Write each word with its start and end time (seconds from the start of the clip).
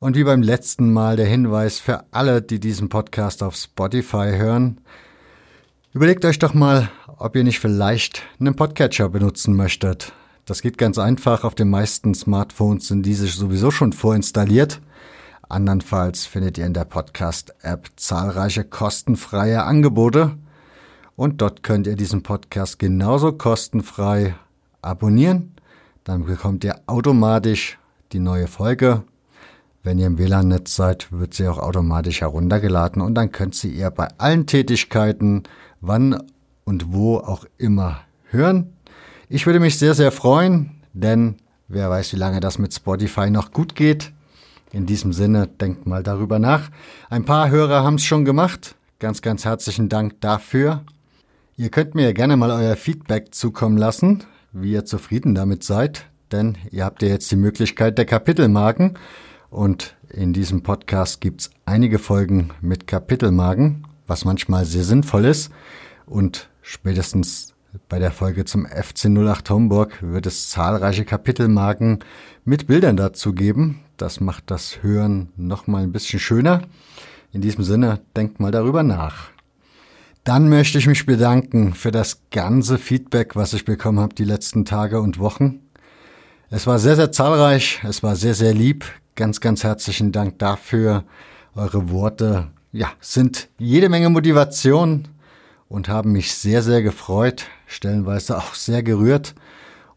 Und 0.00 0.14
wie 0.14 0.22
beim 0.22 0.42
letzten 0.42 0.92
Mal 0.92 1.16
der 1.16 1.26
Hinweis 1.26 1.80
für 1.80 2.04
alle, 2.12 2.40
die 2.40 2.60
diesen 2.60 2.88
Podcast 2.88 3.42
auf 3.42 3.56
Spotify 3.56 4.30
hören. 4.36 4.80
Überlegt 5.92 6.24
euch 6.24 6.38
doch 6.38 6.54
mal, 6.54 6.88
ob 7.16 7.34
ihr 7.34 7.42
nicht 7.42 7.58
vielleicht 7.58 8.22
einen 8.38 8.54
Podcatcher 8.54 9.08
benutzen 9.08 9.56
möchtet. 9.56 10.12
Das 10.44 10.62
geht 10.62 10.78
ganz 10.78 11.00
einfach. 11.00 11.42
Auf 11.42 11.56
den 11.56 11.68
meisten 11.68 12.14
Smartphones 12.14 12.86
sind 12.86 13.04
diese 13.06 13.26
sowieso 13.26 13.72
schon 13.72 13.92
vorinstalliert. 13.92 14.80
Andernfalls 15.48 16.26
findet 16.26 16.58
ihr 16.58 16.66
in 16.66 16.74
der 16.74 16.84
Podcast-App 16.84 17.90
zahlreiche 17.96 18.62
kostenfreie 18.62 19.64
Angebote. 19.64 20.38
Und 21.16 21.40
dort 21.42 21.64
könnt 21.64 21.88
ihr 21.88 21.96
diesen 21.96 22.22
Podcast 22.22 22.78
genauso 22.78 23.32
kostenfrei 23.32 24.36
abonnieren. 24.80 25.56
Dann 26.04 26.24
bekommt 26.24 26.62
ihr 26.62 26.76
automatisch 26.86 27.78
die 28.12 28.20
neue 28.20 28.46
Folge 28.46 29.02
wenn 29.88 29.98
ihr 29.98 30.06
im 30.06 30.18
WLAN-Netz 30.18 30.76
seid, 30.76 31.10
wird 31.10 31.32
sie 31.32 31.48
auch 31.48 31.56
automatisch 31.56 32.20
heruntergeladen 32.20 33.00
und 33.00 33.14
dann 33.14 33.32
könnt 33.32 33.64
ihr 33.64 33.72
ihr 33.72 33.90
bei 33.90 34.06
allen 34.18 34.44
Tätigkeiten, 34.44 35.44
wann 35.80 36.24
und 36.64 36.92
wo 36.92 37.16
auch 37.16 37.46
immer 37.56 38.00
hören. 38.28 38.74
Ich 39.30 39.46
würde 39.46 39.60
mich 39.60 39.78
sehr, 39.78 39.94
sehr 39.94 40.12
freuen, 40.12 40.82
denn 40.92 41.36
wer 41.68 41.88
weiß, 41.88 42.12
wie 42.12 42.18
lange 42.18 42.40
das 42.40 42.58
mit 42.58 42.74
Spotify 42.74 43.30
noch 43.30 43.50
gut 43.50 43.74
geht. 43.74 44.12
In 44.72 44.84
diesem 44.84 45.14
Sinne, 45.14 45.46
denkt 45.46 45.86
mal 45.86 46.02
darüber 46.02 46.38
nach. 46.38 46.68
Ein 47.08 47.24
paar 47.24 47.48
Hörer 47.48 47.82
haben 47.82 47.94
es 47.94 48.04
schon 48.04 48.26
gemacht. 48.26 48.74
Ganz, 48.98 49.22
ganz 49.22 49.46
herzlichen 49.46 49.88
Dank 49.88 50.20
dafür. 50.20 50.84
Ihr 51.56 51.70
könnt 51.70 51.94
mir 51.94 52.12
gerne 52.12 52.36
mal 52.36 52.50
euer 52.50 52.76
Feedback 52.76 53.34
zukommen 53.34 53.78
lassen, 53.78 54.24
wie 54.52 54.72
ihr 54.72 54.84
zufrieden 54.84 55.34
damit 55.34 55.64
seid, 55.64 56.04
denn 56.30 56.58
ihr 56.70 56.84
habt 56.84 57.00
ja 57.00 57.08
jetzt 57.08 57.30
die 57.30 57.36
Möglichkeit 57.36 57.96
der 57.96 58.04
Kapitelmarken. 58.04 58.98
Und 59.50 59.96
in 60.10 60.32
diesem 60.32 60.62
Podcast 60.62 61.20
gibt's 61.20 61.50
einige 61.64 61.98
Folgen 61.98 62.50
mit 62.60 62.86
Kapitelmarken, 62.86 63.86
was 64.06 64.24
manchmal 64.24 64.64
sehr 64.64 64.84
sinnvoll 64.84 65.24
ist. 65.24 65.50
Und 66.06 66.48
spätestens 66.62 67.54
bei 67.88 67.98
der 67.98 68.10
Folge 68.10 68.44
zum 68.44 68.66
FC 68.66 69.06
08 69.06 69.50
Homburg 69.50 69.98
wird 70.02 70.26
es 70.26 70.50
zahlreiche 70.50 71.04
Kapitelmarken 71.04 72.00
mit 72.44 72.66
Bildern 72.66 72.96
dazu 72.96 73.32
geben. 73.32 73.80
Das 73.96 74.20
macht 74.20 74.50
das 74.50 74.82
Hören 74.82 75.30
nochmal 75.36 75.82
ein 75.82 75.92
bisschen 75.92 76.20
schöner. 76.20 76.62
In 77.32 77.42
diesem 77.42 77.64
Sinne, 77.64 78.00
denkt 78.16 78.40
mal 78.40 78.50
darüber 78.50 78.82
nach. 78.82 79.30
Dann 80.24 80.48
möchte 80.48 80.78
ich 80.78 80.86
mich 80.86 81.06
bedanken 81.06 81.74
für 81.74 81.90
das 81.90 82.22
ganze 82.30 82.78
Feedback, 82.78 83.36
was 83.36 83.52
ich 83.52 83.64
bekommen 83.64 84.00
habe 84.00 84.14
die 84.14 84.24
letzten 84.24 84.64
Tage 84.64 85.00
und 85.00 85.18
Wochen. 85.18 85.60
Es 86.50 86.66
war 86.66 86.78
sehr, 86.78 86.96
sehr 86.96 87.12
zahlreich, 87.12 87.82
es 87.86 88.02
war 88.02 88.16
sehr, 88.16 88.32
sehr 88.32 88.54
lieb. 88.54 88.86
Ganz, 89.16 89.42
ganz 89.42 89.64
herzlichen 89.64 90.12
Dank 90.12 90.38
dafür. 90.38 91.04
Eure 91.54 91.90
Worte, 91.90 92.46
ja, 92.72 92.88
sind 93.00 93.50
jede 93.58 93.90
Menge 93.90 94.08
Motivation 94.08 95.08
und 95.68 95.88
haben 95.88 96.12
mich 96.12 96.32
sehr, 96.32 96.62
sehr 96.62 96.80
gefreut, 96.80 97.44
stellenweise 97.66 98.38
auch 98.38 98.54
sehr 98.54 98.82
gerührt. 98.82 99.34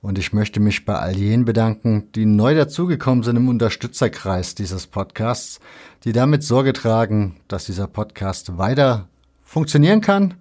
Und 0.02 0.18
ich 0.18 0.34
möchte 0.34 0.60
mich 0.60 0.84
bei 0.84 0.96
all 0.96 1.16
jenen 1.16 1.46
bedanken, 1.46 2.12
die 2.16 2.26
neu 2.26 2.54
dazugekommen 2.54 3.24
sind 3.24 3.38
im 3.38 3.48
Unterstützerkreis 3.48 4.54
dieses 4.54 4.88
Podcasts, 4.88 5.62
die 6.04 6.12
damit 6.12 6.44
Sorge 6.44 6.74
tragen, 6.74 7.38
dass 7.48 7.68
dieser 7.68 7.88
Podcast 7.88 8.58
weiter 8.58 9.08
funktionieren 9.42 10.02
kann 10.02 10.34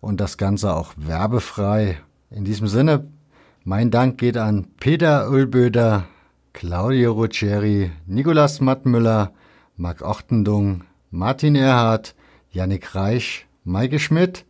und 0.00 0.20
das 0.20 0.36
Ganze 0.36 0.76
auch 0.76 0.92
werbefrei. 0.96 1.98
In 2.30 2.44
diesem 2.44 2.68
Sinne, 2.68 3.08
mein 3.68 3.90
Dank 3.90 4.16
geht 4.16 4.38
an 4.38 4.66
Peter 4.80 5.28
Ulböder, 5.28 6.06
Claudio 6.54 7.12
Ruggeri, 7.12 7.90
Nicolas 8.06 8.62
Mattmüller, 8.62 9.32
Marc 9.76 10.00
Ochtendung, 10.00 10.84
Martin 11.10 11.54
Erhardt, 11.54 12.14
Yannick 12.50 12.94
Reich, 12.94 13.46
Maike 13.64 13.98
Schmidt, 13.98 14.46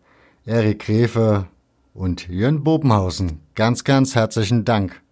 Erik 0.47 0.87
Gräfe 0.87 1.49
und 1.95 2.29
Jörn 2.29 2.63
Bobenhausen. 2.63 3.41
Ganz, 3.57 3.83
ganz 3.83 4.15
herzlichen 4.15 4.65
Dank. 4.65 5.03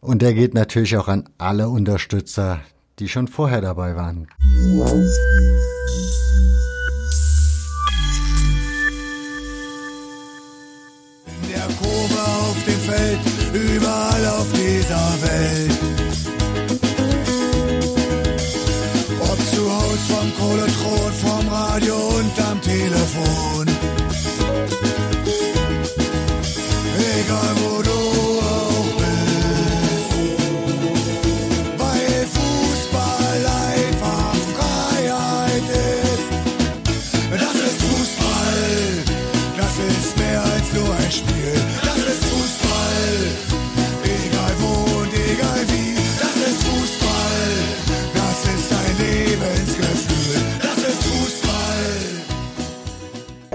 Und 0.00 0.22
der 0.22 0.32
geht 0.32 0.54
natürlich 0.54 0.96
auch 0.96 1.08
an 1.08 1.28
alle 1.36 1.68
Unterstützer, 1.68 2.60
die 2.98 3.08
schon 3.08 3.28
vorher 3.28 3.60
dabei 3.60 3.94
waren. 3.94 4.26
Dieser 14.84 15.22
Welt. 15.22 15.84
Kohlethron 20.38 21.12
vom 21.12 21.48
Radio 21.48 21.94
und 21.94 22.43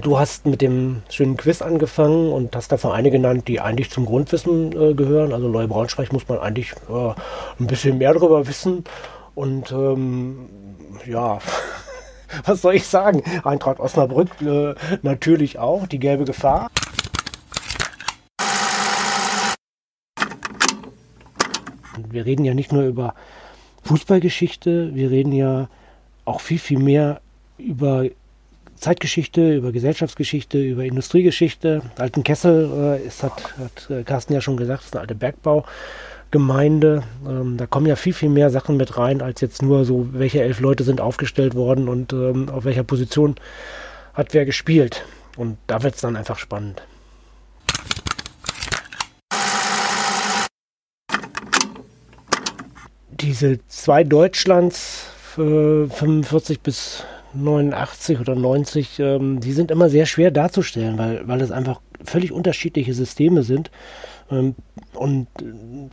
Du 0.02 0.18
hast 0.18 0.46
mit 0.46 0.62
dem 0.62 1.02
schönen 1.10 1.36
Quiz 1.36 1.62
angefangen 1.62 2.32
und 2.32 2.56
hast 2.56 2.72
da 2.72 2.78
Vereine 2.78 3.12
genannt, 3.12 3.50
die 3.50 3.60
eigentlich 3.60 3.90
zum 3.92 4.06
Grundwissen 4.06 4.72
äh, 4.72 4.94
gehören. 4.94 5.34
Also 5.34 5.50
Neue 5.50 5.68
Braunschweig 5.68 6.14
muss 6.14 6.28
man 6.30 6.40
eigentlich 6.40 6.72
äh, 6.90 7.14
ein 7.60 7.68
bisschen 7.68 7.98
mehr 7.98 8.14
darüber 8.14 8.48
wissen. 8.48 8.86
Und 9.36 9.72
ähm, 9.74 10.50
ja, 11.06 11.40
was 12.46 12.62
soll 12.62 12.76
ich 12.76 12.88
sagen? 12.88 13.24
Eintracht 13.44 13.82
Osnabrück 13.82 14.30
äh, 14.42 14.74
natürlich 15.02 15.60
auch, 15.60 15.86
die 15.86 16.00
gelbe 16.00 16.24
Gefahr. 16.24 16.70
Wir 22.10 22.26
reden 22.26 22.46
ja 22.46 22.54
nicht 22.54 22.72
nur 22.72 22.84
über 22.84 23.16
Fußballgeschichte, 23.84 24.96
wir 24.96 25.12
reden 25.12 25.34
ja 25.34 25.68
auch 26.24 26.40
viel, 26.40 26.60
viel 26.60 26.80
mehr 26.80 27.20
über 27.58 28.06
Zeitgeschichte, 28.79 29.56
über 29.56 29.72
Gesellschaftsgeschichte, 29.72 30.57
über 30.57 30.85
Industriegeschichte. 30.85 31.81
Alten 31.97 32.23
Kessel 32.23 32.69
äh, 32.73 33.06
ist, 33.06 33.23
hat, 33.23 33.57
hat 33.57 33.90
äh, 33.90 34.03
Carsten 34.03 34.34
ja 34.34 34.41
schon 34.41 34.57
gesagt, 34.57 34.85
ist 34.85 34.95
eine 34.95 35.01
alte 35.01 35.16
Bergbaugemeinde. 35.16 37.03
Ähm, 37.28 37.57
da 37.57 37.66
kommen 37.68 37.85
ja 37.85 37.95
viel, 37.95 38.13
viel 38.13 38.29
mehr 38.29 38.50
Sachen 38.50 38.78
mit 38.78 38.97
rein, 38.97 39.22
als 39.22 39.41
jetzt 39.41 39.62
nur 39.62 39.85
so, 39.85 40.09
welche 40.13 40.41
elf 40.41 40.62
Leute 40.62 40.84
sind 40.84 41.01
aufgestellt 41.01 41.56
worden 41.56 41.89
und 41.89 42.13
ähm, 42.13 42.50
auf 42.50 42.63
welcher 42.66 42.84
Position 42.84 43.35
hat 44.13 44.34
wer 44.34 44.45
gespielt. 44.45 45.06
Und 45.35 45.57
da 45.68 45.84
wird 45.84 45.95
es 45.95 46.01
dann 46.01 46.16
einfach 46.16 46.39
spannend. 46.39 46.81
Diese 53.12 53.59
zwei 53.68 54.06
Deutschlands, 54.06 55.07
äh, 55.38 55.85
45 55.88 56.62
bis 56.62 57.03
89 57.34 58.19
oder 58.19 58.35
90, 58.35 59.00
ähm, 59.00 59.40
die 59.40 59.51
sind 59.51 59.72
immer 59.72 59.90
sehr 59.90 60.06
schwer 60.06 60.31
darzustellen, 60.31 60.97
weil, 60.97 61.28
weil 61.28 61.41
es 61.41 61.51
einfach 61.51 61.81
völlig 62.03 62.31
unterschiedliche 62.31 62.94
Systeme 62.94 63.44
sind 63.44 63.72
ähm, 64.31 64.56
und 64.94 65.28
äh, 65.41 65.45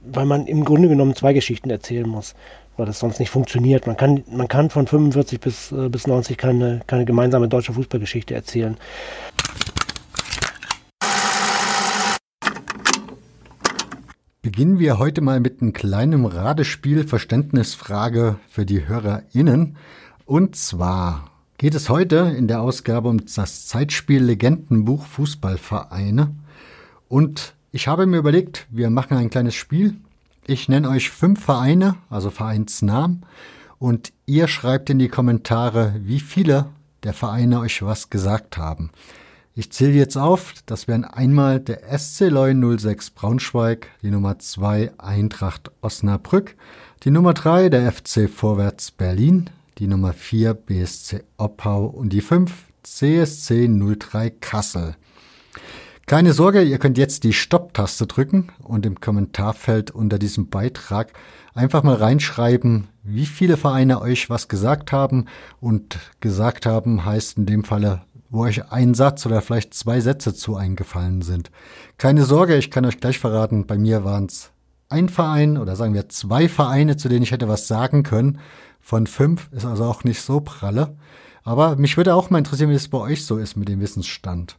weil 0.04 0.26
man 0.26 0.46
im 0.46 0.64
Grunde 0.64 0.88
genommen 0.88 1.14
zwei 1.14 1.32
Geschichten 1.32 1.70
erzählen 1.70 2.08
muss, 2.08 2.34
weil 2.76 2.86
das 2.86 2.98
sonst 2.98 3.20
nicht 3.20 3.30
funktioniert. 3.30 3.86
Man 3.86 3.96
kann, 3.96 4.24
man 4.30 4.48
kann 4.48 4.70
von 4.70 4.86
45 4.86 5.40
bis, 5.40 5.72
äh, 5.72 5.88
bis 5.88 6.06
90 6.06 6.38
keine, 6.38 6.80
keine 6.86 7.04
gemeinsame 7.04 7.48
deutsche 7.48 7.72
Fußballgeschichte 7.72 8.34
erzählen. 8.34 8.76
Beginnen 14.42 14.78
wir 14.78 14.98
heute 14.98 15.22
mal 15.22 15.40
mit 15.40 15.60
einem 15.60 15.72
kleinen 15.72 16.24
Radespiel 16.24 17.06
Verständnisfrage 17.06 18.36
für 18.48 18.64
die 18.64 18.86
HörerInnen. 18.86 19.76
Und 20.26 20.56
zwar 20.56 21.30
geht 21.56 21.76
es 21.76 21.88
heute 21.88 22.34
in 22.36 22.48
der 22.48 22.60
Ausgabe 22.60 23.08
um 23.08 23.24
das 23.24 23.66
Zeitspiel 23.66 24.24
Legendenbuch 24.24 25.06
Fußballvereine. 25.06 26.34
Und 27.08 27.54
ich 27.70 27.86
habe 27.86 28.06
mir 28.06 28.18
überlegt, 28.18 28.66
wir 28.70 28.90
machen 28.90 29.16
ein 29.16 29.30
kleines 29.30 29.54
Spiel. 29.54 29.94
Ich 30.44 30.68
nenne 30.68 30.88
euch 30.88 31.10
fünf 31.10 31.44
Vereine, 31.44 31.94
also 32.10 32.30
Vereinsnamen, 32.30 33.24
und 33.78 34.12
ihr 34.26 34.48
schreibt 34.48 34.90
in 34.90 34.98
die 34.98 35.08
Kommentare, 35.08 35.94
wie 36.00 36.18
viele 36.18 36.66
der 37.04 37.12
Vereine 37.12 37.60
euch 37.60 37.82
was 37.82 38.10
gesagt 38.10 38.58
haben. 38.58 38.90
Ich 39.54 39.70
zähle 39.70 39.92
jetzt 39.92 40.16
auf, 40.16 40.54
das 40.66 40.88
wären 40.88 41.04
einmal 41.04 41.60
der 41.60 41.96
SC 41.96 42.30
Leu 42.30 42.52
06 42.52 43.10
Braunschweig, 43.10 43.86
die 44.02 44.10
Nummer 44.10 44.40
2 44.40 44.92
Eintracht 44.98 45.70
Osnabrück, 45.82 46.56
Die 47.04 47.10
Nummer 47.12 47.34
3 47.34 47.68
der 47.68 47.92
FC 47.92 48.28
Vorwärts 48.28 48.90
Berlin, 48.90 49.50
die 49.78 49.86
Nummer 49.86 50.12
4 50.12 50.54
BSC 50.54 51.22
Oppau 51.36 51.86
und 51.86 52.10
die 52.12 52.22
5 52.22 52.52
CSC 52.82 53.68
03 53.68 54.30
Kassel. 54.30 54.96
Keine 56.06 56.32
Sorge, 56.32 56.62
ihr 56.62 56.78
könnt 56.78 56.98
jetzt 56.98 57.24
die 57.24 57.32
Stopp-Taste 57.32 58.06
drücken 58.06 58.48
und 58.62 58.86
im 58.86 59.00
Kommentarfeld 59.00 59.90
unter 59.90 60.18
diesem 60.18 60.48
Beitrag 60.48 61.12
einfach 61.52 61.82
mal 61.82 61.96
reinschreiben, 61.96 62.86
wie 63.02 63.26
viele 63.26 63.56
Vereine 63.56 64.00
euch 64.00 64.30
was 64.30 64.48
gesagt 64.48 64.92
haben. 64.92 65.26
Und 65.60 65.98
gesagt 66.20 66.64
haben 66.64 67.04
heißt 67.04 67.38
in 67.38 67.46
dem 67.46 67.64
Falle, 67.64 68.02
wo 68.30 68.42
euch 68.42 68.70
ein 68.70 68.94
Satz 68.94 69.26
oder 69.26 69.42
vielleicht 69.42 69.74
zwei 69.74 70.00
Sätze 70.00 70.32
zu 70.32 70.56
eingefallen 70.56 71.22
sind. 71.22 71.50
Keine 71.98 72.24
Sorge, 72.24 72.56
ich 72.56 72.70
kann 72.70 72.84
euch 72.84 73.00
gleich 73.00 73.18
verraten, 73.18 73.66
bei 73.66 73.76
mir 73.76 74.04
waren 74.04 74.26
es 74.26 74.52
ein 74.88 75.08
Verein 75.08 75.58
oder 75.58 75.74
sagen 75.74 75.94
wir 75.94 76.08
zwei 76.08 76.48
Vereine, 76.48 76.96
zu 76.96 77.08
denen 77.08 77.24
ich 77.24 77.32
hätte 77.32 77.48
was 77.48 77.66
sagen 77.66 78.02
können. 78.02 78.38
Von 78.86 79.08
fünf 79.08 79.48
ist 79.50 79.64
also 79.64 79.82
auch 79.82 80.04
nicht 80.04 80.20
so 80.22 80.38
pralle. 80.38 80.94
Aber 81.42 81.74
mich 81.74 81.96
würde 81.96 82.14
auch 82.14 82.30
mal 82.30 82.38
interessieren, 82.38 82.70
wie 82.70 82.76
es 82.76 82.86
bei 82.86 82.98
euch 82.98 83.24
so 83.24 83.36
ist 83.36 83.56
mit 83.56 83.68
dem 83.68 83.80
Wissensstand. 83.80 84.56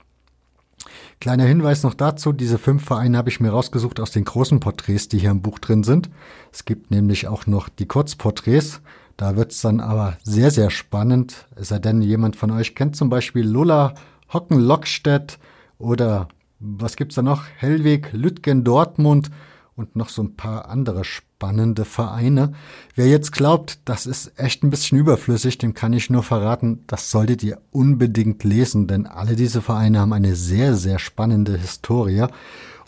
Kleiner 1.22 1.46
Hinweis 1.46 1.84
noch 1.84 1.94
dazu, 1.94 2.34
diese 2.34 2.58
fünf 2.58 2.84
Vereine 2.84 3.18
habe 3.18 3.30
ich 3.30 3.40
mir 3.40 3.52
rausgesucht 3.52 4.02
aus 4.02 4.12
den 4.12 4.26
großen 4.26 4.60
Porträts, 4.60 5.08
die 5.08 5.20
hier 5.20 5.32
im 5.32 5.42
Buch 5.42 5.60
drin 5.60 5.86
sind. 5.86 6.10
Es 6.52 6.66
gibt 6.66 6.92
nämlich 6.92 7.30
auch 7.30 7.48
noch 7.48 7.70
die 7.70 7.86
Kurzporträts. 7.86 8.82
Da 9.16 9.38
wird 9.38 9.54
es 9.54 9.62
dann 9.62 9.80
aber 9.80 10.18
sehr, 10.24 10.52
sehr 10.52 10.72
spannend. 10.72 11.48
Es 11.56 11.70
sei 11.70 11.80
denn, 11.80 12.02
jemand 12.02 12.36
von 12.36 12.52
euch 12.52 12.76
kennt 12.76 12.98
zum 12.98 13.10
Beispiel 13.10 13.48
Lola 13.48 13.96
Hocken-Lockstedt 14.34 15.40
oder 15.80 16.28
was 16.60 16.98
gibt's 16.98 17.16
da 17.16 17.22
noch? 17.22 17.46
Hellweg, 17.56 18.12
Lütgen, 18.12 18.66
Dortmund 18.66 19.32
und 19.78 19.96
noch 19.96 20.10
so 20.10 20.24
ein 20.24 20.36
paar 20.36 20.70
andere 20.70 21.06
spannende 21.06 21.86
Vereine. 21.86 22.54
Wer 22.96 23.08
jetzt 23.08 23.32
glaubt, 23.32 23.80
das 23.86 24.08
ist 24.08 24.34
echt 24.38 24.64
ein 24.64 24.72
bisschen 24.72 24.98
überflüssig, 24.98 25.60
dem 25.60 25.76
kann 25.76 25.94
ich 25.94 26.10
nur 26.10 26.24
verraten, 26.24 26.84
das 26.88 27.12
solltet 27.12 27.44
ihr 27.44 27.60
unbedingt 27.72 28.44
lesen, 28.44 28.88
denn 28.88 29.06
alle 29.06 29.36
diese 29.36 29.62
Vereine 29.62 30.00
haben 30.00 30.14
eine 30.14 30.36
sehr, 30.36 30.76
sehr 30.76 30.98
spannende 30.98 31.56
Historie. 31.56 32.26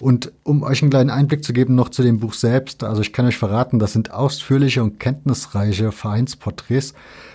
Und 0.02 0.32
um 0.44 0.64
euch 0.64 0.82
einen 0.82 0.90
kleinen 0.90 1.10
Einblick 1.12 1.44
zu 1.44 1.54
geben 1.54 1.76
noch 1.76 1.90
zu 1.90 2.02
dem 2.02 2.20
Buch 2.20 2.34
selbst, 2.34 2.84
also 2.84 3.02
ich 3.02 3.14
kann 3.14 3.28
euch 3.28 3.38
verraten, 3.38 3.78
das 3.78 3.94
sind 3.94 4.12
ausführliche 4.12 4.82
und 4.82 5.00
kenntnisreiche 5.00 5.92
Vereinsporträts 5.92 6.94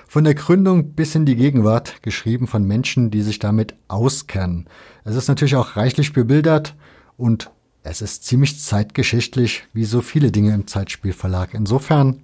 von 0.08 0.24
der 0.24 0.34
Gründung 0.34 0.94
bis 0.94 1.14
in 1.14 1.26
die 1.26 1.36
Gegenwart, 1.36 2.02
geschrieben 2.02 2.48
von 2.48 2.64
Menschen, 2.64 3.10
die 3.10 3.22
sich 3.22 3.38
damit 3.38 3.74
auskennen. 3.86 4.66
Es 5.04 5.14
ist 5.14 5.28
natürlich 5.28 5.56
auch 5.56 5.76
reichlich 5.76 6.12
bebildert 6.12 6.74
und 7.16 7.50
es 7.84 8.00
ist 8.00 8.24
ziemlich 8.24 8.58
zeitgeschichtlich, 8.60 9.64
wie 9.74 9.84
so 9.84 10.00
viele 10.00 10.32
Dinge 10.32 10.54
im 10.54 10.66
Zeitspielverlag. 10.66 11.52
Insofern, 11.52 12.22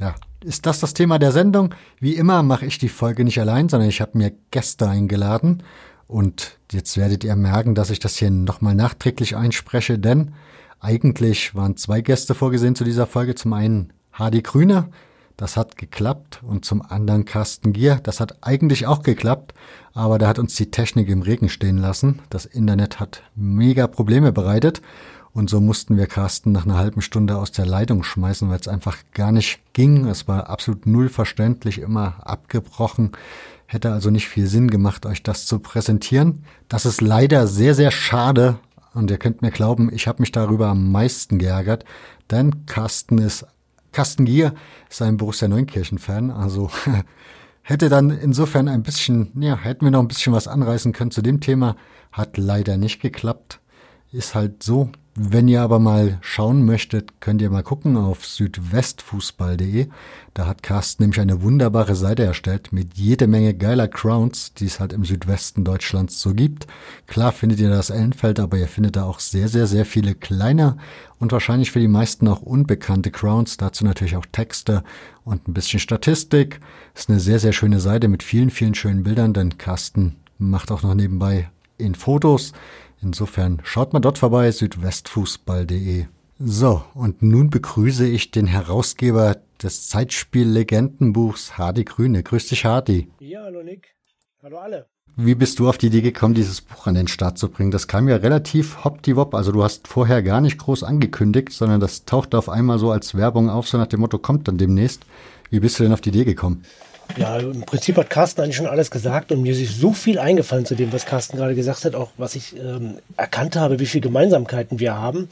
ja, 0.00 0.14
ist 0.42 0.64
das 0.66 0.80
das 0.80 0.94
Thema 0.94 1.18
der 1.18 1.30
Sendung. 1.30 1.74
Wie 2.00 2.16
immer 2.16 2.42
mache 2.42 2.64
ich 2.66 2.78
die 2.78 2.88
Folge 2.88 3.22
nicht 3.22 3.38
allein, 3.38 3.68
sondern 3.68 3.88
ich 3.88 4.00
habe 4.00 4.16
mir 4.16 4.32
Gäste 4.50 4.88
eingeladen. 4.88 5.62
Und 6.06 6.58
jetzt 6.72 6.96
werdet 6.96 7.22
ihr 7.22 7.36
merken, 7.36 7.74
dass 7.74 7.90
ich 7.90 7.98
das 7.98 8.16
hier 8.16 8.30
nochmal 8.30 8.74
nachträglich 8.74 9.36
einspreche, 9.36 9.98
denn 9.98 10.32
eigentlich 10.80 11.54
waren 11.54 11.76
zwei 11.76 12.00
Gäste 12.00 12.34
vorgesehen 12.34 12.74
zu 12.74 12.84
dieser 12.84 13.06
Folge. 13.06 13.34
Zum 13.34 13.52
einen 13.52 13.92
Hardy 14.12 14.40
Grüner, 14.42 14.88
das 15.36 15.56
hat 15.56 15.76
geklappt. 15.76 16.40
Und 16.42 16.64
zum 16.64 16.82
anderen 16.82 17.24
Carsten 17.24 17.72
Gier. 17.72 18.00
Das 18.02 18.20
hat 18.20 18.38
eigentlich 18.42 18.86
auch 18.86 19.02
geklappt. 19.02 19.54
Aber 19.92 20.18
da 20.18 20.28
hat 20.28 20.38
uns 20.38 20.54
die 20.54 20.70
Technik 20.70 21.08
im 21.08 21.22
Regen 21.22 21.48
stehen 21.48 21.78
lassen. 21.78 22.20
Das 22.30 22.46
Internet 22.46 23.00
hat 23.00 23.22
mega 23.34 23.86
Probleme 23.86 24.32
bereitet. 24.32 24.82
Und 25.32 25.50
so 25.50 25.60
mussten 25.60 25.96
wir 25.96 26.06
Carsten 26.06 26.52
nach 26.52 26.64
einer 26.64 26.78
halben 26.78 27.02
Stunde 27.02 27.36
aus 27.36 27.50
der 27.50 27.66
Leitung 27.66 28.04
schmeißen, 28.04 28.48
weil 28.48 28.60
es 28.60 28.68
einfach 28.68 28.98
gar 29.12 29.32
nicht 29.32 29.60
ging. 29.72 30.06
Es 30.06 30.28
war 30.28 30.48
absolut 30.48 30.86
null 30.86 31.08
verständlich, 31.08 31.80
immer 31.80 32.14
abgebrochen. 32.24 33.12
Hätte 33.66 33.92
also 33.92 34.10
nicht 34.10 34.28
viel 34.28 34.46
Sinn 34.46 34.70
gemacht, 34.70 35.06
euch 35.06 35.24
das 35.24 35.46
zu 35.46 35.58
präsentieren. 35.58 36.44
Das 36.68 36.86
ist 36.86 37.00
leider 37.00 37.48
sehr, 37.48 37.74
sehr 37.74 37.90
schade. 37.90 38.60
Und 38.94 39.10
ihr 39.10 39.18
könnt 39.18 39.42
mir 39.42 39.50
glauben, 39.50 39.92
ich 39.92 40.06
habe 40.06 40.22
mich 40.22 40.30
darüber 40.30 40.68
am 40.68 40.92
meisten 40.92 41.40
geärgert, 41.40 41.84
denn 42.30 42.64
Carsten 42.66 43.18
ist 43.18 43.44
Carsten 43.94 44.26
Gier 44.26 44.54
ist 44.90 45.00
ein 45.00 45.16
Borussia 45.16 45.48
Neunkirchen-Fan, 45.48 46.30
also 46.30 46.70
hätte 47.62 47.88
dann 47.88 48.10
insofern 48.10 48.68
ein 48.68 48.82
bisschen, 48.82 49.30
ja, 49.40 49.56
hätten 49.56 49.86
wir 49.86 49.90
noch 49.90 50.00
ein 50.00 50.08
bisschen 50.08 50.32
was 50.32 50.48
anreißen 50.48 50.92
können. 50.92 51.12
Zu 51.12 51.22
dem 51.22 51.40
Thema, 51.40 51.76
hat 52.12 52.36
leider 52.36 52.76
nicht 52.76 53.00
geklappt. 53.00 53.60
Ist 54.12 54.34
halt 54.34 54.62
so, 54.62 54.90
wenn 55.16 55.46
ihr 55.46 55.62
aber 55.62 55.78
mal 55.78 56.18
schauen 56.22 56.64
möchtet, 56.64 57.20
könnt 57.20 57.40
ihr 57.40 57.48
mal 57.48 57.62
gucken 57.62 57.96
auf 57.96 58.26
südwestfußball.de. 58.26 59.86
Da 60.34 60.46
hat 60.46 60.64
Carsten 60.64 61.04
nämlich 61.04 61.20
eine 61.20 61.40
wunderbare 61.40 61.94
Seite 61.94 62.24
erstellt 62.24 62.72
mit 62.72 62.94
jede 62.94 63.28
Menge 63.28 63.54
geiler 63.54 63.86
Crowns, 63.86 64.54
die 64.54 64.66
es 64.66 64.80
halt 64.80 64.92
im 64.92 65.04
Südwesten 65.04 65.62
Deutschlands 65.62 66.20
so 66.20 66.34
gibt. 66.34 66.66
Klar 67.06 67.30
findet 67.30 67.60
ihr 67.60 67.70
das 67.70 67.90
Ellenfeld, 67.90 68.40
aber 68.40 68.56
ihr 68.56 68.66
findet 68.66 68.96
da 68.96 69.04
auch 69.04 69.20
sehr, 69.20 69.46
sehr, 69.46 69.68
sehr 69.68 69.86
viele 69.86 70.16
kleine 70.16 70.78
und 71.20 71.30
wahrscheinlich 71.30 71.70
für 71.70 71.80
die 71.80 71.86
meisten 71.86 72.26
auch 72.26 72.42
unbekannte 72.42 73.12
Crowns. 73.12 73.56
Dazu 73.56 73.84
natürlich 73.84 74.16
auch 74.16 74.26
Texte 74.26 74.82
und 75.24 75.46
ein 75.46 75.54
bisschen 75.54 75.78
Statistik. 75.78 76.60
Ist 76.92 77.08
eine 77.08 77.20
sehr, 77.20 77.38
sehr 77.38 77.52
schöne 77.52 77.78
Seite 77.78 78.08
mit 78.08 78.24
vielen, 78.24 78.50
vielen 78.50 78.74
schönen 78.74 79.04
Bildern, 79.04 79.32
denn 79.32 79.58
Carsten 79.58 80.16
macht 80.38 80.72
auch 80.72 80.82
noch 80.82 80.94
nebenbei 80.94 81.50
in 81.78 81.94
Fotos. 81.94 82.52
Insofern 83.04 83.60
schaut 83.64 83.92
mal 83.92 84.00
dort 84.00 84.18
vorbei, 84.18 84.50
südwestfußball.de. 84.50 86.06
So, 86.38 86.82
und 86.94 87.22
nun 87.22 87.50
begrüße 87.50 88.06
ich 88.06 88.30
den 88.30 88.46
Herausgeber 88.46 89.36
des 89.62 89.88
Zeitspiel-Legendenbuchs, 89.88 91.58
Hardy 91.58 91.84
Grüne. 91.84 92.22
Grüß 92.22 92.48
dich, 92.48 92.64
Hardy. 92.64 93.08
Ja, 93.20 93.42
hallo 93.44 93.62
Nick. 93.62 93.94
Hallo 94.42 94.58
alle. 94.58 94.86
Wie 95.16 95.36
bist 95.36 95.60
du 95.60 95.68
auf 95.68 95.78
die 95.78 95.86
Idee 95.86 96.00
gekommen, 96.00 96.34
dieses 96.34 96.60
Buch 96.60 96.88
an 96.88 96.94
den 96.94 97.06
Start 97.06 97.38
zu 97.38 97.48
bringen? 97.48 97.70
Das 97.70 97.86
kam 97.86 98.08
ja 98.08 98.16
relativ 98.16 98.82
hoppdiwop. 98.84 99.34
Also 99.34 99.52
du 99.52 99.62
hast 99.62 99.86
vorher 99.86 100.22
gar 100.24 100.40
nicht 100.40 100.58
groß 100.58 100.82
angekündigt, 100.82 101.52
sondern 101.52 101.78
das 101.80 102.04
tauchte 102.04 102.36
auf 102.36 102.48
einmal 102.48 102.80
so 102.80 102.90
als 102.90 103.14
Werbung 103.14 103.48
auf, 103.48 103.68
so 103.68 103.78
nach 103.78 103.86
dem 103.86 104.00
Motto, 104.00 104.18
kommt 104.18 104.48
dann 104.48 104.58
demnächst. 104.58 105.06
Wie 105.50 105.60
bist 105.60 105.78
du 105.78 105.84
denn 105.84 105.92
auf 105.92 106.00
die 106.00 106.08
Idee 106.08 106.24
gekommen? 106.24 106.64
Ja, 107.16 107.38
im 107.38 107.62
Prinzip 107.62 107.96
hat 107.96 108.10
Carsten 108.10 108.40
eigentlich 108.40 108.56
schon 108.56 108.66
alles 108.66 108.90
gesagt 108.90 109.30
und 109.30 109.42
mir 109.42 109.52
ist 109.52 109.80
so 109.80 109.92
viel 109.92 110.18
eingefallen 110.18 110.66
zu 110.66 110.74
dem, 110.74 110.92
was 110.92 111.06
Carsten 111.06 111.36
gerade 111.36 111.54
gesagt 111.54 111.84
hat, 111.84 111.94
auch 111.94 112.10
was 112.16 112.34
ich 112.34 112.56
ähm, 112.56 112.98
erkannt 113.16 113.56
habe, 113.56 113.78
wie 113.78 113.86
viele 113.86 114.02
Gemeinsamkeiten 114.02 114.80
wir 114.80 114.96
haben. 114.96 115.28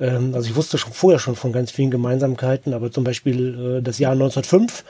Ähm, 0.00 0.32
also 0.34 0.48
ich 0.48 0.56
wusste 0.56 0.78
schon 0.78 0.92
vorher 0.92 1.18
schon 1.18 1.36
von 1.36 1.52
ganz 1.52 1.70
vielen 1.70 1.90
Gemeinsamkeiten, 1.90 2.74
aber 2.74 2.92
zum 2.92 3.04
Beispiel 3.04 3.78
äh, 3.78 3.82
das 3.82 3.98
Jahr 3.98 4.12
1905. 4.12 4.84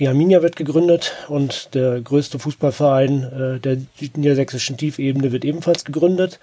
Die 0.00 0.06
Arminia 0.06 0.42
wird 0.42 0.56
gegründet 0.56 1.16
und 1.28 1.74
der 1.74 2.00
größte 2.00 2.38
Fußballverein 2.38 3.56
äh, 3.56 3.60
der 3.60 3.78
südniedersächsischen 3.98 4.76
Tiefebene 4.76 5.32
wird 5.32 5.44
ebenfalls 5.44 5.84
gegründet. 5.84 6.38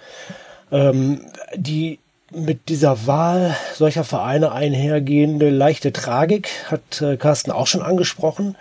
Ähm, 0.70 1.22
die 1.54 1.98
mit 2.32 2.68
dieser 2.68 3.06
Wahl 3.06 3.56
solcher 3.74 4.04
Vereine 4.04 4.52
einhergehende 4.52 5.48
leichte 5.48 5.92
Tragik 5.92 6.50
hat 6.66 7.00
äh, 7.00 7.16
Carsten 7.16 7.50
auch 7.50 7.66
schon 7.66 7.82
angesprochen. 7.82 8.56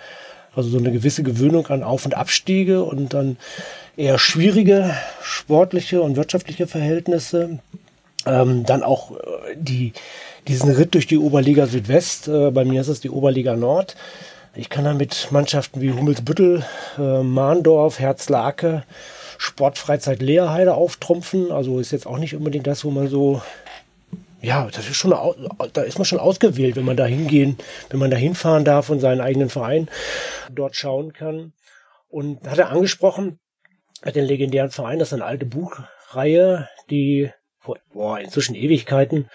Also 0.55 0.69
so 0.69 0.77
eine 0.77 0.91
gewisse 0.91 1.24
Gewöhnung 1.24 1.67
an 1.67 1.83
Auf- 1.83 2.05
und 2.05 2.15
Abstiege 2.15 2.83
und 2.83 3.13
dann 3.13 3.38
eher 3.97 4.17
schwierige 4.17 4.95
sportliche 5.21 6.01
und 6.01 6.15
wirtschaftliche 6.15 6.67
Verhältnisse. 6.67 7.59
Ähm, 8.25 8.65
dann 8.65 8.83
auch 8.83 9.12
äh, 9.12 9.55
die, 9.55 9.93
diesen 10.47 10.71
Ritt 10.71 10.95
durch 10.95 11.07
die 11.07 11.17
Oberliga 11.17 11.67
Südwest. 11.67 12.27
Äh, 12.27 12.51
bei 12.51 12.65
mir 12.65 12.81
ist 12.81 12.88
es 12.88 13.00
die 13.00 13.09
Oberliga 13.09 13.55
Nord. 13.55 13.95
Ich 14.55 14.69
kann 14.69 14.85
da 14.85 14.93
mit 14.93 15.27
Mannschaften 15.31 15.81
wie 15.81 15.91
Hummelsbüttel, 15.91 16.63
äh, 16.97 17.21
Mahndorf, 17.21 18.00
Herzlake, 18.00 18.83
Sportfreizeit 19.38 20.21
Leerheide 20.21 20.74
auftrumpfen. 20.74 21.51
Also 21.51 21.79
ist 21.79 21.91
jetzt 21.91 22.07
auch 22.07 22.17
nicht 22.17 22.35
unbedingt 22.35 22.65
das, 22.65 22.85
wo 22.85 22.89
man 22.89 23.07
so 23.09 23.41
ja, 24.45 24.67
das 24.71 24.87
ist 24.87 24.95
schon, 24.95 25.11
da 25.73 25.81
ist 25.81 25.97
man 25.97 26.05
schon 26.05 26.19
ausgewählt, 26.19 26.75
wenn 26.75 26.85
man 26.85 26.97
da 26.97 27.05
hingehen, 27.05 27.57
wenn 27.89 27.99
man 27.99 28.11
da 28.11 28.17
hinfahren 28.17 28.63
darf 28.63 28.89
und 28.89 28.99
seinen 28.99 29.21
eigenen 29.21 29.49
Verein 29.49 29.89
dort 30.51 30.75
schauen 30.75 31.13
kann. 31.13 31.53
Und 32.07 32.47
hat 32.47 32.59
er 32.59 32.69
angesprochen, 32.69 33.39
hat 34.03 34.15
den 34.15 34.25
legendären 34.25 34.69
Verein, 34.69 34.99
das 34.99 35.09
ist 35.09 35.13
eine 35.13 35.25
alte 35.25 35.45
Buchreihe, 35.45 36.69
die 36.89 37.31
vor, 37.59 37.77
boah, 37.91 38.19
inzwischen 38.19 38.55
Ewigkeiten, 38.55 39.29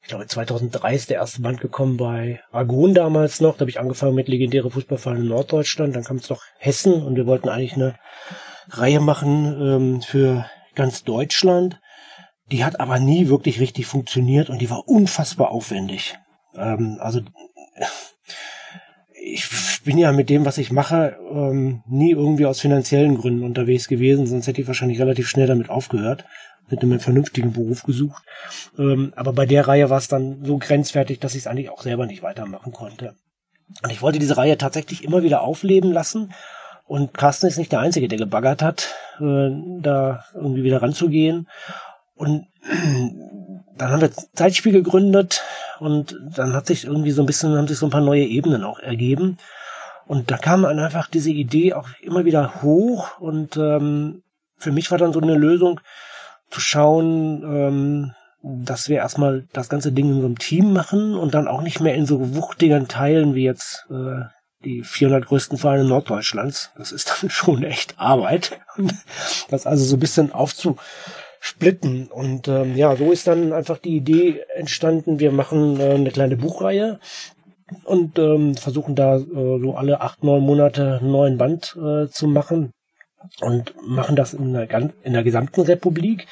ich 0.00 0.08
glaube 0.08 0.26
2003 0.26 0.94
ist 0.94 1.10
der 1.10 1.18
erste 1.18 1.42
Band 1.42 1.60
gekommen 1.60 1.96
bei 1.96 2.40
Argon 2.52 2.94
damals 2.94 3.40
noch, 3.40 3.56
da 3.56 3.60
habe 3.60 3.70
ich 3.70 3.80
angefangen 3.80 4.14
mit 4.14 4.28
legendäre 4.28 4.70
Fußballvereine 4.70 5.20
in 5.20 5.28
Norddeutschland, 5.28 5.94
dann 5.94 6.04
kam 6.04 6.16
es 6.16 6.30
noch 6.30 6.42
Hessen 6.58 7.04
und 7.04 7.16
wir 7.16 7.26
wollten 7.26 7.48
eigentlich 7.48 7.74
eine 7.74 7.96
Reihe 8.68 9.00
machen 9.00 9.60
ähm, 9.60 10.02
für 10.02 10.46
ganz 10.74 11.02
Deutschland. 11.02 11.79
Die 12.50 12.64
hat 12.64 12.80
aber 12.80 12.98
nie 12.98 13.28
wirklich 13.28 13.60
richtig 13.60 13.86
funktioniert 13.86 14.50
und 14.50 14.60
die 14.60 14.70
war 14.70 14.88
unfassbar 14.88 15.50
aufwendig. 15.50 16.18
Ähm, 16.54 16.98
also 17.00 17.20
ich 19.22 19.48
bin 19.84 19.98
ja 19.98 20.12
mit 20.12 20.30
dem, 20.30 20.44
was 20.44 20.58
ich 20.58 20.72
mache, 20.72 21.18
ähm, 21.30 21.82
nie 21.86 22.10
irgendwie 22.10 22.46
aus 22.46 22.60
finanziellen 22.60 23.16
Gründen 23.16 23.44
unterwegs 23.44 23.88
gewesen, 23.88 24.26
sonst 24.26 24.46
hätte 24.46 24.60
ich 24.60 24.66
wahrscheinlich 24.66 25.00
relativ 25.00 25.28
schnell 25.28 25.46
damit 25.46 25.70
aufgehört, 25.70 26.24
mit 26.68 26.82
einem 26.82 27.00
vernünftigen 27.00 27.52
Beruf 27.52 27.82
gesucht. 27.82 28.22
Ähm, 28.78 29.12
aber 29.16 29.32
bei 29.32 29.46
der 29.46 29.66
Reihe 29.68 29.90
war 29.90 29.98
es 29.98 30.08
dann 30.08 30.44
so 30.44 30.58
grenzwertig, 30.58 31.20
dass 31.20 31.34
ich 31.34 31.40
es 31.40 31.46
eigentlich 31.46 31.70
auch 31.70 31.82
selber 31.82 32.06
nicht 32.06 32.22
weitermachen 32.22 32.72
konnte. 32.72 33.14
Und 33.82 33.92
ich 33.92 34.02
wollte 34.02 34.18
diese 34.18 34.36
Reihe 34.36 34.58
tatsächlich 34.58 35.04
immer 35.04 35.22
wieder 35.22 35.42
aufleben 35.42 35.92
lassen. 35.92 36.32
Und 36.86 37.14
Carsten 37.14 37.46
ist 37.46 37.58
nicht 37.58 37.70
der 37.70 37.80
Einzige, 37.80 38.08
der 38.08 38.18
gebaggert 38.18 38.62
hat, 38.62 38.94
äh, 39.20 39.50
da 39.80 40.24
irgendwie 40.34 40.64
wieder 40.64 40.82
ranzugehen. 40.82 41.48
Und 42.20 42.46
dann 43.78 43.90
haben 43.90 44.02
wir 44.02 44.12
Zeitspiel 44.34 44.72
gegründet 44.72 45.42
und 45.78 46.20
dann 46.36 46.52
hat 46.52 46.66
sich 46.66 46.84
irgendwie 46.84 47.12
so 47.12 47.22
ein 47.22 47.26
bisschen, 47.26 47.56
haben 47.56 47.66
sich 47.66 47.78
so 47.78 47.86
ein 47.86 47.90
paar 47.90 48.02
neue 48.02 48.24
Ebenen 48.24 48.62
auch 48.62 48.78
ergeben. 48.78 49.38
Und 50.06 50.30
da 50.30 50.36
kam 50.36 50.62
dann 50.62 50.78
einfach 50.78 51.08
diese 51.08 51.30
Idee 51.30 51.72
auch 51.72 51.88
immer 52.02 52.26
wieder 52.26 52.62
hoch 52.62 53.18
und 53.20 53.56
ähm, 53.56 54.22
für 54.58 54.70
mich 54.70 54.90
war 54.90 54.98
dann 54.98 55.14
so 55.14 55.20
eine 55.20 55.34
Lösung 55.34 55.80
zu 56.50 56.60
schauen, 56.60 57.42
ähm, 57.42 58.14
dass 58.42 58.90
wir 58.90 58.98
erstmal 58.98 59.46
das 59.54 59.70
ganze 59.70 59.92
Ding 59.92 60.10
in 60.10 60.20
so 60.20 60.26
einem 60.26 60.38
Team 60.38 60.74
machen 60.74 61.14
und 61.14 61.32
dann 61.32 61.48
auch 61.48 61.62
nicht 61.62 61.80
mehr 61.80 61.94
in 61.94 62.04
so 62.04 62.34
wuchtigen 62.34 62.86
Teilen 62.86 63.34
wie 63.34 63.44
jetzt 63.44 63.86
äh, 63.90 64.24
die 64.62 64.82
400 64.82 65.24
größten 65.26 65.56
Vereine 65.56 65.84
Norddeutschlands. 65.84 66.70
Das 66.76 66.92
ist 66.92 67.22
dann 67.22 67.30
schon 67.30 67.62
echt 67.62 67.98
Arbeit. 67.98 68.60
das 69.48 69.66
also 69.66 69.84
so 69.84 69.96
ein 69.96 70.00
bisschen 70.00 70.32
aufzusplitten. 71.40 72.08
Und 72.08 72.48
ähm, 72.48 72.76
ja, 72.76 72.96
so 72.96 73.10
ist 73.10 73.26
dann 73.26 73.52
einfach 73.52 73.78
die 73.78 73.96
Idee 73.96 74.44
entstanden, 74.54 75.18
wir 75.18 75.32
machen 75.32 75.80
äh, 75.80 75.90
eine 75.90 76.10
kleine 76.10 76.36
Buchreihe 76.36 76.98
und 77.84 78.18
ähm, 78.18 78.54
versuchen 78.54 78.94
da 78.94 79.16
äh, 79.16 79.22
so 79.24 79.74
alle 79.76 80.00
acht, 80.00 80.24
neun 80.24 80.42
Monate 80.42 80.98
einen 81.00 81.12
neuen 81.12 81.38
Band 81.38 81.76
äh, 81.76 82.08
zu 82.08 82.26
machen 82.26 82.72
und 83.40 83.74
machen 83.86 84.16
das 84.16 84.34
in 84.34 84.52
der, 84.52 84.68
in 85.02 85.12
der 85.12 85.22
gesamten 85.22 85.62
Republik. 85.62 86.26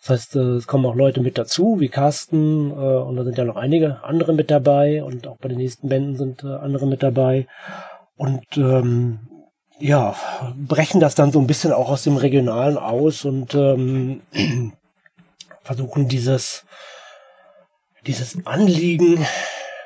Das 0.00 0.10
heißt, 0.10 0.36
äh, 0.36 0.56
es 0.56 0.66
kommen 0.66 0.84
auch 0.86 0.96
Leute 0.96 1.20
mit 1.20 1.38
dazu, 1.38 1.80
wie 1.80 1.88
Carsten, 1.88 2.70
äh, 2.70 2.74
und 2.74 3.16
da 3.16 3.24
sind 3.24 3.38
ja 3.38 3.44
noch 3.44 3.56
einige 3.56 4.04
andere 4.04 4.34
mit 4.34 4.50
dabei 4.50 5.02
und 5.02 5.26
auch 5.26 5.38
bei 5.38 5.48
den 5.48 5.58
nächsten 5.58 5.88
Bänden 5.88 6.16
sind 6.16 6.44
äh, 6.44 6.48
andere 6.48 6.86
mit 6.86 7.02
dabei. 7.02 7.46
Und 8.16 8.44
ähm, 8.56 9.20
ja, 9.78 10.14
brechen 10.56 11.00
das 11.00 11.14
dann 11.14 11.32
so 11.32 11.40
ein 11.40 11.46
bisschen 11.46 11.72
auch 11.72 11.90
aus 11.90 12.04
dem 12.04 12.16
Regionalen 12.16 12.78
aus 12.78 13.24
und 13.24 13.54
ähm, 13.54 14.22
versuchen 15.62 16.08
dieses, 16.08 16.64
dieses 18.06 18.46
Anliegen 18.46 19.26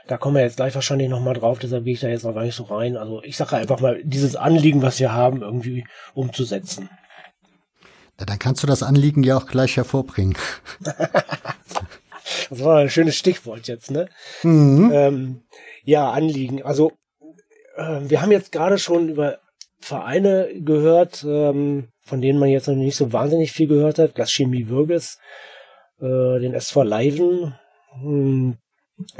da 0.08 0.16
kommen 0.16 0.36
wir 0.36 0.42
jetzt 0.42 0.56
gleich 0.56 0.74
wahrscheinlich 0.74 1.08
nochmal 1.10 1.34
drauf, 1.34 1.58
deshalb 1.58 1.84
gehe 1.84 1.92
ich 1.92 2.00
da 2.00 2.08
jetzt 2.08 2.24
noch 2.24 2.34
gar 2.34 2.42
nicht 2.42 2.56
so 2.56 2.64
rein. 2.64 2.96
Also 2.96 3.22
ich 3.22 3.36
sage 3.36 3.56
einfach 3.56 3.80
mal, 3.80 4.00
dieses 4.02 4.36
Anliegen, 4.36 4.80
was 4.82 4.98
wir 4.98 5.12
haben, 5.12 5.42
irgendwie 5.42 5.86
umzusetzen. 6.14 6.88
Ja, 8.18 8.24
dann 8.24 8.38
kannst 8.38 8.62
du 8.62 8.66
das 8.66 8.82
Anliegen 8.82 9.22
ja 9.22 9.36
auch 9.36 9.46
gleich 9.46 9.76
hervorbringen. 9.76 10.36
das 10.80 12.64
war 12.64 12.78
ein 12.78 12.90
schönes 12.90 13.16
Stichwort 13.16 13.68
jetzt, 13.68 13.90
ne? 13.90 14.08
Mhm. 14.42 14.90
Ähm, 14.92 15.42
ja, 15.84 16.10
Anliegen. 16.10 16.62
Also 16.62 16.92
äh, 17.76 18.00
wir 18.02 18.22
haben 18.22 18.32
jetzt 18.32 18.50
gerade 18.50 18.78
schon 18.78 19.10
über 19.10 19.38
Vereine 19.80 20.48
gehört, 20.60 21.24
ähm, 21.26 21.88
von 22.00 22.20
denen 22.20 22.38
man 22.38 22.48
jetzt 22.48 22.68
noch 22.68 22.74
nicht 22.74 22.96
so 22.96 23.12
wahnsinnig 23.12 23.52
viel 23.52 23.68
gehört 23.68 23.98
hat. 23.98 24.18
Das 24.18 24.32
Chemie 24.32 24.68
Würges, 24.68 25.18
äh, 26.00 26.40
den 26.40 26.54
SV 26.54 26.82
Leiven, 26.82 27.54
hm, 28.00 28.58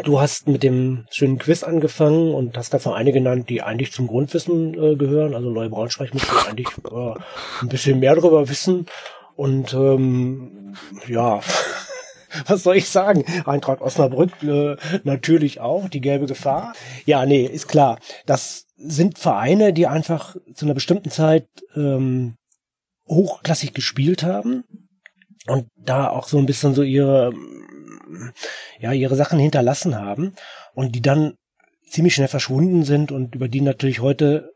Du 0.02 0.20
hast 0.20 0.48
mit 0.48 0.64
dem 0.64 1.06
schönen 1.08 1.38
Quiz 1.38 1.62
angefangen 1.62 2.34
und 2.34 2.56
hast 2.56 2.74
da 2.74 2.80
Vereine 2.80 3.12
genannt, 3.12 3.48
die 3.48 3.62
eigentlich 3.62 3.92
zum 3.92 4.08
Grundwissen 4.08 4.74
äh, 4.74 4.96
gehören. 4.96 5.34
Also 5.34 5.50
Neue 5.50 5.70
Braunschweig 5.70 6.12
müsste 6.14 6.32
eigentlich 6.48 6.66
äh, 6.90 7.14
ein 7.62 7.68
bisschen 7.68 8.00
mehr 8.00 8.16
darüber 8.16 8.48
wissen. 8.48 8.86
Und 9.36 9.72
ähm, 9.74 10.74
ja, 11.06 11.40
was 12.46 12.62
soll 12.62 12.76
ich 12.76 12.88
sagen? 12.88 13.24
Eintracht 13.46 13.80
Osnabrück 13.80 14.42
äh, 14.42 14.76
natürlich 15.04 15.60
auch, 15.60 15.88
die 15.88 16.00
gelbe 16.00 16.26
Gefahr. 16.26 16.74
Ja, 17.04 17.26
nee, 17.26 17.44
ist 17.44 17.68
klar. 17.68 17.98
Das 18.26 18.66
sind 18.76 19.18
Vereine, 19.18 19.72
die 19.72 19.86
einfach 19.86 20.36
zu 20.54 20.64
einer 20.64 20.74
bestimmten 20.74 21.10
Zeit 21.10 21.48
ähm, 21.74 22.36
hochklassig 23.08 23.74
gespielt 23.74 24.22
haben 24.22 24.64
und 25.46 25.66
da 25.76 26.08
auch 26.08 26.28
so 26.28 26.38
ein 26.38 26.46
bisschen 26.46 26.74
so 26.74 26.82
ihre 26.82 27.32
ja, 28.78 28.92
ihre 28.92 29.16
Sachen 29.16 29.38
hinterlassen 29.38 29.96
haben 29.96 30.34
und 30.74 30.94
die 30.94 31.02
dann 31.02 31.34
ziemlich 31.88 32.14
schnell 32.14 32.28
verschwunden 32.28 32.84
sind 32.84 33.12
und 33.12 33.34
über 33.34 33.48
die 33.48 33.60
natürlich 33.60 34.00
heute 34.00 34.52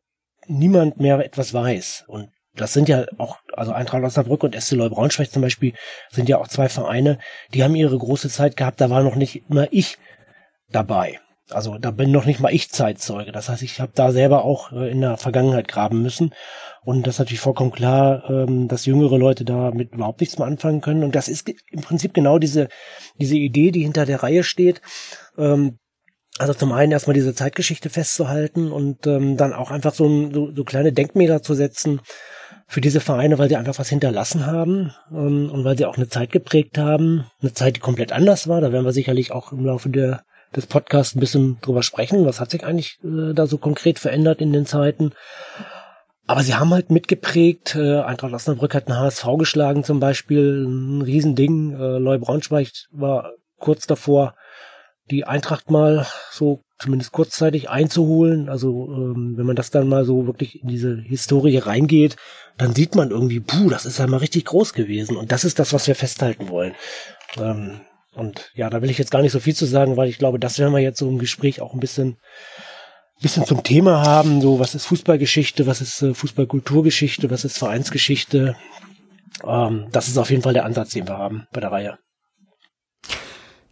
niemand 0.47 1.00
mehr 1.00 1.25
etwas 1.25 1.52
weiß. 1.55 2.05
Und 2.09 2.31
das 2.54 2.73
sind 2.73 2.88
ja 2.88 3.06
auch, 3.18 3.38
also 3.54 3.73
Eintracht 3.73 4.02
Osnabrück 4.02 4.42
und 4.44 4.61
SC 4.61 4.76
Braunschweig 4.76 5.30
zum 5.30 5.42
Beispiel 5.42 5.73
sind 6.11 6.28
ja 6.28 6.38
auch 6.38 6.49
zwei 6.49 6.68
Vereine, 6.68 7.18
die 7.54 7.64
haben 7.64 7.75
ihre 7.75 7.97
große 7.97 8.28
Zeit 8.28 8.56
gehabt, 8.56 8.80
da 8.80 8.90
war 8.90 9.02
noch 9.02 9.16
nicht 9.16 9.44
immer 9.49 9.68
ich 9.71 9.99
dabei. 10.71 11.18
Also 11.50 11.76
da 11.78 11.90
bin 11.90 12.11
noch 12.11 12.25
nicht 12.25 12.40
mal 12.40 12.54
ich 12.54 12.71
Zeitzeuge. 12.71 13.32
Das 13.32 13.49
heißt, 13.49 13.62
ich 13.62 13.80
habe 13.80 13.92
da 13.94 14.12
selber 14.12 14.44
auch 14.44 14.73
äh, 14.73 14.90
in 14.90 15.00
der 15.00 15.16
Vergangenheit 15.16 15.68
graben 15.68 16.00
müssen. 16.02 16.32
Und 16.85 17.06
das 17.06 17.16
ist 17.16 17.18
natürlich 17.18 17.40
vollkommen 17.40 17.73
klar, 17.73 18.28
ähm, 18.30 18.68
dass 18.68 18.87
jüngere 18.87 19.18
Leute 19.18 19.44
damit 19.44 19.92
überhaupt 19.92 20.21
nichts 20.21 20.38
mehr 20.38 20.47
anfangen 20.47 20.80
können. 20.80 21.04
Und 21.04 21.14
das 21.14 21.28
ist 21.28 21.49
im 21.71 21.80
Prinzip 21.80 22.14
genau 22.14 22.38
diese, 22.38 22.68
diese 23.18 23.37
Idee, 23.37 23.71
die 23.71 23.82
hinter 23.82 24.06
der 24.06 24.23
Reihe 24.23 24.44
steht. 24.44 24.80
Ähm, 25.37 25.78
also 26.38 26.54
zum 26.54 26.73
einen 26.73 26.92
erstmal 26.92 27.14
diese 27.14 27.35
Zeitgeschichte 27.35 27.90
festzuhalten 27.90 28.73
und 28.73 29.06
ähm, 29.06 29.37
dann 29.37 29.52
auch 29.52 29.71
einfach 29.71 29.92
so, 29.92 30.30
so, 30.32 30.54
so 30.54 30.64
kleine 30.64 30.92
Denkmäler 30.92 31.42
zu 31.42 31.54
setzen 31.54 32.00
für 32.73 32.81
diese 32.81 33.00
Vereine, 33.00 33.38
weil 33.38 33.50
sie 33.50 33.57
einfach 33.57 33.79
was 33.79 33.91
hinterlassen 33.91 34.47
haben 34.47 34.95
ähm, 35.11 35.50
und 35.52 35.62
weil 35.62 35.76
sie 35.76 35.85
auch 35.85 35.99
eine 35.99 36.09
Zeit 36.09 36.33
geprägt 36.33 36.79
haben, 36.79 37.26
eine 37.43 37.52
Zeit, 37.52 37.76
die 37.76 37.81
komplett 37.81 38.12
anders 38.12 38.49
war. 38.49 38.62
Da 38.62 38.73
werden 38.73 38.87
wir 38.87 38.95
sicherlich 38.95 39.31
auch 39.31 39.52
im 39.52 39.67
Laufe 39.67 39.91
der 39.91 40.23
des 40.57 40.67
Podcasts 40.67 41.14
ein 41.14 41.21
bisschen 41.21 41.59
drüber 41.61 41.83
sprechen. 41.83 42.25
Was 42.25 42.41
hat 42.41 42.50
sich 42.50 42.64
eigentlich 42.64 42.99
äh, 43.05 43.35
da 43.35 43.47
so 43.47 43.59
konkret 43.59 43.99
verändert 43.99 44.41
in 44.41 44.55
den 44.55 44.64
Zeiten? 44.64 45.12
Aber 46.26 46.43
sie 46.43 46.55
haben 46.55 46.73
halt 46.73 46.91
mitgeprägt. 46.91 47.75
Äh, 47.75 48.00
Eintracht 48.00 48.33
Osnabrück 48.33 48.75
hat 48.75 48.88
einen 48.88 48.99
HSV 48.99 49.26
geschlagen 49.37 49.85
zum 49.85 50.00
Beispiel, 50.00 50.64
ein 50.67 51.02
Riesending. 51.02 51.75
Äh, 51.75 51.99
Leu 51.99 52.19
Braunschweig 52.19 52.71
war 52.91 53.33
kurz 53.59 53.87
davor, 53.87 54.35
die 55.11 55.25
Eintracht 55.25 55.71
mal 55.71 56.07
so 56.31 56.62
zumindest 56.82 57.12
kurzzeitig 57.12 57.70
einzuholen. 57.70 58.48
Also 58.48 58.88
ähm, 58.92 59.34
wenn 59.36 59.46
man 59.46 59.56
das 59.56 59.70
dann 59.70 59.88
mal 59.88 60.04
so 60.04 60.26
wirklich 60.26 60.62
in 60.62 60.68
diese 60.68 60.96
Historie 60.96 61.58
reingeht, 61.58 62.16
dann 62.58 62.74
sieht 62.74 62.94
man 62.94 63.10
irgendwie, 63.10 63.40
puh, 63.40 63.70
das 63.70 63.86
ist 63.86 63.98
ja 63.98 64.06
mal 64.06 64.18
richtig 64.18 64.44
groß 64.46 64.74
gewesen. 64.74 65.16
Und 65.16 65.32
das 65.32 65.44
ist 65.44 65.58
das, 65.58 65.72
was 65.72 65.86
wir 65.86 65.94
festhalten 65.94 66.48
wollen. 66.48 66.74
Ähm, 67.38 67.80
und 68.14 68.50
ja, 68.54 68.68
da 68.68 68.82
will 68.82 68.90
ich 68.90 68.98
jetzt 68.98 69.10
gar 69.10 69.22
nicht 69.22 69.32
so 69.32 69.40
viel 69.40 69.54
zu 69.54 69.64
sagen, 69.64 69.96
weil 69.96 70.08
ich 70.08 70.18
glaube, 70.18 70.38
das 70.38 70.58
werden 70.58 70.74
wir 70.74 70.80
jetzt 70.80 70.98
so 70.98 71.08
im 71.08 71.18
Gespräch 71.18 71.62
auch 71.62 71.72
ein 71.72 71.80
bisschen, 71.80 72.18
bisschen 73.20 73.46
zum 73.46 73.62
Thema 73.62 74.04
haben. 74.04 74.40
So, 74.42 74.58
was 74.58 74.74
ist 74.74 74.86
Fußballgeschichte, 74.86 75.66
was 75.66 75.80
ist 75.80 76.02
äh, 76.02 76.14
Fußballkulturgeschichte, 76.14 77.30
was 77.30 77.44
ist 77.44 77.58
Vereinsgeschichte. 77.58 78.56
Ähm, 79.46 79.86
das 79.92 80.08
ist 80.08 80.18
auf 80.18 80.30
jeden 80.30 80.42
Fall 80.42 80.52
der 80.52 80.64
Ansatz, 80.64 80.90
den 80.90 81.06
wir 81.06 81.16
haben 81.16 81.46
bei 81.52 81.60
der 81.60 81.72
Reihe. 81.72 81.98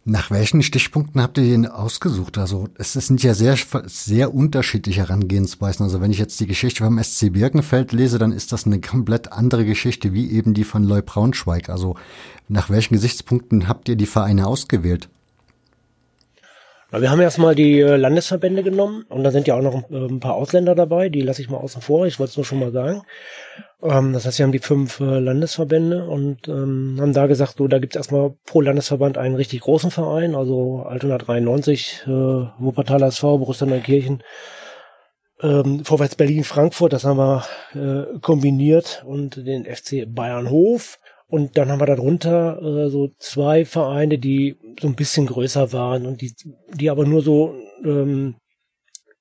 Nach 0.03 0.31
welchen 0.31 0.63
Stichpunkten 0.63 1.21
habt 1.21 1.37
ihr 1.37 1.43
den 1.43 1.67
ausgesucht? 1.67 2.39
Also 2.39 2.69
es 2.75 2.93
sind 2.93 3.21
ja 3.21 3.35
sehr, 3.35 3.55
sehr 3.85 4.33
unterschiedliche 4.33 5.01
Herangehensweisen. 5.01 5.83
Also 5.83 6.01
wenn 6.01 6.09
ich 6.09 6.17
jetzt 6.17 6.39
die 6.39 6.47
Geschichte 6.47 6.83
vom 6.83 7.01
SC 7.01 7.31
Birkenfeld 7.31 7.91
lese, 7.91 8.17
dann 8.17 8.31
ist 8.31 8.51
das 8.51 8.65
eine 8.65 8.81
komplett 8.81 9.31
andere 9.31 9.63
Geschichte 9.63 10.11
wie 10.11 10.31
eben 10.31 10.55
die 10.55 10.63
von 10.63 10.83
Leu 10.83 11.03
Braunschweig. 11.03 11.69
Also 11.69 11.97
nach 12.47 12.71
welchen 12.71 12.95
Gesichtspunkten 12.95 13.67
habt 13.67 13.89
ihr 13.89 13.95
die 13.95 14.07
Vereine 14.07 14.47
ausgewählt? 14.47 15.07
Wir 16.93 17.09
haben 17.09 17.21
erstmal 17.21 17.55
die 17.55 17.79
äh, 17.79 17.95
Landesverbände 17.95 18.63
genommen 18.63 19.05
und 19.07 19.23
da 19.23 19.31
sind 19.31 19.47
ja 19.47 19.55
auch 19.55 19.61
noch 19.61 19.89
äh, 19.89 19.95
ein 19.95 20.19
paar 20.19 20.35
Ausländer 20.35 20.75
dabei, 20.75 21.07
die 21.07 21.21
lasse 21.21 21.41
ich 21.41 21.49
mal 21.49 21.57
außen 21.57 21.81
vor, 21.81 22.05
ich 22.05 22.19
wollte 22.19 22.31
es 22.31 22.37
nur 22.37 22.45
schon 22.45 22.59
mal 22.59 22.73
sagen. 22.73 23.03
Ähm, 23.81 24.11
das 24.11 24.25
heißt, 24.25 24.39
wir 24.39 24.43
haben 24.43 24.51
die 24.51 24.59
fünf 24.59 24.99
äh, 24.99 25.19
Landesverbände 25.19 26.03
und 26.05 26.49
ähm, 26.49 26.97
haben 26.99 27.13
da 27.13 27.27
gesagt, 27.27 27.55
so, 27.57 27.69
da 27.69 27.79
gibt 27.79 27.95
es 27.95 27.97
erstmal 27.97 28.33
pro 28.45 28.59
Landesverband 28.59 29.17
einen 29.17 29.35
richtig 29.35 29.61
großen 29.61 29.89
Verein, 29.89 30.35
also 30.35 30.83
Altona 30.85 31.17
93, 31.17 32.03
äh, 32.07 32.09
Wuppertal 32.09 33.03
SV, 33.03 33.37
Borussia 33.37 33.65
Neukirchen, 33.65 34.21
ähm, 35.41 35.85
Vorwärts 35.85 36.17
Berlin, 36.17 36.43
Frankfurt, 36.43 36.91
das 36.91 37.05
haben 37.05 37.17
wir 37.17 37.45
kombiniert 38.21 39.01
und 39.07 39.37
den 39.47 39.63
FC 39.63 40.05
Bayern 40.13 40.49
Hof 40.49 40.99
und 41.31 41.57
dann 41.57 41.71
haben 41.71 41.79
wir 41.79 41.85
darunter 41.85 42.61
äh, 42.61 42.89
so 42.89 43.09
zwei 43.17 43.63
Vereine, 43.63 44.17
die 44.17 44.57
so 44.81 44.89
ein 44.89 44.95
bisschen 44.95 45.27
größer 45.27 45.71
waren 45.71 46.05
und 46.05 46.19
die, 46.19 46.33
die 46.73 46.89
aber 46.89 47.05
nur 47.05 47.21
so 47.21 47.55
ähm, 47.85 48.35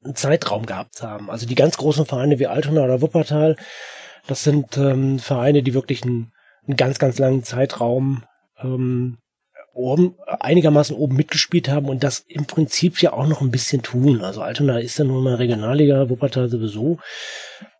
einen 0.02 0.16
Zeitraum 0.16 0.66
gehabt 0.66 1.04
haben. 1.04 1.30
Also 1.30 1.46
die 1.46 1.54
ganz 1.54 1.76
großen 1.76 2.06
Vereine 2.06 2.40
wie 2.40 2.48
Altona 2.48 2.82
oder 2.82 3.00
Wuppertal, 3.00 3.54
das 4.26 4.42
sind 4.42 4.76
ähm, 4.76 5.20
Vereine, 5.20 5.62
die 5.62 5.72
wirklich 5.72 6.02
einen, 6.02 6.32
einen 6.66 6.76
ganz, 6.76 6.98
ganz 6.98 7.20
langen 7.20 7.44
Zeitraum 7.44 8.24
ähm, 8.60 9.18
oben, 9.72 10.16
einigermaßen 10.26 10.96
oben 10.96 11.14
mitgespielt 11.14 11.68
haben 11.68 11.88
und 11.88 12.02
das 12.02 12.24
im 12.26 12.46
Prinzip 12.46 13.00
ja 13.00 13.12
auch 13.12 13.28
noch 13.28 13.40
ein 13.40 13.52
bisschen 13.52 13.82
tun. 13.82 14.22
Also 14.22 14.42
Altona 14.42 14.80
ist 14.80 14.98
ja 14.98 15.04
nun 15.04 15.22
mal 15.22 15.36
Regionalliga, 15.36 16.10
Wuppertal 16.10 16.48
sowieso. 16.48 16.98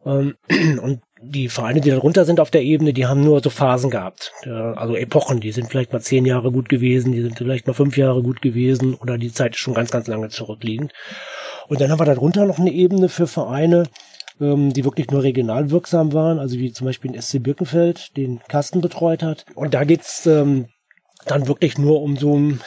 Ähm, 0.07 0.37
und 0.83 1.01
die 1.23 1.49
Vereine, 1.49 1.81
die 1.81 1.91
darunter 1.91 2.25
sind 2.25 2.41
auf 2.41 2.51
der 2.51 2.63
Ebene, 2.63 2.93
die 2.93 3.07
haben 3.07 3.23
nur 3.23 3.43
so 3.43 3.51
Phasen 3.51 3.91
gehabt. 3.91 4.33
Also 4.45 4.97
Epochen, 4.97 5.41
die 5.41 5.53
sind 5.53 5.69
vielleicht 5.69 5.93
mal 5.93 6.01
zehn 6.01 6.25
Jahre 6.25 6.51
gut 6.51 6.69
gewesen, 6.69 7.13
die 7.13 7.21
sind 7.21 7.37
vielleicht 7.37 7.67
mal 7.67 7.75
fünf 7.75 7.97
Jahre 7.97 8.23
gut 8.23 8.41
gewesen 8.41 8.95
oder 8.95 9.19
die 9.19 9.33
Zeit 9.33 9.55
ist 9.55 9.61
schon 9.61 9.75
ganz, 9.75 9.91
ganz 9.91 10.07
lange 10.07 10.29
zurückliegend. 10.29 10.93
Und 11.69 11.81
dann 11.81 11.91
haben 11.91 12.01
wir 12.01 12.07
darunter 12.07 12.47
noch 12.47 12.59
eine 12.59 12.73
Ebene 12.73 13.09
für 13.09 13.27
Vereine, 13.27 13.85
ähm, 14.41 14.73
die 14.73 14.85
wirklich 14.85 15.11
nur 15.11 15.23
regional 15.23 15.71
wirksam 15.71 16.13
waren, 16.13 16.39
also 16.39 16.59
wie 16.59 16.73
zum 16.73 16.87
Beispiel 16.87 17.13
den 17.13 17.21
SC 17.21 17.43
Birkenfeld, 17.43 18.17
den 18.17 18.41
Carsten 18.49 18.81
betreut 18.81 19.23
hat. 19.23 19.45
Und 19.55 19.75
da 19.75 19.85
geht's 19.85 20.27
ähm, 20.27 20.69
dann 21.27 21.49
wirklich 21.49 21.77
nur 21.77 22.01
um 22.01 22.17
so 22.17 22.37
ein, 22.37 22.61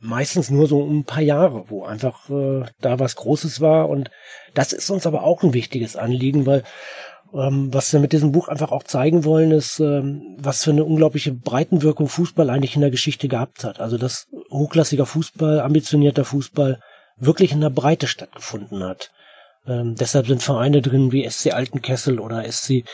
meistens 0.00 0.50
nur 0.50 0.66
so 0.66 0.80
um 0.80 1.00
ein 1.00 1.04
paar 1.04 1.22
Jahre, 1.22 1.64
wo 1.68 1.84
einfach 1.84 2.30
äh, 2.30 2.64
da 2.80 2.98
was 2.98 3.16
Großes 3.16 3.60
war. 3.60 3.90
Und 3.90 4.10
das 4.54 4.72
ist 4.72 4.88
uns 4.88 5.06
aber 5.06 5.24
auch 5.24 5.42
ein 5.42 5.52
wichtiges 5.52 5.96
Anliegen, 5.96 6.46
weil 6.46 6.64
ähm, 7.34 7.72
was 7.72 7.92
wir 7.92 8.00
mit 8.00 8.12
diesem 8.12 8.32
Buch 8.32 8.48
einfach 8.48 8.72
auch 8.72 8.82
zeigen 8.82 9.24
wollen, 9.24 9.50
ist, 9.50 9.80
ähm, 9.80 10.36
was 10.38 10.64
für 10.64 10.70
eine 10.70 10.84
unglaubliche 10.84 11.32
Breitenwirkung 11.32 12.08
Fußball 12.08 12.50
eigentlich 12.50 12.74
in 12.74 12.82
der 12.82 12.90
Geschichte 12.90 13.28
gehabt 13.28 13.64
hat. 13.64 13.80
Also 13.80 13.98
dass 13.98 14.28
hochklassiger 14.50 15.06
Fußball, 15.06 15.60
ambitionierter 15.60 16.24
Fußball 16.24 16.80
wirklich 17.16 17.52
in 17.52 17.60
der 17.60 17.70
Breite 17.70 18.06
stattgefunden 18.06 18.84
hat. 18.84 19.10
Ähm, 19.66 19.94
deshalb 19.94 20.26
sind 20.26 20.42
Vereine 20.42 20.82
drin 20.82 21.12
wie 21.12 21.28
SC 21.28 21.52
Altenkessel 21.52 22.18
oder 22.18 22.50
SC 22.50 22.84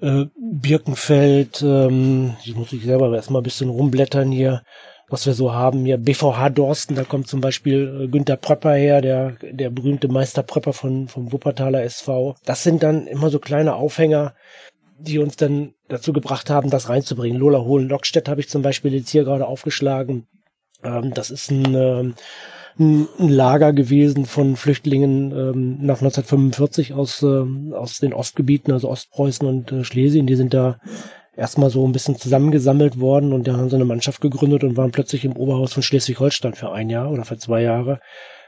äh, 0.00 0.26
Birkenfeld. 0.36 1.62
Ähm, 1.62 2.36
ich 2.44 2.54
muss 2.54 2.72
ich 2.72 2.84
selber 2.84 3.14
erstmal 3.14 3.40
ein 3.40 3.44
bisschen 3.44 3.68
rumblättern 3.68 4.30
hier, 4.30 4.62
was 5.08 5.26
wir 5.26 5.34
so 5.34 5.52
haben. 5.52 5.84
Hier 5.84 5.98
BVH 5.98 6.50
Dorsten, 6.50 6.94
da 6.94 7.04
kommt 7.04 7.28
zum 7.28 7.40
Beispiel 7.40 8.02
äh, 8.02 8.08
Günther 8.08 8.36
Pröpper 8.36 8.74
her, 8.74 9.00
der, 9.00 9.36
der 9.42 9.70
berühmte 9.70 10.08
Meister 10.08 10.42
Pröpper 10.42 10.72
von, 10.72 11.08
vom 11.08 11.32
Wuppertaler 11.32 11.82
SV. 11.82 12.36
Das 12.44 12.62
sind 12.62 12.82
dann 12.82 13.06
immer 13.06 13.30
so 13.30 13.38
kleine 13.38 13.74
Aufhänger, 13.74 14.34
die 14.98 15.18
uns 15.18 15.36
dann 15.36 15.74
dazu 15.88 16.12
gebracht 16.12 16.50
haben, 16.50 16.70
das 16.70 16.88
reinzubringen. 16.88 17.38
Lola 17.38 17.60
Hohen-Lockstedt 17.60 18.28
habe 18.28 18.40
ich 18.40 18.48
zum 18.48 18.62
Beispiel 18.62 18.94
jetzt 18.94 19.10
hier 19.10 19.24
gerade 19.24 19.46
aufgeschlagen. 19.46 20.26
Ähm, 20.82 21.12
das 21.14 21.30
ist 21.30 21.50
ein 21.50 21.74
ähm, 21.74 22.14
ein, 22.78 23.08
Lager 23.18 23.72
gewesen 23.72 24.26
von 24.26 24.56
Flüchtlingen 24.56 25.30
ähm, 25.32 25.78
nach 25.80 26.00
1945 26.00 26.92
aus, 26.92 27.22
äh, 27.22 27.44
aus 27.72 27.98
den 27.98 28.12
Ostgebieten, 28.12 28.72
also 28.72 28.90
Ostpreußen 28.90 29.46
und 29.46 29.72
äh, 29.72 29.84
Schlesien. 29.84 30.26
Die 30.26 30.36
sind 30.36 30.54
da 30.54 30.80
erstmal 31.36 31.70
so 31.70 31.86
ein 31.86 31.92
bisschen 31.92 32.16
zusammengesammelt 32.16 33.00
worden 33.00 33.32
und 33.32 33.46
da 33.46 33.56
haben 33.56 33.68
sie 33.68 33.76
eine 33.76 33.84
Mannschaft 33.84 34.20
gegründet 34.20 34.64
und 34.64 34.76
waren 34.76 34.92
plötzlich 34.92 35.24
im 35.24 35.36
Oberhaus 35.36 35.72
von 35.72 35.82
Schleswig-Holstein 35.82 36.54
für 36.54 36.72
ein 36.72 36.90
Jahr 36.90 37.10
oder 37.10 37.24
für 37.24 37.38
zwei 37.38 37.62
Jahre. 37.62 38.00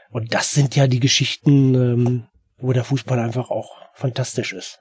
Und 0.09 0.33
das 0.33 0.53
sind 0.53 0.75
ja 0.75 0.87
die 0.87 0.99
Geschichten, 0.99 1.75
ähm, 1.75 2.27
wo 2.57 2.73
der 2.73 2.83
Fußball 2.83 3.19
einfach 3.19 3.49
auch 3.49 3.71
fantastisch 3.93 4.53
ist. 4.53 4.79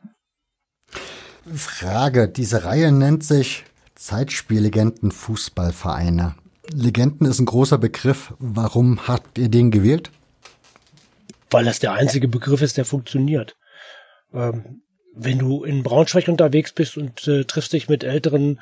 Frage, 1.54 2.28
diese 2.28 2.64
Reihe 2.64 2.92
nennt 2.92 3.24
sich 3.24 3.64
Zeitspiellegenden 3.94 5.10
Fußballvereine. 5.10 6.34
Legenden 6.72 7.26
ist 7.26 7.38
ein 7.38 7.46
großer 7.46 7.78
Begriff. 7.78 8.34
Warum 8.38 9.08
habt 9.08 9.38
ihr 9.38 9.48
den 9.48 9.70
gewählt? 9.70 10.10
Weil 11.50 11.64
das 11.64 11.78
der 11.78 11.92
einzige 11.92 12.28
Begriff 12.28 12.60
ist, 12.62 12.76
der 12.76 12.84
funktioniert. 12.84 13.56
Ähm, 14.34 14.82
wenn 15.16 15.38
du 15.38 15.64
in 15.64 15.82
Braunschweig 15.82 16.28
unterwegs 16.28 16.72
bist 16.72 16.96
und 16.96 17.26
äh, 17.26 17.44
triffst 17.44 17.72
dich 17.72 17.88
mit 17.88 18.04
älteren 18.04 18.60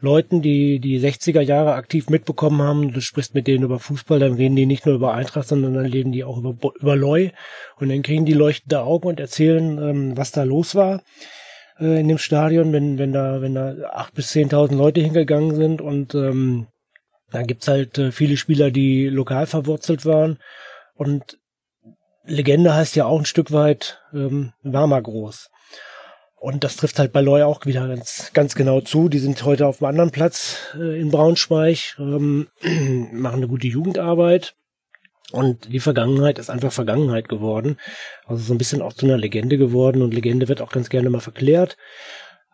Leuten, 0.00 0.42
die 0.42 0.78
die 0.78 1.00
60er 1.00 1.40
Jahre 1.40 1.72
aktiv 1.72 2.10
mitbekommen 2.10 2.62
haben, 2.62 2.92
du 2.92 3.00
sprichst 3.00 3.34
mit 3.34 3.46
denen 3.46 3.64
über 3.64 3.78
Fußball, 3.78 4.18
dann 4.18 4.34
reden 4.34 4.56
die 4.56 4.66
nicht 4.66 4.86
nur 4.86 4.94
über 4.94 5.14
Eintracht, 5.14 5.48
sondern 5.48 5.74
dann 5.74 5.86
reden 5.86 6.12
die 6.12 6.22
auch 6.22 6.38
über, 6.38 6.54
über 6.78 6.96
Loi 6.96 7.30
und 7.78 7.88
dann 7.88 8.02
kriegen 8.02 8.26
die 8.26 8.34
leuchtende 8.34 8.82
Augen 8.82 9.08
und 9.08 9.20
erzählen, 9.20 9.78
ähm, 9.78 10.16
was 10.16 10.32
da 10.32 10.42
los 10.42 10.74
war 10.74 11.02
äh, 11.80 12.00
in 12.00 12.08
dem 12.08 12.18
Stadion, 12.18 12.72
wenn, 12.72 12.98
wenn 12.98 13.12
da, 13.12 13.40
wenn 13.40 13.54
da 13.54 13.74
acht 13.92 14.14
bis 14.14 14.28
zehntausend 14.28 14.78
Leute 14.78 15.00
hingegangen 15.00 15.54
sind 15.54 15.80
und 15.80 16.14
ähm, 16.14 16.66
da 17.30 17.42
gibt's 17.42 17.66
halt 17.66 17.98
äh, 17.98 18.12
viele 18.12 18.36
Spieler, 18.36 18.70
die 18.70 19.08
lokal 19.08 19.46
verwurzelt 19.46 20.06
waren. 20.06 20.38
Und 20.94 21.38
Legende 22.24 22.74
heißt 22.74 22.96
ja 22.96 23.06
auch 23.06 23.18
ein 23.18 23.26
Stück 23.26 23.52
weit 23.52 24.00
ähm, 24.12 24.52
warmer 24.62 25.00
groß. 25.02 25.50
Und 26.38 26.64
das 26.64 26.76
trifft 26.76 26.98
halt 26.98 27.12
bei 27.12 27.22
Loy 27.22 27.42
auch 27.42 27.64
wieder 27.64 27.88
ganz, 27.88 28.30
ganz 28.34 28.54
genau 28.54 28.80
zu. 28.80 29.08
Die 29.08 29.18
sind 29.18 29.42
heute 29.44 29.66
auf 29.66 29.82
einem 29.82 29.90
anderen 29.90 30.10
Platz 30.10 30.58
äh, 30.78 31.00
in 31.00 31.10
Braunschweig, 31.10 31.96
ähm, 31.98 32.48
machen 33.12 33.36
eine 33.36 33.48
gute 33.48 33.66
Jugendarbeit. 33.66 34.54
Und 35.32 35.72
die 35.72 35.80
Vergangenheit 35.80 36.38
ist 36.38 36.50
einfach 36.50 36.72
Vergangenheit 36.72 37.28
geworden. 37.28 37.78
Also 38.26 38.42
so 38.44 38.54
ein 38.54 38.58
bisschen 38.58 38.80
auch 38.80 38.92
zu 38.92 39.06
einer 39.06 39.16
Legende 39.16 39.58
geworden. 39.58 40.02
Und 40.02 40.14
Legende 40.14 40.48
wird 40.48 40.60
auch 40.60 40.70
ganz 40.70 40.88
gerne 40.88 41.10
mal 41.10 41.20
verklärt. 41.20 41.76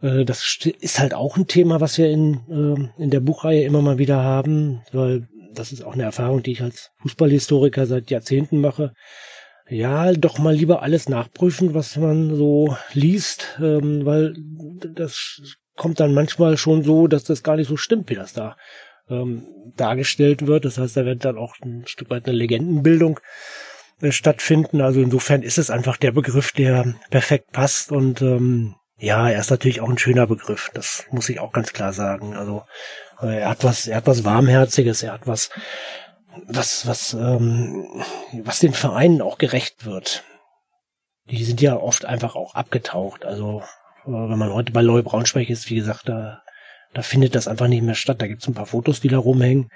Äh, 0.00 0.24
das 0.24 0.58
ist 0.80 0.98
halt 0.98 1.14
auch 1.14 1.36
ein 1.36 1.46
Thema, 1.46 1.80
was 1.80 1.98
wir 1.98 2.08
in, 2.08 2.90
äh, 2.98 3.02
in 3.02 3.10
der 3.10 3.20
Buchreihe 3.20 3.64
immer 3.64 3.82
mal 3.82 3.98
wieder 3.98 4.22
haben, 4.22 4.82
weil 4.92 5.28
das 5.54 5.72
ist 5.72 5.82
auch 5.82 5.92
eine 5.92 6.04
Erfahrung, 6.04 6.42
die 6.42 6.52
ich 6.52 6.62
als 6.62 6.92
Fußballhistoriker 7.02 7.86
seit 7.86 8.10
Jahrzehnten 8.10 8.60
mache. 8.60 8.94
Ja, 9.72 10.12
doch 10.12 10.38
mal 10.38 10.54
lieber 10.54 10.82
alles 10.82 11.08
nachprüfen, 11.08 11.72
was 11.72 11.96
man 11.96 12.36
so 12.36 12.76
liest, 12.92 13.58
ähm, 13.58 14.04
weil 14.04 14.34
das 14.94 15.40
kommt 15.76 15.98
dann 15.98 16.12
manchmal 16.12 16.58
schon 16.58 16.84
so, 16.84 17.06
dass 17.06 17.24
das 17.24 17.42
gar 17.42 17.56
nicht 17.56 17.68
so 17.68 17.78
stimmt, 17.78 18.10
wie 18.10 18.14
das 18.14 18.34
da 18.34 18.56
ähm, 19.08 19.46
dargestellt 19.76 20.46
wird. 20.46 20.66
Das 20.66 20.76
heißt, 20.76 20.96
da 20.96 21.06
wird 21.06 21.24
dann 21.24 21.38
auch 21.38 21.54
ein 21.62 21.86
Stück 21.86 22.10
weit 22.10 22.26
eine 22.26 22.36
Legendenbildung 22.36 23.18
äh, 24.02 24.12
stattfinden. 24.12 24.82
Also 24.82 25.00
insofern 25.00 25.42
ist 25.42 25.56
es 25.56 25.70
einfach 25.70 25.96
der 25.96 26.12
Begriff, 26.12 26.52
der 26.52 26.94
perfekt 27.08 27.52
passt 27.52 27.92
und 27.92 28.20
ähm, 28.20 28.74
ja, 28.98 29.30
er 29.30 29.40
ist 29.40 29.50
natürlich 29.50 29.80
auch 29.80 29.88
ein 29.88 29.98
schöner 29.98 30.26
Begriff. 30.26 30.70
Das 30.74 31.06
muss 31.10 31.30
ich 31.30 31.40
auch 31.40 31.52
ganz 31.52 31.72
klar 31.72 31.94
sagen. 31.94 32.36
Also 32.36 32.62
äh, 33.22 33.40
er 33.40 33.48
hat 33.48 33.64
was, 33.64 33.88
er 33.88 33.96
hat 33.96 34.06
was 34.06 34.22
warmherziges. 34.22 35.02
Er 35.02 35.14
hat 35.14 35.26
was, 35.26 35.48
was, 36.46 36.86
was, 36.86 37.14
ähm, 37.14 37.86
was 38.44 38.58
den 38.58 38.72
Vereinen 38.72 39.22
auch 39.22 39.38
gerecht 39.38 39.84
wird. 39.84 40.24
Die 41.30 41.44
sind 41.44 41.60
ja 41.60 41.76
oft 41.76 42.04
einfach 42.04 42.34
auch 42.34 42.54
abgetaucht. 42.54 43.24
Also 43.24 43.62
äh, 44.04 44.10
wenn 44.10 44.38
man 44.38 44.52
heute 44.52 44.72
bei 44.72 44.82
Loy 44.82 45.02
Braunschweig 45.02 45.50
ist, 45.50 45.70
wie 45.70 45.76
gesagt, 45.76 46.08
da, 46.08 46.42
da 46.94 47.02
findet 47.02 47.34
das 47.34 47.48
einfach 47.48 47.68
nicht 47.68 47.82
mehr 47.82 47.94
statt. 47.94 48.20
Da 48.20 48.26
gibt's 48.26 48.48
ein 48.48 48.54
paar 48.54 48.66
Fotos, 48.66 49.00
die 49.00 49.08
da 49.08 49.18
rumhängen. 49.18 49.68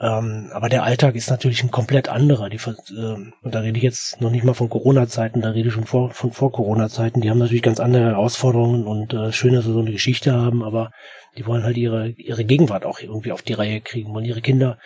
Ähm, 0.00 0.50
aber 0.52 0.68
der 0.68 0.82
Alltag 0.82 1.14
ist 1.14 1.30
natürlich 1.30 1.62
ein 1.62 1.70
komplett 1.70 2.08
anderer. 2.08 2.48
Die, 2.50 2.56
äh, 2.56 3.14
und 3.42 3.54
da 3.54 3.60
rede 3.60 3.76
ich 3.76 3.84
jetzt 3.84 4.20
noch 4.20 4.30
nicht 4.30 4.44
mal 4.44 4.54
von 4.54 4.68
Corona-Zeiten, 4.68 5.40
da 5.40 5.50
rede 5.50 5.68
ich 5.68 5.74
schon 5.74 5.86
vor, 5.86 6.10
von 6.10 6.32
vor 6.32 6.50
Corona-Zeiten. 6.50 7.20
Die 7.20 7.30
haben 7.30 7.38
natürlich 7.38 7.62
ganz 7.62 7.78
andere 7.78 8.04
Herausforderungen 8.04 8.86
und 8.86 9.14
äh, 9.14 9.32
schön, 9.32 9.54
dass 9.54 9.64
sie 9.64 9.72
so 9.72 9.80
eine 9.80 9.92
Geschichte 9.92 10.32
haben, 10.32 10.64
aber 10.64 10.90
die 11.36 11.46
wollen 11.46 11.62
halt 11.62 11.76
ihre, 11.76 12.08
ihre 12.08 12.44
Gegenwart 12.44 12.84
auch 12.84 12.98
irgendwie 12.98 13.32
auf 13.32 13.42
die 13.42 13.52
Reihe 13.52 13.80
kriegen, 13.80 14.12
wollen 14.12 14.24
ihre 14.24 14.42
Kinder 14.42 14.78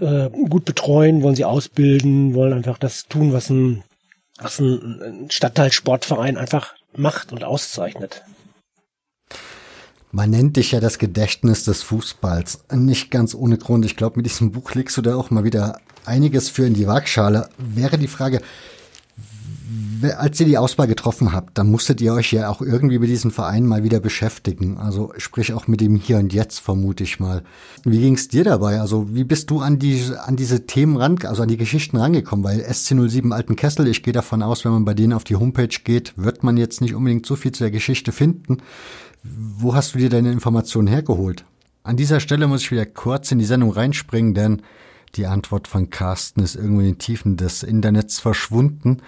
äh, 0.00 0.30
gut 0.30 0.64
betreuen, 0.64 1.22
wollen 1.22 1.36
sie 1.36 1.44
ausbilden, 1.44 2.34
wollen 2.34 2.52
einfach 2.52 2.78
das 2.78 3.06
tun, 3.06 3.32
was 3.32 3.50
ein, 3.50 3.82
was 4.38 4.58
ein, 4.58 5.02
ein 5.02 5.30
Stadtteilsportverein 5.30 6.36
einfach 6.36 6.74
macht 6.96 7.32
und 7.32 7.44
auszeichnet. 7.44 8.22
Man 10.12 10.30
nennt 10.30 10.56
dich 10.56 10.70
ja 10.70 10.78
das 10.78 10.98
Gedächtnis 10.98 11.64
des 11.64 11.82
Fußballs. 11.82 12.66
Nicht 12.72 13.10
ganz 13.10 13.34
ohne 13.34 13.58
Grund. 13.58 13.84
Ich 13.84 13.96
glaube, 13.96 14.18
mit 14.18 14.26
diesem 14.26 14.52
Buch 14.52 14.72
legst 14.74 14.96
du 14.96 15.02
da 15.02 15.16
auch 15.16 15.30
mal 15.30 15.42
wieder 15.42 15.80
einiges 16.04 16.48
für 16.48 16.66
in 16.66 16.74
die 16.74 16.86
Waagschale. 16.86 17.48
Wäre 17.58 17.98
die 17.98 18.06
Frage, 18.06 18.40
als 20.12 20.40
ihr 20.40 20.46
die 20.46 20.58
Auswahl 20.58 20.86
getroffen 20.86 21.32
habt, 21.32 21.58
dann 21.58 21.70
musstet 21.70 22.00
ihr 22.00 22.12
euch 22.14 22.32
ja 22.32 22.48
auch 22.48 22.60
irgendwie 22.60 22.98
mit 22.98 23.08
diesem 23.08 23.30
Verein 23.30 23.66
mal 23.66 23.82
wieder 23.82 24.00
beschäftigen. 24.00 24.78
Also 24.78 25.12
sprich 25.18 25.52
auch 25.52 25.66
mit 25.66 25.80
dem 25.80 25.96
Hier 25.96 26.18
und 26.18 26.32
Jetzt, 26.32 26.58
vermute 26.60 27.04
ich 27.04 27.20
mal. 27.20 27.42
Wie 27.84 28.00
ging 28.00 28.14
es 28.14 28.28
dir 28.28 28.44
dabei? 28.44 28.80
Also 28.80 29.14
wie 29.14 29.24
bist 29.24 29.50
du 29.50 29.60
an 29.60 29.78
die 29.78 30.02
an 30.16 30.36
diese 30.36 30.66
Themen 30.66 30.96
ran, 30.96 31.18
also 31.24 31.42
an 31.42 31.48
die 31.48 31.56
Geschichten 31.56 31.96
rangekommen? 31.96 32.44
Weil 32.44 32.60
SC07 32.60 33.32
Alten 33.32 33.56
Kessel, 33.56 33.86
ich 33.86 34.02
gehe 34.02 34.12
davon 34.12 34.42
aus, 34.42 34.64
wenn 34.64 34.72
man 34.72 34.84
bei 34.84 34.94
denen 34.94 35.12
auf 35.12 35.24
die 35.24 35.36
Homepage 35.36 35.68
geht, 35.68 36.14
wird 36.16 36.42
man 36.42 36.56
jetzt 36.56 36.80
nicht 36.80 36.94
unbedingt 36.94 37.26
so 37.26 37.36
viel 37.36 37.52
zu 37.52 37.64
der 37.64 37.70
Geschichte 37.70 38.12
finden. 38.12 38.58
Wo 39.22 39.74
hast 39.74 39.94
du 39.94 39.98
dir 39.98 40.10
deine 40.10 40.32
Informationen 40.32 40.88
hergeholt? 40.88 41.44
An 41.82 41.96
dieser 41.96 42.20
Stelle 42.20 42.46
muss 42.46 42.62
ich 42.62 42.70
wieder 42.70 42.86
kurz 42.86 43.30
in 43.32 43.38
die 43.38 43.44
Sendung 43.44 43.70
reinspringen, 43.70 44.34
denn 44.34 44.62
die 45.16 45.26
Antwort 45.26 45.68
von 45.68 45.90
Carsten 45.90 46.42
ist 46.42 46.56
irgendwo 46.56 46.80
in 46.80 46.86
den 46.86 46.98
Tiefen 46.98 47.36
des 47.36 47.62
Internets 47.62 48.18
verschwunden. 48.18 48.98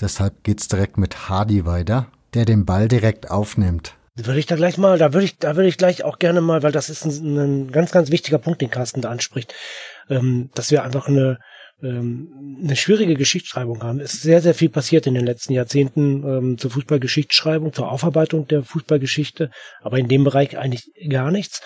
Deshalb 0.00 0.44
geht's 0.44 0.68
direkt 0.68 0.98
mit 0.98 1.28
Hardy 1.28 1.66
weiter, 1.66 2.08
der 2.34 2.44
den 2.44 2.64
Ball 2.64 2.88
direkt 2.88 3.30
aufnimmt. 3.30 3.94
Würde 4.16 4.38
ich 4.38 4.46
da 4.46 4.54
gleich 4.54 4.78
mal, 4.78 4.96
da 4.96 5.12
würde 5.12 5.24
ich, 5.24 5.38
da 5.38 5.56
würde 5.56 5.68
ich 5.68 5.76
gleich 5.76 6.04
auch 6.04 6.20
gerne 6.20 6.40
mal, 6.40 6.62
weil 6.62 6.70
das 6.70 6.88
ist 6.88 7.04
ein, 7.04 7.36
ein 7.36 7.72
ganz, 7.72 7.90
ganz 7.90 8.10
wichtiger 8.12 8.38
Punkt, 8.38 8.60
den 8.60 8.70
Carsten 8.70 9.00
da 9.00 9.10
anspricht, 9.10 9.54
ähm, 10.08 10.50
dass 10.54 10.70
wir 10.70 10.84
einfach 10.84 11.08
eine, 11.08 11.40
ähm, 11.82 12.60
eine 12.62 12.76
schwierige 12.76 13.16
Geschichtsschreibung 13.16 13.82
haben. 13.82 13.98
Es 13.98 14.14
ist 14.14 14.22
sehr, 14.22 14.40
sehr 14.40 14.54
viel 14.54 14.68
passiert 14.68 15.08
in 15.08 15.14
den 15.14 15.26
letzten 15.26 15.52
Jahrzehnten 15.52 16.22
ähm, 16.22 16.58
zur 16.58 16.70
Fußballgeschichtsschreibung, 16.70 17.72
zur 17.72 17.90
Aufarbeitung 17.90 18.46
der 18.46 18.62
Fußballgeschichte, 18.62 19.50
aber 19.82 19.98
in 19.98 20.08
dem 20.08 20.22
Bereich 20.22 20.58
eigentlich 20.58 20.92
gar 21.08 21.32
nichts. 21.32 21.60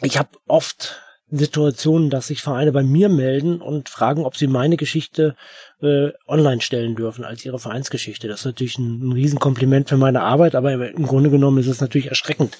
Ich 0.00 0.16
habe 0.16 0.30
oft 0.46 1.02
Situationen, 1.30 2.10
dass 2.10 2.26
sich 2.26 2.42
Vereine 2.42 2.72
bei 2.72 2.82
mir 2.82 3.08
melden 3.08 3.60
und 3.60 3.88
fragen, 3.88 4.24
ob 4.24 4.36
sie 4.36 4.46
meine 4.46 4.76
Geschichte 4.76 5.36
äh, 5.80 6.10
online 6.26 6.60
stellen 6.60 6.96
dürfen 6.96 7.24
als 7.24 7.44
ihre 7.44 7.58
Vereinsgeschichte. 7.58 8.26
Das 8.28 8.40
ist 8.40 8.46
natürlich 8.46 8.78
ein, 8.78 9.08
ein 9.08 9.12
Riesenkompliment 9.12 9.88
für 9.88 9.96
meine 9.96 10.22
Arbeit, 10.22 10.54
aber 10.54 10.90
im 10.90 11.06
Grunde 11.06 11.30
genommen 11.30 11.58
ist 11.58 11.68
es 11.68 11.80
natürlich 11.80 12.08
erschreckend, 12.08 12.58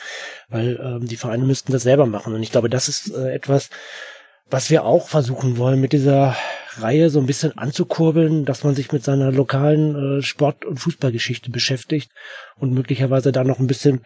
weil 0.49 0.81
ähm, 0.83 1.07
die 1.07 1.17
Vereine 1.17 1.45
müssten 1.45 1.73
das 1.73 1.83
selber 1.83 2.07
machen. 2.07 2.35
Und 2.35 2.43
ich 2.43 2.53
glaube, 2.53 2.71
das 2.71 2.89
ist 2.89 3.13
äh, 3.15 3.33
etwas, 3.33 3.71
was 4.51 4.71
wir 4.71 4.85
auch 4.85 5.09
versuchen 5.09 5.59
wollen, 5.59 5.81
mit 5.81 5.93
dieser 5.93 6.37
Reihe 6.79 7.11
so 7.11 7.19
ein 7.19 7.27
bisschen 7.27 7.57
anzukurbeln, 7.59 8.45
dass 8.45 8.65
man 8.65 8.75
sich 8.75 8.93
mit 8.93 9.05
seiner 9.05 9.33
lokalen 9.33 10.19
äh, 10.19 10.23
Sport- 10.23 10.65
und 10.65 10.79
Fußballgeschichte 10.79 11.51
beschäftigt 11.51 12.11
und 12.57 12.73
möglicherweise 12.73 13.33
da 13.33 13.45
noch 13.45 13.59
ein 13.59 13.67
bisschen, 13.67 14.03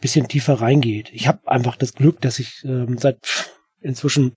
bisschen 0.00 0.28
tiefer 0.28 0.54
reingeht. 0.54 1.10
Ich 1.12 1.26
habe 1.26 1.40
einfach 1.46 1.76
das 1.76 1.94
Glück, 1.94 2.20
dass 2.20 2.38
ich 2.38 2.64
ähm, 2.64 2.98
seit 2.98 3.18
inzwischen 3.84 4.34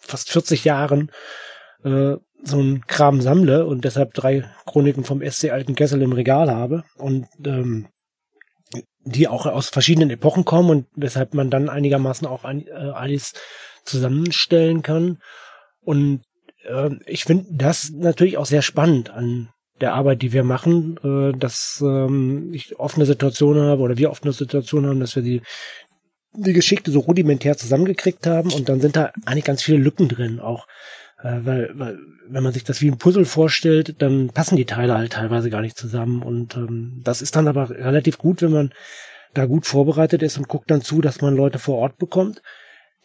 fast 0.00 0.30
40 0.30 0.64
Jahren 0.64 1.10
äh, 1.84 2.16
so 2.44 2.60
ein 2.60 2.84
Kram 2.86 3.20
sammle 3.20 3.66
und 3.66 3.84
deshalb 3.84 4.14
drei 4.14 4.44
Chroniken 4.66 5.04
vom 5.04 5.22
SC 5.22 5.50
Alten 5.50 5.74
Kessel 5.74 6.02
im 6.02 6.12
Regal 6.12 6.50
habe 6.50 6.84
und 6.96 7.26
ähm, 7.46 7.88
die 9.04 9.28
auch 9.28 9.46
aus 9.46 9.68
verschiedenen 9.68 10.10
Epochen 10.10 10.44
kommen 10.44 10.70
und 10.70 10.86
weshalb 10.94 11.34
man 11.34 11.50
dann 11.50 11.68
einigermaßen 11.68 12.26
auch 12.26 12.44
ein, 12.44 12.66
äh, 12.66 12.72
alles 12.72 13.32
zusammenstellen 13.84 14.82
kann. 14.82 15.18
Und 15.80 16.22
äh, 16.64 16.90
ich 17.06 17.24
finde 17.24 17.46
das 17.50 17.90
natürlich 17.90 18.38
auch 18.38 18.46
sehr 18.46 18.62
spannend 18.62 19.10
an 19.10 19.50
der 19.80 19.94
Arbeit, 19.94 20.22
die 20.22 20.32
wir 20.32 20.44
machen, 20.44 20.96
äh, 21.02 21.36
dass 21.36 21.82
ähm, 21.84 22.52
ich 22.54 22.78
offene 22.78 23.06
Situationen 23.06 23.64
habe 23.64 23.82
oder 23.82 23.98
wir 23.98 24.10
offene 24.10 24.32
Situationen 24.32 24.90
haben, 24.90 25.00
dass 25.00 25.16
wir 25.16 25.22
die 25.22 25.42
die 26.34 26.52
Geschichte 26.52 26.90
so 26.90 27.00
rudimentär 27.00 27.56
zusammengekriegt 27.56 28.26
haben 28.26 28.52
und 28.52 28.68
dann 28.68 28.80
sind 28.80 28.96
da 28.96 29.12
eigentlich 29.26 29.44
ganz 29.44 29.62
viele 29.62 29.78
Lücken 29.78 30.08
drin 30.08 30.40
auch. 30.40 30.66
Äh, 31.22 31.40
weil, 31.44 31.70
weil, 31.74 31.98
wenn 32.28 32.42
man 32.42 32.52
sich 32.52 32.64
das 32.64 32.80
wie 32.80 32.90
ein 32.90 32.98
Puzzle 32.98 33.24
vorstellt, 33.24 34.00
dann 34.00 34.28
passen 34.28 34.56
die 34.56 34.64
Teile 34.64 34.96
halt 34.96 35.12
teilweise 35.12 35.50
gar 35.50 35.60
nicht 35.60 35.76
zusammen. 35.76 36.22
Und 36.22 36.56
ähm, 36.56 37.00
das 37.04 37.22
ist 37.22 37.36
dann 37.36 37.48
aber 37.48 37.70
relativ 37.70 38.18
gut, 38.18 38.42
wenn 38.42 38.52
man 38.52 38.72
da 39.34 39.46
gut 39.46 39.66
vorbereitet 39.66 40.22
ist 40.22 40.38
und 40.38 40.48
guckt 40.48 40.70
dann 40.70 40.82
zu, 40.82 41.00
dass 41.00 41.20
man 41.20 41.36
Leute 41.36 41.58
vor 41.58 41.78
Ort 41.78 41.98
bekommt, 41.98 42.42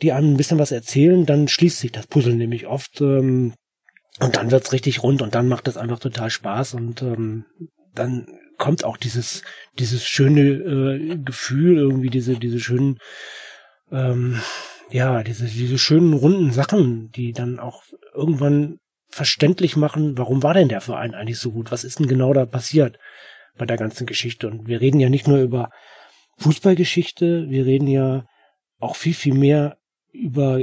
die 0.01 0.11
einem 0.11 0.33
ein 0.33 0.37
bisschen 0.37 0.59
was 0.59 0.71
erzählen, 0.71 1.25
dann 1.25 1.47
schließt 1.47 1.79
sich 1.79 1.91
das 1.91 2.07
Puzzle 2.07 2.35
nämlich 2.35 2.67
oft. 2.67 3.01
Ähm, 3.01 3.53
und 4.19 4.35
dann 4.35 4.51
wird's 4.51 4.71
richtig 4.71 5.03
rund 5.03 5.21
und 5.21 5.35
dann 5.35 5.47
macht 5.47 5.67
das 5.67 5.77
einfach 5.77 5.99
total 5.99 6.29
Spaß 6.29 6.73
und 6.73 7.03
ähm, 7.03 7.45
dann 7.93 8.27
kommt 8.57 8.83
auch 8.83 8.97
dieses, 8.97 9.43
dieses 9.79 10.05
schöne 10.05 10.41
äh, 10.41 11.17
Gefühl, 11.17 11.77
irgendwie 11.77 12.09
diese, 12.09 12.37
diese 12.37 12.59
schönen, 12.59 12.99
ähm, 13.91 14.41
ja, 14.89 15.23
diese, 15.23 15.45
diese 15.45 15.77
schönen 15.77 16.13
runden 16.13 16.51
Sachen, 16.51 17.11
die 17.11 17.33
dann 17.33 17.59
auch 17.59 17.83
irgendwann 18.13 18.79
verständlich 19.09 19.75
machen, 19.75 20.17
warum 20.17 20.43
war 20.43 20.53
denn 20.53 20.69
der 20.69 20.81
Verein 20.81 21.13
eigentlich 21.13 21.39
so 21.39 21.51
gut? 21.51 21.71
Was 21.71 21.83
ist 21.83 21.99
denn 21.99 22.07
genau 22.07 22.33
da 22.33 22.45
passiert 22.45 22.99
bei 23.57 23.65
der 23.65 23.77
ganzen 23.77 24.05
Geschichte? 24.05 24.47
Und 24.47 24.67
wir 24.67 24.81
reden 24.81 24.99
ja 24.99 25.09
nicht 25.09 25.27
nur 25.27 25.39
über 25.39 25.69
Fußballgeschichte, 26.37 27.49
wir 27.49 27.65
reden 27.65 27.87
ja 27.87 28.25
auch 28.79 28.95
viel, 28.95 29.13
viel 29.13 29.33
mehr 29.33 29.77
über 30.11 30.61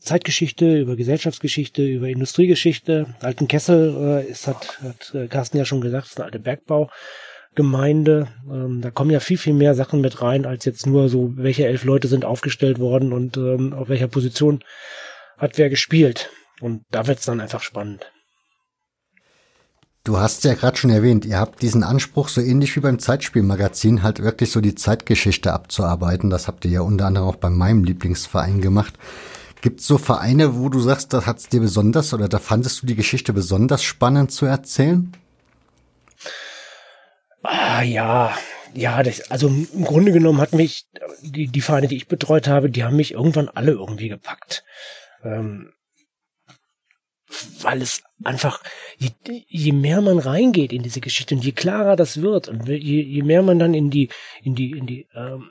Zeitgeschichte, 0.00 0.78
über 0.78 0.96
Gesellschaftsgeschichte, 0.96 1.86
über 1.86 2.08
Industriegeschichte. 2.08 3.14
Alten 3.20 3.48
Kessel 3.48 4.24
äh, 4.24 4.30
ist, 4.30 4.46
hat, 4.46 4.80
hat 4.82 5.14
äh, 5.14 5.26
Carsten 5.28 5.58
ja 5.58 5.64
schon 5.64 5.80
gesagt, 5.80 6.06
ist 6.06 6.18
eine 6.18 6.26
alte 6.26 6.38
Bergbaugemeinde. 6.38 8.28
Ähm, 8.50 8.80
da 8.80 8.90
kommen 8.90 9.10
ja 9.10 9.20
viel, 9.20 9.38
viel 9.38 9.54
mehr 9.54 9.74
Sachen 9.74 10.00
mit 10.00 10.22
rein, 10.22 10.46
als 10.46 10.64
jetzt 10.64 10.86
nur 10.86 11.08
so, 11.08 11.32
welche 11.36 11.66
elf 11.66 11.84
Leute 11.84 12.08
sind 12.08 12.24
aufgestellt 12.24 12.78
worden 12.78 13.12
und 13.12 13.36
ähm, 13.36 13.72
auf 13.72 13.88
welcher 13.88 14.08
Position 14.08 14.62
hat 15.38 15.58
wer 15.58 15.70
gespielt. 15.70 16.30
Und 16.60 16.82
da 16.90 17.06
wird's 17.06 17.26
dann 17.26 17.40
einfach 17.40 17.62
spannend. 17.62 18.10
Du 20.06 20.18
hast 20.18 20.44
ja 20.44 20.54
gerade 20.54 20.76
schon 20.76 20.90
erwähnt, 20.90 21.24
ihr 21.24 21.40
habt 21.40 21.62
diesen 21.62 21.82
Anspruch, 21.82 22.28
so 22.28 22.40
ähnlich 22.40 22.76
wie 22.76 22.80
beim 22.80 23.00
Zeitspielmagazin, 23.00 24.04
halt 24.04 24.22
wirklich 24.22 24.52
so 24.52 24.60
die 24.60 24.76
Zeitgeschichte 24.76 25.52
abzuarbeiten. 25.52 26.30
Das 26.30 26.46
habt 26.46 26.64
ihr 26.64 26.70
ja 26.70 26.80
unter 26.82 27.06
anderem 27.06 27.26
auch 27.26 27.34
bei 27.34 27.50
meinem 27.50 27.82
Lieblingsverein 27.82 28.60
gemacht. 28.60 28.94
Gibt 29.60 29.80
es 29.80 29.86
so 29.86 29.98
Vereine, 29.98 30.56
wo 30.56 30.68
du 30.68 30.80
sagst, 30.80 31.12
da 31.12 31.26
hat 31.26 31.38
es 31.38 31.48
dir 31.48 31.60
besonders 31.60 32.12
oder 32.12 32.28
da 32.28 32.38
fandest 32.38 32.82
du 32.82 32.86
die 32.86 32.94
Geschichte 32.94 33.32
besonders 33.32 33.82
spannend 33.82 34.30
zu 34.30 34.46
erzählen? 34.46 35.12
Ah, 37.42 37.82
ja, 37.82 38.36
ja, 38.74 39.02
das, 39.02 39.30
also 39.30 39.48
im 39.48 39.84
Grunde 39.84 40.12
genommen 40.12 40.40
hat 40.40 40.52
mich 40.52 40.86
die, 41.22 41.46
die 41.48 41.60
Vereine, 41.60 41.88
die 41.88 41.96
ich 41.96 42.08
betreut 42.08 42.48
habe, 42.48 42.70
die 42.70 42.84
haben 42.84 42.96
mich 42.96 43.12
irgendwann 43.12 43.48
alle 43.48 43.72
irgendwie 43.72 44.08
gepackt. 44.08 44.64
Ähm, 45.22 45.72
weil 47.60 47.82
es 47.82 48.02
einfach, 48.24 48.62
je, 48.98 49.10
je 49.48 49.72
mehr 49.72 50.00
man 50.00 50.18
reingeht 50.18 50.72
in 50.72 50.82
diese 50.82 51.00
Geschichte 51.00 51.34
und 51.34 51.44
je 51.44 51.52
klarer 51.52 51.96
das 51.96 52.20
wird 52.20 52.48
und 52.48 52.68
je, 52.68 53.02
je 53.02 53.22
mehr 53.22 53.42
man 53.42 53.58
dann 53.58 53.74
in 53.74 53.90
die, 53.90 54.08
in 54.42 54.54
die, 54.54 54.70
in 54.72 54.86
die, 54.86 55.08
ähm, 55.14 55.50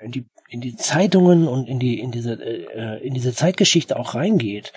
in 0.00 0.12
die 0.12 0.26
in 0.48 0.60
die 0.60 0.76
Zeitungen 0.76 1.48
und 1.48 1.68
in 1.68 1.78
die 1.78 2.00
in 2.00 2.10
diese 2.10 2.34
äh, 2.34 3.04
in 3.06 3.14
diese 3.14 3.34
Zeitgeschichte 3.34 3.98
auch 3.98 4.14
reingeht 4.14 4.72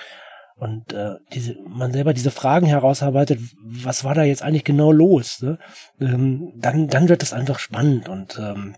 und 0.56 0.94
äh, 0.94 1.16
diese 1.34 1.56
man 1.68 1.92
selber 1.92 2.14
diese 2.14 2.32
Fragen 2.32 2.68
herausarbeitet, 2.68 3.40
was 3.64 4.04
war 4.04 4.16
da 4.16 4.24
jetzt 4.24 4.44
eigentlich 4.44 4.64
genau 4.64 4.92
los, 4.92 5.42
ne? 5.42 5.60
ähm, 6.00 6.54
dann 6.56 6.88
dann 6.88 7.10
wird 7.10 7.24
es 7.24 7.34
einfach 7.34 7.60
spannend 7.60 8.10
und 8.10 8.38
ähm, 8.40 8.76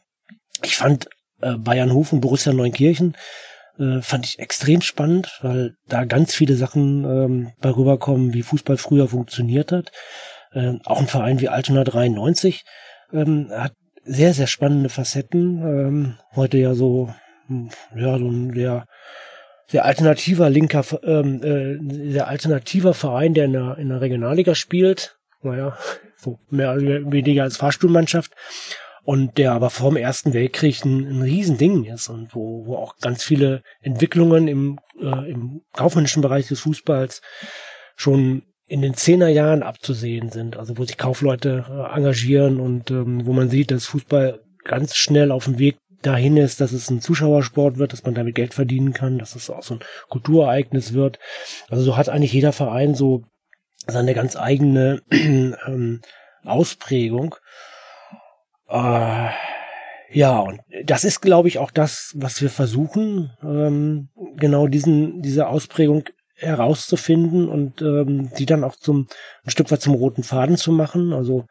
ich 0.63 0.77
fand 0.77 1.07
äh, 1.41 1.55
Bayernhofen 1.55 2.21
Borussia 2.21 2.53
Neunkirchen 2.53 3.15
äh, 3.79 4.01
fand 4.01 4.25
ich 4.25 4.39
extrem 4.39 4.81
spannend, 4.81 5.39
weil 5.41 5.75
da 5.87 6.03
ganz 6.03 6.35
viele 6.35 6.55
Sachen 6.55 7.05
ähm, 7.05 7.51
bei 7.61 7.69
rüberkommen, 7.69 8.33
wie 8.33 8.43
Fußball 8.43 8.77
früher 8.77 9.07
funktioniert 9.07 9.71
hat. 9.71 9.91
Äh, 10.51 10.73
auch 10.85 10.99
ein 10.99 11.07
Verein 11.07 11.39
wie 11.39 11.49
Altona 11.49 11.83
93 11.83 12.63
ähm, 13.13 13.49
hat 13.51 13.73
sehr, 14.03 14.33
sehr 14.33 14.47
spannende 14.47 14.89
Facetten. 14.89 15.61
Ähm, 15.61 16.17
heute 16.35 16.57
ja 16.57 16.73
so, 16.73 17.13
hm, 17.47 17.69
ja, 17.95 18.17
so 18.17 18.27
ein 18.27 18.53
sehr, 18.53 18.85
sehr 19.67 19.85
alternativer 19.85 20.49
linker, 20.49 20.83
ähm, 21.03 21.43
äh, 21.43 22.11
sehr 22.11 22.27
alternativer 22.27 22.93
Verein, 22.93 23.33
der 23.33 23.45
in 23.45 23.53
der, 23.53 23.77
in 23.77 23.89
der 23.89 24.01
Regionalliga 24.01 24.55
spielt. 24.55 25.17
Naja, 25.41 25.77
so 26.17 26.39
mehr 26.49 26.73
oder 26.73 27.11
weniger 27.11 27.43
als 27.43 27.57
Fahrstuhlmannschaft. 27.57 28.33
Und 29.03 29.37
der 29.37 29.53
aber 29.53 29.69
vor 29.69 29.89
dem 29.89 29.97
Ersten 29.97 30.33
Weltkrieg 30.33 30.83
ein, 30.85 31.07
ein 31.07 31.21
Riesending 31.21 31.85
ist 31.85 32.09
und 32.09 32.35
wo, 32.35 32.65
wo 32.67 32.75
auch 32.75 32.97
ganz 32.97 33.23
viele 33.23 33.63
Entwicklungen 33.81 34.47
im, 34.47 34.79
äh, 35.01 35.31
im 35.31 35.61
kaufmännischen 35.73 36.21
Bereich 36.21 36.47
des 36.47 36.59
Fußballs 36.59 37.21
schon 37.95 38.43
in 38.69 38.81
den 38.81 38.93
Zehnerjahren 38.93 39.63
abzusehen 39.63 40.29
sind, 40.29 40.55
also 40.55 40.77
wo 40.77 40.85
sich 40.85 40.97
Kaufleute 40.97 41.65
äh, 41.67 41.95
engagieren 41.97 42.59
und 42.59 42.91
ähm, 42.91 43.25
wo 43.25 43.33
man 43.33 43.49
sieht, 43.49 43.71
dass 43.71 43.87
Fußball 43.87 44.41
ganz 44.63 44.95
schnell 44.95 45.31
auf 45.31 45.45
dem 45.45 45.57
Weg 45.57 45.77
dahin 46.03 46.37
ist, 46.37 46.61
dass 46.61 46.71
es 46.71 46.89
ein 46.89 47.01
Zuschauersport 47.01 47.77
wird, 47.77 47.91
dass 47.91 48.03
man 48.03 48.13
damit 48.13 48.35
Geld 48.35 48.53
verdienen 48.53 48.93
kann, 48.93 49.17
dass 49.17 49.35
es 49.35 49.49
auch 49.49 49.63
so 49.63 49.73
ein 49.73 49.79
Kulturereignis 50.07 50.93
wird. 50.93 51.19
Also 51.67 51.83
so 51.83 51.97
hat 51.97 52.09
eigentlich 52.09 52.31
jeder 52.31 52.53
Verein 52.53 52.93
so 52.93 53.23
seine 53.87 54.13
ganz 54.13 54.35
eigene 54.35 55.01
ähm, 55.11 56.01
Ausprägung. 56.45 57.35
Äh, 58.69 59.29
ja, 60.11 60.39
und 60.39 60.61
das 60.85 61.03
ist, 61.03 61.21
glaube 61.21 61.47
ich, 61.47 61.57
auch 61.57 61.71
das, 61.71 62.13
was 62.15 62.39
wir 62.41 62.51
versuchen, 62.51 63.31
ähm, 63.43 64.09
genau 64.37 64.67
diesen, 64.67 65.21
diese 65.21 65.47
Ausprägung 65.47 66.03
herauszufinden 66.39 67.47
und 67.47 67.81
ähm, 67.81 68.31
die 68.37 68.45
dann 68.45 68.63
auch 68.63 68.75
zum 68.75 69.07
ein 69.43 69.51
Stück 69.51 69.71
weit 69.71 69.81
zum 69.81 69.93
roten 69.93 70.23
Faden 70.23 70.57
zu 70.57 70.71
machen. 70.71 71.13
Also 71.13 71.45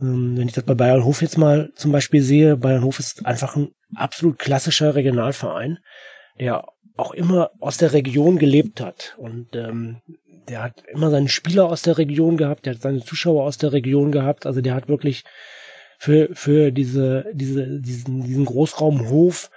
ähm, 0.00 0.36
wenn 0.36 0.48
ich 0.48 0.54
das 0.54 0.64
bei 0.64 0.74
Bayern 0.74 1.04
Hof 1.04 1.22
jetzt 1.22 1.38
mal 1.38 1.70
zum 1.74 1.92
Beispiel 1.92 2.22
sehe, 2.22 2.56
Bayern 2.56 2.84
Hof 2.84 2.98
ist 2.98 3.24
einfach 3.26 3.56
ein 3.56 3.70
absolut 3.94 4.38
klassischer 4.38 4.94
Regionalverein, 4.94 5.78
der 6.38 6.64
auch 6.96 7.12
immer 7.12 7.50
aus 7.60 7.76
der 7.76 7.92
Region 7.92 8.38
gelebt 8.38 8.80
hat. 8.80 9.14
Und 9.18 9.54
ähm, 9.54 10.00
der 10.48 10.62
hat 10.62 10.84
immer 10.88 11.10
seine 11.10 11.28
Spieler 11.28 11.66
aus 11.66 11.82
der 11.82 11.98
Region 11.98 12.36
gehabt, 12.36 12.66
der 12.66 12.74
hat 12.74 12.82
seine 12.82 13.00
Zuschauer 13.00 13.44
aus 13.44 13.58
der 13.58 13.72
Region 13.72 14.12
gehabt, 14.12 14.46
also 14.46 14.60
der 14.60 14.74
hat 14.74 14.88
wirklich 14.88 15.24
für 15.98 16.28
für 16.34 16.72
diese 16.72 17.24
diese 17.32 17.80
diesen 17.80 18.22
diesen 18.22 18.44
Großraumhof 18.44 19.50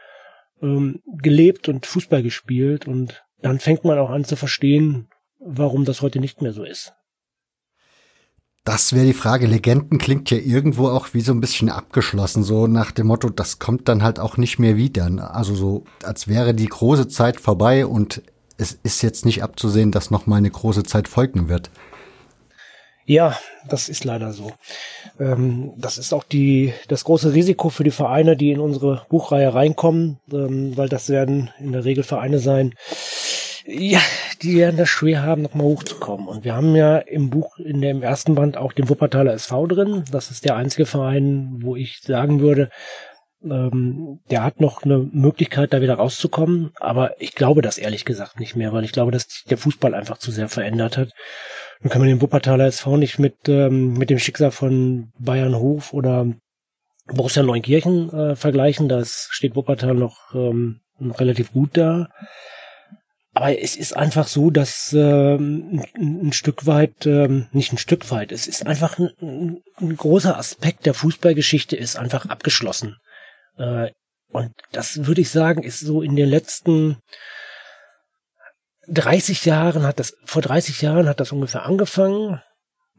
ähm, 0.62 1.02
gelebt 1.06 1.70
und 1.70 1.86
Fußball 1.86 2.24
gespielt. 2.24 2.88
Und 2.88 3.24
dann 3.42 3.60
fängt 3.60 3.84
man 3.86 3.98
auch 3.98 4.10
an 4.10 4.26
zu 4.26 4.36
verstehen, 4.36 5.10
warum 5.40 5.86
das 5.86 6.02
heute 6.02 6.20
nicht 6.20 6.42
mehr 6.42 6.54
so 6.54 6.64
ist. 6.64 6.94
Das 8.66 8.94
wäre 8.94 9.06
die 9.06 9.14
Frage. 9.14 9.48
Legenden 9.48 9.98
klingt 9.98 10.30
ja 10.30 10.38
irgendwo 10.38 10.90
auch 10.90 11.14
wie 11.14 11.22
so 11.22 11.32
ein 11.32 11.42
bisschen 11.42 11.70
abgeschlossen, 11.70 12.44
so 12.44 12.68
nach 12.68 12.92
dem 12.92 13.08
Motto, 13.08 13.30
das 13.30 13.58
kommt 13.58 13.88
dann 13.88 14.04
halt 14.04 14.20
auch 14.20 14.38
nicht 14.38 14.60
mehr 14.60 14.76
wieder. 14.76 15.34
Also 15.34 15.56
so, 15.56 15.86
als 16.04 16.28
wäre 16.28 16.54
die 16.54 16.68
große 16.68 17.08
Zeit 17.08 17.40
vorbei 17.40 17.86
und 17.86 18.22
es 18.58 18.78
ist 18.84 19.02
jetzt 19.02 19.26
nicht 19.26 19.42
abzusehen, 19.42 19.92
dass 19.92 20.12
noch 20.12 20.28
mal 20.28 20.36
eine 20.36 20.52
große 20.52 20.84
Zeit 20.84 21.08
folgen 21.08 21.48
wird. 21.48 21.72
Ja, 23.06 23.36
das 23.68 23.90
ist 23.90 24.04
leider 24.04 24.34
so. 24.34 24.52
Ähm, 25.20 25.74
das 25.78 25.98
ist 25.98 26.14
auch 26.14 26.24
die, 26.24 26.76
das 26.90 27.06
große 27.06 27.34
Risiko 27.34 27.70
für 27.70 27.84
die 27.84 27.90
Vereine, 27.90 28.38
die 28.38 28.52
in 28.52 28.60
unsere 28.60 29.08
Buchreihe 29.10 29.52
reinkommen, 29.52 30.20
ähm, 30.32 30.78
weil 30.78 30.90
das 30.90 31.10
werden 31.10 31.50
in 31.60 31.72
der 31.72 31.86
Regel 31.86 32.04
Vereine 32.04 32.38
sein, 32.38 32.76
ja, 33.70 34.02
die 34.42 34.58
werden 34.58 34.78
das 34.78 34.90
schwer 34.90 35.22
haben, 35.22 35.44
nochmal 35.44 35.68
hochzukommen. 35.68 36.28
Und 36.28 36.44
wir 36.44 36.56
haben 36.56 36.76
ja 36.76 36.98
im 36.98 37.30
Buch, 37.30 37.58
in 37.60 37.82
dem 37.82 38.02
ersten 38.02 38.36
Band 38.36 38.58
auch 38.58 38.74
den 38.74 38.90
Wuppertaler 38.90 39.34
SV 39.34 39.68
drin. 39.68 40.04
Das 40.12 40.32
ist 40.32 40.46
der 40.46 40.56
einzige 40.56 40.86
Verein, 40.86 41.60
wo 41.62 41.76
ich 41.76 42.02
sagen 42.02 42.40
würde, 42.40 42.70
ähm, 43.44 44.20
der 44.32 44.44
hat 44.44 44.60
noch 44.60 44.84
eine 44.84 44.98
Möglichkeit, 44.98 45.72
da 45.72 45.82
wieder 45.82 45.96
rauszukommen. 45.96 46.72
Aber 46.80 47.22
ich 47.22 47.36
glaube 47.36 47.62
das 47.62 47.78
ehrlich 47.78 48.06
gesagt 48.06 48.40
nicht 48.40 48.56
mehr, 48.56 48.74
weil 48.74 48.84
ich 48.84 48.92
glaube, 48.92 49.12
dass 49.12 49.44
der 49.50 49.58
Fußball 49.58 49.94
einfach 49.94 50.18
zu 50.18 50.32
sehr 50.32 50.50
verändert 50.50 50.98
hat. 50.98 51.12
Dann 51.82 51.92
kann 51.92 52.02
man 52.02 52.10
den 52.10 52.22
Wuppertaler 52.22 52.66
SV 52.66 52.98
nicht 52.98 53.20
mit, 53.20 53.48
ähm, 53.48 53.94
mit 53.94 54.10
dem 54.10 54.20
Schicksal 54.20 54.52
von 54.52 55.12
Bayern 55.20 55.56
Hof 55.56 55.94
oder 55.94 56.28
Borussia 57.06 57.44
Neunkirchen 57.44 58.10
äh, 58.12 58.36
vergleichen. 58.36 58.90
Da 58.90 59.04
steht 59.06 59.56
Wuppertal 59.56 59.94
noch 59.94 60.34
ähm, 60.34 60.82
relativ 61.00 61.54
gut 61.54 61.78
da. 61.78 62.08
Aber 63.40 63.58
es 63.58 63.78
ist 63.78 63.96
einfach 63.96 64.28
so, 64.28 64.50
dass 64.50 64.92
ähm, 64.92 65.82
ein, 65.96 66.34
Stück 66.34 66.66
weit, 66.66 67.06
ähm, 67.06 67.48
nicht 67.54 67.72
ein 67.72 67.78
Stück 67.78 68.12
weit, 68.12 68.34
es 68.34 68.48
ist 68.48 68.68
einfach 68.68 69.00
ein, 69.00 69.62
ein 69.80 69.96
großer 69.96 70.38
Aspekt 70.38 70.86
der 70.86 70.94
Fußballgeschichte 70.94 71.78
ist 71.78 71.96
einfach 71.96 72.26
abgeschlossen. 72.26 72.98
Äh, 73.58 73.92
und 74.28 74.52
das 74.74 75.06
würde 75.06 75.22
ich 75.22 75.30
sagen, 75.30 75.64
ist 75.64 75.80
so 75.80 76.02
in 76.02 76.18
den 76.18 76.28
letzten 76.28 76.98
30 78.90 79.46
Jahren 79.46 79.84
hat 79.84 80.02
das, 80.02 80.18
vor 80.26 80.42
30 80.42 80.82
Jahren 80.82 81.08
hat 81.08 81.22
das 81.22 81.32
ungefähr 81.32 81.64
angefangen. 81.64 82.42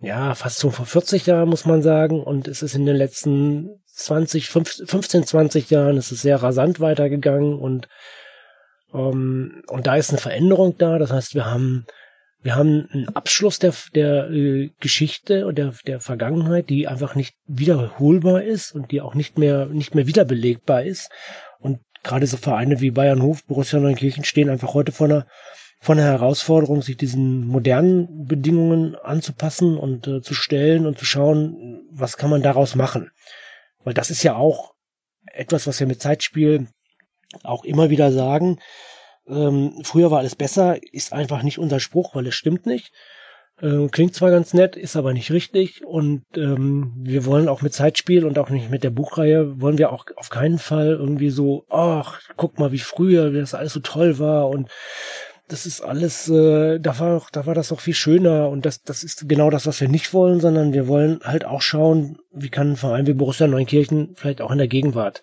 Ja, 0.00 0.34
fast 0.34 0.58
so 0.58 0.70
vor 0.70 0.86
40 0.86 1.26
Jahren 1.26 1.50
muss 1.50 1.66
man 1.66 1.82
sagen. 1.82 2.24
Und 2.24 2.48
es 2.48 2.62
ist 2.62 2.74
in 2.74 2.86
den 2.86 2.96
letzten 2.96 3.82
20, 3.88 4.48
15, 4.48 5.26
20 5.26 5.68
Jahren 5.68 5.98
ist 5.98 6.12
es 6.12 6.22
sehr 6.22 6.42
rasant 6.42 6.80
weitergegangen 6.80 7.58
und, 7.58 7.88
ähm, 8.94 9.62
und 9.68 9.86
da 9.86 9.96
ist 9.96 10.10
eine 10.10 10.18
Veränderung 10.18 10.76
da. 10.78 10.98
Das 10.98 11.12
heißt, 11.12 11.34
wir 11.34 11.46
haben, 11.46 11.86
wir 12.42 12.56
haben 12.56 12.88
einen 12.92 13.08
Abschluss 13.08 13.58
der, 13.58 13.74
der 13.94 14.30
äh, 14.30 14.70
Geschichte 14.80 15.46
und 15.46 15.58
der, 15.58 15.74
der 15.86 16.00
Vergangenheit, 16.00 16.68
die 16.70 16.88
einfach 16.88 17.14
nicht 17.14 17.34
wiederholbar 17.46 18.42
ist 18.42 18.72
und 18.72 18.90
die 18.90 19.00
auch 19.00 19.14
nicht 19.14 19.38
mehr, 19.38 19.66
nicht 19.66 19.94
mehr 19.94 20.06
wiederbelegbar 20.06 20.82
ist. 20.84 21.10
Und 21.58 21.80
gerade 22.02 22.26
so 22.26 22.36
Vereine 22.36 22.80
wie 22.80 22.90
Bayern 22.90 23.22
Hof, 23.22 23.44
Borussia 23.44 23.78
Neunkirchen 23.78 24.24
stehen 24.24 24.50
einfach 24.50 24.74
heute 24.74 24.92
vor 24.92 25.06
einer 25.06 25.26
von 25.82 25.96
der 25.96 26.06
Herausforderung, 26.06 26.82
sich 26.82 26.98
diesen 26.98 27.46
modernen 27.46 28.26
Bedingungen 28.26 28.96
anzupassen 28.96 29.78
und 29.78 30.06
äh, 30.06 30.20
zu 30.20 30.34
stellen 30.34 30.86
und 30.86 30.98
zu 30.98 31.06
schauen, 31.06 31.88
was 31.90 32.18
kann 32.18 32.28
man 32.28 32.42
daraus 32.42 32.74
machen. 32.74 33.10
Weil 33.82 33.94
das 33.94 34.10
ist 34.10 34.22
ja 34.22 34.36
auch 34.36 34.74
etwas, 35.32 35.66
was 35.66 35.80
wir 35.80 35.86
mit 35.86 36.02
Zeitspiel 36.02 36.68
auch 37.42 37.64
immer 37.64 37.90
wieder 37.90 38.12
sagen. 38.12 38.58
Ähm, 39.28 39.80
früher 39.82 40.10
war 40.10 40.18
alles 40.18 40.36
besser, 40.36 40.78
ist 40.92 41.12
einfach 41.12 41.42
nicht 41.42 41.58
unser 41.58 41.80
Spruch, 41.80 42.14
weil 42.14 42.26
es 42.26 42.34
stimmt 42.34 42.66
nicht. 42.66 42.92
Ähm, 43.62 43.90
klingt 43.90 44.14
zwar 44.14 44.30
ganz 44.30 44.54
nett, 44.54 44.76
ist 44.76 44.96
aber 44.96 45.12
nicht 45.12 45.30
richtig. 45.30 45.84
Und 45.84 46.24
ähm, 46.36 46.92
wir 46.96 47.26
wollen 47.26 47.48
auch 47.48 47.62
mit 47.62 47.74
Zeitspiel 47.74 48.24
und 48.24 48.38
auch 48.38 48.50
nicht 48.50 48.70
mit 48.70 48.84
der 48.84 48.90
Buchreihe, 48.90 49.60
wollen 49.60 49.78
wir 49.78 49.92
auch 49.92 50.06
auf 50.16 50.30
keinen 50.30 50.58
Fall 50.58 50.88
irgendwie 50.88 51.30
so, 51.30 51.64
ach, 51.68 52.20
guck 52.36 52.58
mal, 52.58 52.72
wie 52.72 52.78
früher, 52.78 53.32
wie 53.32 53.40
das 53.40 53.54
alles 53.54 53.72
so 53.72 53.80
toll 53.80 54.18
war 54.18 54.48
und 54.48 54.68
das 55.48 55.66
ist 55.66 55.80
alles, 55.80 56.28
äh, 56.28 56.78
da 56.78 56.98
war 57.00 57.26
da 57.32 57.44
war 57.44 57.54
das 57.54 57.68
doch 57.68 57.80
viel 57.80 57.94
schöner 57.94 58.48
und 58.48 58.64
das, 58.64 58.82
das 58.82 59.02
ist 59.02 59.28
genau 59.28 59.50
das, 59.50 59.66
was 59.66 59.80
wir 59.80 59.88
nicht 59.88 60.14
wollen, 60.14 60.38
sondern 60.40 60.72
wir 60.72 60.86
wollen 60.86 61.20
halt 61.24 61.44
auch 61.44 61.60
schauen, 61.60 62.18
wie 62.32 62.50
kann 62.50 62.72
ein 62.72 62.76
Verein 62.76 63.08
wie 63.08 63.14
Borussia 63.14 63.48
Neunkirchen 63.48 64.14
vielleicht 64.14 64.42
auch 64.42 64.52
in 64.52 64.58
der 64.58 64.68
Gegenwart 64.68 65.22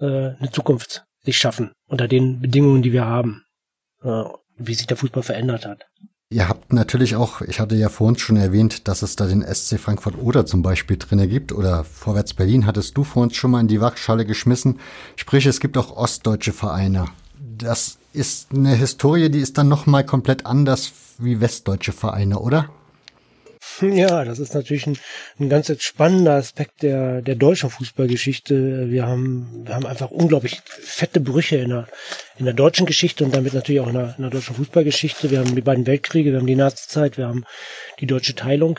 äh, 0.00 0.04
eine 0.04 0.50
Zukunft 0.50 1.04
sich 1.24 1.36
schaffen 1.36 1.72
unter 1.88 2.08
den 2.08 2.40
Bedingungen, 2.40 2.82
die 2.82 2.92
wir 2.92 3.04
haben, 3.04 3.44
äh, 4.02 4.24
wie 4.56 4.74
sich 4.74 4.86
der 4.86 4.96
Fußball 4.96 5.22
verändert 5.22 5.66
hat. 5.66 5.86
Ihr 6.30 6.48
habt 6.48 6.72
natürlich 6.72 7.14
auch, 7.14 7.42
ich 7.42 7.60
hatte 7.60 7.76
ja 7.76 7.90
vorhin 7.90 8.18
schon 8.18 8.36
erwähnt, 8.36 8.88
dass 8.88 9.02
es 9.02 9.16
da 9.16 9.26
den 9.26 9.42
SC 9.42 9.78
Frankfurt 9.78 10.16
Oder 10.16 10.46
zum 10.46 10.62
Beispiel 10.62 10.96
drinne 10.96 11.28
gibt 11.28 11.52
oder 11.52 11.84
Vorwärts 11.84 12.32
Berlin 12.32 12.64
hattest 12.64 12.96
du 12.96 13.04
vorhin 13.04 13.34
schon 13.34 13.50
mal 13.50 13.60
in 13.60 13.68
die 13.68 13.82
Wachschale 13.82 14.24
geschmissen. 14.24 14.80
Sprich, 15.16 15.44
es 15.44 15.60
gibt 15.60 15.76
auch 15.76 15.94
ostdeutsche 15.94 16.52
Vereine 16.52 17.04
das 17.62 17.98
ist 18.12 18.52
eine 18.52 18.74
Historie, 18.74 19.30
die 19.30 19.40
ist 19.40 19.58
dann 19.58 19.68
nochmal 19.68 20.04
komplett 20.04 20.46
anders 20.46 20.92
wie 21.18 21.40
westdeutsche 21.40 21.92
Vereine, 21.92 22.38
oder? 22.38 22.68
Ja, 23.82 24.24
das 24.24 24.38
ist 24.38 24.54
natürlich 24.54 24.86
ein, 24.86 24.98
ein 25.38 25.48
ganz 25.48 25.72
spannender 25.82 26.34
Aspekt 26.34 26.82
der, 26.82 27.22
der 27.22 27.34
deutschen 27.34 27.70
Fußballgeschichte. 27.70 28.90
Wir 28.90 29.06
haben, 29.06 29.64
wir 29.66 29.74
haben 29.74 29.86
einfach 29.86 30.10
unglaublich 30.10 30.60
fette 30.64 31.20
Brüche 31.20 31.56
in 31.56 31.70
der, 31.70 31.88
in 32.38 32.44
der 32.44 32.54
deutschen 32.54 32.86
Geschichte 32.86 33.24
und 33.24 33.34
damit 33.34 33.54
natürlich 33.54 33.80
auch 33.80 33.88
in 33.88 33.94
der, 33.94 34.14
in 34.16 34.22
der 34.22 34.30
deutschen 34.30 34.56
Fußballgeschichte. 34.56 35.30
Wir 35.30 35.40
haben 35.40 35.54
die 35.54 35.62
beiden 35.62 35.86
Weltkriege, 35.86 36.32
wir 36.32 36.38
haben 36.38 36.46
die 36.46 36.56
Nazizeit, 36.56 37.18
wir 37.18 37.26
haben 37.26 37.44
die 38.00 38.06
deutsche 38.06 38.34
Teilung, 38.34 38.78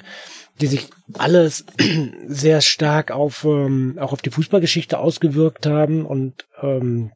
die 0.62 0.67
sich 0.67 0.88
alles 1.13 1.65
sehr 2.28 2.62
stark 2.62 3.12
auf, 3.12 3.43
ähm, 3.43 3.98
auch 4.00 4.13
auf 4.13 4.22
die 4.22 4.32
Fußballgeschichte 4.32 5.00
ausgewirkt 5.00 5.65
haben 5.65 6.06
und 6.06 6.46
ähm, 6.62 7.12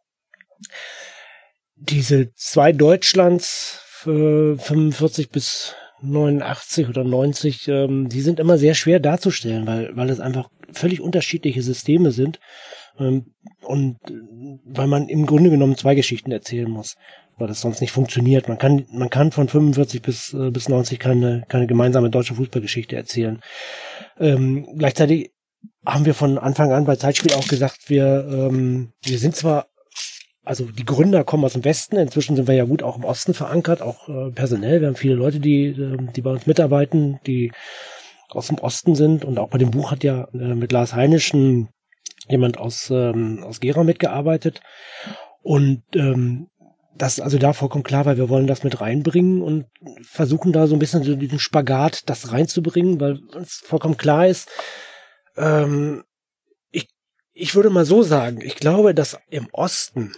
diese 1.75 2.33
zwei 2.33 2.71
Deutschlands, 2.71 3.81
äh, 4.05 4.55
45 4.55 5.29
bis 5.29 5.75
89 6.01 6.89
oder 6.89 7.03
90, 7.03 7.67
ähm, 7.67 8.09
die 8.09 8.21
sind 8.21 8.39
immer 8.39 8.57
sehr 8.57 8.75
schwer 8.75 8.99
darzustellen, 8.99 9.65
weil, 9.65 9.95
weil 9.95 10.09
es 10.09 10.19
einfach 10.19 10.49
völlig 10.71 11.01
unterschiedliche 11.01 11.61
Systeme 11.61 12.11
sind 12.11 12.39
ähm, 12.99 13.33
und 13.63 13.97
weil 14.65 14.87
man 14.87 15.09
im 15.09 15.25
Grunde 15.25 15.49
genommen 15.49 15.77
zwei 15.77 15.95
Geschichten 15.95 16.31
erzählen 16.31 16.69
muss, 16.69 16.95
weil 17.37 17.47
das 17.47 17.61
sonst 17.61 17.81
nicht 17.81 17.91
funktioniert. 17.91 18.47
Man 18.47 18.57
kann, 18.57 18.85
man 18.91 19.09
kann 19.09 19.31
von 19.31 19.47
45 19.47 20.01
bis, 20.01 20.33
äh, 20.33 20.51
bis 20.51 20.69
90 20.69 20.99
keine, 20.99 21.43
keine 21.47 21.67
gemeinsame 21.67 22.09
deutsche 22.09 22.35
Fußballgeschichte 22.35 22.95
erzählen. 22.95 23.39
Ähm, 24.19 24.67
gleichzeitig 24.77 25.31
haben 25.85 26.05
wir 26.05 26.13
von 26.13 26.37
Anfang 26.37 26.71
an 26.71 26.85
bei 26.85 26.95
Zeitspiel 26.95 27.33
auch 27.33 27.47
gesagt, 27.47 27.89
wir, 27.89 28.27
ähm, 28.29 28.91
wir 29.03 29.17
sind 29.17 29.35
zwar 29.35 29.67
also 30.47 30.65
die 30.65 30.85
Gründer 30.85 31.25
kommen 31.25 31.43
aus 31.43 31.53
dem 31.53 31.65
Westen. 31.65 31.97
Inzwischen 31.97 32.37
sind 32.37 32.47
wir 32.47 32.55
ja 32.55 32.63
gut 32.63 32.81
auch 32.81 32.97
im 32.97 33.03
Osten 33.03 33.33
verankert, 33.33 33.81
auch 33.81 34.07
äh, 34.07 34.31
personell. 34.31 34.79
Wir 34.79 34.87
haben 34.87 34.95
viele 34.95 35.15
Leute, 35.15 35.39
die, 35.39 35.67
äh, 35.67 35.97
die 36.15 36.21
bei 36.21 36.31
uns 36.31 36.47
mitarbeiten, 36.47 37.19
die 37.27 37.51
aus 38.29 38.47
dem 38.47 38.57
Osten 38.57 38.95
sind. 38.95 39.25
Und 39.25 39.39
auch 39.39 39.49
bei 39.49 39.57
dem 39.57 39.71
Buch 39.71 39.91
hat 39.91 40.05
ja 40.05 40.29
äh, 40.33 40.55
mit 40.55 40.71
Lars 40.71 40.93
Heinisch 40.93 41.33
ein, 41.33 41.67
jemand 42.29 42.57
aus, 42.57 42.89
ähm, 42.89 43.43
aus 43.43 43.59
Gera 43.59 43.83
mitgearbeitet. 43.83 44.61
Und 45.41 45.83
ähm, 45.95 46.47
das 46.95 47.17
ist 47.17 47.23
also 47.23 47.37
da 47.37 47.51
vollkommen 47.51 47.83
klar, 47.83 48.05
weil 48.05 48.17
wir 48.17 48.29
wollen 48.29 48.47
das 48.47 48.63
mit 48.63 48.79
reinbringen 48.79 49.41
und 49.41 49.65
versuchen 50.01 50.53
da 50.53 50.65
so 50.65 50.75
ein 50.75 50.79
bisschen 50.79 51.03
so 51.03 51.15
diesen 51.15 51.39
Spagat 51.39 52.09
das 52.09 52.31
reinzubringen, 52.31 53.01
weil 53.01 53.19
uns 53.35 53.61
vollkommen 53.65 53.97
klar 53.97 54.27
ist, 54.27 54.49
ähm, 55.35 56.03
ich, 56.71 56.87
ich 57.33 57.53
würde 57.53 57.69
mal 57.69 57.85
so 57.85 58.01
sagen, 58.01 58.39
ich 58.41 58.55
glaube, 58.55 58.95
dass 58.95 59.19
im 59.29 59.47
Osten 59.51 60.13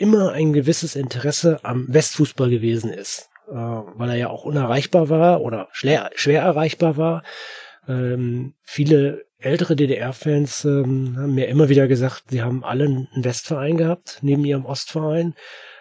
immer 0.00 0.32
ein 0.32 0.52
gewisses 0.52 0.96
Interesse 0.96 1.60
am 1.62 1.86
Westfußball 1.92 2.48
gewesen 2.48 2.90
ist, 2.90 3.28
äh, 3.48 3.54
weil 3.54 4.08
er 4.10 4.16
ja 4.16 4.30
auch 4.30 4.44
unerreichbar 4.44 5.10
war 5.10 5.42
oder 5.42 5.68
schwer, 5.72 6.10
schwer 6.14 6.42
erreichbar 6.42 6.96
war. 6.96 7.22
Ähm, 7.86 8.54
viele 8.62 9.24
ältere 9.38 9.76
DDR-Fans 9.76 10.64
ähm, 10.64 11.16
haben 11.18 11.34
mir 11.34 11.48
immer 11.48 11.68
wieder 11.68 11.86
gesagt, 11.86 12.24
sie 12.30 12.42
haben 12.42 12.64
alle 12.64 12.84
einen 12.84 13.08
Westverein 13.14 13.76
gehabt, 13.76 14.18
neben 14.22 14.44
ihrem 14.44 14.64
Ostverein. 14.64 15.34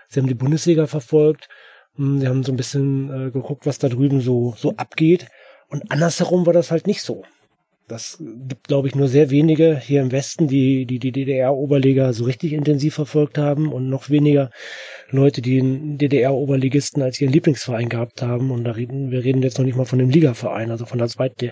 Sie 0.10 0.20
haben 0.20 0.28
die 0.28 0.34
Bundesliga 0.34 0.88
verfolgt. 0.88 1.48
Hm, 1.96 2.20
sie 2.20 2.28
haben 2.28 2.44
so 2.44 2.52
ein 2.52 2.58
bisschen 2.58 3.28
äh, 3.28 3.32
geguckt, 3.32 3.66
was 3.66 3.80
da 3.80 3.88
drüben 3.88 4.20
so, 4.20 4.54
so 4.58 4.76
abgeht. 4.76 5.28
Und 5.70 5.92
andersherum 5.92 6.46
war 6.46 6.54
das 6.54 6.72
halt 6.72 6.88
nicht 6.88 7.04
so. 7.04 7.24
Das 7.90 8.18
gibt, 8.20 8.68
glaube 8.68 8.88
ich, 8.88 8.96
nur 8.96 9.08
sehr 9.08 9.32
wenige 9.32 9.78
hier 9.78 10.02
im 10.02 10.12
Westen, 10.12 10.48
die 10.48 10.86
die, 10.86 11.00
die 11.00 11.12
DDR-Oberliga 11.12 12.14
so 12.14 12.24
richtig 12.24 12.54
intensiv 12.54 12.94
verfolgt 12.94 13.40
haben 13.40 13.74
und 13.74 13.90
noch 13.90 14.10
weniger 14.10 14.52
Leute, 15.10 15.42
die 15.42 15.60
einen 15.60 15.98
DDR-Oberligisten 15.98 17.02
als 17.02 17.20
ihren 17.20 17.34
Lieblingsverein 17.34 17.90
gehabt 17.90 18.22
haben. 18.22 18.52
Und 18.52 18.64
da 18.64 18.72
reden, 18.72 19.10
wir 19.10 19.24
reden 19.24 19.42
jetzt 19.42 19.58
noch 19.58 19.66
nicht 19.66 19.76
mal 19.76 19.86
von 19.86 19.98
dem 19.98 20.12
Ligaverein, 20.12 20.70
also 20.70 20.86
von 20.86 21.00
der 21.00 21.08
zweiten 21.08 21.52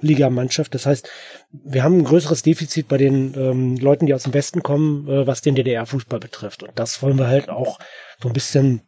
Ligamannschaft. 0.00 0.74
Das 0.74 0.86
heißt, 0.86 1.08
wir 1.52 1.84
haben 1.84 1.98
ein 1.98 2.04
größeres 2.04 2.42
Defizit 2.42 2.88
bei 2.88 2.96
den 2.96 3.34
ähm, 3.36 3.76
Leuten, 3.76 4.06
die 4.06 4.14
aus 4.14 4.24
dem 4.24 4.34
Westen 4.34 4.62
kommen, 4.64 5.08
äh, 5.08 5.26
was 5.26 5.40
den 5.40 5.54
DDR-Fußball 5.54 6.18
betrifft. 6.18 6.64
Und 6.64 6.72
das 6.76 7.00
wollen 7.00 7.18
wir 7.18 7.28
halt 7.28 7.48
auch 7.48 7.78
so 8.20 8.28
ein 8.28 8.34
bisschen 8.34 8.82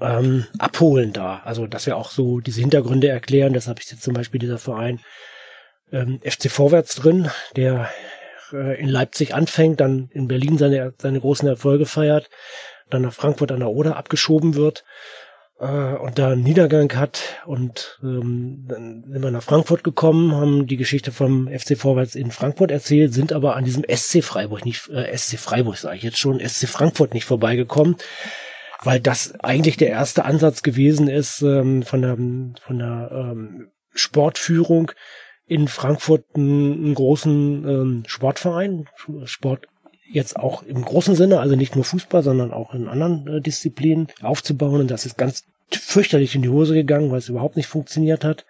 ähm, 0.00 0.46
abholen 0.58 1.12
da. 1.12 1.42
Also, 1.44 1.66
dass 1.66 1.84
wir 1.84 1.98
auch 1.98 2.10
so 2.10 2.40
diese 2.40 2.60
Hintergründe 2.60 3.08
erklären. 3.08 3.52
Deshalb 3.52 3.80
ist 3.80 3.92
jetzt 3.92 4.02
zum 4.02 4.14
Beispiel 4.14 4.40
dieser 4.40 4.58
Verein 4.58 5.00
ähm, 5.94 6.20
FC 6.22 6.50
Vorwärts 6.50 6.96
drin, 6.96 7.30
der 7.56 7.88
äh, 8.52 8.80
in 8.80 8.88
Leipzig 8.88 9.34
anfängt, 9.34 9.80
dann 9.80 10.08
in 10.12 10.28
Berlin 10.28 10.58
seine, 10.58 10.92
seine 11.00 11.20
großen 11.20 11.48
Erfolge 11.48 11.86
feiert, 11.86 12.28
dann 12.90 13.02
nach 13.02 13.12
Frankfurt 13.12 13.52
an 13.52 13.60
der 13.60 13.70
Oder 13.70 13.96
abgeschoben 13.96 14.54
wird 14.54 14.84
äh, 15.58 15.66
und 15.66 16.18
da 16.18 16.32
einen 16.32 16.42
Niedergang 16.42 16.94
hat 16.94 17.40
und 17.46 17.98
ähm, 18.02 18.64
dann 18.68 19.04
sind 19.08 19.22
wir 19.22 19.30
nach 19.30 19.42
Frankfurt 19.42 19.84
gekommen, 19.84 20.34
haben 20.34 20.66
die 20.66 20.76
Geschichte 20.76 21.12
vom 21.12 21.48
FC 21.48 21.78
Vorwärts 21.78 22.14
in 22.14 22.30
Frankfurt 22.30 22.70
erzählt, 22.70 23.14
sind 23.14 23.32
aber 23.32 23.56
an 23.56 23.64
diesem 23.64 23.84
SC 23.88 24.22
Freiburg 24.22 24.64
nicht, 24.64 24.88
äh, 24.90 25.16
SC 25.16 25.38
Freiburg 25.38 25.76
sage 25.76 25.96
ich 25.96 26.02
jetzt 26.02 26.18
schon, 26.18 26.40
SC 26.40 26.68
Frankfurt 26.68 27.14
nicht 27.14 27.24
vorbeigekommen, 27.24 27.96
weil 28.82 29.00
das 29.00 29.38
eigentlich 29.40 29.76
der 29.76 29.90
erste 29.90 30.24
Ansatz 30.24 30.62
gewesen 30.62 31.08
ist 31.08 31.40
ähm, 31.42 31.82
von 31.82 32.02
der, 32.02 32.16
von 32.60 32.78
der 32.78 33.10
ähm, 33.12 33.70
Sportführung 33.94 34.90
in 35.46 35.68
Frankfurt 35.68 36.24
einen, 36.34 36.94
großen 36.94 37.68
ähm, 37.68 38.02
Sportverein, 38.06 38.86
Sport 39.24 39.66
jetzt 40.10 40.36
auch 40.36 40.62
im 40.62 40.84
großen 40.84 41.14
Sinne, 41.14 41.40
also 41.40 41.56
nicht 41.56 41.74
nur 41.74 41.84
Fußball, 41.84 42.22
sondern 42.22 42.52
auch 42.52 42.74
in 42.74 42.88
anderen 42.88 43.26
äh, 43.26 43.40
Disziplinen 43.40 44.08
aufzubauen. 44.22 44.80
Und 44.80 44.90
das 44.90 45.06
ist 45.06 45.18
ganz 45.18 45.44
fürchterlich 45.70 46.34
in 46.34 46.42
die 46.42 46.48
Hose 46.48 46.74
gegangen, 46.74 47.10
weil 47.10 47.18
es 47.18 47.28
überhaupt 47.28 47.56
nicht 47.56 47.66
funktioniert 47.66 48.24
hat. 48.24 48.46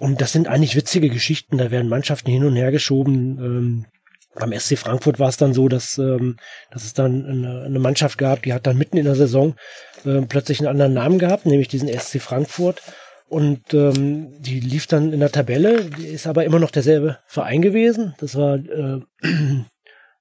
Und 0.00 0.20
das 0.20 0.32
sind 0.32 0.48
eigentlich 0.48 0.76
witzige 0.76 1.08
Geschichten. 1.08 1.58
Da 1.58 1.70
werden 1.70 1.88
Mannschaften 1.88 2.30
hin 2.30 2.44
und 2.44 2.56
her 2.56 2.70
geschoben. 2.70 3.38
Ähm, 3.38 3.86
beim 4.34 4.58
SC 4.58 4.78
Frankfurt 4.78 5.18
war 5.18 5.28
es 5.28 5.36
dann 5.36 5.52
so, 5.52 5.68
dass, 5.68 5.98
ähm, 5.98 6.36
dass 6.70 6.84
es 6.84 6.94
dann 6.94 7.26
eine, 7.26 7.62
eine, 7.64 7.78
Mannschaft 7.78 8.18
gab, 8.18 8.42
die 8.42 8.52
hat 8.52 8.66
dann 8.66 8.78
mitten 8.78 8.96
in 8.96 9.04
der 9.04 9.16
Saison 9.16 9.56
äh, 10.04 10.22
plötzlich 10.22 10.60
einen 10.60 10.68
anderen 10.68 10.94
Namen 10.94 11.18
gehabt, 11.18 11.46
nämlich 11.46 11.68
diesen 11.68 11.88
SC 11.88 12.20
Frankfurt. 12.20 12.82
Und 13.28 13.74
ähm, 13.74 14.32
die 14.40 14.60
lief 14.60 14.86
dann 14.86 15.12
in 15.12 15.20
der 15.20 15.30
Tabelle, 15.30 15.84
die 15.84 16.06
ist 16.06 16.26
aber 16.26 16.44
immer 16.44 16.58
noch 16.58 16.70
derselbe 16.70 17.18
Verein 17.26 17.60
gewesen. 17.60 18.14
Das 18.18 18.36
war 18.36 18.56
äh, 18.56 19.00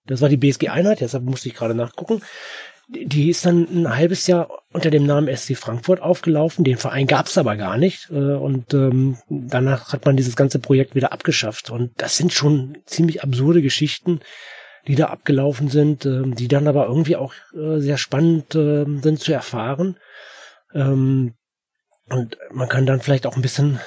das 0.05 0.21
war 0.21 0.29
die 0.29 0.37
BSG-Einheit, 0.37 1.01
deshalb 1.01 1.23
musste 1.23 1.49
ich 1.49 1.55
gerade 1.55 1.75
nachgucken. 1.75 2.21
Die 2.89 3.29
ist 3.29 3.45
dann 3.45 3.67
ein 3.69 3.95
halbes 3.97 4.27
Jahr 4.27 4.49
unter 4.71 4.89
dem 4.89 5.05
Namen 5.05 5.35
SC 5.35 5.57
Frankfurt 5.57 6.01
aufgelaufen. 6.01 6.63
Den 6.63 6.77
Verein 6.77 7.05
gab 7.05 7.27
es 7.27 7.37
aber 7.37 7.57
gar 7.57 7.77
nicht. 7.77 8.09
Äh, 8.11 8.35
und 8.35 8.73
ähm, 8.73 9.17
danach 9.29 9.91
hat 9.91 10.05
man 10.05 10.15
dieses 10.15 10.35
ganze 10.35 10.59
Projekt 10.59 10.95
wieder 10.95 11.11
abgeschafft. 11.11 11.69
Und 11.69 11.91
das 11.97 12.15
sind 12.15 12.31
schon 12.31 12.77
ziemlich 12.85 13.23
absurde 13.23 13.61
Geschichten, 13.61 14.21
die 14.87 14.95
da 14.95 15.07
abgelaufen 15.07 15.67
sind, 15.67 16.05
ähm, 16.05 16.35
die 16.35 16.47
dann 16.47 16.67
aber 16.67 16.87
irgendwie 16.87 17.17
auch 17.17 17.33
äh, 17.53 17.79
sehr 17.79 17.97
spannend 17.97 18.55
ähm, 18.55 19.01
sind 19.01 19.19
zu 19.19 19.33
erfahren. 19.33 19.97
Ähm, 20.73 21.33
und 22.09 22.37
man 22.51 22.69
kann 22.69 22.85
dann 22.85 23.01
vielleicht 23.01 23.25
auch 23.25 23.35
ein 23.35 23.41
bisschen 23.41 23.79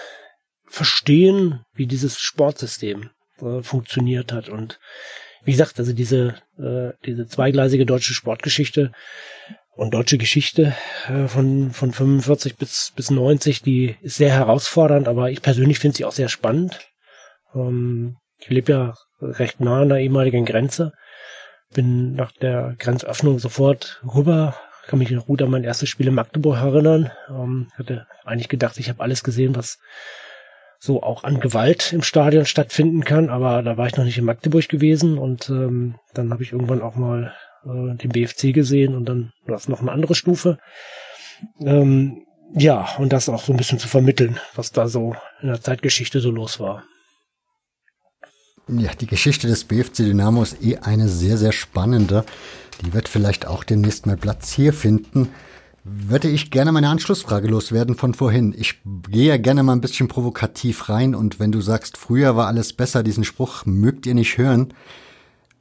verstehen, 0.66 1.64
wie 1.74 1.86
dieses 1.86 2.18
Sportsystem 2.18 3.10
äh, 3.40 3.62
funktioniert 3.62 4.32
hat 4.32 4.48
und 4.48 4.78
wie 5.44 5.52
gesagt, 5.52 5.78
also 5.78 5.92
diese, 5.92 6.34
äh, 6.58 6.92
diese 7.06 7.26
zweigleisige 7.26 7.86
deutsche 7.86 8.14
Sportgeschichte 8.14 8.92
und 9.74 9.94
deutsche 9.94 10.18
Geschichte 10.18 10.74
äh, 11.08 11.26
von, 11.26 11.70
von 11.70 11.92
45 11.92 12.56
bis, 12.56 12.92
bis 12.94 13.10
90, 13.10 13.62
die 13.62 13.96
ist 14.02 14.16
sehr 14.16 14.32
herausfordernd, 14.32 15.08
aber 15.08 15.30
ich 15.30 15.42
persönlich 15.42 15.78
finde 15.78 15.96
sie 15.96 16.04
auch 16.04 16.12
sehr 16.12 16.28
spannend. 16.28 16.78
Ähm, 17.54 18.16
ich 18.38 18.50
lebe 18.50 18.72
ja 18.72 18.94
recht 19.20 19.60
nah 19.60 19.82
an 19.82 19.88
der 19.88 19.98
ehemaligen 19.98 20.44
Grenze. 20.44 20.92
Bin 21.72 22.14
nach 22.14 22.32
der 22.32 22.74
Grenzöffnung 22.78 23.38
sofort 23.38 24.02
rüber, 24.04 24.56
kann 24.90 24.98
mich 24.98 25.12
noch 25.12 25.26
gut 25.26 25.40
an 25.40 25.50
mein 25.50 25.62
erstes 25.62 25.88
Spiel 25.88 26.08
in 26.08 26.14
Magdeburg 26.14 26.56
erinnern. 26.56 27.12
Ähm, 27.28 27.68
hatte 27.78 28.08
eigentlich 28.24 28.48
gedacht, 28.48 28.76
ich 28.76 28.88
habe 28.88 29.00
alles 29.00 29.22
gesehen, 29.22 29.54
was 29.54 29.78
so 30.80 31.00
auch 31.04 31.22
an 31.22 31.38
Gewalt 31.38 31.92
im 31.92 32.02
Stadion 32.02 32.44
stattfinden 32.44 33.04
kann, 33.04 33.30
aber 33.30 33.62
da 33.62 33.76
war 33.76 33.86
ich 33.86 33.96
noch 33.96 34.02
nicht 34.02 34.18
in 34.18 34.24
Magdeburg 34.24 34.68
gewesen 34.68 35.16
und 35.16 35.48
ähm, 35.48 35.94
dann 36.12 36.32
habe 36.32 36.42
ich 36.42 36.50
irgendwann 36.50 36.82
auch 36.82 36.96
mal 36.96 37.32
äh, 37.64 37.94
den 37.98 38.10
BFC 38.10 38.52
gesehen 38.52 38.96
und 38.96 39.04
dann 39.04 39.32
das 39.46 39.68
noch 39.68 39.80
eine 39.80 39.92
andere 39.92 40.16
Stufe. 40.16 40.58
Ähm, 41.60 42.24
ja, 42.52 42.88
und 42.98 43.12
das 43.12 43.28
auch 43.28 43.44
so 43.44 43.52
ein 43.52 43.58
bisschen 43.58 43.78
zu 43.78 43.86
vermitteln, 43.86 44.40
was 44.56 44.72
da 44.72 44.88
so 44.88 45.14
in 45.40 45.48
der 45.48 45.60
Zeitgeschichte 45.60 46.18
so 46.18 46.32
los 46.32 46.58
war. 46.58 46.82
Ja, 48.78 48.90
die 48.94 49.06
Geschichte 49.06 49.48
des 49.48 49.64
BFC 49.64 49.96
Dynamo 49.96 50.42
ist 50.42 50.62
eh 50.62 50.76
eine 50.78 51.08
sehr, 51.08 51.36
sehr 51.36 51.52
spannende. 51.52 52.24
Die 52.84 52.92
wird 52.92 53.08
vielleicht 53.08 53.46
auch 53.46 53.64
demnächst 53.64 54.06
mal 54.06 54.16
Platz 54.16 54.52
hier 54.52 54.72
finden 54.72 55.28
würde 55.84 56.28
ich 56.28 56.50
gerne 56.50 56.72
meine 56.72 56.88
Anschlussfrage 56.88 57.48
loswerden 57.48 57.94
von 57.94 58.14
vorhin. 58.14 58.54
Ich 58.56 58.80
gehe 59.08 59.28
ja 59.28 59.36
gerne 59.36 59.62
mal 59.62 59.72
ein 59.72 59.80
bisschen 59.80 60.08
provokativ 60.08 60.88
rein 60.88 61.14
und 61.14 61.40
wenn 61.40 61.52
du 61.52 61.60
sagst, 61.60 61.96
früher 61.96 62.36
war 62.36 62.46
alles 62.46 62.72
besser, 62.72 63.02
diesen 63.02 63.24
Spruch 63.24 63.64
mögt 63.64 64.06
ihr 64.06 64.14
nicht 64.14 64.36
hören, 64.36 64.74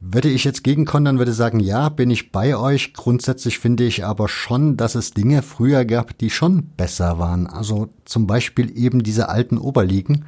würde 0.02 0.30
ich 0.30 0.44
jetzt 0.44 0.64
gegenkontern, 0.64 1.20
würde 1.20 1.34
sagen, 1.34 1.60
ja, 1.60 1.90
bin 1.90 2.10
ich 2.10 2.32
bei 2.32 2.56
euch. 2.56 2.94
Grundsätzlich 2.94 3.60
finde 3.60 3.84
ich 3.84 4.06
aber 4.06 4.30
schon, 4.30 4.78
dass 4.78 4.96
es 4.96 5.12
Dinge 5.12 5.42
früher 5.42 5.84
gab, 5.84 6.18
die 6.18 6.30
schon 6.30 6.68
besser 6.78 7.20
waren. 7.20 7.48
Also 7.48 7.90
zum 8.06 8.26
Beispiel 8.26 8.78
eben 8.78 9.04
diese 9.04 9.28
alten 9.28 9.58
Oberligen 9.58 10.26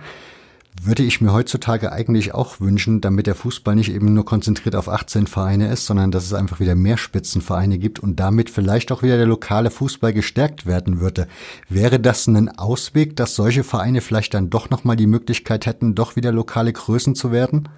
würde 0.79 1.03
ich 1.03 1.21
mir 1.21 1.33
heutzutage 1.33 1.91
eigentlich 1.91 2.33
auch 2.33 2.59
wünschen, 2.59 3.01
damit 3.01 3.27
der 3.27 3.35
Fußball 3.35 3.75
nicht 3.75 3.91
eben 3.91 4.13
nur 4.13 4.25
konzentriert 4.25 4.75
auf 4.75 4.87
18 4.87 5.27
Vereine 5.27 5.71
ist, 5.71 5.85
sondern 5.85 6.11
dass 6.11 6.25
es 6.25 6.33
einfach 6.33 6.59
wieder 6.59 6.75
mehr 6.75 6.97
Spitzenvereine 6.97 7.77
gibt 7.77 7.99
und 7.99 8.19
damit 8.19 8.49
vielleicht 8.49 8.91
auch 8.91 9.03
wieder 9.03 9.17
der 9.17 9.25
lokale 9.25 9.69
Fußball 9.69 10.13
gestärkt 10.13 10.65
werden 10.65 10.99
würde. 10.99 11.27
Wäre 11.69 11.99
das 11.99 12.27
ein 12.27 12.49
Ausweg, 12.57 13.15
dass 13.15 13.35
solche 13.35 13.63
Vereine 13.63 14.01
vielleicht 14.01 14.33
dann 14.33 14.49
doch 14.49 14.69
nochmal 14.69 14.95
die 14.95 15.07
Möglichkeit 15.07 15.65
hätten, 15.65 15.93
doch 15.93 16.15
wieder 16.15 16.31
lokale 16.31 16.71
Größen 16.71 17.15
zu 17.15 17.31
werden? 17.31 17.69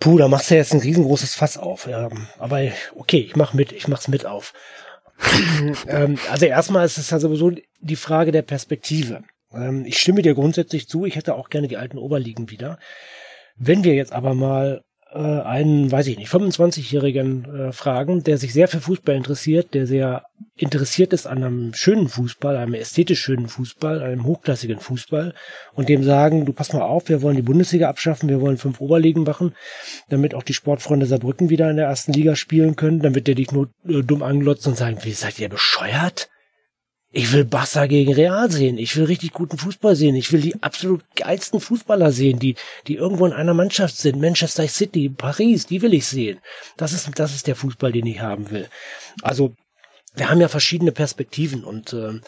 Puh, 0.00 0.18
da 0.18 0.28
machst 0.28 0.50
du 0.50 0.54
jetzt 0.54 0.72
ein 0.72 0.80
riesengroßes 0.80 1.34
Fass 1.34 1.56
auf. 1.56 1.86
Ja. 1.86 2.08
Aber 2.38 2.60
okay, 2.94 3.20
ich 3.20 3.36
mach 3.36 3.54
mit, 3.54 3.72
ich 3.72 3.88
mach's 3.88 4.08
mit 4.08 4.26
auf. 4.26 4.52
ähm, 5.86 6.18
also 6.30 6.46
erstmal 6.46 6.84
ist 6.84 6.98
es 6.98 7.10
ja 7.10 7.18
sowieso 7.18 7.52
die 7.80 7.96
Frage 7.96 8.32
der 8.32 8.42
Perspektive. 8.42 9.22
Ähm, 9.54 9.84
ich 9.86 9.98
stimme 9.98 10.22
dir 10.22 10.34
grundsätzlich 10.34 10.88
zu, 10.88 11.04
ich 11.04 11.16
hätte 11.16 11.34
auch 11.34 11.48
gerne 11.48 11.68
die 11.68 11.76
alten 11.76 11.98
Oberligen 11.98 12.50
wieder. 12.50 12.78
Wenn 13.56 13.84
wir 13.84 13.94
jetzt 13.94 14.12
aber 14.12 14.34
mal 14.34 14.82
äh, 15.14 15.18
einen, 15.18 15.92
weiß 15.92 16.08
ich 16.08 16.18
nicht, 16.18 16.30
25-Jährigen 16.30 17.44
äh, 17.44 17.72
fragen, 17.72 18.24
der 18.24 18.36
sich 18.36 18.52
sehr 18.52 18.66
für 18.66 18.80
Fußball 18.80 19.14
interessiert, 19.14 19.72
der 19.72 19.86
sehr 19.86 20.24
interessiert 20.56 21.12
ist 21.12 21.26
an 21.26 21.44
einem 21.44 21.74
schönen 21.74 22.08
Fußball, 22.08 22.56
einem 22.56 22.74
ästhetisch 22.74 23.20
schönen 23.20 23.46
Fußball, 23.46 24.02
einem 24.02 24.24
hochklassigen 24.24 24.80
Fußball 24.80 25.34
und 25.74 25.88
dem 25.88 26.02
sagen, 26.02 26.46
du 26.46 26.52
pass 26.52 26.72
mal 26.72 26.82
auf, 26.82 27.08
wir 27.08 27.22
wollen 27.22 27.36
die 27.36 27.42
Bundesliga 27.42 27.88
abschaffen, 27.88 28.28
wir 28.28 28.40
wollen 28.40 28.58
fünf 28.58 28.80
Oberligen 28.80 29.22
machen, 29.22 29.54
damit 30.08 30.34
auch 30.34 30.42
die 30.42 30.54
Sportfreunde 30.54 31.06
Saarbrücken 31.06 31.48
wieder 31.48 31.70
in 31.70 31.76
der 31.76 31.86
ersten 31.86 32.12
Liga 32.12 32.34
spielen 32.34 32.74
können, 32.74 33.00
dann 33.00 33.14
wird 33.14 33.28
der 33.28 33.36
dich 33.36 33.52
nur 33.52 33.70
äh, 33.86 34.02
dumm 34.02 34.22
anglotzen 34.22 34.72
und 34.72 34.78
sagen, 34.78 34.98
wie 35.02 35.12
seid 35.12 35.38
ihr 35.38 35.48
bescheuert? 35.48 36.28
Ich 37.16 37.32
will 37.32 37.44
Barca 37.44 37.86
gegen 37.86 38.12
Real 38.12 38.50
sehen. 38.50 38.76
Ich 38.76 38.96
will 38.96 39.04
richtig 39.04 39.32
guten 39.32 39.56
Fußball 39.56 39.94
sehen. 39.94 40.16
Ich 40.16 40.32
will 40.32 40.40
die 40.40 40.60
absolut 40.64 41.04
geilsten 41.14 41.60
Fußballer 41.60 42.10
sehen, 42.10 42.40
die, 42.40 42.56
die 42.88 42.96
irgendwo 42.96 43.24
in 43.24 43.32
einer 43.32 43.54
Mannschaft 43.54 43.96
sind. 43.96 44.20
Manchester 44.20 44.66
City, 44.66 45.10
Paris, 45.10 45.66
die 45.66 45.80
will 45.80 45.94
ich 45.94 46.06
sehen. 46.06 46.40
Das 46.76 46.92
ist, 46.92 47.08
das 47.16 47.32
ist 47.32 47.46
der 47.46 47.54
Fußball, 47.54 47.92
den 47.92 48.06
ich 48.06 48.18
haben 48.18 48.50
will. 48.50 48.68
Also, 49.22 49.54
wir 50.16 50.28
haben 50.28 50.40
ja 50.40 50.48
verschiedene 50.48 50.90
Perspektiven 50.90 51.62
und 51.62 51.92
äh, 51.92 52.18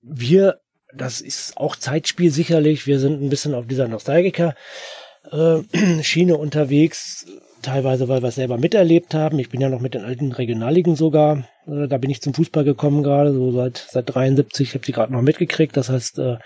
wir, 0.00 0.60
das 0.94 1.20
ist 1.20 1.56
auch 1.56 1.74
Zeitspiel 1.74 2.30
sicherlich. 2.30 2.86
Wir 2.86 3.00
sind 3.00 3.20
ein 3.20 3.30
bisschen 3.30 3.52
auf 3.52 3.66
dieser 3.66 3.88
Nostalgiker-Schiene 3.88 6.32
äh, 6.32 6.36
unterwegs 6.38 7.26
teilweise, 7.62 8.08
weil 8.08 8.22
wir 8.22 8.28
es 8.28 8.34
selber 8.34 8.58
miterlebt 8.58 9.14
haben. 9.14 9.38
Ich 9.38 9.48
bin 9.48 9.60
ja 9.60 9.68
noch 9.68 9.80
mit 9.80 9.94
den 9.94 10.04
alten 10.04 10.32
Regionalligen 10.32 10.96
sogar, 10.96 11.48
äh, 11.66 11.88
da 11.88 11.98
bin 11.98 12.10
ich 12.10 12.20
zum 12.20 12.34
Fußball 12.34 12.64
gekommen 12.64 13.02
gerade, 13.02 13.32
so 13.32 13.52
seit 13.52 13.78
seit 13.90 14.14
73, 14.14 14.74
habe 14.74 14.84
sie 14.84 14.92
gerade 14.92 15.12
noch 15.12 15.22
mitgekriegt. 15.22 15.76
Das 15.76 15.88
heißt, 15.88 16.18
äh, 16.18 16.36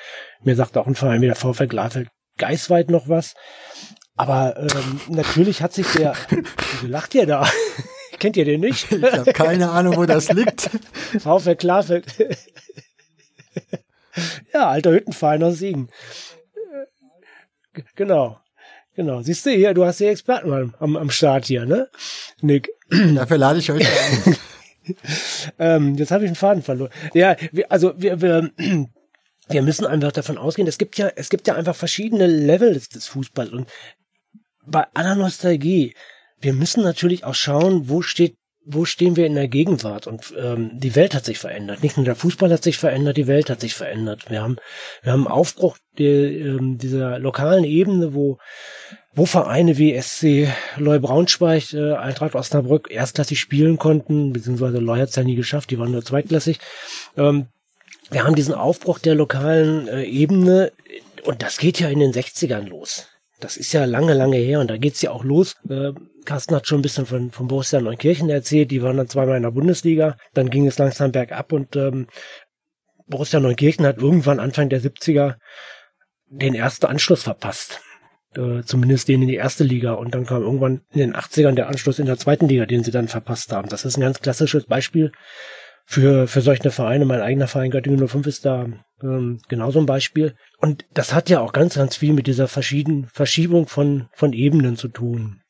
mir 0.43 0.57
sagt 0.57 0.77
auch 0.77 0.87
ein 0.87 0.95
Verein 0.95 1.21
wie 1.23 1.27
der 1.27 1.35
VfL 1.35 1.67
Glasfeld 1.67 2.09
Geisweit 2.39 2.91
noch 2.91 3.09
was. 3.09 3.35
Aber 4.15 4.57
ähm, 4.59 5.01
natürlich 5.09 5.63
hat 5.63 5.73
sich 5.73 5.87
der, 5.93 6.15
wie 6.83 6.89
lacht 6.89 7.15
ihr 7.15 7.27
da? 7.27 7.49
Kennt 8.19 8.37
ihr 8.37 8.45
den 8.45 8.61
nicht? 8.61 8.91
Ich 8.91 9.03
habe 9.03 9.33
keine 9.33 9.71
Ahnung, 9.71 9.97
wo 9.97 10.07
das 10.07 10.33
liegt. 10.33 10.71
VfL 11.19 11.57
Klarfeld. 11.57 12.07
ja, 14.55 14.71
alter 14.71 14.93
Hüttenverein 14.93 15.43
aus 15.43 15.59
Siegen. 15.59 15.91
Genau. 17.95 18.39
Genau, 18.97 19.21
siehst 19.21 19.45
du 19.45 19.51
hier, 19.51 19.75
du 19.75 19.85
hast 19.85 20.01
die 20.01 20.07
Experten 20.07 20.75
am, 20.79 20.97
am 20.97 21.11
Start 21.11 21.45
hier, 21.45 21.67
ne? 21.67 21.89
Nick. 22.41 22.71
Dafür 23.15 23.37
lade 23.37 23.59
ich 23.59 23.71
euch 23.71 23.87
ein. 23.87 24.37
ähm, 25.59 25.95
jetzt 25.97 26.11
habe 26.11 26.25
ich 26.25 26.29
einen 26.29 26.37
Faden 26.37 26.63
verloren. 26.63 26.91
Ja, 27.13 27.37
wir, 27.53 27.71
also 27.71 27.93
wir, 27.99 28.23
wir, 28.23 28.51
wir 29.49 29.63
müssen 29.63 29.85
einfach 29.85 30.13
davon 30.13 30.39
ausgehen, 30.39 30.67
es 30.67 30.79
gibt 30.79 30.97
ja, 30.97 31.11
es 31.15 31.29
gibt 31.29 31.47
ja 31.47 31.55
einfach 31.55 31.77
verschiedene 31.77 32.27
Level 32.27 32.73
des, 32.73 33.07
Fußballs 33.07 33.51
und 33.51 33.69
bei 34.65 34.87
aller 34.95 35.15
Nostalgie, 35.15 35.95
wir 36.41 36.55
müssen 36.55 36.83
natürlich 36.83 37.25
auch 37.25 37.35
schauen, 37.35 37.89
wo 37.89 38.01
steht 38.01 38.37
wo 38.69 38.85
stehen 38.85 39.15
wir 39.15 39.27
in 39.27 39.37
der 39.37 39.47
Gegenwart? 39.47 40.09
Und 40.09 40.35
ähm, 40.37 40.73
die 40.75 40.97
Welt 40.97 41.15
hat 41.15 41.25
sich 41.25 41.39
verändert. 41.39 41.85
Nicht 41.85 41.97
nur 41.97 42.05
der 42.05 42.17
Fußball 42.17 42.53
hat 42.53 42.65
sich 42.65 42.79
verändert, 42.79 43.17
die 43.17 43.29
Welt 43.29 43.49
hat 43.49 43.61
sich 43.61 43.75
verändert. 43.75 44.29
Wir 44.29 44.43
haben, 44.43 44.57
wir 45.03 45.13
haben 45.13 45.25
einen 45.25 45.33
Aufbruch 45.33 45.79
der, 45.99 46.31
ähm, 46.31 46.79
dieser 46.79 47.19
lokalen 47.19 47.65
Ebene, 47.65 48.15
wo, 48.15 48.39
wo 49.15 49.27
Vereine 49.27 49.79
wie 49.79 50.01
SC 50.01 50.49
Loy 50.77 50.99
Braunschweig, 50.99 51.73
äh, 51.73 51.95
Eintracht 51.95 52.35
Osnabrück 52.35 52.91
erstklassig 52.91 53.41
spielen 53.41 53.79
konnten, 53.79 54.33
beziehungsweise 54.33 54.79
Loy 54.79 55.01
hat 55.01 55.11
es 55.11 55.17
ja 55.17 55.25
nie 55.25 55.37
geschafft, 55.37 55.71
die 55.71 55.79
waren 55.79 55.93
nur 55.93 56.05
zweitklassig. 56.05 56.59
Ähm, 57.17 57.47
wir 58.11 58.25
haben 58.25 58.37
diesen 58.37 58.55
Aufbruch 58.55 58.99
der 58.99 59.15
lokalen 59.15 59.89
äh, 59.89 60.05
Ebene 60.05 60.73
und 61.25 61.43
das 61.43 61.59
geht 61.59 61.81
ja 61.81 61.89
in 61.89 61.99
den 61.99 62.13
60ern 62.13 62.69
los. 62.69 63.09
Das 63.41 63.57
ist 63.57 63.73
ja 63.73 63.85
lange, 63.85 64.15
lange 64.15 64.39
her 64.39 64.61
und 64.61 64.71
da 64.71 64.77
geht's 64.77 65.03
ja 65.03 65.11
auch 65.11 65.25
los. 65.25 65.57
Äh, 65.69 65.93
Carsten 66.25 66.55
hat 66.55 66.67
schon 66.67 66.81
ein 66.81 66.83
bisschen 66.83 67.07
von, 67.07 67.31
von 67.31 67.49
Borussia 67.49 67.81
Neunkirchen 67.81 68.31
erzählt, 68.31 68.71
die 68.71 68.83
waren 68.83 68.97
dann 68.97 69.09
zweimal 69.09 69.37
in 69.37 69.43
der 69.43 69.51
Bundesliga, 69.51 70.17
dann 70.35 70.51
ging 70.51 70.67
es 70.67 70.79
langsam 70.79 71.13
bergab 71.13 71.53
und 71.53 71.77
ähm, 71.77 72.07
Borussia 73.07 73.41
Neunkirchen 73.41 73.87
hat 73.87 73.99
irgendwann 73.99 74.41
Anfang 74.41 74.69
der 74.69 74.81
70er 74.81 75.37
den 76.29 76.55
ersten 76.55 76.87
Anschluss 76.87 77.23
verpasst. 77.23 77.81
Äh, 78.37 78.63
zumindest 78.65 79.09
den 79.09 79.23
in 79.23 79.29
die 79.29 79.37
erste 79.37 79.65
Liga 79.65 79.93
und 79.95 80.15
dann 80.15 80.27
kam 80.27 80.43
irgendwann 80.43 80.83
in 80.93 80.99
den 80.99 81.17
80ern 81.17 81.55
der 81.55 81.69
Anschluss 81.69 81.99
in 81.99 82.07
der 82.07 82.19
zweiten 82.19 82.49
Liga, 82.49 82.67
den 82.67 82.85
sie 82.85 82.91
dann 82.91 83.09
verpasst 83.09 83.53
haben. 83.53 83.69
Das 83.69 83.85
ist 83.85 83.97
ein 83.97 84.03
ganz 84.03 84.21
klassisches 84.21 84.67
Beispiel 84.67 85.13
für, 85.87 86.27
für 86.27 86.43
solche 86.43 86.71
Vereine. 86.71 87.07
Mein 87.07 87.23
eigener 87.23 87.49
Verein 87.49 87.71
Göttingen 87.71 88.07
05 88.07 88.27
ist 88.27 88.45
da 88.45 88.67
ähm, 89.03 89.41
genauso 89.49 89.79
ein 89.79 89.87
Beispiel. 89.87 90.35
Und 90.59 90.85
das 90.93 91.15
hat 91.15 91.31
ja 91.31 91.41
auch 91.41 91.53
ganz, 91.53 91.77
ganz 91.77 91.97
viel 91.97 92.13
mit 92.13 92.27
dieser 92.27 92.49
verschiedenen 92.49 93.07
Verschiebung 93.07 93.69
von, 93.69 94.09
von 94.13 94.33
Ebenen 94.33 94.77
zu 94.77 94.89
tun. 94.89 95.41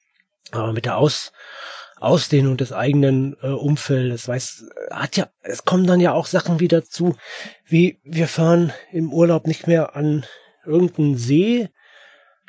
Aber 0.52 0.72
mit 0.72 0.84
der 0.84 0.98
Aus, 0.98 1.32
Ausdehnung 1.98 2.56
des 2.56 2.72
eigenen 2.72 3.36
äh, 3.42 3.48
Umfeldes, 3.48 4.28
weiß, 4.28 4.68
hat 4.90 5.16
ja, 5.16 5.28
es 5.42 5.64
kommen 5.64 5.86
dann 5.86 5.98
ja 5.98 6.12
auch 6.12 6.26
Sachen 6.26 6.60
wieder 6.60 6.84
zu, 6.84 7.16
wie 7.64 7.98
wir 8.04 8.28
fahren 8.28 8.72
im 8.92 9.12
Urlaub 9.12 9.46
nicht 9.46 9.66
mehr 9.66 9.96
an 9.96 10.24
irgendeinen 10.66 11.16
See, 11.16 11.68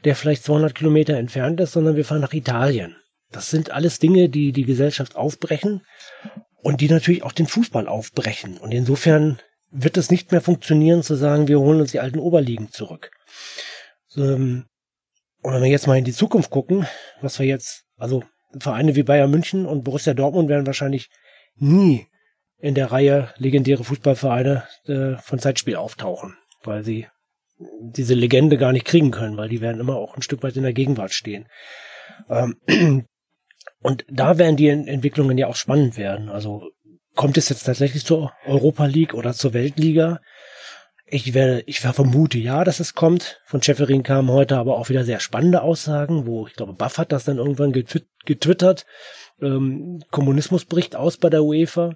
der 0.03 0.15
vielleicht 0.15 0.43
200 0.43 0.76
Kilometer 0.76 1.18
entfernt 1.18 1.59
ist, 1.59 1.72
sondern 1.74 1.95
wir 1.95 2.05
fahren 2.05 2.22
nach 2.22 2.34
Italien. 2.34 2.95
Das 3.32 3.49
sind 3.49 3.72
alles 3.72 3.99
Dinge, 3.99 4.30
die 4.30 4.51
die 4.51 4.65
Gesellschaft 4.65 5.15
aufbrechen 5.15 5.82
und 6.61 6.82
die 6.82 6.89
natürlich 6.89 7.24
auch 7.24 7.32
den 7.32 7.47
Fußball 7.47 7.88
aufbrechen. 7.88 8.57
Und 8.57 8.74
insofern 8.74 9.39
wird 9.70 9.97
es 9.97 10.11
nicht 10.11 10.32
mehr 10.32 10.41
funktionieren 10.41 11.03
zu 11.03 11.15
sagen, 11.15 11.47
wir 11.47 11.59
holen 11.59 11.82
uns 11.82 11.91
die 11.91 11.99
alten 11.99 12.20
Oberligen 12.20 12.72
zurück. 12.72 13.11
Ähm, 14.15 14.65
und 15.41 15.53
wenn 15.53 15.63
wir 15.63 15.70
jetzt 15.70 15.88
mal 15.88 15.97
in 15.97 16.05
die 16.05 16.13
Zukunft 16.13 16.49
gucken, 16.49 16.88
was 17.22 17.39
wir 17.39 17.45
jetzt, 17.45 17.84
also 17.97 18.24
Vereine 18.59 18.95
wie 18.95 19.03
Bayern 19.03 19.30
München 19.30 19.65
und 19.65 19.84
Borussia 19.84 20.13
Dortmund 20.13 20.49
werden 20.49 20.65
wahrscheinlich 20.65 21.09
nie 21.55 22.07
in 22.59 22.76
der 22.76 22.91
Reihe 22.91 23.34
legendäre 23.38 23.84
Fußballvereine 23.84 24.63
äh, 24.86 25.18
von 25.18 25.39
Zeitspiel 25.39 25.76
auftauchen, 25.76 26.38
weil 26.63 26.84
sie 26.84 27.07
diese 27.60 28.14
Legende 28.14 28.58
gar 28.58 28.72
nicht 28.72 28.86
kriegen 28.86 29.12
können, 29.12 29.38
weil 29.38 29.49
die 29.49 29.62
werden 29.62 29.80
immer 29.80 29.95
auch 29.95 30.16
ein 30.16 30.22
Stück 30.22 30.43
weit 30.43 30.55
in 30.55 30.64
der 30.64 30.74
Gegenwart 30.74 31.14
stehen. 31.14 31.47
Ähm, 32.30 32.58
und 33.82 34.05
da 34.10 34.38
werden 34.38 34.58
die 34.58 34.70
Entwicklungen 34.70 35.38
ja 35.38 35.47
auch 35.47 35.55
spannend 35.55 35.97
werden. 35.97 36.30
Also 36.30 36.70
kommt 37.16 37.38
es 37.38 37.49
jetzt 37.49 37.64
tatsächlich 37.64 38.05
zur 38.05 38.32
Europa 38.45 38.86
League 38.86 39.14
oder 39.14 39.34
zur 39.34 39.53
Weltliga? 39.53 40.22
Ich 41.10 41.34
werde, 41.34 41.64
ich 41.68 41.80
vermute 41.80 42.38
ja, 42.38 42.66
dass 42.66 42.82
es 42.82 42.93
kommt. 42.93 43.41
Von 43.45 43.64
Schäferin 43.64 44.03
kamen 44.03 44.30
heute 44.30 44.58
aber 44.58 44.78
auch 44.78 44.89
wieder 44.89 45.05
sehr 45.05 45.22
spannende 45.22 45.62
Aussagen, 45.62 46.28
wo 46.28 46.47
ich 46.47 46.53
glaube, 46.53 46.74
Buff 46.74 46.97
hat 46.97 47.14
das 47.14 47.24
dann 47.24 47.38
irgendwann 47.38 47.72
getwittert. 47.72 48.86
Ähm, 49.41 50.03
Kommunismus 50.12 50.66
bricht 50.66 50.95
aus 50.95 51.18
bei 51.18 51.30
der 51.30 51.43
UEFA, 51.43 51.95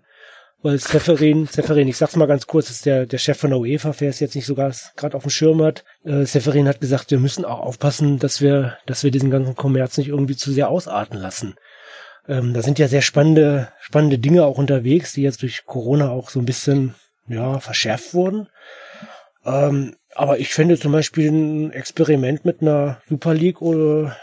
weil 0.64 0.78
Seferin, 0.78 1.48
Seferin, 1.48 1.88
ich 1.88 1.98
sag's 1.98 2.16
mal 2.16 2.28
ganz 2.28 2.46
kurz, 2.46 2.70
ist 2.70 2.86
der, 2.86 3.06
der 3.06 3.18
Chef 3.18 3.38
von 3.38 3.50
der 3.50 3.60
UEFA, 3.60 3.94
wer 3.98 4.10
es 4.10 4.20
jetzt 4.20 4.36
nicht 4.36 4.46
sogar 4.46 4.72
gerade 4.96 5.18
auf 5.18 5.24
dem 5.24 5.32
Schirm 5.32 5.62
hat. 5.64 5.84
Äh, 6.04 6.26
Seferin 6.26 6.68
hat 6.68 6.82
gesagt, 6.82 7.12
wir 7.12 7.20
müssen 7.20 7.46
auch 7.46 7.60
aufpassen, 7.60 8.20
dass 8.20 8.42
wir, 8.42 8.78
dass 8.86 9.04
wir 9.04 9.12
diesen 9.12 9.32
ganzen 9.32 9.56
Kommerz 9.56 9.98
nicht 9.98 10.10
irgendwie 10.10 10.36
zu 10.36 10.52
sehr 10.52 10.70
ausarten 10.70 11.18
lassen. 11.18 11.56
Ähm, 12.28 12.54
da 12.54 12.62
sind 12.62 12.78
ja 12.78 12.88
sehr 12.88 13.02
spannende, 13.02 13.70
spannende 13.80 14.20
Dinge 14.20 14.46
auch 14.46 14.58
unterwegs, 14.58 15.14
die 15.14 15.24
jetzt 15.24 15.42
durch 15.42 15.66
Corona 15.66 16.10
auch 16.10 16.30
so 16.30 16.40
ein 16.40 16.46
bisschen, 16.46 16.94
ja, 17.28 17.60
verschärft 17.60 18.14
wurden. 18.14 18.48
Ähm, 19.44 19.96
aber 20.14 20.40
ich 20.40 20.54
finde 20.54 20.78
zum 20.78 20.92
Beispiel 20.92 21.32
ein 21.32 21.72
Experiment 21.72 22.46
mit 22.46 22.62
einer 22.62 23.02
Super 23.10 23.34
League, 23.34 23.62
oder, 23.62 24.16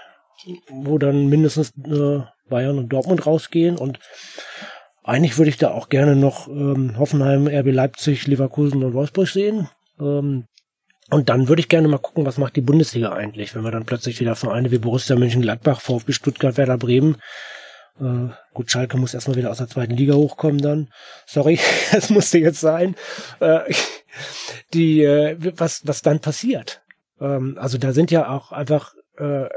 wo 0.68 0.99
dann 0.99 1.26
mindestens 1.26 1.72
äh, 1.86 2.20
Bayern 2.49 2.78
und 2.78 2.91
Dortmund 2.91 3.26
rausgehen 3.26 3.76
und 3.76 3.99
eigentlich 5.09 5.38
würde 5.38 5.50
ich 5.50 5.59
da 5.59 5.70
auch 5.70 5.88
gerne 5.88 6.16
noch 6.16 6.48
ähm, 6.48 6.98
Hoffenheim, 6.98 7.46
RB 7.46 7.72
Leipzig, 7.72 8.26
Leverkusen 8.26 8.84
und 8.84 8.94
Wolfsburg 8.94 9.28
sehen. 9.28 9.68
Ähm, 10.00 10.44
und 11.11 11.28
dann 11.28 11.48
würde 11.48 11.61
ich 11.61 11.68
gerne 11.68 11.88
mal 11.88 11.98
gucken, 11.98 12.26
was 12.26 12.38
macht 12.38 12.56
die 12.56 12.61
Bundesliga 12.61 13.12
eigentlich, 13.12 13.54
wenn 13.54 13.64
wir 13.64 13.70
dann 13.70 13.86
plötzlich 13.86 14.20
wieder 14.20 14.36
Vereine 14.36 14.70
wie 14.70 14.78
Borussia 14.78 15.16
Mönchengladbach, 15.16 15.80
VfB 15.80 16.12
Stuttgart, 16.12 16.56
Werder 16.56 16.76
Bremen 16.76 17.16
äh, 18.00 18.28
gut, 18.54 18.70
Schalke 18.70 18.96
muss 18.96 19.14
erstmal 19.14 19.36
wieder 19.36 19.50
aus 19.50 19.59
der 19.59 19.68
zweiten 19.68 19.94
Liga 19.94 20.14
hochkommen 20.14 20.61
dann. 20.61 20.88
Sorry, 21.26 21.59
es 21.92 22.11
musste 22.11 22.38
jetzt 22.38 22.61
sein. 22.61 22.94
Äh, 23.40 23.72
die, 24.74 25.02
äh, 25.02 25.36
was, 25.56 25.86
was 25.86 26.02
dann 26.02 26.20
passiert. 26.20 26.82
Ähm, 27.20 27.56
also 27.61 27.78
da 27.78 27.92
sind 27.92 28.11
ja 28.11 28.30
auch 28.30 28.52
einfach 28.52 28.94
äh, 29.18 29.48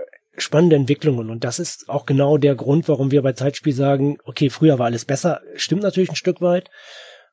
spannende 0.41 0.75
Entwicklungen 0.75 1.29
und 1.29 1.43
das 1.43 1.59
ist 1.59 1.89
auch 1.89 2.05
genau 2.05 2.37
der 2.37 2.55
Grund, 2.55 2.87
warum 2.87 3.11
wir 3.11 3.21
bei 3.21 3.33
Zeitspiel 3.33 3.73
sagen, 3.73 4.17
okay, 4.25 4.49
früher 4.49 4.79
war 4.79 4.87
alles 4.87 5.05
besser. 5.05 5.41
Stimmt 5.55 5.83
natürlich 5.83 6.09
ein 6.09 6.15
Stück 6.15 6.41
weit. 6.41 6.69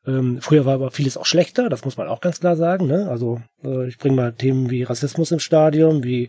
Ähm, 0.07 0.39
früher 0.41 0.65
war 0.65 0.75
aber 0.75 0.91
vieles 0.91 1.17
auch 1.17 1.27
schlechter, 1.27 1.69
das 1.69 1.85
muss 1.85 1.97
man 1.97 2.09
auch 2.09 2.21
ganz 2.21 2.41
klar 2.41 2.57
sagen. 2.57 2.87
Ne? 2.87 3.09
Also 3.11 3.41
äh, 3.65 3.89
ich 3.89 3.99
bringe 3.99 4.17
mal 4.17 4.33
Themen 4.33 4.71
wie 4.71 4.85
Rassismus 4.85 5.33
im 5.33 5.41
Stadion, 5.41 6.05
wie 6.05 6.29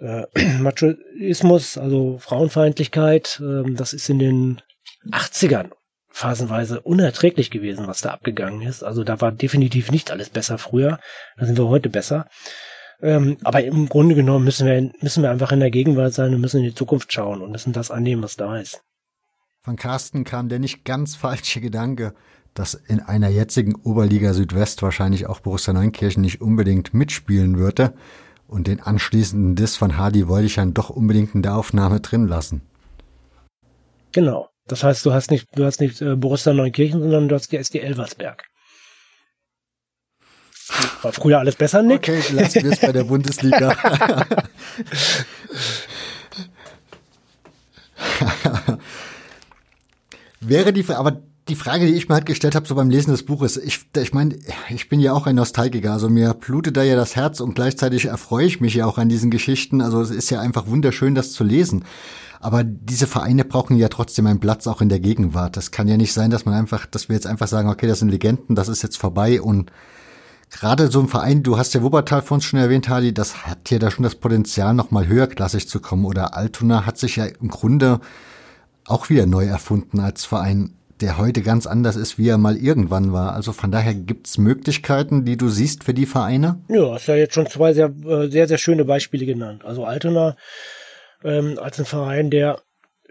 äh, 0.00 0.24
Machoismus, 0.58 1.78
also 1.78 2.18
Frauenfeindlichkeit, 2.18 3.40
äh, 3.42 3.70
das 3.72 3.92
ist 3.92 4.08
in 4.08 4.18
den 4.18 4.62
80ern 5.10 5.70
phasenweise 6.10 6.80
unerträglich 6.80 7.50
gewesen, 7.50 7.86
was 7.86 8.00
da 8.00 8.10
abgegangen 8.10 8.62
ist. 8.62 8.82
Also 8.82 9.04
da 9.04 9.20
war 9.20 9.30
definitiv 9.30 9.92
nicht 9.92 10.10
alles 10.10 10.30
besser 10.30 10.58
früher. 10.58 10.98
Da 11.36 11.46
sind 11.46 11.58
wir 11.58 11.68
heute 11.68 11.90
besser. 11.90 12.26
Ähm, 13.00 13.36
aber 13.44 13.62
im 13.62 13.88
Grunde 13.88 14.14
genommen 14.14 14.44
müssen 14.44 14.66
wir, 14.66 14.90
müssen 15.00 15.22
wir 15.22 15.30
einfach 15.30 15.52
in 15.52 15.60
der 15.60 15.70
Gegenwart 15.70 16.14
sein 16.14 16.34
und 16.34 16.40
müssen 16.40 16.58
in 16.58 16.64
die 16.64 16.74
Zukunft 16.74 17.12
schauen 17.12 17.42
und 17.42 17.52
müssen 17.52 17.72
das 17.72 17.90
annehmen, 17.90 18.22
was 18.22 18.36
da 18.36 18.58
ist. 18.58 18.82
Von 19.62 19.76
Carsten 19.76 20.24
kam 20.24 20.48
der 20.48 20.58
nicht 20.58 20.84
ganz 20.84 21.14
falsche 21.14 21.60
Gedanke, 21.60 22.14
dass 22.54 22.74
in 22.74 23.00
einer 23.00 23.28
jetzigen 23.28 23.74
Oberliga 23.76 24.32
Südwest 24.34 24.82
wahrscheinlich 24.82 25.26
auch 25.26 25.40
Borussia 25.40 25.72
Neunkirchen 25.72 26.22
nicht 26.22 26.40
unbedingt 26.40 26.92
mitspielen 26.92 27.58
würde. 27.58 27.94
Und 28.48 28.66
den 28.66 28.80
anschließenden 28.80 29.56
Diss 29.56 29.76
von 29.76 29.96
Hardy 29.98 30.26
wollte 30.26 30.46
ich 30.46 30.54
dann 30.54 30.74
doch 30.74 30.90
unbedingt 30.90 31.34
in 31.34 31.42
der 31.42 31.54
Aufnahme 31.54 32.00
drin 32.00 32.26
lassen. 32.26 32.62
Genau. 34.12 34.48
Das 34.66 34.82
heißt, 34.82 35.04
du 35.04 35.12
hast 35.12 35.30
nicht, 35.30 35.46
du 35.54 35.64
hast 35.64 35.80
nicht 35.80 36.00
äh, 36.00 36.16
Borussia 36.16 36.52
Neunkirchen, 36.52 37.00
sondern 37.00 37.28
du 37.28 37.34
hast 37.34 37.52
die 37.52 37.58
SD 37.58 37.80
Elversberg. 37.80 38.44
War 41.02 41.12
früher 41.12 41.38
alles 41.38 41.56
besser, 41.56 41.82
Nick? 41.82 42.08
Okay, 42.08 42.22
lassen 42.32 42.64
wir 42.64 42.72
es 42.72 42.80
bei 42.80 42.92
der 42.92 43.04
Bundesliga. 43.04 43.76
Wäre 50.40 50.72
die, 50.72 50.88
aber 50.88 51.20
die 51.48 51.54
Frage, 51.54 51.86
die 51.86 51.94
ich 51.94 52.08
mir 52.08 52.16
halt 52.16 52.26
gestellt 52.26 52.54
habe, 52.54 52.66
so 52.66 52.74
beim 52.74 52.90
Lesen 52.90 53.10
des 53.10 53.24
Buches, 53.24 53.56
ich, 53.56 53.80
ich 53.96 54.12
meine, 54.12 54.36
ich 54.68 54.88
bin 54.88 55.00
ja 55.00 55.14
auch 55.14 55.26
ein 55.26 55.36
Nostalgiker, 55.36 55.92
also 55.92 56.10
mir 56.10 56.34
blutet 56.34 56.76
da 56.76 56.82
ja 56.82 56.96
das 56.96 57.16
Herz 57.16 57.40
und 57.40 57.54
gleichzeitig 57.54 58.04
erfreue 58.04 58.46
ich 58.46 58.60
mich 58.60 58.74
ja 58.74 58.86
auch 58.86 58.98
an 58.98 59.08
diesen 59.08 59.30
Geschichten. 59.30 59.80
Also 59.80 60.00
es 60.00 60.10
ist 60.10 60.30
ja 60.30 60.40
einfach 60.40 60.66
wunderschön, 60.66 61.14
das 61.14 61.32
zu 61.32 61.44
lesen. 61.44 61.84
Aber 62.40 62.62
diese 62.62 63.06
Vereine 63.06 63.44
brauchen 63.44 63.76
ja 63.76 63.88
trotzdem 63.88 64.26
einen 64.26 64.40
Platz 64.40 64.66
auch 64.66 64.80
in 64.80 64.88
der 64.88 65.00
Gegenwart. 65.00 65.56
Das 65.56 65.70
kann 65.70 65.88
ja 65.88 65.96
nicht 65.96 66.12
sein, 66.12 66.30
dass 66.30 66.44
man 66.44 66.54
einfach, 66.54 66.86
dass 66.86 67.08
wir 67.08 67.16
jetzt 67.16 67.26
einfach 67.26 67.48
sagen, 67.48 67.68
okay, 67.68 67.88
das 67.88 67.98
sind 67.98 68.10
Legenden, 68.10 68.54
das 68.54 68.68
ist 68.68 68.82
jetzt 68.82 68.98
vorbei 68.98 69.40
und 69.40 69.72
gerade 70.50 70.88
so 70.88 71.00
ein 71.00 71.08
Verein, 71.08 71.42
du 71.42 71.58
hast 71.58 71.74
ja 71.74 71.82
Wuppertal 71.82 72.22
vor 72.22 72.36
uns 72.36 72.44
schon 72.44 72.58
erwähnt, 72.58 72.88
Hadi, 72.88 73.12
das 73.14 73.46
hat 73.46 73.70
ja 73.70 73.78
da 73.78 73.90
schon 73.90 74.02
das 74.02 74.14
Potenzial, 74.14 74.74
nochmal 74.74 75.06
höherklassig 75.06 75.68
zu 75.68 75.80
kommen. 75.80 76.04
Oder 76.04 76.36
Altona 76.36 76.86
hat 76.86 76.98
sich 76.98 77.16
ja 77.16 77.26
im 77.26 77.48
Grunde 77.48 78.00
auch 78.86 79.10
wieder 79.10 79.26
neu 79.26 79.44
erfunden 79.44 80.00
als 80.00 80.24
Verein 80.24 80.74
der 81.00 81.18
heute 81.18 81.42
ganz 81.42 81.66
anders 81.66 81.96
ist, 81.96 82.18
wie 82.18 82.28
er 82.28 82.38
mal 82.38 82.56
irgendwann 82.56 83.12
war. 83.12 83.34
Also 83.34 83.52
von 83.52 83.70
daher 83.70 83.94
gibt's 83.94 84.38
Möglichkeiten, 84.38 85.24
die 85.24 85.36
du 85.36 85.48
siehst 85.48 85.84
für 85.84 85.94
die 85.94 86.06
Vereine? 86.06 86.60
Ja, 86.68 86.92
hast 86.92 87.06
ja 87.06 87.14
jetzt 87.14 87.34
schon 87.34 87.46
zwei 87.46 87.72
sehr, 87.72 87.92
äh, 88.06 88.28
sehr, 88.28 88.48
sehr 88.48 88.58
schöne 88.58 88.84
Beispiele 88.84 89.26
genannt. 89.26 89.64
Also 89.64 89.84
Altona 89.84 90.36
ähm, 91.24 91.58
als 91.60 91.78
ein 91.78 91.84
Verein, 91.84 92.30
der 92.30 92.60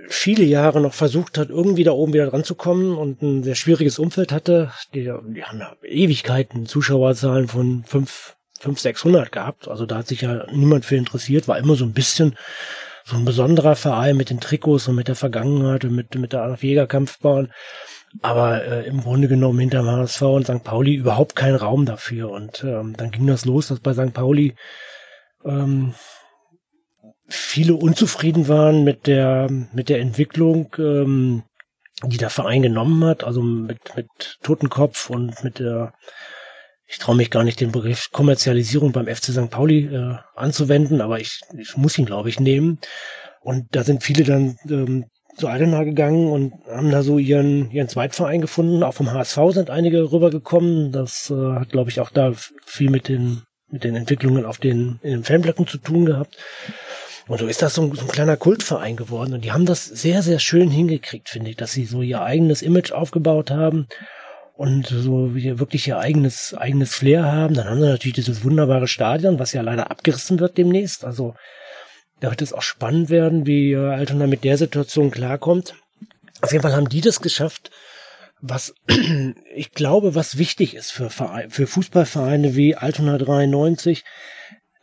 viele 0.07 0.43
Jahre 0.43 0.79
noch 0.79 0.93
versucht 0.93 1.37
hat, 1.37 1.49
irgendwie 1.49 1.83
da 1.83 1.91
oben 1.91 2.13
wieder 2.13 2.27
dran 2.27 2.43
zu 2.43 2.55
kommen 2.55 2.97
und 2.97 3.21
ein 3.21 3.43
sehr 3.43 3.55
schwieriges 3.55 3.99
Umfeld 3.99 4.31
hatte. 4.31 4.71
Die, 4.93 5.03
die 5.03 5.43
haben 5.43 5.59
ja 5.59 5.75
Ewigkeiten 5.83 6.65
Zuschauerzahlen 6.65 7.47
von 7.47 7.83
fünf, 7.85 8.35
fünf, 8.59 8.79
sechshundert 8.79 9.31
gehabt. 9.31 9.67
Also 9.67 9.85
da 9.85 9.97
hat 9.97 10.07
sich 10.07 10.21
ja 10.21 10.45
niemand 10.51 10.85
für 10.85 10.95
interessiert, 10.95 11.47
war 11.47 11.57
immer 11.57 11.75
so 11.75 11.85
ein 11.85 11.93
bisschen 11.93 12.35
so 13.05 13.15
ein 13.15 13.25
besonderer 13.25 13.75
Verein 13.75 14.17
mit 14.17 14.29
den 14.29 14.41
Trikots 14.41 14.87
und 14.87 14.95
mit 14.95 15.07
der 15.07 15.15
Vergangenheit 15.15 15.85
und 15.85 15.95
mit, 15.95 16.13
mit 16.15 16.33
der 16.33 16.57
Jägerkampfbahn. 16.59 17.51
Aber 18.21 18.63
äh, 18.63 18.85
im 18.85 19.01
Grunde 19.01 19.27
genommen 19.27 19.59
hinter 19.59 19.85
HSV 19.85 20.21
und 20.21 20.47
St. 20.47 20.63
Pauli 20.63 20.95
überhaupt 20.95 21.35
kein 21.35 21.55
Raum 21.55 21.85
dafür. 21.85 22.29
Und 22.29 22.63
ähm, 22.63 22.95
dann 22.97 23.11
ging 23.11 23.27
das 23.27 23.45
los, 23.45 23.67
dass 23.67 23.79
bei 23.79 23.93
St. 23.93 24.13
Pauli 24.13 24.55
ähm, 25.45 25.93
viele 27.27 27.75
unzufrieden 27.75 28.47
waren 28.47 28.83
mit 28.83 29.07
der, 29.07 29.49
mit 29.73 29.89
der 29.89 29.99
Entwicklung, 29.99 30.75
ähm, 30.77 31.43
die 32.03 32.17
der 32.17 32.29
Verein 32.29 32.61
genommen 32.61 33.03
hat, 33.03 33.23
also 33.23 33.41
mit, 33.41 33.95
mit 33.95 34.07
Totenkopf 34.43 35.09
und 35.09 35.43
mit 35.43 35.59
der 35.59 35.93
ich 36.89 36.99
traue 36.99 37.17
mich 37.17 37.29
gar 37.29 37.43
nicht, 37.43 37.59
den 37.59 37.73
Begriff 37.73 38.11
Kommerzialisierung 38.11 38.93
beim 38.93 39.07
FC 39.07 39.25
St. 39.25 39.49
Pauli 39.49 39.93
äh, 39.93 40.15
anzuwenden, 40.35 41.01
aber 41.01 41.19
ich, 41.19 41.41
ich 41.57 41.75
muss 41.75 41.97
ihn, 41.97 42.05
glaube 42.05 42.29
ich, 42.29 42.39
nehmen. 42.39 42.79
Und 43.41 43.67
da 43.71 43.83
sind 43.83 44.03
viele 44.03 44.23
dann 44.23 44.57
ähm, 44.69 45.05
zu 45.35 45.47
Altena 45.47 45.83
gegangen 45.83 46.31
und 46.31 46.53
haben 46.67 46.89
da 46.89 47.03
so 47.03 47.17
ihren, 47.17 47.69
ihren 47.71 47.89
Zweitverein 47.89 48.41
gefunden. 48.41 48.83
Auch 48.83 48.93
vom 48.93 49.11
HSV 49.11 49.37
sind 49.51 49.69
einige 49.69 50.11
rübergekommen. 50.11 50.91
Das 50.93 51.29
äh, 51.29 51.59
hat, 51.59 51.69
glaube 51.69 51.89
ich, 51.89 51.99
auch 51.99 52.09
da 52.09 52.31
viel 52.65 52.89
mit 52.89 53.09
den, 53.09 53.43
mit 53.69 53.83
den 53.83 53.95
Entwicklungen 53.95 54.45
auf 54.45 54.57
den, 54.57 54.99
in 55.03 55.11
den 55.11 55.23
Fanblöcken 55.23 55.67
zu 55.67 55.77
tun 55.77 56.05
gehabt. 56.05 56.37
Und 57.27 57.39
so 57.39 57.47
ist 57.47 57.61
das 57.61 57.75
so 57.75 57.83
ein, 57.83 57.93
so 57.93 58.01
ein 58.01 58.07
kleiner 58.07 58.37
Kultverein 58.37 58.95
geworden. 58.95 59.33
Und 59.33 59.43
die 59.43 59.51
haben 59.51 59.65
das 59.65 59.85
sehr, 59.85 60.21
sehr 60.21 60.39
schön 60.39 60.69
hingekriegt, 60.69 61.29
finde 61.29 61.49
ich, 61.49 61.57
dass 61.57 61.73
sie 61.73 61.85
so 61.85 62.01
ihr 62.01 62.21
eigenes 62.21 62.61
Image 62.61 62.91
aufgebaut 62.91 63.51
haben 63.51 63.87
und 64.53 64.87
so 64.87 65.35
wirklich 65.35 65.87
ihr 65.87 65.99
eigenes, 65.99 66.53
eigenes 66.53 66.95
Flair 66.95 67.25
haben. 67.31 67.53
Dann 67.53 67.69
haben 67.69 67.79
sie 67.79 67.87
natürlich 67.87 68.15
dieses 68.15 68.43
wunderbare 68.43 68.87
Stadion, 68.87 69.39
was 69.39 69.53
ja 69.53 69.61
leider 69.61 69.91
abgerissen 69.91 70.39
wird 70.39 70.57
demnächst. 70.57 71.05
Also 71.05 71.35
da 72.19 72.29
wird 72.29 72.41
es 72.41 72.53
auch 72.53 72.63
spannend 72.63 73.09
werden, 73.09 73.45
wie 73.45 73.73
äh, 73.73 73.77
Altona 73.77 74.25
mit 74.25 74.43
der 74.43 74.57
Situation 74.57 75.11
klarkommt. 75.11 75.75
Auf 76.41 76.51
jeden 76.51 76.63
Fall 76.63 76.75
haben 76.75 76.89
die 76.89 77.01
das 77.01 77.21
geschafft, 77.21 77.71
was 78.41 78.73
ich 79.55 79.71
glaube, 79.71 80.15
was 80.15 80.37
wichtig 80.37 80.75
ist 80.75 80.91
für, 80.91 81.09
Vereine, 81.09 81.49
für 81.49 81.67
Fußballvereine 81.67 82.55
wie 82.55 82.75
Altona 82.75 83.17
93. 83.17 84.03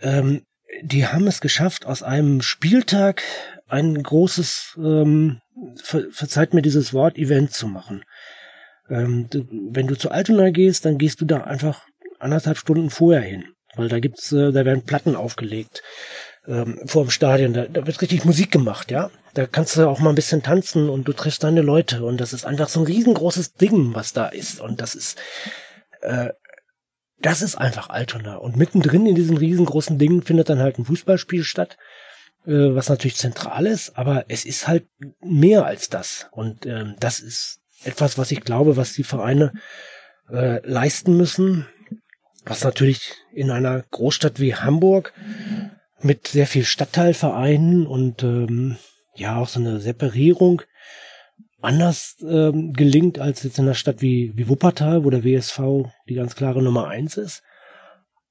Ähm, 0.00 0.44
die 0.82 1.06
haben 1.06 1.26
es 1.26 1.40
geschafft, 1.40 1.86
aus 1.86 2.02
einem 2.02 2.42
Spieltag 2.42 3.22
ein 3.68 4.02
großes, 4.02 4.78
ähm, 4.78 5.40
ver 5.82 6.04
verzeiht 6.10 6.54
mir 6.54 6.62
dieses 6.62 6.92
Wort, 6.92 7.16
Event 7.16 7.52
zu 7.52 7.66
machen. 7.66 8.04
Ähm, 8.88 9.28
du, 9.30 9.44
wenn 9.70 9.86
du 9.86 9.96
zu 9.96 10.10
Altona 10.10 10.50
gehst, 10.50 10.84
dann 10.84 10.98
gehst 10.98 11.20
du 11.20 11.24
da 11.24 11.42
einfach 11.42 11.86
anderthalb 12.18 12.58
Stunden 12.58 12.90
vorher 12.90 13.22
hin, 13.22 13.44
weil 13.76 13.88
da 13.88 14.00
gibt's, 14.00 14.32
äh, 14.32 14.52
da 14.52 14.64
werden 14.64 14.84
Platten 14.84 15.16
aufgelegt 15.16 15.82
ähm, 16.46 16.80
vor 16.86 17.04
dem 17.04 17.10
Stadion. 17.10 17.52
Da, 17.52 17.66
da 17.66 17.86
wird 17.86 18.00
richtig 18.02 18.24
Musik 18.24 18.50
gemacht, 18.50 18.90
ja. 18.90 19.10
Da 19.32 19.46
kannst 19.46 19.76
du 19.76 19.88
auch 19.88 20.00
mal 20.00 20.10
ein 20.10 20.16
bisschen 20.16 20.42
tanzen 20.42 20.88
und 20.88 21.08
du 21.08 21.12
triffst 21.12 21.42
deine 21.42 21.62
Leute 21.62 22.04
und 22.04 22.20
das 22.20 22.32
ist 22.32 22.44
einfach 22.44 22.68
so 22.68 22.80
ein 22.80 22.86
riesengroßes 22.86 23.54
Ding, 23.54 23.94
was 23.94 24.12
da 24.12 24.26
ist 24.26 24.60
und 24.60 24.80
das 24.80 24.94
ist 24.94 25.18
äh, 26.02 26.30
das 27.24 27.40
ist 27.40 27.56
einfach 27.56 27.88
Altona. 27.88 28.36
Und 28.36 28.56
mittendrin 28.56 29.06
in 29.06 29.14
diesem 29.14 29.38
riesengroßen 29.38 29.98
Ding 29.98 30.22
findet 30.22 30.50
dann 30.50 30.60
halt 30.60 30.78
ein 30.78 30.84
Fußballspiel 30.84 31.42
statt, 31.42 31.78
äh, 32.46 32.74
was 32.74 32.90
natürlich 32.90 33.16
zentral 33.16 33.66
ist, 33.66 33.96
aber 33.96 34.26
es 34.28 34.44
ist 34.44 34.68
halt 34.68 34.86
mehr 35.22 35.64
als 35.64 35.88
das. 35.88 36.28
Und 36.32 36.66
ähm, 36.66 36.96
das 37.00 37.20
ist 37.20 37.60
etwas, 37.82 38.18
was 38.18 38.30
ich 38.30 38.42
glaube, 38.42 38.76
was 38.76 38.92
die 38.92 39.04
Vereine 39.04 39.54
äh, 40.30 40.60
leisten 40.68 41.16
müssen, 41.16 41.66
was 42.44 42.62
natürlich 42.62 43.14
in 43.32 43.50
einer 43.50 43.82
Großstadt 43.90 44.38
wie 44.38 44.54
Hamburg 44.54 45.14
mit 46.00 46.28
sehr 46.28 46.46
viel 46.46 46.64
Stadtteilvereinen 46.64 47.86
und 47.86 48.22
ähm, 48.22 48.76
ja 49.14 49.36
auch 49.36 49.48
so 49.48 49.60
eine 49.60 49.80
Separierung 49.80 50.60
anders 51.64 52.16
ähm, 52.22 52.72
gelingt 52.72 53.18
als 53.18 53.42
jetzt 53.42 53.58
in 53.58 53.64
einer 53.64 53.74
Stadt 53.74 54.00
wie, 54.00 54.32
wie 54.36 54.48
Wuppertal, 54.48 55.04
wo 55.04 55.10
der 55.10 55.24
WSV 55.24 55.88
die 56.08 56.14
ganz 56.14 56.36
klare 56.36 56.62
Nummer 56.62 56.88
eins 56.88 57.16
ist. 57.16 57.42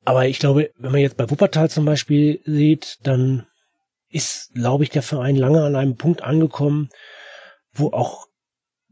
Aber 0.06 0.28
ich 0.28 0.40
glaube, 0.40 0.72
wenn 0.78 0.92
man 0.92 1.02
jetzt 1.02 1.18
bei 1.18 1.30
Wuppertal 1.30 1.70
zum 1.70 1.86
Beispiel 1.86 2.42
sieht, 2.46 2.98
dann 3.04 3.46
ist, 4.10 4.54
glaube 4.54 4.84
ich, 4.84 4.90
der 4.90 5.02
Verein 5.02 5.36
lange 5.36 5.64
an 5.64 5.76
einem 5.76 5.96
Punkt 5.96 6.22
angekommen, 6.22 6.90
wo 7.74 7.88
auch 7.88 8.28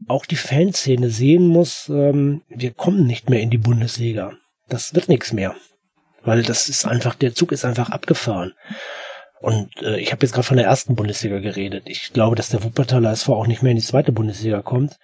auch 0.08 0.26
die 0.26 0.36
Fanszene 0.36 1.10
sehen 1.10 1.46
muss, 1.46 1.88
ähm, 1.88 2.42
wir 2.48 2.72
kommen 2.72 3.06
nicht 3.06 3.30
mehr 3.30 3.40
in 3.40 3.50
die 3.50 3.58
Bundesliga. 3.58 4.32
Das 4.68 4.94
wird 4.94 5.08
nichts 5.08 5.32
mehr. 5.32 5.54
Weil 6.22 6.42
das 6.42 6.68
ist 6.68 6.86
einfach, 6.86 7.14
der 7.14 7.34
Zug 7.34 7.52
ist 7.52 7.64
einfach 7.64 7.90
abgefahren. 7.90 8.54
Und 9.42 9.82
äh, 9.82 9.98
ich 9.98 10.12
habe 10.12 10.24
jetzt 10.24 10.32
gerade 10.32 10.46
von 10.46 10.56
der 10.56 10.66
ersten 10.66 10.94
Bundesliga 10.94 11.40
geredet. 11.40 11.82
Ich 11.86 12.12
glaube, 12.12 12.36
dass 12.36 12.50
der 12.50 12.62
Wuppertaler 12.62 13.10
SV 13.10 13.34
auch 13.34 13.48
nicht 13.48 13.60
mehr 13.60 13.72
in 13.72 13.76
die 13.76 13.84
zweite 13.84 14.12
Bundesliga 14.12 14.62
kommt. 14.62 14.98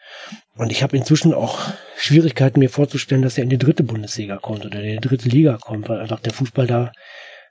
Und 0.57 0.71
ich 0.71 0.85
habe 0.85 0.97
inzwischen 0.97 1.35
auch 1.35 1.59
Schwierigkeiten, 1.97 2.61
mir 2.61 2.71
vorzustellen, 2.71 3.23
dass 3.23 3.37
er 3.37 3.43
in 3.43 3.51
die 3.51 3.59
dritte 3.59 3.83
Bundesliga 3.83 4.37
kommt 4.37 4.65
oder 4.65 4.81
in 4.81 5.01
die 5.01 5.09
dritte 5.09 5.29
Liga 5.29 5.59
kommt, 5.61 5.89
weil 5.89 5.99
einfach 5.99 6.21
der 6.21 6.33
Fußball 6.33 6.69
da 6.69 6.93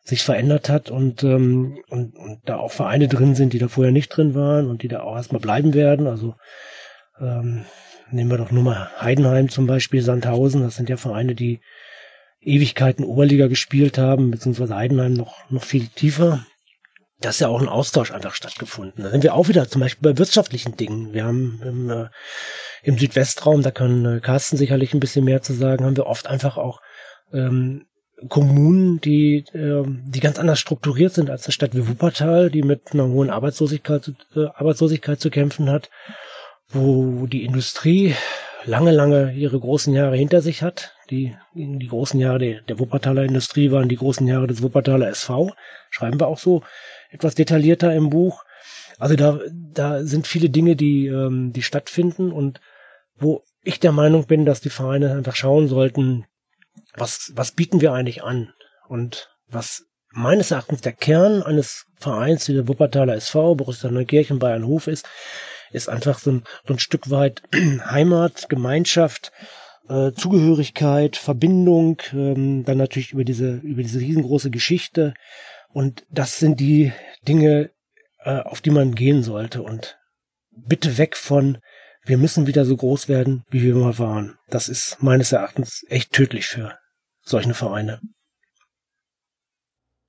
sich 0.05 0.23
verändert 0.23 0.69
hat 0.69 0.89
und, 0.89 1.23
ähm, 1.23 1.79
und, 1.89 2.15
und 2.15 2.39
da 2.45 2.55
auch 2.55 2.71
Vereine 2.71 3.09
drin 3.09 3.35
sind, 3.35 3.51
die 3.51 3.59
da 3.59 3.67
vorher 3.67 3.91
nicht 3.91 4.07
drin 4.07 4.33
waren 4.33 4.69
und 4.69 4.81
die 4.81 4.87
da 4.87 5.01
auch 5.01 5.17
erstmal 5.17 5.41
bleiben 5.41 5.73
werden. 5.73 6.07
Also 6.07 6.35
ähm, 7.19 7.65
nehmen 8.11 8.31
wir 8.31 8.37
doch 8.37 8.51
nur 8.51 8.63
mal 8.63 8.89
Heidenheim 9.01 9.49
zum 9.49 9.67
Beispiel, 9.67 10.01
Sandhausen, 10.01 10.61
das 10.61 10.77
sind 10.77 10.87
ja 10.87 10.95
Vereine, 10.95 11.35
die 11.35 11.59
Ewigkeiten 12.39 13.03
Oberliga 13.03 13.47
gespielt 13.47 13.97
haben, 13.97 14.31
beziehungsweise 14.31 14.73
Heidenheim 14.73 15.13
noch, 15.13 15.49
noch 15.49 15.65
viel 15.65 15.87
tiefer. 15.87 16.45
Da 17.19 17.29
ist 17.29 17.39
ja 17.39 17.47
auch 17.47 17.61
ein 17.61 17.69
Austausch 17.69 18.11
einfach 18.11 18.35
stattgefunden. 18.35 19.03
Da 19.03 19.09
sind 19.09 19.23
wir 19.23 19.33
auch 19.33 19.47
wieder 19.47 19.67
zum 19.67 19.81
Beispiel 19.81 20.11
bei 20.11 20.17
wirtschaftlichen 20.19 20.77
Dingen. 20.77 21.13
Wir 21.13 21.25
haben 21.25 21.61
im, 21.63 21.89
äh, 21.89 22.09
im 22.83 22.97
Südwestraum, 22.97 23.63
da 23.63 23.71
kann 23.71 24.05
äh, 24.05 24.19
Carsten 24.19 24.57
sicherlich 24.57 24.93
ein 24.93 24.99
bisschen 24.99 25.25
mehr 25.25 25.41
zu 25.41 25.53
sagen, 25.53 25.85
haben 25.85 25.97
wir 25.97 26.05
oft 26.05 26.27
einfach 26.27 26.57
auch 26.57 26.79
ähm, 27.33 27.87
Kommunen, 28.29 29.01
die, 29.01 29.45
äh, 29.53 29.83
die 29.85 30.19
ganz 30.19 30.37
anders 30.37 30.59
strukturiert 30.59 31.13
sind 31.13 31.29
als 31.29 31.45
eine 31.45 31.53
Stadt 31.53 31.75
wie 31.75 31.87
Wuppertal, 31.87 32.51
die 32.51 32.61
mit 32.61 32.93
einer 32.93 33.07
hohen 33.07 33.29
Arbeitslosigkeit, 33.29 34.11
äh, 34.35 34.45
Arbeitslosigkeit 34.55 35.19
zu 35.19 35.29
kämpfen 35.31 35.69
hat 35.69 35.89
wo 36.69 37.27
die 37.27 37.43
Industrie 37.43 38.15
lange, 38.65 38.91
lange 38.91 39.33
ihre 39.33 39.59
großen 39.59 39.93
Jahre 39.93 40.17
hinter 40.17 40.41
sich 40.41 40.61
hat. 40.61 40.93
Die, 41.09 41.35
die 41.53 41.87
großen 41.87 42.19
Jahre 42.19 42.39
der, 42.39 42.61
der 42.61 42.79
Wuppertaler 42.79 43.23
Industrie 43.23 43.71
waren 43.71 43.87
die 43.87 43.95
großen 43.95 44.27
Jahre 44.27 44.47
des 44.47 44.61
Wuppertaler 44.61 45.07
SV. 45.07 45.53
Schreiben 45.89 46.19
wir 46.19 46.27
auch 46.27 46.37
so 46.37 46.63
etwas 47.09 47.35
detaillierter 47.35 47.93
im 47.93 48.09
Buch. 48.09 48.43
Also 48.99 49.15
da, 49.15 49.39
da 49.51 50.03
sind 50.03 50.27
viele 50.27 50.49
Dinge, 50.49 50.75
die, 50.75 51.07
ähm, 51.07 51.53
die 51.53 51.61
stattfinden 51.61 52.31
und 52.31 52.59
wo 53.15 53.43
ich 53.63 53.79
der 53.79 53.91
Meinung 53.91 54.25
bin, 54.25 54.45
dass 54.45 54.61
die 54.61 54.69
Vereine 54.69 55.13
einfach 55.13 55.35
schauen 55.35 55.67
sollten, 55.67 56.25
was, 56.95 57.31
was 57.35 57.51
bieten 57.51 57.81
wir 57.81 57.93
eigentlich 57.93 58.23
an? 58.23 58.53
Und 58.87 59.29
was 59.47 59.83
meines 60.11 60.51
Erachtens 60.51 60.81
der 60.81 60.93
Kern 60.93 61.43
eines 61.43 61.85
Vereins 61.95 62.47
wie 62.47 62.53
der 62.53 62.67
Wuppertaler 62.67 63.15
SV, 63.15 63.55
Borussia 63.55 63.91
Neukirchen, 63.91 64.39
Bayern 64.39 64.65
Hof 64.65 64.87
ist, 64.87 65.05
ist 65.71 65.89
einfach 65.89 66.19
so 66.19 66.31
ein, 66.31 66.43
so 66.65 66.73
ein 66.73 66.79
Stück 66.79 67.09
weit 67.09 67.43
Heimat, 67.89 68.49
Gemeinschaft, 68.49 69.31
äh, 69.89 70.11
Zugehörigkeit, 70.13 71.17
Verbindung, 71.17 72.01
ähm, 72.13 72.63
dann 72.65 72.77
natürlich 72.77 73.13
über 73.13 73.23
diese, 73.23 73.55
über 73.57 73.81
diese 73.81 73.99
riesengroße 73.99 74.49
Geschichte. 74.49 75.13
Und 75.69 76.05
das 76.09 76.39
sind 76.39 76.59
die 76.59 76.91
Dinge, 77.27 77.71
äh, 78.19 78.39
auf 78.39 78.61
die 78.61 78.71
man 78.71 78.95
gehen 78.95 79.23
sollte. 79.23 79.61
Und 79.61 79.97
bitte 80.51 80.97
weg 80.97 81.15
von, 81.15 81.59
wir 82.03 82.17
müssen 82.17 82.47
wieder 82.47 82.65
so 82.65 82.75
groß 82.75 83.09
werden, 83.09 83.43
wie 83.49 83.61
wir 83.61 83.75
mal 83.75 83.99
waren. 83.99 84.37
Das 84.47 84.69
ist 84.69 84.97
meines 85.01 85.31
Erachtens 85.31 85.83
echt 85.87 86.13
tödlich 86.13 86.45
für 86.47 86.77
solche 87.21 87.53
Vereine. 87.53 88.01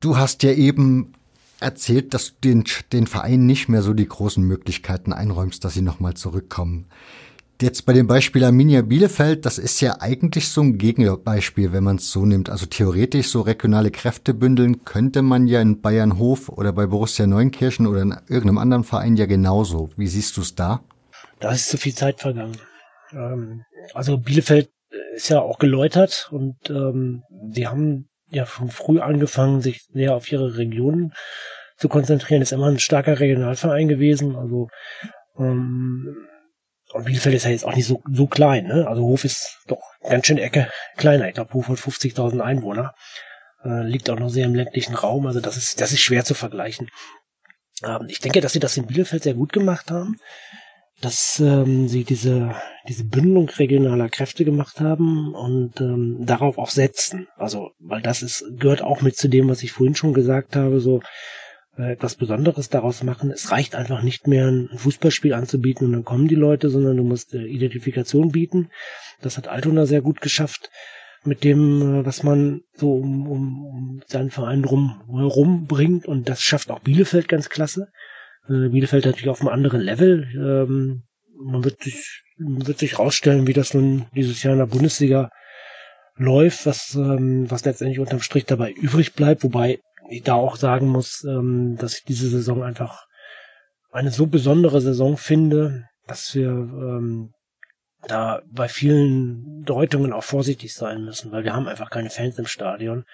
Du 0.01 0.17
hast 0.17 0.45
ja 0.45 0.53
eben 0.53 1.15
erzählt, 1.61 2.15
dass 2.15 2.29
du 2.29 2.35
den, 2.45 2.65
den 2.93 3.07
Verein 3.09 3.47
nicht 3.47 3.69
mehr 3.69 3.83
so 3.83 3.95
die 3.95 4.07
großen 4.07 4.43
Möglichkeiten 4.45 5.13
einräumst, 5.13 5.65
dass 5.65 5.75
sie 5.75 5.83
nochmal 5.83 6.15
zurückkommen. 6.15 6.89
Jetzt 7.61 7.87
bei 7.87 7.93
dem 7.93 8.07
Beispiel 8.07 8.45
Arminia 8.45 8.83
Bielefeld, 8.83 9.45
das 9.45 9.59
ist 9.59 9.81
ja 9.81 10.01
eigentlich 10.01 10.49
so 10.49 10.61
ein 10.61 10.79
Gegenbeispiel, 10.79 11.73
wenn 11.73 11.83
man 11.83 11.97
es 11.97 12.13
so 12.13 12.25
nimmt. 12.25 12.51
Also 12.51 12.67
theoretisch 12.67 13.31
so 13.31 13.41
regionale 13.41 13.91
Kräfte 13.91 14.33
bündeln 14.33 14.85
könnte 14.85 15.23
man 15.23 15.49
ja 15.49 15.61
in 15.61 15.81
Bayern 15.81 16.19
Hof 16.19 16.49
oder 16.51 16.73
bei 16.73 16.87
Borussia 16.87 17.27
Neunkirchen 17.27 17.89
oder 17.89 18.03
in 18.03 18.15
irgendeinem 18.29 18.59
anderen 18.59 18.85
Verein 18.85 19.17
ja 19.17 19.27
genauso. 19.27 19.91
Wie 19.97 20.07
siehst 20.07 20.37
du 20.37 20.43
es 20.43 20.55
da? 20.55 20.85
Da 21.41 21.51
ist 21.51 21.69
zu 21.69 21.79
viel 21.79 21.95
Zeit 21.95 22.21
vergangen. 22.21 22.57
Ähm, 23.13 23.65
also 23.93 24.19
Bielefeld 24.19 24.71
ist 25.17 25.29
ja 25.29 25.41
auch 25.41 25.59
geläutert 25.59 26.29
und 26.31 26.57
ähm, 26.71 27.25
die 27.29 27.67
haben 27.67 28.09
ja 28.31 28.47
schon 28.47 28.71
früh 28.71 29.01
angefangen, 29.01 29.63
sich 29.63 29.85
sehr 29.93 30.15
auf 30.15 30.31
ihre 30.31 30.59
Regionen 30.59 31.13
zu 31.77 31.89
konzentrieren. 31.89 32.41
Ist 32.41 32.53
immer 32.53 32.69
ein 32.69 32.79
starker 32.79 33.19
Regionalverein 33.19 33.89
gewesen. 33.89 34.37
Also 34.37 34.69
ähm, 35.39 36.08
Bielefeld 37.09 37.35
ist 37.35 37.45
ja 37.45 37.51
jetzt 37.51 37.65
auch 37.65 37.75
nicht 37.75 37.87
so, 37.87 38.03
so 38.13 38.27
klein. 38.27 38.67
Ne? 38.67 38.87
Also 38.87 39.03
Hof 39.03 39.25
ist 39.25 39.59
doch 39.67 39.81
ganz 40.09 40.27
schön 40.27 40.39
Ecke 40.39 40.71
kleiner. 40.97 41.29
Ich 41.29 41.35
glaube, 41.35 41.55
Hof 41.55 41.69
hat 41.69 41.79
50.000 41.79 42.41
Einwohner. 42.41 42.95
Äh, 43.65 43.85
liegt 43.85 44.11
auch 44.11 44.19
noch 44.19 44.29
sehr 44.29 44.47
im 44.47 44.55
ländlichen 44.55 44.95
Raum. 44.95 45.27
Also 45.27 45.41
das 45.41 45.57
ist, 45.57 45.81
das 45.81 45.93
ist 45.93 46.01
schwer 46.01 46.25
zu 46.25 46.35
vergleichen. 46.35 46.89
Ähm, 47.85 48.07
ich 48.09 48.21
denke, 48.21 48.41
dass 48.41 48.53
sie 48.53 48.61
das 48.61 48.77
in 48.77 48.87
Bielefeld 48.87 49.23
sehr 49.23 49.35
gut 49.35 49.53
gemacht 49.53 49.91
haben 49.91 50.17
dass 51.01 51.39
ähm, 51.39 51.89
sie 51.89 52.05
diese, 52.05 52.55
diese 52.89 53.05
Bündelung 53.05 53.49
regionaler 53.49 54.09
Kräfte 54.09 54.45
gemacht 54.45 54.81
haben 54.81 55.33
und 55.35 55.81
ähm, 55.81 56.17
darauf 56.21 56.59
auch 56.59 56.71
setzen. 56.71 57.29
Also, 57.37 57.71
weil 57.79 58.03
das 58.03 58.23
ist, 58.23 58.45
gehört 58.59 58.83
auch 58.83 59.01
mit 59.01 59.17
zu 59.17 59.29
dem, 59.29 59.49
was 59.49 59.63
ich 59.63 59.73
vorhin 59.73 59.95
schon 59.95 60.13
gesagt 60.13 60.57
habe, 60.57 60.81
so 60.81 61.01
etwas 61.79 62.17
Besonderes 62.17 62.69
daraus 62.69 63.03
machen. 63.03 63.31
Es 63.31 63.51
reicht 63.51 63.75
einfach 63.75 64.03
nicht 64.03 64.27
mehr, 64.27 64.49
ein 64.49 64.69
Fußballspiel 64.77 65.33
anzubieten 65.33 65.87
und 65.87 65.93
dann 65.93 66.05
kommen 66.05 66.29
die 66.29 66.35
Leute, 66.35 66.71
sondern 66.71 66.97
du 66.97 67.05
musst 67.05 67.35
äh, 67.35 67.45
Identifikation 67.45 68.31
bieten. 68.31 68.71
Das 69.21 69.37
hat 69.37 69.49
Altona 69.49 69.87
sehr 69.87 70.03
gut 70.03 70.21
geschafft. 70.21 70.71
mit 71.25 71.45
dem, 71.45 71.83
äh, 71.83 72.07
was 72.07 72.23
man 72.23 72.63
so 72.75 72.95
um, 72.95 73.29
um, 73.29 73.65
um 73.65 74.01
seinen 74.07 74.31
Verein 74.31 74.63
drum 74.63 75.03
herum 75.09 75.67
bringt. 75.67 76.07
Und 76.07 76.29
das 76.29 76.43
schafft 76.43 76.71
auch 76.71 76.81
Bielefeld 76.81 77.29
ganz 77.29 77.49
klasse. 77.49 77.89
Äh, 78.49 78.69
Bielefeld 78.69 79.05
natürlich 79.05 79.29
auf 79.29 79.41
einem 79.41 79.49
anderen 79.49 79.81
Level. 79.81 80.27
Ähm, 80.35 81.03
man 81.41 81.65
wird 81.65 81.83
sich, 81.83 82.23
wird 82.39 82.79
sich 82.79 82.99
rausstellen, 82.99 83.47
wie 83.47 83.53
das 83.53 83.75
nun 83.75 84.07
dieses 84.15 84.43
Jahr 84.43 84.55
in 84.55 84.59
der 84.61 84.67
Bundesliga 84.67 85.31
läuft, 86.17 86.67
was, 86.67 86.95
ähm, 86.95 87.51
was 87.51 87.65
letztendlich 87.65 88.01
unterm 88.01 88.21
Strich 88.21 88.45
dabei 88.45 88.73
übrig 88.73 89.15
bleibt, 89.15 89.45
wobei 89.45 89.79
ich 90.09 90.23
da 90.23 90.35
auch 90.35 90.57
sagen 90.57 90.89
muss, 90.89 91.25
ähm, 91.25 91.77
dass 91.77 91.99
ich 91.99 92.05
diese 92.05 92.29
Saison 92.29 92.63
einfach 92.63 93.07
eine 93.91 94.11
so 94.11 94.27
besondere 94.27 94.81
Saison 94.81 95.17
finde, 95.17 95.85
dass 96.07 96.35
wir 96.35 96.49
ähm, 96.49 97.33
da 98.07 98.43
bei 98.51 98.69
vielen 98.69 99.63
Deutungen 99.65 100.13
auch 100.13 100.25
vorsichtig 100.25 100.75
sein 100.75 101.05
müssen, 101.05 101.33
weil 101.33 101.45
wir 101.45 101.55
haben 101.55 101.69
einfach 101.69 101.91
keine 101.91 102.11
Fans 102.11 102.39
im 102.39 102.47
Stadion. 102.47 103.05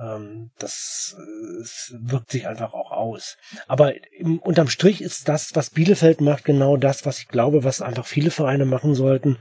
Ähm, 0.00 0.50
das, 0.58 1.16
das 1.58 1.94
wirkt 1.98 2.30
sich 2.30 2.46
einfach 2.46 2.72
auch 2.72 2.92
aus. 2.92 3.36
Aber 3.66 3.94
im, 4.12 4.38
unterm 4.38 4.68
Strich 4.68 5.02
ist 5.02 5.28
das, 5.28 5.50
was 5.54 5.70
Bielefeld 5.70 6.20
macht, 6.20 6.44
genau 6.44 6.76
das, 6.76 7.04
was 7.04 7.18
ich 7.18 7.28
glaube, 7.28 7.64
was 7.64 7.82
einfach 7.82 8.06
viele 8.06 8.30
Vereine 8.30 8.64
machen 8.64 8.94
sollten. 8.94 9.38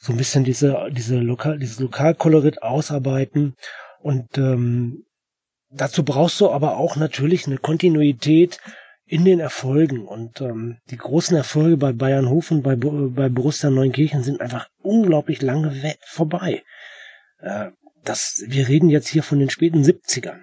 So 0.00 0.12
ein 0.12 0.18
bisschen 0.18 0.44
diese, 0.44 0.88
diese 0.90 1.16
Lokal, 1.16 1.58
dieses 1.58 1.78
Lokalkolorit 1.78 2.62
ausarbeiten. 2.62 3.54
Und 4.00 4.36
ähm, 4.36 5.04
dazu 5.72 6.04
brauchst 6.04 6.40
du 6.40 6.50
aber 6.50 6.76
auch 6.76 6.96
natürlich 6.96 7.46
eine 7.46 7.58
Kontinuität 7.58 8.58
in 9.04 9.24
den 9.24 9.40
Erfolgen. 9.40 10.06
Und 10.06 10.40
ähm, 10.40 10.78
die 10.90 10.96
großen 10.96 11.36
Erfolge 11.36 11.76
bei 11.76 11.92
Bayern 11.92 12.30
Hofen, 12.30 12.62
bei, 12.62 12.76
bei 12.76 13.28
Borussia 13.28 13.70
Neunkirchen 13.70 14.22
sind 14.22 14.40
einfach 14.40 14.68
unglaublich 14.78 15.42
lange 15.42 15.96
vorbei. 16.06 16.62
Äh, 17.38 17.70
das, 18.04 18.42
wir 18.46 18.68
reden 18.68 18.88
jetzt 18.88 19.08
hier 19.08 19.22
von 19.22 19.38
den 19.38 19.50
späten 19.50 19.82
70ern. 19.82 20.40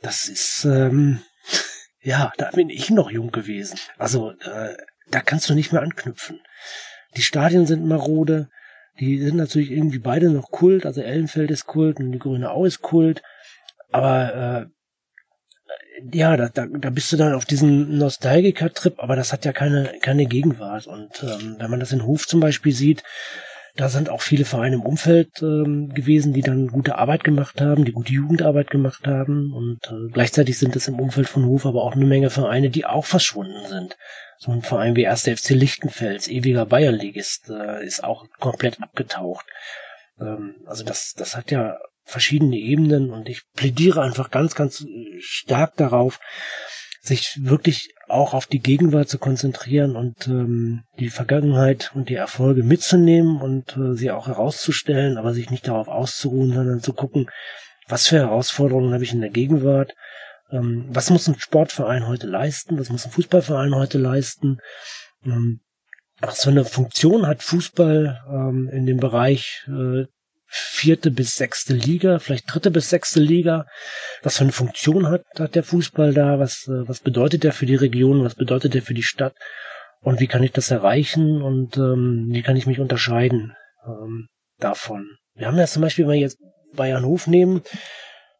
Das 0.00 0.28
ist, 0.28 0.64
ähm, 0.64 1.20
ja, 2.00 2.32
da 2.38 2.50
bin 2.50 2.70
ich 2.70 2.90
noch 2.90 3.10
jung 3.10 3.32
gewesen. 3.32 3.78
Also, 3.98 4.30
äh, 4.30 4.76
da 5.10 5.20
kannst 5.20 5.50
du 5.50 5.54
nicht 5.54 5.72
mehr 5.72 5.82
anknüpfen. 5.82 6.40
Die 7.16 7.22
Stadien 7.22 7.66
sind 7.66 7.84
marode, 7.86 8.48
die 8.98 9.20
sind 9.20 9.36
natürlich 9.36 9.70
irgendwie 9.70 9.98
beide 9.98 10.30
noch 10.30 10.50
Kult, 10.50 10.86
also 10.86 11.00
Ellenfeld 11.02 11.50
ist 11.50 11.66
Kult 11.66 11.98
und 11.98 12.12
die 12.12 12.18
Grüne 12.18 12.50
Au 12.50 12.64
ist 12.64 12.82
Kult, 12.82 13.22
aber 13.92 14.34
äh, 14.34 14.66
ja, 16.12 16.36
da, 16.36 16.48
da, 16.48 16.66
da 16.66 16.90
bist 16.90 17.12
du 17.12 17.16
dann 17.16 17.34
auf 17.34 17.44
diesem 17.44 17.98
Nostalgiker-Trip, 17.98 18.94
aber 18.98 19.16
das 19.16 19.32
hat 19.32 19.44
ja 19.44 19.52
keine, 19.52 19.92
keine 20.00 20.26
Gegenwart. 20.26 20.86
Und 20.86 21.22
ähm, 21.22 21.56
wenn 21.58 21.70
man 21.70 21.80
das 21.80 21.92
in 21.92 22.04
Hof 22.04 22.26
zum 22.26 22.40
Beispiel 22.40 22.72
sieht, 22.72 23.02
da 23.76 23.88
sind 23.88 24.08
auch 24.08 24.20
viele 24.20 24.44
Vereine 24.44 24.76
im 24.76 24.82
Umfeld 24.82 25.42
ähm, 25.42 25.90
gewesen, 25.94 26.32
die 26.32 26.42
dann 26.42 26.68
gute 26.68 26.96
Arbeit 26.98 27.24
gemacht 27.24 27.60
haben, 27.60 27.84
die 27.84 27.92
gute 27.92 28.12
Jugendarbeit 28.12 28.70
gemacht 28.70 29.06
haben. 29.06 29.52
Und 29.52 29.78
äh, 29.86 30.10
gleichzeitig 30.12 30.58
sind 30.58 30.74
es 30.76 30.88
im 30.88 30.98
Umfeld 30.98 31.28
von 31.28 31.44
Hof 31.46 31.66
aber 31.66 31.82
auch 31.82 31.94
eine 31.94 32.04
Menge 32.04 32.30
Vereine, 32.30 32.70
die 32.70 32.84
auch 32.84 33.04
verschwunden 33.04 33.66
sind. 33.68 33.96
So 34.38 34.50
ein 34.52 34.62
Verein 34.62 34.96
wie 34.96 35.06
1. 35.06 35.22
FC 35.22 35.50
Lichtenfels, 35.50 36.28
ewiger 36.28 36.66
Bayernligist, 36.66 37.50
äh, 37.50 37.84
ist 37.84 38.02
auch 38.02 38.26
komplett 38.38 38.82
abgetaucht. 38.82 39.46
Ähm, 40.20 40.56
also 40.66 40.82
das, 40.84 41.14
das 41.16 41.36
hat 41.36 41.50
ja 41.50 41.78
verschiedene 42.10 42.56
Ebenen 42.56 43.10
und 43.10 43.28
ich 43.28 43.42
plädiere 43.54 44.02
einfach 44.02 44.30
ganz, 44.30 44.54
ganz 44.54 44.84
stark 45.20 45.76
darauf, 45.76 46.20
sich 47.02 47.38
wirklich 47.40 47.94
auch 48.08 48.34
auf 48.34 48.46
die 48.46 48.60
Gegenwart 48.60 49.08
zu 49.08 49.18
konzentrieren 49.18 49.96
und 49.96 50.26
ähm, 50.28 50.82
die 50.98 51.08
Vergangenheit 51.08 51.92
und 51.94 52.08
die 52.08 52.14
Erfolge 52.14 52.62
mitzunehmen 52.62 53.40
und 53.40 53.76
äh, 53.76 53.94
sie 53.94 54.10
auch 54.10 54.26
herauszustellen, 54.26 55.16
aber 55.16 55.32
sich 55.32 55.50
nicht 55.50 55.66
darauf 55.66 55.88
auszuruhen, 55.88 56.52
sondern 56.52 56.80
zu 56.80 56.92
gucken, 56.92 57.30
was 57.88 58.06
für 58.06 58.18
Herausforderungen 58.18 58.92
habe 58.92 59.04
ich 59.04 59.12
in 59.12 59.20
der 59.20 59.30
Gegenwart, 59.30 59.94
ähm, 60.50 60.86
was 60.88 61.08
muss 61.08 61.26
ein 61.26 61.38
Sportverein 61.38 62.06
heute 62.06 62.26
leisten, 62.26 62.78
was 62.78 62.90
muss 62.90 63.06
ein 63.06 63.12
Fußballverein 63.12 63.74
heute 63.74 63.98
leisten, 63.98 64.58
ähm, 65.24 65.60
was 66.20 66.42
für 66.42 66.50
eine 66.50 66.66
Funktion 66.66 67.26
hat 67.26 67.42
Fußball 67.42 68.20
ähm, 68.28 68.68
in 68.70 68.84
dem 68.84 68.98
Bereich 68.98 69.66
äh, 69.68 70.04
vierte 70.50 71.10
bis 71.10 71.36
sechste 71.36 71.74
Liga, 71.74 72.18
vielleicht 72.18 72.52
dritte 72.52 72.70
bis 72.70 72.90
sechste 72.90 73.20
Liga. 73.20 73.66
Was 74.22 74.36
für 74.36 74.44
eine 74.44 74.52
Funktion 74.52 75.08
hat, 75.08 75.22
hat 75.38 75.54
der 75.54 75.62
Fußball 75.62 76.12
da? 76.12 76.38
Was, 76.38 76.66
äh, 76.66 76.88
was 76.88 77.00
bedeutet 77.00 77.44
der 77.44 77.52
für 77.52 77.66
die 77.66 77.76
Region? 77.76 78.24
Was 78.24 78.34
bedeutet 78.34 78.74
der 78.74 78.82
für 78.82 78.94
die 78.94 79.02
Stadt? 79.02 79.34
Und 80.00 80.20
wie 80.20 80.26
kann 80.26 80.42
ich 80.42 80.52
das 80.52 80.70
erreichen? 80.70 81.40
Und 81.40 81.76
ähm, 81.76 82.28
wie 82.30 82.42
kann 82.42 82.56
ich 82.56 82.66
mich 82.66 82.80
unterscheiden 82.80 83.54
ähm, 83.86 84.26
davon? 84.58 85.06
Wir 85.34 85.46
haben 85.46 85.58
ja 85.58 85.66
zum 85.66 85.82
Beispiel, 85.82 86.06
wenn 86.06 86.14
wir 86.14 86.20
jetzt 86.20 86.38
Bayern 86.74 87.04
Hof 87.04 87.26
nehmen, 87.26 87.62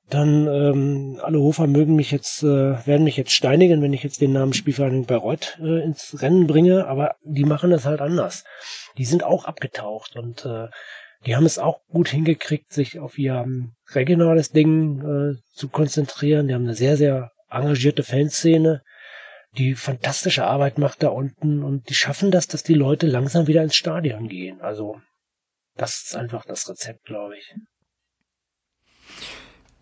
dann 0.09 0.49
ähm, 0.49 1.21
alle 1.23 1.39
Hofer 1.39 1.67
mögen 1.67 1.95
mich 1.95 2.11
jetzt, 2.11 2.43
äh, 2.43 2.87
werden 2.87 3.05
mich 3.05 3.17
jetzt 3.17 3.33
steinigen, 3.33 3.81
wenn 3.81 3.93
ich 3.93 4.03
jetzt 4.03 4.21
den 4.21 4.33
Namen 4.33 4.53
Spielvereinigung 4.53 5.07
Bayreuth 5.07 5.59
äh, 5.63 5.85
ins 5.85 6.21
Rennen 6.21 6.49
bringe, 6.49 6.87
aber 6.87 7.15
die 7.23 7.45
machen 7.45 7.71
das 7.71 7.85
halt 7.85 8.01
anders. 8.01 8.45
Die 8.99 9.05
sind 9.05 9.23
auch 9.23 9.45
abgetaucht 9.45 10.17
und 10.17 10.45
äh, 10.45 10.67
die 11.27 11.37
haben 11.37 11.47
es 11.47 11.59
auch 11.59 11.81
gut 11.89 12.09
hingekriegt, 12.09 12.73
sich 12.73 12.99
auf 12.99 13.19
ihr 13.19 13.35
ähm, 13.35 13.73
regionales 13.93 14.51
Ding 14.51 15.01
äh, 15.01 15.37
zu 15.55 15.69
konzentrieren. 15.69 16.49
Die 16.49 16.55
haben 16.55 16.65
eine 16.65 16.75
sehr, 16.75 16.97
sehr 16.97 17.31
engagierte 17.51 18.03
Fanszene, 18.03 18.83
die 19.57 19.75
fantastische 19.75 20.45
Arbeit 20.45 20.79
macht 20.79 21.03
da 21.03 21.09
unten 21.09 21.63
und 21.63 21.89
die 21.89 21.95
schaffen 21.95 22.31
das, 22.31 22.47
dass 22.47 22.63
die 22.63 22.75
Leute 22.75 23.07
langsam 23.07 23.47
wieder 23.49 23.63
ins 23.63 23.75
Stadion 23.75 24.29
gehen. 24.29 24.61
Also 24.61 25.01
das 25.77 26.05
ist 26.05 26.17
einfach 26.17 26.45
das 26.45 26.69
Rezept, 26.69 27.05
glaube 27.05 27.37
ich. 27.37 27.55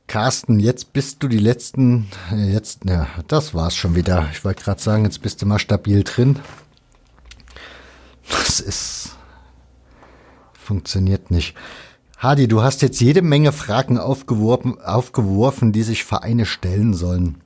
Carsten, 0.07 0.59
jetzt 0.59 0.95
bist 0.95 1.23
du 1.23 1.29
die 1.29 1.39
letzten, 1.39 2.11
äh, 2.33 2.51
jetzt, 2.51 2.87
ja, 2.87 3.09
das 3.29 3.53
war's 3.53 3.77
schon 3.77 3.95
wieder. 3.95 4.29
Ich 4.33 4.43
wollte 4.43 4.65
gerade 4.65 4.81
sagen, 4.81 5.05
jetzt 5.05 5.21
bist 5.21 5.43
du 5.43 5.47
mal 5.47 5.59
stabil 5.59 6.03
drin. 6.03 6.39
Das 8.31 8.59
ist 8.61 9.18
funktioniert 10.69 11.31
nicht. 11.31 11.55
Hadi, 12.19 12.47
du 12.47 12.63
hast 12.63 12.83
jetzt 12.83 13.01
jede 13.01 13.23
Menge 13.23 13.53
Fragen 13.53 13.97
aufgeworfen, 13.97 14.81
aufgeworfen, 14.81 15.73
die 15.73 15.83
sich 15.83 16.05
Vereine 16.05 16.45
stellen 16.45 16.93
sollen. 16.93 17.41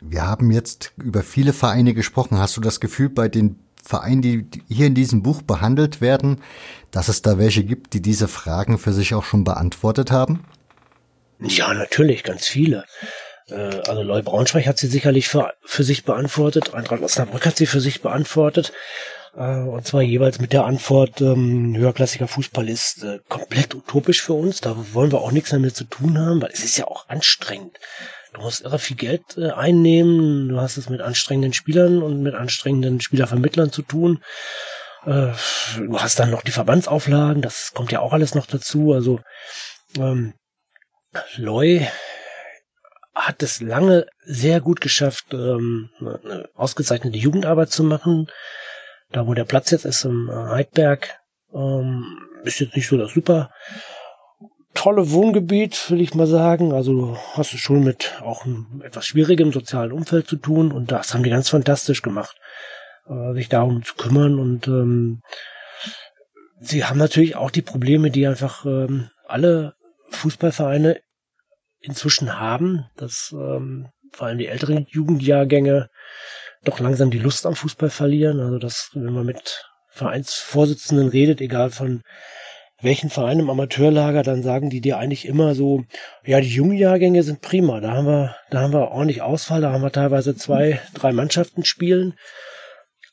Wir 0.00 0.26
haben 0.26 0.50
jetzt 0.50 0.92
über 0.96 1.22
viele 1.22 1.52
Vereine 1.52 1.94
gesprochen. 1.94 2.38
Hast 2.38 2.56
du 2.56 2.60
das 2.60 2.80
Gefühl, 2.80 3.08
bei 3.08 3.28
den 3.28 3.58
Vereinen, 3.82 4.20
die 4.20 4.46
hier 4.68 4.86
in 4.86 4.94
diesem 4.94 5.22
Buch 5.22 5.42
behandelt 5.42 6.00
werden, 6.00 6.42
dass 6.90 7.08
es 7.08 7.22
da 7.22 7.38
welche 7.38 7.64
gibt, 7.64 7.94
die 7.94 8.02
diese 8.02 8.28
Fragen 8.28 8.78
für 8.78 8.92
sich 8.92 9.14
auch 9.14 9.24
schon 9.24 9.44
beantwortet 9.44 10.10
haben? 10.10 10.44
Ja, 11.40 11.72
natürlich, 11.72 12.24
ganz 12.24 12.46
viele. 12.46 12.84
Äh, 13.48 13.80
also 13.86 14.02
Leu 14.02 14.22
Braunschweig 14.22 14.66
hat 14.66 14.78
sie 14.78 14.86
sicherlich 14.86 15.28
für, 15.28 15.52
für 15.64 15.82
sich 15.82 16.04
beantwortet. 16.04 16.74
Eintracht 16.74 17.02
Osnabrück 17.02 17.46
hat 17.46 17.56
sie 17.56 17.66
für 17.66 17.80
sich 17.80 18.02
beantwortet. 18.02 18.72
Äh, 19.34 19.60
und 19.62 19.86
zwar 19.86 20.02
jeweils 20.02 20.40
mit 20.40 20.52
der 20.52 20.64
Antwort, 20.64 21.20
ähm, 21.20 21.74
höherklassiger 21.76 22.28
Fußball 22.28 22.68
ist 22.68 23.02
äh, 23.02 23.20
komplett 23.28 23.74
utopisch 23.74 24.22
für 24.22 24.34
uns. 24.34 24.60
Da 24.60 24.76
wollen 24.92 25.12
wir 25.12 25.20
auch 25.20 25.32
nichts 25.32 25.50
damit 25.50 25.74
zu 25.74 25.84
tun 25.84 26.18
haben, 26.18 26.42
weil 26.42 26.50
es 26.52 26.64
ist 26.64 26.76
ja 26.76 26.86
auch 26.86 27.08
anstrengend. 27.08 27.78
Du 28.34 28.40
musst 28.40 28.62
irre 28.62 28.78
viel 28.78 28.96
Geld 28.96 29.22
äh, 29.36 29.50
einnehmen. 29.50 30.48
Du 30.48 30.60
hast 30.60 30.76
es 30.76 30.88
mit 30.88 31.00
anstrengenden 31.00 31.52
Spielern 31.52 32.02
und 32.02 32.22
mit 32.22 32.34
anstrengenden 32.34 33.00
Spielervermittlern 33.00 33.72
zu 33.72 33.82
tun. 33.82 34.22
Äh, 35.04 35.32
du 35.76 35.98
hast 35.98 36.18
dann 36.18 36.30
noch 36.30 36.42
die 36.42 36.52
Verbandsauflagen. 36.52 37.42
Das 37.42 37.72
kommt 37.74 37.92
ja 37.92 38.00
auch 38.00 38.12
alles 38.12 38.34
noch 38.34 38.46
dazu. 38.46 38.92
Also 38.92 39.20
ähm, 39.96 40.34
Loy 41.36 41.86
hat 43.14 43.42
es 43.42 43.60
lange 43.60 44.06
sehr 44.24 44.60
gut 44.62 44.80
geschafft, 44.80 45.26
ähm, 45.32 45.90
eine 46.00 46.48
ausgezeichnete 46.54 47.18
Jugendarbeit 47.18 47.70
zu 47.70 47.84
machen 47.84 48.28
da 49.12 49.26
wo 49.26 49.34
der 49.34 49.44
Platz 49.44 49.70
jetzt 49.70 49.84
ist 49.84 50.04
im 50.04 50.28
äh, 50.28 50.32
Heidberg, 50.32 51.20
ähm, 51.54 52.18
ist 52.44 52.60
jetzt 52.60 52.76
nicht 52.76 52.88
so 52.88 52.96
das 52.96 53.12
super. 53.12 53.50
Tolle 54.74 55.10
Wohngebiet, 55.10 55.90
will 55.90 56.00
ich 56.00 56.14
mal 56.14 56.26
sagen. 56.26 56.72
Also 56.72 56.92
du 56.92 57.16
hast 57.34 57.52
es 57.52 57.60
schon 57.60 57.84
mit 57.84 58.20
auch 58.22 58.44
einem 58.44 58.82
etwas 58.84 59.06
schwierigem 59.06 59.52
sozialen 59.52 59.92
Umfeld 59.92 60.26
zu 60.26 60.36
tun. 60.36 60.72
Und 60.72 60.90
das 60.90 61.12
haben 61.12 61.22
die 61.22 61.30
ganz 61.30 61.50
fantastisch 61.50 62.00
gemacht, 62.00 62.36
äh, 63.06 63.34
sich 63.34 63.48
darum 63.48 63.84
zu 63.84 63.94
kümmern. 63.94 64.38
Und 64.38 64.66
ähm, 64.68 65.20
sie 66.58 66.84
haben 66.84 66.98
natürlich 66.98 67.36
auch 67.36 67.50
die 67.50 67.62
Probleme, 67.62 68.10
die 68.10 68.26
einfach 68.26 68.64
ähm, 68.64 69.10
alle 69.26 69.74
Fußballvereine 70.10 71.00
inzwischen 71.80 72.38
haben, 72.38 72.86
dass 72.96 73.32
ähm, 73.32 73.88
vor 74.12 74.26
allem 74.26 74.38
die 74.38 74.46
älteren 74.46 74.86
Jugendjahrgänge 74.88 75.90
doch 76.64 76.78
langsam 76.80 77.10
die 77.10 77.18
Lust 77.18 77.46
am 77.46 77.54
Fußball 77.54 77.90
verlieren. 77.90 78.40
Also 78.40 78.58
dass, 78.58 78.90
wenn 78.94 79.12
man 79.12 79.26
mit 79.26 79.64
Vereinsvorsitzenden 79.90 81.08
redet, 81.08 81.40
egal 81.40 81.70
von 81.70 82.02
welchen 82.80 83.10
Verein 83.10 83.38
im 83.38 83.50
Amateurlager, 83.50 84.22
dann 84.22 84.42
sagen 84.42 84.68
die 84.68 84.80
dir 84.80 84.98
eigentlich 84.98 85.26
immer 85.26 85.54
so, 85.54 85.84
ja, 86.24 86.40
die 86.40 86.48
jungen 86.48 86.76
Jahrgänge 86.76 87.22
sind 87.22 87.40
prima, 87.40 87.80
da 87.80 87.92
haben 87.92 88.06
wir, 88.06 88.36
da 88.50 88.60
haben 88.60 88.72
wir 88.72 88.90
ordentlich 88.90 89.22
Ausfall, 89.22 89.60
da 89.60 89.72
haben 89.72 89.82
wir 89.82 89.92
teilweise 89.92 90.34
zwei, 90.34 90.80
drei 90.94 91.12
Mannschaften 91.12 91.64
spielen. 91.64 92.14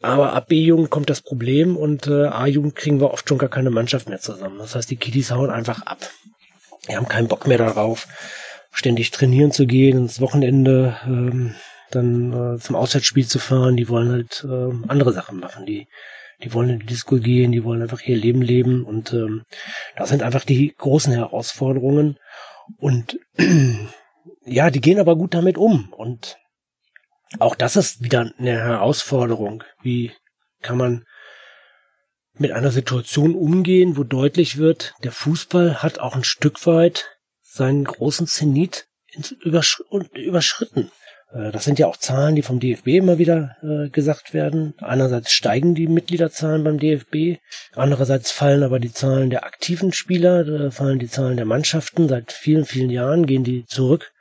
Aber 0.01 0.33
ab 0.33 0.47
B-Jugend 0.47 0.89
kommt 0.89 1.09
das 1.09 1.21
Problem 1.21 1.75
und 1.75 2.07
äh, 2.07 2.27
A-Jugend 2.27 2.75
kriegen 2.75 3.01
wir 3.01 3.11
oft 3.11 3.27
schon 3.27 3.37
gar 3.37 3.49
keine 3.49 3.69
Mannschaft 3.69 4.07
mehr 4.07 4.19
zusammen. 4.19 4.57
Das 4.57 4.73
heißt, 4.73 4.89
die 4.89 4.95
Kiddies 4.95 5.31
hauen 5.31 5.49
einfach 5.49 5.85
ab. 5.85 5.97
Die 6.87 6.95
haben 6.95 7.07
keinen 7.07 7.27
Bock 7.27 7.47
mehr 7.47 7.57
darauf, 7.57 8.07
ständig 8.71 9.11
trainieren 9.11 9.51
zu 9.51 9.67
gehen, 9.67 9.97
ins 9.97 10.21
Wochenende 10.21 10.97
ähm, 11.05 11.53
dann 11.91 12.55
äh, 12.55 12.59
zum 12.59 12.75
Auswärtsspiel 12.75 13.27
zu 13.27 13.39
fahren. 13.39 13.75
Die 13.75 13.89
wollen 13.89 14.11
halt 14.11 14.45
äh, 14.47 14.87
andere 14.87 15.13
Sachen 15.13 15.39
machen. 15.39 15.65
Die, 15.65 15.87
die 16.43 16.53
wollen 16.53 16.69
in 16.69 16.79
die 16.79 16.85
Disco 16.85 17.17
gehen, 17.17 17.51
die 17.51 17.63
wollen 17.63 17.81
einfach 17.81 18.01
ihr 18.01 18.17
Leben 18.17 18.41
leben. 18.41 18.83
Und 18.83 19.13
ähm, 19.13 19.43
das 19.95 20.09
sind 20.09 20.23
einfach 20.23 20.45
die 20.45 20.73
großen 20.77 21.13
Herausforderungen. 21.13 22.17
Und 22.77 23.19
ja, 24.45 24.69
die 24.69 24.81
gehen 24.81 24.99
aber 24.99 25.15
gut 25.15 25.33
damit 25.33 25.57
um. 25.57 25.91
Und 25.93 26.37
auch 27.39 27.55
das 27.55 27.75
ist 27.75 28.03
wieder 28.03 28.31
eine 28.37 28.51
Herausforderung. 28.51 29.63
Wie 29.81 30.11
kann 30.61 30.77
man 30.77 31.05
mit 32.39 32.51
einer 32.51 32.71
Situation 32.71 33.35
umgehen, 33.35 33.97
wo 33.97 34.03
deutlich 34.03 34.57
wird, 34.57 34.93
der 35.03 35.11
Fußball 35.11 35.83
hat 35.83 35.99
auch 35.99 36.15
ein 36.15 36.23
Stück 36.23 36.65
weit 36.65 37.17
seinen 37.41 37.83
großen 37.83 38.27
Zenit 38.27 38.87
übersch 39.41 39.81
überschritten. 40.13 40.91
Äh, 41.31 41.51
das 41.51 41.65
sind 41.65 41.79
ja 41.79 41.87
auch 41.87 41.97
Zahlen, 41.97 42.35
die 42.35 42.41
vom 42.41 42.59
DFB 42.59 42.87
immer 42.87 43.17
wieder 43.17 43.57
äh, 43.61 43.89
gesagt 43.89 44.33
werden. 44.33 44.73
Einerseits 44.79 45.31
steigen 45.31 45.75
die 45.75 45.87
Mitgliederzahlen 45.87 46.63
beim 46.63 46.79
DFB, 46.79 47.39
andererseits 47.75 48.31
fallen 48.31 48.63
aber 48.63 48.79
die 48.79 48.91
Zahlen 48.91 49.29
der 49.29 49.45
aktiven 49.45 49.93
Spieler, 49.93 50.43
da 50.43 50.71
fallen 50.71 50.99
die 50.99 51.09
Zahlen 51.09 51.37
der 51.37 51.45
Mannschaften. 51.45 52.07
Seit 52.07 52.31
vielen, 52.31 52.65
vielen 52.65 52.89
Jahren 52.89 53.25
gehen 53.25 53.43
die 53.43 53.65
zurück. 53.65 54.11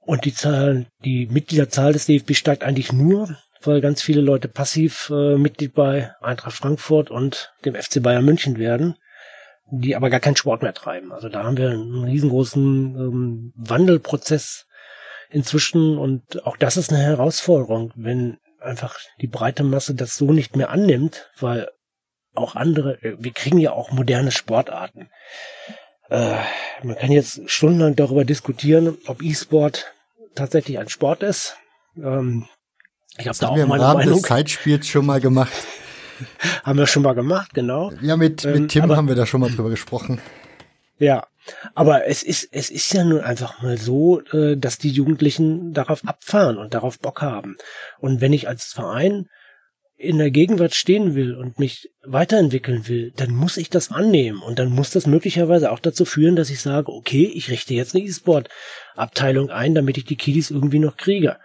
Und 0.00 0.24
die 0.24 0.34
Zahl, 0.34 0.86
die 1.04 1.26
Mitgliederzahl 1.26 1.92
des 1.92 2.06
DFB 2.06 2.34
steigt 2.34 2.64
eigentlich 2.64 2.92
nur, 2.92 3.36
weil 3.62 3.80
ganz 3.80 4.02
viele 4.02 4.20
Leute 4.20 4.48
passiv 4.48 5.10
äh, 5.10 5.36
Mitglied 5.36 5.74
bei 5.74 6.12
Eintracht 6.20 6.56
Frankfurt 6.56 7.10
und 7.10 7.52
dem 7.64 7.74
FC 7.74 8.02
Bayern 8.02 8.24
München 8.24 8.58
werden, 8.58 8.96
die 9.70 9.94
aber 9.94 10.08
gar 10.08 10.20
keinen 10.20 10.36
Sport 10.36 10.62
mehr 10.62 10.72
treiben. 10.72 11.12
Also 11.12 11.28
da 11.28 11.44
haben 11.44 11.58
wir 11.58 11.70
einen 11.70 12.04
riesengroßen 12.04 12.96
ähm, 12.96 13.52
Wandelprozess 13.56 14.67
inzwischen 15.30 15.98
und 15.98 16.46
auch 16.46 16.56
das 16.56 16.76
ist 16.76 16.92
eine 16.92 17.02
Herausforderung, 17.02 17.92
wenn 17.96 18.38
einfach 18.60 18.98
die 19.20 19.26
breite 19.26 19.64
Masse 19.64 19.94
das 19.94 20.16
so 20.16 20.32
nicht 20.32 20.56
mehr 20.56 20.70
annimmt, 20.70 21.30
weil 21.38 21.68
auch 22.34 22.54
andere, 22.54 23.02
äh, 23.02 23.16
wir 23.18 23.32
kriegen 23.32 23.58
ja 23.58 23.72
auch 23.72 23.90
moderne 23.90 24.30
Sportarten. 24.30 25.10
Äh, 26.10 26.36
man 26.82 26.96
kann 26.96 27.12
jetzt 27.12 27.48
stundenlang 27.50 27.96
darüber 27.96 28.24
diskutieren, 28.24 28.96
ob 29.06 29.22
E-Sport 29.22 29.92
tatsächlich 30.34 30.78
ein 30.78 30.88
Sport 30.88 31.22
ist. 31.22 31.56
Ähm, 31.96 32.46
ich 33.18 33.26
habe 33.26 33.38
da 33.38 33.48
auch 33.48 33.56
meine 33.56 33.82
Rahmen 33.82 33.98
Meinung. 33.98 34.14
Des 34.14 34.22
Zeitspiels 34.22 34.86
schon 34.86 35.06
mal 35.06 35.20
gemacht. 35.20 35.52
haben 36.64 36.78
wir 36.78 36.86
schon 36.86 37.02
mal 37.02 37.14
gemacht, 37.14 37.52
genau. 37.54 37.92
Ja, 38.00 38.16
mit, 38.16 38.44
mit 38.44 38.56
ähm, 38.56 38.68
Tim 38.68 38.84
aber, 38.84 38.96
haben 38.96 39.08
wir 39.08 39.14
da 39.14 39.26
schon 39.26 39.40
mal 39.40 39.50
drüber 39.50 39.70
gesprochen. 39.70 40.20
Ja, 40.98 41.26
aber 41.74 42.06
es 42.06 42.22
ist, 42.22 42.48
es 42.52 42.70
ist 42.70 42.92
ja 42.92 43.04
nun 43.04 43.20
einfach 43.20 43.62
mal 43.62 43.78
so, 43.78 44.20
äh, 44.32 44.56
dass 44.56 44.78
die 44.78 44.90
Jugendlichen 44.90 45.72
darauf 45.72 46.06
abfahren 46.06 46.58
und 46.58 46.74
darauf 46.74 46.98
Bock 46.98 47.22
haben. 47.22 47.56
Und 47.98 48.20
wenn 48.20 48.32
ich 48.32 48.48
als 48.48 48.72
Verein 48.72 49.28
in 49.96 50.18
der 50.18 50.30
Gegenwart 50.30 50.74
stehen 50.74 51.16
will 51.16 51.34
und 51.34 51.58
mich 51.58 51.90
weiterentwickeln 52.04 52.86
will, 52.86 53.12
dann 53.16 53.30
muss 53.30 53.56
ich 53.56 53.68
das 53.68 53.90
annehmen 53.90 54.42
und 54.42 54.60
dann 54.60 54.70
muss 54.70 54.90
das 54.90 55.06
möglicherweise 55.06 55.72
auch 55.72 55.80
dazu 55.80 56.04
führen, 56.04 56.36
dass 56.36 56.50
ich 56.50 56.60
sage, 56.60 56.92
okay, 56.92 57.24
ich 57.34 57.50
richte 57.50 57.74
jetzt 57.74 57.94
eine 57.94 58.04
E-Sport-Abteilung 58.04 59.50
ein, 59.50 59.74
damit 59.74 59.98
ich 59.98 60.04
die 60.04 60.16
Kiddies 60.16 60.52
irgendwie 60.52 60.78
noch 60.78 60.96
kriege. 60.96 61.38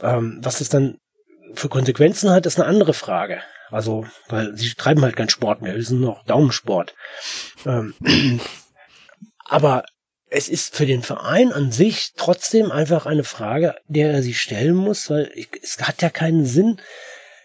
Ähm, 0.00 0.38
was 0.42 0.58
das 0.58 0.68
dann 0.68 0.98
für 1.54 1.68
Konsequenzen 1.68 2.30
hat, 2.30 2.46
ist 2.46 2.58
eine 2.58 2.68
andere 2.68 2.94
Frage. 2.94 3.40
Also, 3.70 4.06
weil 4.28 4.56
sie 4.56 4.74
treiben 4.74 5.02
halt 5.02 5.16
keinen 5.16 5.30
Sport 5.30 5.62
mehr, 5.62 5.74
sie 5.74 5.82
sind 5.82 6.00
noch 6.00 6.24
Daumensport. 6.24 6.94
Ähm, 7.66 7.94
aber 9.52 9.84
es 10.30 10.48
ist 10.48 10.74
für 10.74 10.86
den 10.86 11.02
Verein 11.02 11.52
an 11.52 11.72
sich 11.72 12.12
trotzdem 12.16 12.72
einfach 12.72 13.04
eine 13.04 13.22
Frage, 13.22 13.74
der 13.86 14.12
er 14.12 14.22
sich 14.22 14.40
stellen 14.40 14.74
muss, 14.74 15.10
weil 15.10 15.30
es 15.62 15.76
hat 15.78 16.00
ja 16.00 16.08
keinen 16.08 16.46
Sinn, 16.46 16.78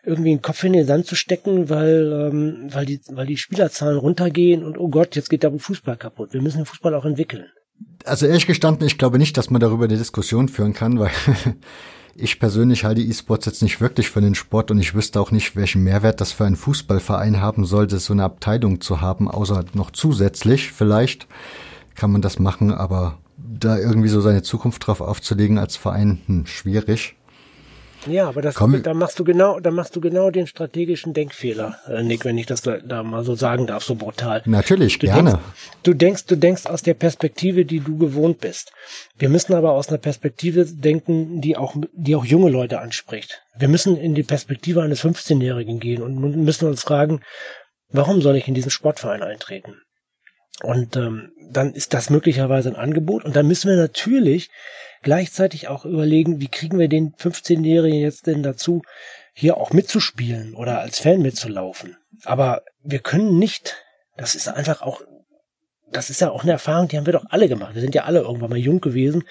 irgendwie 0.05 0.31
einen 0.31 0.41
Kopf 0.41 0.63
in 0.63 0.71
den 0.71 0.87
Sand 0.87 1.05
zu 1.05 1.15
stecken, 1.15 1.69
weil, 1.69 2.29
ähm, 2.31 2.69
weil, 2.71 2.85
die, 2.85 3.01
weil 3.09 3.27
die 3.27 3.35
Spielerzahlen 3.35 3.97
runtergehen 3.97 4.63
und 4.63 4.77
oh 4.77 4.87
Gott, 4.87 5.17
jetzt 5.17 5.29
geht 5.29 5.43
der 5.43 5.51
Fußball 5.51 5.97
kaputt. 5.97 6.31
Wir 6.31 6.41
müssen 6.41 6.59
den 6.59 6.65
Fußball 6.65 6.95
auch 6.95 7.03
entwickeln. 7.03 7.47
Also 8.05 8.25
ehrlich 8.25 8.47
gestanden, 8.47 8.87
ich 8.87 8.97
glaube 8.97 9.17
nicht, 9.17 9.35
dass 9.35 9.49
man 9.49 9.59
darüber 9.59 9.83
eine 9.83 9.97
Diskussion 9.97 10.47
führen 10.47 10.73
kann, 10.73 10.97
weil 10.97 11.11
ich 12.15 12.39
persönlich 12.39 12.85
halte 12.85 13.01
E-Sports 13.01 13.47
jetzt 13.47 13.61
nicht 13.61 13.81
wirklich 13.81 14.09
für 14.09 14.21
den 14.21 14.33
Sport 14.33 14.71
und 14.71 14.79
ich 14.79 14.95
wüsste 14.95 15.19
auch 15.19 15.31
nicht, 15.31 15.57
welchen 15.57 15.83
Mehrwert 15.83 16.21
das 16.21 16.31
für 16.31 16.45
einen 16.45 16.55
Fußballverein 16.55 17.41
haben 17.41 17.65
sollte, 17.65 17.99
so 17.99 18.13
eine 18.13 18.23
Abteilung 18.23 18.79
zu 18.79 19.01
haben, 19.01 19.29
außer 19.29 19.65
noch 19.73 19.91
zusätzlich 19.91 20.71
vielleicht 20.71 21.27
kann 21.97 22.11
man 22.11 22.21
das 22.21 22.39
machen, 22.39 22.71
aber 22.71 23.17
da 23.37 23.77
irgendwie 23.77 24.07
so 24.07 24.21
seine 24.21 24.43
Zukunft 24.43 24.87
drauf 24.87 25.01
aufzulegen 25.01 25.57
als 25.57 25.75
Verein, 25.75 26.21
hm, 26.27 26.45
schwierig. 26.45 27.15
Ja, 28.05 28.29
aber 28.29 28.41
das, 28.41 28.55
Komm, 28.55 28.81
da 28.83 28.93
machst 28.93 29.19
du 29.19 29.23
genau, 29.23 29.59
da 29.59 29.71
machst 29.71 29.95
du 29.95 30.01
genau 30.01 30.29
den 30.29 30.47
strategischen 30.47 31.13
Denkfehler, 31.13 31.77
äh, 31.87 32.03
Nick, 32.03 32.25
wenn 32.25 32.37
ich 32.37 32.45
das 32.45 32.61
da, 32.61 32.77
da, 32.77 33.03
mal 33.03 33.23
so 33.23 33.35
sagen 33.35 33.67
darf, 33.67 33.83
so 33.83 33.95
brutal. 33.95 34.43
Natürlich, 34.45 34.99
du 34.99 35.07
gerne. 35.07 35.31
Denkst, 35.31 35.43
du 35.83 35.93
denkst, 35.93 36.25
du 36.27 36.37
denkst 36.37 36.65
aus 36.67 36.83
der 36.83 36.93
Perspektive, 36.93 37.65
die 37.65 37.79
du 37.79 37.97
gewohnt 37.97 38.39
bist. 38.39 38.71
Wir 39.17 39.29
müssen 39.29 39.53
aber 39.55 39.71
aus 39.71 39.89
einer 39.89 39.97
Perspektive 39.97 40.65
denken, 40.65 41.41
die 41.41 41.57
auch, 41.57 41.75
die 41.93 42.15
auch 42.15 42.23
junge 42.23 42.49
Leute 42.49 42.79
anspricht. 42.79 43.41
Wir 43.57 43.67
müssen 43.67 43.97
in 43.97 44.13
die 44.13 44.23
Perspektive 44.23 44.83
eines 44.83 45.03
15-Jährigen 45.03 45.79
gehen 45.79 46.01
und 46.01 46.19
müssen 46.19 46.67
uns 46.67 46.83
fragen, 46.83 47.21
warum 47.89 48.21
soll 48.21 48.35
ich 48.35 48.47
in 48.47 48.53
diesen 48.53 48.71
Sportverein 48.71 49.23
eintreten? 49.23 49.75
Und 50.63 50.95
ähm, 50.95 51.31
dann 51.51 51.73
ist 51.73 51.93
das 51.93 52.09
möglicherweise 52.09 52.69
ein 52.69 52.75
Angebot. 52.75 53.25
Und 53.25 53.35
dann 53.35 53.47
müssen 53.47 53.69
wir 53.69 53.77
natürlich 53.77 54.49
gleichzeitig 55.03 55.67
auch 55.67 55.85
überlegen, 55.85 56.39
wie 56.39 56.47
kriegen 56.47 56.79
wir 56.79 56.87
den 56.87 57.13
15-Jährigen 57.13 57.99
jetzt 57.99 58.27
denn 58.27 58.43
dazu, 58.43 58.81
hier 59.33 59.57
auch 59.57 59.71
mitzuspielen 59.71 60.55
oder 60.55 60.79
als 60.79 60.99
Fan 60.99 61.21
mitzulaufen. 61.21 61.95
Aber 62.25 62.63
wir 62.83 62.99
können 62.99 63.37
nicht, 63.37 63.75
das 64.17 64.33
ist 64.33 64.47
einfach 64.47 64.81
auch, 64.81 65.01
das 65.91 66.09
ist 66.09 66.21
ja 66.21 66.31
auch 66.31 66.41
eine 66.41 66.53
Erfahrung, 66.53 66.87
die 66.87 66.97
haben 66.97 67.05
wir 67.05 67.13
doch 67.13 67.25
alle 67.29 67.47
gemacht. 67.47 67.75
Wir 67.75 67.81
sind 67.81 67.93
ja 67.93 68.05
alle 68.05 68.21
irgendwann 68.21 68.49
mal 68.49 68.57
jung 68.57 68.81
gewesen 68.81 69.23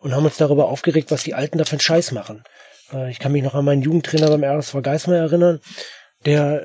und 0.00 0.14
haben 0.14 0.26
uns 0.26 0.36
darüber 0.36 0.68
aufgeregt, 0.68 1.10
was 1.10 1.24
die 1.24 1.34
Alten 1.34 1.56
da 1.56 1.64
für 1.64 1.72
einen 1.72 1.80
Scheiß 1.80 2.12
machen. 2.12 2.44
Äh, 2.92 3.10
ich 3.10 3.18
kann 3.18 3.32
mich 3.32 3.42
noch 3.42 3.54
an 3.54 3.64
meinen 3.64 3.82
Jugendtrainer 3.82 4.28
beim 4.28 4.44
RSV 4.44 4.82
Geismar 4.82 5.16
erinnern, 5.16 5.60
der 6.26 6.62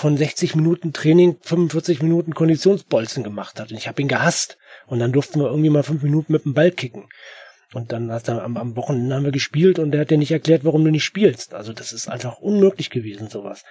von 0.00 0.16
60 0.16 0.54
Minuten 0.56 0.94
Training 0.94 1.36
45 1.42 2.00
Minuten 2.00 2.32
Konditionsbolzen 2.32 3.22
gemacht 3.22 3.60
hat. 3.60 3.70
Und 3.70 3.76
ich 3.76 3.86
habe 3.86 4.00
ihn 4.00 4.08
gehasst. 4.08 4.56
Und 4.86 4.98
dann 4.98 5.12
durften 5.12 5.40
wir 5.40 5.48
irgendwie 5.48 5.68
mal 5.68 5.82
fünf 5.82 6.02
Minuten 6.02 6.32
mit 6.32 6.46
dem 6.46 6.54
Ball 6.54 6.70
kicken. 6.70 7.04
Und 7.74 7.92
dann 7.92 8.10
hast 8.10 8.28
du 8.28 8.42
am, 8.42 8.56
am 8.56 8.76
Wochenende 8.76 9.14
haben 9.14 9.26
wir 9.26 9.30
gespielt 9.30 9.78
und 9.78 9.90
der 9.90 10.00
hat 10.00 10.10
dir 10.10 10.16
nicht 10.16 10.30
erklärt, 10.30 10.64
warum 10.64 10.86
du 10.86 10.90
nicht 10.90 11.04
spielst. 11.04 11.52
Also 11.52 11.74
das 11.74 11.92
ist 11.92 12.08
einfach 12.08 12.38
unmöglich 12.38 12.88
gewesen, 12.88 13.28
sowas. 13.28 13.62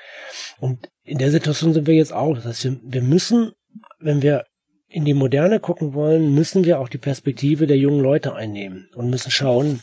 Und 0.60 0.88
in 1.04 1.18
der 1.18 1.32
Situation 1.32 1.74
sind 1.74 1.88
wir 1.88 1.96
jetzt 1.96 2.14
auch. 2.14 2.36
Das 2.36 2.46
heißt, 2.46 2.64
wir, 2.64 2.80
wir 2.84 3.02
müssen, 3.02 3.54
wenn 4.00 4.22
wir 4.22 4.46
in 4.88 5.06
die 5.06 5.16
Moderne 5.16 5.60
gucken 5.60 5.96
wollen, 5.96 6.36
müssen 6.36 6.64
wir 6.64 6.80
auch 6.80 6.90
die 6.90 7.00
Perspektive 7.00 7.66
der 7.66 7.78
jungen 7.78 8.02
Leute 8.02 8.36
einnehmen 8.36 8.88
und 8.94 9.10
müssen 9.10 9.32
schauen, 9.32 9.82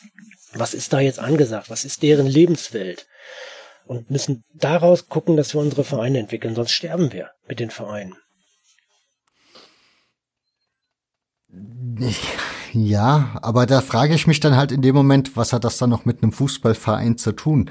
was 0.55 0.75
ist 0.75 0.93
da 0.93 1.01
jetzt 1.01 1.19
angesagt? 1.19 1.71
Was 1.71 1.85
ist 1.85 2.05
deren 2.05 2.29
Lebenswelt? 2.29 3.09
Und 3.87 4.11
müssen 4.11 4.45
daraus 4.55 5.09
gucken, 5.09 5.37
dass 5.37 5.55
wir 5.55 5.61
unsere 5.61 5.85
Vereine 5.85 6.19
entwickeln, 6.19 6.55
sonst 6.55 6.73
sterben 6.73 7.13
wir 7.13 7.31
mit 7.49 7.61
den 7.61 7.71
Vereinen. 7.71 8.15
Ja, 12.73 13.39
aber 13.41 13.65
da 13.65 13.81
frage 13.81 14.13
ich 14.15 14.27
mich 14.27 14.41
dann 14.41 14.55
halt 14.55 14.71
in 14.71 14.83
dem 14.83 14.95
Moment, 14.95 15.35
was 15.35 15.55
hat 15.55 15.65
das 15.65 15.79
dann 15.79 15.89
noch 15.89 16.05
mit 16.05 16.23
einem 16.23 16.33
Fußballverein 16.33 17.17
zu 17.17 17.33
tun? 17.33 17.71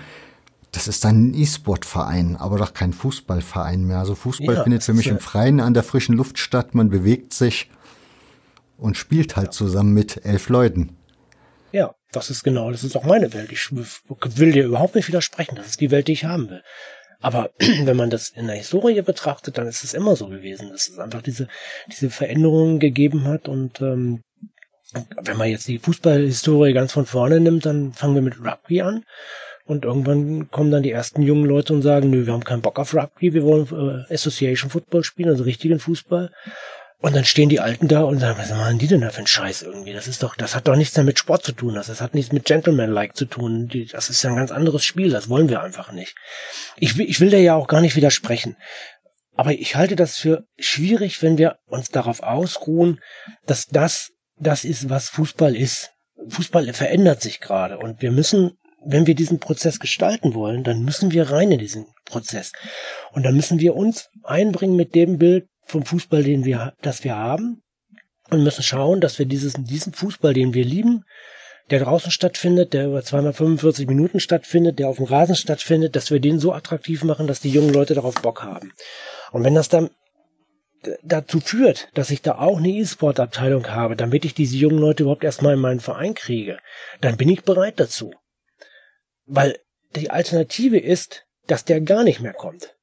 Das 0.72 0.88
ist 0.88 1.06
dann 1.06 1.28
ein 1.28 1.34
E-Sport-Verein, 1.36 2.36
aber 2.38 2.58
doch 2.58 2.74
kein 2.74 2.92
Fußballverein 2.92 3.86
mehr. 3.86 4.00
Also 4.00 4.16
Fußball 4.16 4.56
ja, 4.56 4.64
findet 4.64 4.84
für 4.84 4.94
mich 4.94 5.06
im 5.06 5.20
Freien 5.20 5.60
an 5.60 5.76
der 5.76 5.84
frischen 5.84 6.16
Luft 6.16 6.40
statt. 6.40 6.74
Man 6.74 6.90
bewegt 6.90 7.34
sich 7.34 7.70
und 8.78 8.98
spielt 8.98 9.36
halt 9.36 9.48
ja. 9.48 9.52
zusammen 9.52 9.94
mit 9.94 10.26
elf 10.26 10.50
Leuten. 10.50 10.98
Ja, 11.72 11.94
das 12.16 12.30
ist 12.30 12.44
genau, 12.44 12.72
das 12.72 12.84
ist 12.84 12.96
auch 12.96 13.04
meine 13.04 13.34
Welt. 13.34 13.52
Ich 13.52 13.72
will 13.72 14.52
dir 14.52 14.66
überhaupt 14.66 14.96
nicht 14.96 15.08
widersprechen. 15.08 15.56
Das 15.56 15.68
ist 15.68 15.82
die 15.82 15.92
Welt, 15.92 16.08
die 16.08 16.14
ich 16.14 16.26
haben 16.26 16.50
will. 16.50 16.64
Aber 17.22 17.52
wenn 17.60 17.98
man 17.98 18.10
das 18.10 18.30
in 18.30 18.48
der 18.48 18.56
Historie 18.56 19.02
betrachtet, 19.02 19.58
dann 19.58 19.68
ist 19.68 19.84
es 19.84 19.94
immer 19.94 20.16
so 20.16 20.28
gewesen, 20.28 20.70
dass 20.72 20.88
es 20.88 21.00
einfach 21.00 21.22
diese, 21.22 21.48
diese 21.92 22.10
Veränderungen 22.10 22.80
gegeben 22.80 23.26
hat. 23.26 23.48
Und 23.48 23.82
ähm, 23.82 24.24
wenn 25.22 25.38
man 25.38 25.50
jetzt 25.50 25.68
die 25.68 25.80
Fußballhistorie 25.80 26.74
ganz 26.74 26.94
von 26.94 27.06
vorne 27.06 27.40
nimmt, 27.40 27.66
dann 27.66 27.94
fangen 27.94 28.16
wir 28.16 28.22
mit 28.22 28.40
Rugby 28.40 28.82
an. 28.82 29.04
Und 29.66 29.84
irgendwann 29.84 30.52
kommen 30.52 30.70
dann 30.70 30.84
die 30.84 30.92
ersten 30.92 31.24
jungen 31.24 31.46
Leute 31.46 31.74
und 31.74 31.82
sagen, 31.82 32.12
nö, 32.12 32.28
wir 32.28 32.34
haben 32.34 32.44
keinen 32.44 32.62
Bock 32.62 32.78
auf 32.78 32.94
Rugby, 32.94 33.34
wir 33.34 33.44
wollen 33.44 33.68
äh, 34.08 34.14
Association 34.14 34.70
Football 34.70 35.04
spielen, 35.04 35.30
also 35.30 35.44
richtigen 35.44 35.80
Fußball. 35.80 36.32
Und 37.00 37.16
dann 37.16 37.26
stehen 37.26 37.50
die 37.50 37.60
Alten 37.60 37.88
da 37.88 38.04
und 38.04 38.20
sagen, 38.20 38.40
was 38.40 38.50
machen 38.50 38.80
die 38.80 38.88
denn 38.88 39.02
da 39.02 39.10
für 39.10 39.20
einen 39.20 39.28
Scheiß 39.28 39.64
irgendwie? 39.64 39.94
Das 39.94 40.08
ist 40.08 40.24
doch, 40.24 40.36
das 40.36 40.56
hat 40.56 40.68
doch 40.68 40.76
nichts 40.76 40.96
mehr 40.96 41.04
mit 41.04 41.20
Sport 41.20 41.44
zu 41.44 41.52
tun. 41.52 41.76
Das, 41.76 41.88
das 41.88 42.02
hat 42.02 42.16
nichts 42.16 42.32
mit 42.32 42.46
Gentleman-like 42.46 43.16
zu 43.16 43.26
tun. 43.26 43.68
Die, 43.68 43.86
das 43.86 44.10
ist 44.10 44.24
ja 44.24 44.30
ein 44.30 44.36
ganz 44.36 44.52
anderes 44.52 44.84
Spiel. 44.84 45.10
Das 45.10 45.30
wollen 45.30 45.50
wir 45.50 45.62
einfach 45.62 45.92
nicht. 45.92 46.16
Ich 46.78 46.98
will, 46.98 47.08
ich 47.08 47.20
will 47.20 47.30
da 47.30 47.38
ja 47.38 47.56
auch 47.56 47.68
gar 47.68 47.82
nicht 47.82 47.96
widersprechen. 47.96 48.56
Aber 49.36 49.52
ich 49.52 49.76
halte 49.76 49.96
das 49.96 50.18
für 50.18 50.46
schwierig, 50.58 51.22
wenn 51.22 51.38
wir 51.38 51.58
uns 51.68 51.90
darauf 51.90 52.24
ausruhen, 52.24 53.02
dass 53.46 53.68
das 53.68 54.12
das 54.38 54.64
ist, 54.64 54.90
was 54.90 55.10
Fußball 55.10 55.56
ist. 55.56 55.92
Fußball 56.30 56.72
verändert 56.74 57.22
sich 57.22 57.40
gerade 57.40 57.78
und 57.78 58.02
wir 58.02 58.12
müssen, 58.12 58.58
wenn 58.86 59.06
wir 59.06 59.16
diesen 59.16 59.40
Prozess 59.40 59.80
gestalten 59.80 60.34
wollen, 60.34 60.64
dann 60.64 60.84
müssen 60.84 61.12
wir 61.12 61.30
rein 61.30 61.52
in 61.52 61.60
diesen 61.60 61.86
Prozess. 62.06 62.52
Und 63.12 63.24
dann 63.24 63.36
müssen 63.36 63.60
wir 63.60 63.76
uns 63.76 64.10
einbringen 64.24 64.76
mit 64.76 64.96
dem 64.96 65.18
Bild 65.18 65.48
vom 65.66 65.86
Fußball, 65.86 66.24
den 66.24 66.46
wir, 66.46 66.74
das 66.82 67.04
wir 67.04 67.16
haben 67.16 67.62
und 68.30 68.44
müssen 68.44 68.64
schauen, 68.64 69.02
dass 69.02 69.20
wir 69.20 69.26
dieses, 69.26 69.54
diesen 69.58 69.94
Fußball, 69.94 70.34
den 70.34 70.54
wir 70.54 70.66
lieben, 70.66 71.04
der 71.72 71.80
draußen 71.80 72.12
stattfindet, 72.12 72.74
der 72.74 72.88
über 72.88 73.04
zweimal 73.04 73.34
45 73.34 73.88
Minuten 73.88 74.20
stattfindet, 74.20 74.78
der 74.78 74.88
auf 74.88 74.98
dem 74.98 75.06
Rasen 75.06 75.36
stattfindet, 75.36 75.96
dass 75.96 76.12
wir 76.12 76.20
den 76.20 76.40
so 76.40 76.54
attraktiv 76.54 77.04
machen, 77.04 77.28
dass 77.28 77.40
die 77.40 77.50
jungen 77.50 77.74
Leute 77.74 77.96
darauf 77.96 78.16
Bock 78.22 78.44
haben. 78.44 78.72
Und 79.32 79.44
wenn 79.44 79.56
das 79.56 79.70
dann 79.70 79.90
dazu 81.02 81.40
führt, 81.40 81.90
dass 81.96 82.12
ich 82.12 82.22
da 82.22 82.38
auch 82.38 82.58
eine 82.58 82.70
E-Sport-Abteilung 82.70 83.68
habe, 83.70 83.96
damit 83.96 84.26
ich 84.26 84.36
diese 84.36 84.56
jungen 84.56 84.78
Leute 84.78 85.04
überhaupt 85.04 85.24
erstmal 85.24 85.56
in 85.56 85.60
meinen 85.60 85.80
Verein 85.80 86.14
kriege, 86.14 86.60
dann 87.02 87.18
bin 87.18 87.30
ich 87.30 87.44
bereit 87.44 87.80
dazu. 87.80 88.14
Weil 89.26 89.58
die 89.96 90.12
Alternative 90.12 90.78
ist, 90.78 91.26
dass 91.48 91.66
der 91.66 91.82
gar 91.82 92.04
nicht 92.04 92.20
mehr 92.20 92.34
kommt. 92.34 92.76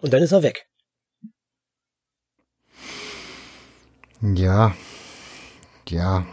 Und 0.00 0.14
dann 0.14 0.22
ist 0.22 0.32
er 0.32 0.42
weg. 0.42 0.66
Ja, 4.22 4.74
ja. 5.88 6.26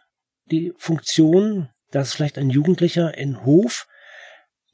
die 0.50 0.72
Funktion, 0.78 1.68
dass 1.90 2.14
vielleicht 2.14 2.38
ein 2.38 2.50
Jugendlicher 2.50 3.16
in 3.16 3.44
Hof 3.44 3.86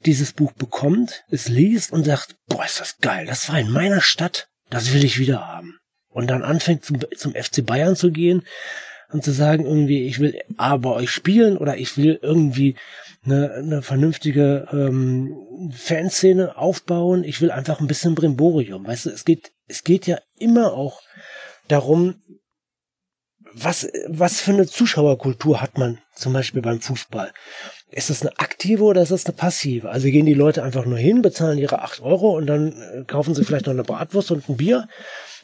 dieses 0.05 0.33
Buch 0.33 0.51
bekommt, 0.53 1.23
es 1.29 1.47
liest 1.47 1.91
und 1.91 2.05
sagt, 2.05 2.35
boah, 2.47 2.65
ist 2.65 2.79
das 2.79 2.97
geil, 2.99 3.25
das 3.25 3.49
war 3.49 3.59
in 3.59 3.71
meiner 3.71 4.01
Stadt, 4.01 4.47
das 4.69 4.93
will 4.93 5.03
ich 5.03 5.19
wieder 5.19 5.47
haben. 5.47 5.77
Und 6.09 6.27
dann 6.27 6.43
anfängt 6.43 6.85
zum, 6.85 6.99
zum 7.15 7.33
FC 7.33 7.65
Bayern 7.65 7.95
zu 7.95 8.11
gehen 8.11 8.43
und 9.11 9.23
zu 9.23 9.31
sagen 9.31 9.65
irgendwie, 9.65 10.05
ich 10.05 10.19
will 10.19 10.39
A 10.57 10.77
bei 10.77 10.89
euch 10.89 11.11
spielen 11.11 11.57
oder 11.57 11.77
ich 11.77 11.97
will 11.97 12.19
irgendwie 12.21 12.75
eine, 13.23 13.53
eine 13.53 13.81
vernünftige 13.81 14.67
ähm, 14.71 15.71
Fanszene 15.73 16.57
aufbauen. 16.57 17.23
Ich 17.23 17.41
will 17.41 17.51
einfach 17.51 17.79
ein 17.79 17.87
bisschen 17.87 18.15
Brimborium. 18.15 18.85
Weißt 18.85 19.05
du, 19.05 19.09
es 19.11 19.25
geht, 19.25 19.51
es 19.67 19.83
geht 19.83 20.07
ja 20.07 20.19
immer 20.37 20.73
auch 20.73 21.01
darum, 21.67 22.21
was, 23.53 23.87
was 24.07 24.41
für 24.41 24.51
eine 24.51 24.67
Zuschauerkultur 24.67 25.61
hat 25.61 25.77
man 25.77 25.99
zum 26.13 26.33
Beispiel 26.33 26.61
beim 26.61 26.81
Fußball? 26.81 27.33
Ist 27.89 28.09
das 28.09 28.21
eine 28.21 28.37
aktive 28.37 28.83
oder 28.83 29.01
ist 29.01 29.11
das 29.11 29.25
eine 29.25 29.35
passive? 29.35 29.89
Also 29.89 30.09
gehen 30.09 30.25
die 30.25 30.33
Leute 30.33 30.63
einfach 30.63 30.85
nur 30.85 30.97
hin, 30.97 31.21
bezahlen 31.21 31.57
ihre 31.57 31.81
acht 31.81 32.01
Euro 32.01 32.35
und 32.35 32.47
dann 32.47 32.73
äh, 32.73 33.03
kaufen 33.05 33.33
sie 33.33 33.45
vielleicht 33.45 33.65
noch 33.65 33.73
eine 33.73 33.83
Bratwurst 33.83 34.31
und 34.31 34.49
ein 34.49 34.57
Bier 34.57 34.87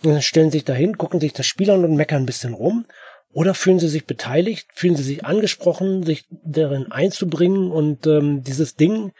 und 0.04 0.12
dann 0.12 0.22
stellen 0.22 0.52
sich 0.52 0.66
dahin, 0.66 0.98
gucken 0.98 1.22
sich 1.22 1.32
das 1.34 1.46
Spiel 1.46 1.72
an 1.72 1.86
und 1.86 1.96
meckern 1.96 2.24
ein 2.24 2.26
bisschen 2.28 2.54
rum. 2.54 2.86
Oder 3.32 3.56
fühlen 3.56 3.80
sie 3.80 3.88
sich 3.88 4.06
beteiligt, 4.06 4.68
fühlen 4.76 4.96
sie 4.96 5.04
sich 5.04 5.26
angesprochen, 5.26 6.04
sich 6.04 6.26
darin 6.30 6.92
einzubringen 6.92 7.72
und 7.72 8.06
ähm, 8.06 8.44
dieses 8.44 8.76
Ding 8.76 9.12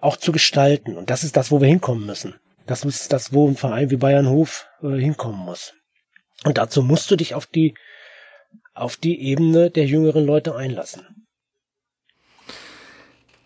auch 0.00 0.16
zu 0.16 0.32
gestalten. 0.32 0.96
Und 0.96 1.10
das 1.10 1.22
ist 1.22 1.36
das, 1.36 1.50
wo 1.50 1.60
wir 1.60 1.68
hinkommen 1.68 2.06
müssen. 2.06 2.34
Das 2.66 2.84
ist 2.84 3.12
das, 3.12 3.32
wo 3.32 3.46
ein 3.46 3.56
Verein 3.56 3.90
wie 3.90 3.96
Bayernhof 3.96 4.68
äh, 4.82 4.96
hinkommen 4.96 5.40
muss. 5.40 5.74
Und 6.44 6.56
dazu 6.56 6.82
musst 6.82 7.10
du 7.10 7.16
dich 7.16 7.34
auf 7.34 7.46
die, 7.46 7.74
auf 8.72 8.96
die 8.96 9.20
Ebene 9.20 9.70
der 9.70 9.84
jüngeren 9.84 10.24
Leute 10.24 10.56
einlassen. 10.56 11.17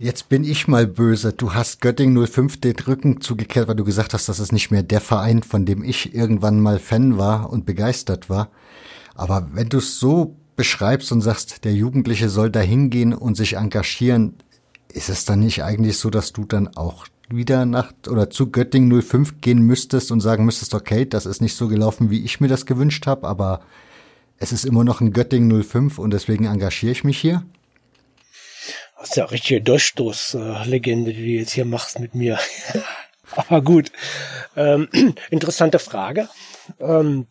Jetzt 0.02 0.28
bin 0.28 0.42
ich 0.42 0.66
mal 0.66 0.88
böse. 0.88 1.32
Du 1.32 1.54
hast 1.54 1.80
Göttingen 1.80 2.26
05 2.26 2.60
den 2.60 2.74
Rücken 2.74 3.20
zugekehrt, 3.20 3.68
weil 3.68 3.76
du 3.76 3.84
gesagt 3.84 4.14
hast, 4.14 4.28
das 4.28 4.40
ist 4.40 4.50
nicht 4.50 4.72
mehr 4.72 4.82
der 4.82 5.00
Verein, 5.00 5.44
von 5.44 5.64
dem 5.64 5.84
ich 5.84 6.12
irgendwann 6.12 6.58
mal 6.58 6.80
Fan 6.80 7.18
war 7.18 7.50
und 7.50 7.66
begeistert 7.66 8.28
war. 8.28 8.50
Aber 9.14 9.50
wenn 9.52 9.68
du 9.68 9.78
es 9.78 10.00
so 10.00 10.34
beschreibst 10.56 11.12
und 11.12 11.20
sagst, 11.20 11.64
der 11.64 11.74
Jugendliche 11.74 12.28
soll 12.28 12.50
da 12.50 12.58
hingehen 12.58 13.14
und 13.14 13.36
sich 13.36 13.54
engagieren, 13.54 14.34
ist 14.92 15.08
es 15.08 15.24
dann 15.24 15.38
nicht 15.38 15.62
eigentlich 15.62 15.98
so, 15.98 16.10
dass 16.10 16.32
du 16.32 16.46
dann 16.46 16.66
auch 16.66 17.06
wieder 17.28 17.64
nach 17.64 17.92
oder 18.10 18.28
zu 18.28 18.50
Göttingen 18.50 19.00
05 19.02 19.40
gehen 19.40 19.62
müsstest 19.62 20.10
und 20.10 20.20
sagen 20.20 20.44
müsstest, 20.44 20.74
okay, 20.74 21.06
das 21.06 21.26
ist 21.26 21.40
nicht 21.40 21.54
so 21.54 21.68
gelaufen, 21.68 22.10
wie 22.10 22.24
ich 22.24 22.40
mir 22.40 22.48
das 22.48 22.66
gewünscht 22.66 23.06
habe, 23.06 23.28
aber 23.28 23.60
es 24.38 24.50
ist 24.50 24.64
immer 24.64 24.82
noch 24.82 25.00
ein 25.00 25.12
Göttingen 25.12 25.62
05 25.62 26.00
und 26.00 26.12
deswegen 26.12 26.46
engagiere 26.46 26.90
ich 26.90 27.04
mich 27.04 27.18
hier? 27.18 27.44
Das 29.02 29.10
ist 29.10 29.16
ja 29.16 29.24
richtige 29.24 29.60
Durchstoßlegende, 29.60 31.12
die 31.12 31.24
du 31.24 31.40
jetzt 31.40 31.50
hier 31.50 31.64
machst 31.64 31.98
mit 31.98 32.14
mir. 32.14 32.38
aber 33.36 33.60
gut. 33.60 33.90
Ähm, 34.56 34.88
interessante 35.30 35.80
Frage. 35.80 36.28
Ähm, 36.78 37.26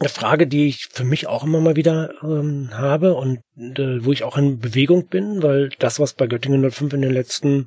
eine 0.00 0.08
Frage, 0.08 0.46
die 0.46 0.68
ich 0.68 0.88
für 0.90 1.04
mich 1.04 1.26
auch 1.26 1.44
immer 1.44 1.60
mal 1.60 1.76
wieder 1.76 2.14
ähm, 2.22 2.70
habe 2.72 3.12
und 3.12 3.40
äh, 3.58 4.02
wo 4.02 4.12
ich 4.12 4.24
auch 4.24 4.38
in 4.38 4.58
Bewegung 4.58 5.08
bin, 5.08 5.42
weil 5.42 5.68
das, 5.78 6.00
was 6.00 6.14
bei 6.14 6.26
Göttingen 6.26 6.70
05 6.70 6.94
in 6.94 7.02
den 7.02 7.12
letzten 7.12 7.66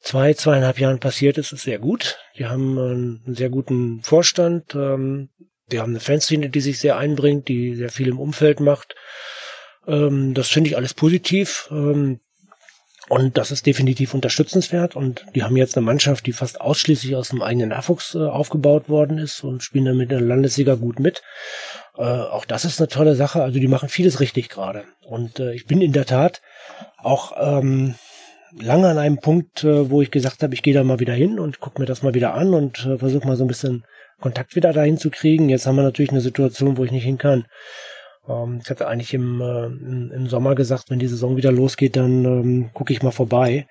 zwei, 0.00 0.34
zweieinhalb 0.34 0.78
Jahren 0.78 1.00
passiert 1.00 1.38
ist, 1.38 1.50
ist 1.50 1.62
sehr 1.62 1.78
gut. 1.78 2.18
Die 2.36 2.44
haben 2.44 2.78
einen 2.78 3.34
sehr 3.34 3.48
guten 3.48 4.02
Vorstand, 4.02 4.74
ähm, 4.74 5.30
die 5.72 5.80
haben 5.80 5.92
eine 5.92 6.00
Fanszene, 6.00 6.50
die 6.50 6.60
sich 6.60 6.78
sehr 6.78 6.98
einbringt, 6.98 7.48
die 7.48 7.74
sehr 7.74 7.88
viel 7.88 8.08
im 8.08 8.20
Umfeld 8.20 8.60
macht. 8.60 8.94
Ähm, 9.86 10.34
das 10.34 10.48
finde 10.48 10.68
ich 10.68 10.76
alles 10.76 10.92
positiv. 10.92 11.68
Ähm, 11.70 12.20
und 13.08 13.36
das 13.36 13.50
ist 13.50 13.66
definitiv 13.66 14.14
unterstützenswert. 14.14 14.96
Und 14.96 15.26
die 15.34 15.42
haben 15.42 15.56
jetzt 15.56 15.76
eine 15.76 15.84
Mannschaft, 15.84 16.26
die 16.26 16.32
fast 16.32 16.60
ausschließlich 16.60 17.16
aus 17.16 17.28
dem 17.28 17.42
eigenen 17.42 17.68
Nachwuchs 17.68 18.14
äh, 18.14 18.18
aufgebaut 18.18 18.88
worden 18.88 19.18
ist 19.18 19.44
und 19.44 19.62
spielen 19.62 19.84
damit 19.84 20.04
in 20.04 20.18
der 20.18 20.20
Landesliga 20.20 20.74
gut 20.74 21.00
mit. 21.00 21.22
Äh, 21.96 22.02
auch 22.02 22.44
das 22.44 22.64
ist 22.64 22.80
eine 22.80 22.88
tolle 22.88 23.14
Sache. 23.14 23.42
Also 23.42 23.58
die 23.58 23.68
machen 23.68 23.88
vieles 23.88 24.20
richtig 24.20 24.48
gerade. 24.48 24.84
Und 25.06 25.38
äh, 25.38 25.52
ich 25.52 25.66
bin 25.66 25.82
in 25.82 25.92
der 25.92 26.06
Tat 26.06 26.40
auch 26.96 27.32
ähm, 27.38 27.94
lange 28.58 28.88
an 28.88 28.98
einem 28.98 29.18
Punkt, 29.18 29.64
äh, 29.64 29.90
wo 29.90 30.00
ich 30.00 30.10
gesagt 30.10 30.42
habe, 30.42 30.54
ich 30.54 30.62
gehe 30.62 30.74
da 30.74 30.82
mal 30.82 31.00
wieder 31.00 31.14
hin 31.14 31.38
und 31.38 31.60
gucke 31.60 31.80
mir 31.80 31.86
das 31.86 32.02
mal 32.02 32.14
wieder 32.14 32.34
an 32.34 32.54
und 32.54 32.86
äh, 32.86 32.96
versuche 32.98 33.26
mal 33.26 33.36
so 33.36 33.44
ein 33.44 33.48
bisschen 33.48 33.84
Kontakt 34.20 34.56
wieder 34.56 34.72
dahin 34.72 34.96
zu 34.96 35.10
kriegen. 35.10 35.50
Jetzt 35.50 35.66
haben 35.66 35.76
wir 35.76 35.82
natürlich 35.82 36.10
eine 36.10 36.22
Situation, 36.22 36.78
wo 36.78 36.84
ich 36.84 36.92
nicht 36.92 37.04
hin 37.04 37.18
kann. 37.18 37.46
Ähm, 38.28 38.60
ich 38.62 38.70
hatte 38.70 38.86
eigentlich 38.88 39.14
im, 39.14 39.40
äh, 39.40 39.66
im, 40.14 40.28
Sommer 40.28 40.54
gesagt, 40.54 40.90
wenn 40.90 40.98
die 40.98 41.08
Saison 41.08 41.36
wieder 41.36 41.52
losgeht, 41.52 41.96
dann 41.96 42.24
ähm, 42.24 42.70
gucke 42.72 42.92
ich 42.92 43.02
mal 43.02 43.10
vorbei. 43.10 43.66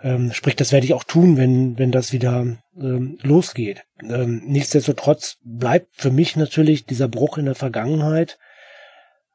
Ähm, 0.00 0.32
sprich, 0.32 0.54
das 0.54 0.72
werde 0.72 0.86
ich 0.86 0.94
auch 0.94 1.04
tun, 1.04 1.36
wenn, 1.36 1.78
wenn 1.78 1.90
das 1.90 2.12
wieder 2.12 2.46
ähm, 2.76 3.18
losgeht. 3.22 3.84
Ähm, 4.02 4.42
nichtsdestotrotz 4.46 5.38
bleibt 5.42 5.88
für 5.96 6.10
mich 6.10 6.36
natürlich 6.36 6.86
dieser 6.86 7.08
Bruch 7.08 7.38
in 7.38 7.46
der 7.46 7.56
Vergangenheit 7.56 8.38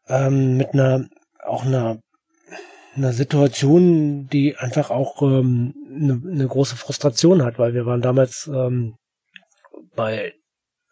ähm, 0.08 0.58
mit 0.58 0.74
einer 0.74 1.08
auch 1.44 1.66
einer 1.66 2.00
einer 2.96 3.14
Situation, 3.14 4.28
die 4.28 4.56
einfach 4.56 4.92
auch 4.92 5.22
ähm, 5.22 5.74
eine, 5.90 6.22
eine 6.32 6.48
große 6.48 6.76
Frustration 6.76 7.44
hat, 7.44 7.58
weil 7.58 7.74
wir 7.74 7.86
waren 7.86 8.02
damals 8.02 8.50
ähm, 8.54 8.96
bei 9.96 10.34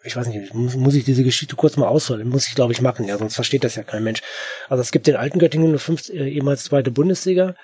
ich 0.04 0.16
weiß 0.16 0.28
nicht, 0.28 0.54
muss, 0.54 0.76
muss 0.76 0.96
ich 0.96 1.04
diese 1.04 1.24
Geschichte 1.24 1.56
kurz 1.56 1.78
mal 1.78 1.88
ausholen? 1.88 2.28
Muss 2.30 2.48
ich, 2.48 2.56
glaube 2.56 2.74
ich, 2.74 2.82
machen, 2.82 3.08
ja, 3.08 3.18
sonst 3.18 3.36
versteht 3.36 3.64
das 3.64 3.76
ja 3.76 3.84
kein 3.84 4.04
Mensch. 4.04 4.22
Also 4.70 4.82
es 4.82 4.92
gibt 4.92 5.08
den 5.08 5.16
alten 5.16 5.40
Göttingen, 5.40 5.78
fünf, 5.80 6.10
äh, 6.10 6.30
ehemals 6.30 6.64
zweite 6.64 6.92
Bundesliga. 6.92 7.56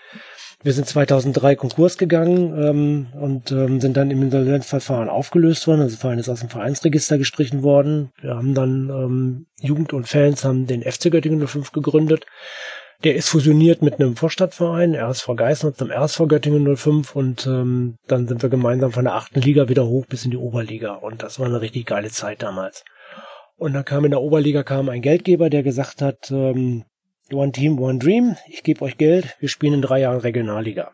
Wir 0.64 0.74
sind 0.74 0.88
2003 0.88 1.56
Konkurs 1.56 2.00
gegangen 2.00 2.58
ähm, 2.58 3.08
und 3.14 3.52
ähm, 3.52 3.80
sind 3.80 3.96
dann 3.96 4.10
im 4.10 4.24
Insolvenzverfahren 4.24 5.08
aufgelöst 5.08 5.68
worden. 5.68 5.82
Also 5.82 5.96
der 5.96 6.02
Verein 6.02 6.18
ist 6.18 6.30
aus 6.30 6.40
dem 6.40 6.50
Vereinsregister 6.50 7.20
gestrichen 7.20 7.62
worden. 7.62 8.12
Wir 8.22 8.36
haben 8.36 8.56
dann 8.56 8.90
ähm, 8.90 9.46
Jugend 9.62 9.94
und 9.94 10.08
Fans 10.08 10.44
haben 10.44 10.66
den 10.66 10.82
FC 10.82 11.12
Göttingen 11.12 11.48
05 11.48 11.72
gegründet. 11.74 12.26
Der 13.04 13.16
ist 13.16 13.30
fusioniert 13.30 13.84
mit 13.84 14.00
einem 14.00 14.16
Vorstadtverein, 14.16 14.95
RSV 14.95 15.36
Geißen 15.36 15.70
und 15.70 15.80
einem 15.80 15.91
RSV 15.91 16.28
Göttingen 16.28 16.76
05 16.76 17.16
und 17.16 17.45
ähm, 17.45 17.95
dann 18.08 18.28
sind 18.28 18.41
wir 18.41 18.50
gemeinsam 18.50 18.91
von 18.91 19.06
der 19.06 19.14
achten 19.14 19.39
Liga 19.39 19.70
wieder 19.70 19.86
hoch 19.86 20.08
bis 20.08 20.26
in 20.26 20.32
die 20.32 20.38
Oberliga 20.38 20.93
und 20.93 21.22
das 21.22 21.39
war 21.39 21.45
eine 21.45 21.62
richtig 21.62 21.86
geile 21.86 22.10
Zeit 22.10 22.41
damals. 22.41 22.84
Und 23.56 23.74
dann 23.74 23.86
kam 23.86 24.06
in 24.06 24.12
der 24.12 24.22
Oberliga 24.22 24.64
kam 24.64 24.89
ein 24.89 25.04
Geldgeber, 25.04 25.52
der 25.52 25.62
gesagt 25.62 26.02
hat, 26.02 26.32
ähm, 26.32 26.86
One 27.32 27.52
Team, 27.52 27.80
One 27.80 28.00
Dream, 28.00 28.36
ich 28.48 28.64
gebe 28.64 28.84
euch 28.84 28.98
Geld, 28.98 29.36
wir 29.39 29.50
spielen 29.50 29.76
in 29.76 29.82
drei 29.82 30.00
Jahren 30.00 30.20
Regionalliga. 30.20 30.93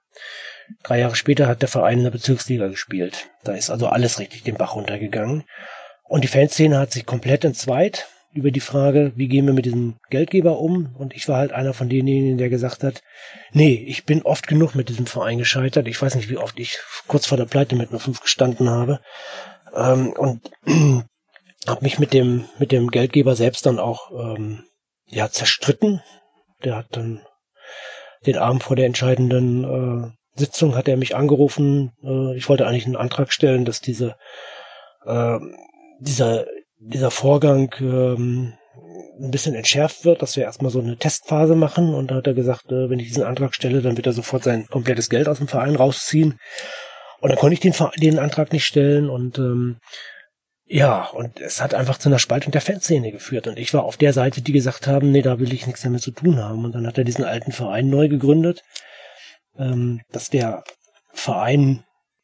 Drei 0.84 1.00
Jahre 1.00 1.16
später 1.16 1.48
hat 1.48 1.62
der 1.62 1.70
Verein 1.70 2.00
in 2.00 2.04
der 2.06 2.12
Bezirksliga 2.12 2.68
gespielt. 2.68 3.30
Da 3.44 3.54
ist 3.54 3.70
also 3.70 3.88
alles 3.88 4.20
richtig 4.20 4.44
den 4.44 4.56
Bach 4.56 4.76
runtergegangen. 4.76 5.44
Und 6.04 6.24
die 6.24 6.30
Fanszene 6.30 6.80
hat 6.80 6.92
sich 6.92 7.06
komplett 7.06 7.46
entzweit 7.46 8.08
über 8.34 8.52
die 8.52 8.60
Frage, 8.60 9.14
wie 9.16 9.28
gehen 9.28 9.46
wir 9.46 9.54
mit 9.54 9.66
diesem 9.66 9.96
Geldgeber 10.10 10.60
um? 10.60 10.96
Und 10.98 11.14
ich 11.14 11.28
war 11.28 11.38
halt 11.38 11.52
einer 11.52 11.74
von 11.74 11.90
denjenigen, 11.90 12.38
der 12.38 12.50
gesagt 12.50 12.84
hat, 12.84 13.02
nee, 13.52 13.84
ich 13.88 14.06
bin 14.06 14.24
oft 14.24 14.48
genug 14.48 14.76
mit 14.76 14.90
diesem 14.90 15.06
Verein 15.06 15.38
gescheitert. 15.38 15.88
Ich 15.88 16.02
weiß 16.02 16.16
nicht, 16.16 16.30
wie 16.30 16.38
oft 16.38 16.60
ich 16.60 16.80
kurz 17.08 17.28
vor 17.28 17.38
der 17.38 17.46
Pleite 17.46 17.76
mit 17.76 17.92
nur 17.92 18.00
fünf 18.00 18.22
gestanden 18.22 18.70
habe. 18.70 19.00
Ähm, 19.76 20.14
und 20.14 20.42
habe 21.68 21.84
mich 21.84 22.00
mit 22.00 22.14
dem, 22.14 22.46
mit 22.60 22.72
dem 22.72 22.90
Geldgeber 22.90 23.36
selbst 23.36 23.66
dann 23.66 23.80
auch 23.80 24.12
ähm, 24.12 24.64
ja, 25.08 25.30
zerstritten. 25.30 26.02
Der 26.64 26.76
hat 26.76 26.88
dann 26.92 27.22
den 28.26 28.38
Abend 28.38 28.64
vor 28.64 28.76
der 28.76 28.88
entscheidenden 28.88 29.64
äh, 29.64 30.12
Sitzung 30.36 30.76
hat 30.76 30.88
er 30.88 30.98
mich 30.98 31.16
angerufen. 31.16 31.92
Äh, 32.04 32.36
ich 32.36 32.50
wollte 32.50 32.66
eigentlich 32.66 32.86
einen 32.86 32.96
Antrag 32.96 33.32
stellen, 33.32 33.66
dass 33.66 33.82
diese 33.82 34.16
äh, 35.06 35.38
dieser 36.00 36.46
dieser 36.86 37.12
Vorgang 37.12 37.74
ähm, 37.80 38.54
ein 39.20 39.32
bisschen 39.32 39.56
entschärft 39.56 40.06
wird, 40.06 40.22
dass 40.22 40.36
wir 40.36 40.44
erstmal 40.44 40.72
so 40.72 40.80
eine 40.80 40.98
Testphase 40.98 41.56
machen. 41.56 41.94
Und 41.94 42.12
da 42.12 42.16
hat 42.16 42.28
er 42.28 42.34
gesagt, 42.34 42.72
äh, 42.72 42.90
wenn 42.90 43.00
ich 43.00 43.08
diesen 43.08 43.24
Antrag 43.24 43.56
stelle, 43.56 43.82
dann 43.82 43.98
wird 43.98 44.08
er 44.08 44.14
sofort 44.14 44.44
sein 44.44 44.68
komplettes 44.68 45.10
Geld 45.10 45.28
aus 45.28 45.38
dem 45.38 45.48
Verein 45.48 45.76
rausziehen. 45.76 46.40
Und 47.20 47.30
dann 47.30 47.38
konnte 47.38 47.54
ich 47.54 47.60
den, 47.60 47.74
den 47.98 48.20
Antrag 48.20 48.52
nicht 48.52 48.66
stellen 48.66 49.10
und 49.10 49.38
ähm, 49.38 49.78
ja, 50.66 51.06
und 51.06 51.40
es 51.40 51.62
hat 51.62 51.74
einfach 51.74 51.98
zu 51.98 52.10
einer 52.10 52.20
Spaltung 52.20 52.52
der 52.52 52.62
Fanszene 52.62 53.12
geführt. 53.12 53.48
Und 53.48 53.60
ich 53.60 53.74
war 53.74 53.84
auf 53.84 53.98
der 53.98 54.14
Seite, 54.14 54.42
die 54.42 54.54
gesagt 54.54 54.88
haben, 54.88 55.12
nee, 55.12 55.22
da 55.22 55.40
will 55.40 55.54
ich 55.54 55.68
nichts 55.68 55.86
mehr 55.86 56.00
zu 56.00 56.12
tun 56.12 56.42
haben. 56.42 56.66
Und 56.66 56.74
dann 56.74 56.88
hat 56.88 56.98
er 56.98 57.04
diesen 57.04 57.26
alten 57.26 57.52
Verein 57.52 57.90
neu 57.90 58.08
gegründet, 58.08 58.64
ähm, 59.58 60.02
dass 60.12 60.30
der 60.30 60.64
Verein 61.14 61.84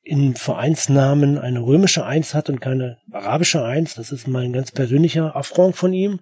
im 0.10 0.36
Vereinsnamen 0.36 1.38
eine 1.38 1.60
römische 1.60 2.04
Eins 2.04 2.34
hat 2.34 2.50
und 2.50 2.60
keine 2.60 2.98
arabische 3.12 3.64
Eins. 3.64 3.94
Das 3.94 4.12
ist 4.12 4.28
mein 4.28 4.54
ganz 4.54 4.72
persönlicher 4.72 5.36
Affront 5.36 5.76
von 5.76 5.94
ihm. 5.94 6.20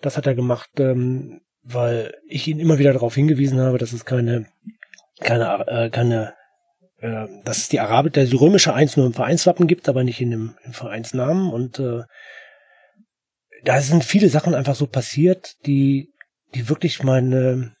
Das 0.00 0.16
hat 0.16 0.26
er 0.26 0.34
gemacht, 0.34 0.70
ähm, 0.78 1.42
weil 1.62 2.14
ich 2.26 2.48
ihn 2.48 2.58
immer 2.58 2.78
wieder 2.78 2.94
darauf 2.94 3.14
hingewiesen 3.14 3.60
habe, 3.60 3.76
dass 3.76 3.92
es 3.92 4.06
keine, 4.06 4.46
keine, 5.20 5.66
äh, 5.68 5.90
keine, 5.90 6.32
äh, 7.00 7.26
dass 7.44 7.58
es 7.58 7.68
die 7.68 7.80
arabische, 7.80 8.24
die 8.24 8.36
römische 8.36 8.72
Eins 8.72 8.96
nur 8.96 9.04
im 9.04 9.12
Vereinswappen 9.12 9.66
gibt, 9.66 9.90
aber 9.90 10.04
nicht 10.04 10.20
in 10.22 10.30
dem 10.30 10.56
im 10.64 10.72
Vereinsnamen. 10.72 11.52
Und 11.52 11.78
äh, 11.80 12.04
da 13.62 13.80
sind 13.82 14.04
viele 14.04 14.30
Sachen 14.30 14.54
einfach 14.54 14.74
so 14.74 14.86
passiert, 14.86 15.54
die, 15.66 16.08
die 16.54 16.70
wirklich 16.70 17.02
meine 17.02 17.74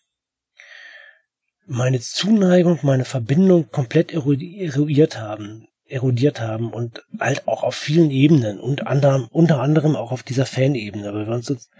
meine 1.66 2.00
Zuneigung, 2.00 2.78
meine 2.82 3.04
Verbindung 3.04 3.70
komplett 3.70 4.12
eruiert 4.12 5.18
haben, 5.18 5.68
erodiert 5.86 6.40
haben 6.40 6.72
und 6.72 7.04
halt 7.20 7.46
auch 7.46 7.62
auf 7.62 7.74
vielen 7.74 8.10
Ebenen 8.10 8.60
und 8.60 8.86
anderem, 8.86 9.28
unter 9.30 9.60
anderem 9.60 9.96
auch 9.96 10.12
auf 10.12 10.22
dieser 10.22 10.46
Fanebene, 10.46 11.12
weil 11.14 11.26
wir 11.26 11.34
uns 11.34 11.48
jetzt 11.48 11.70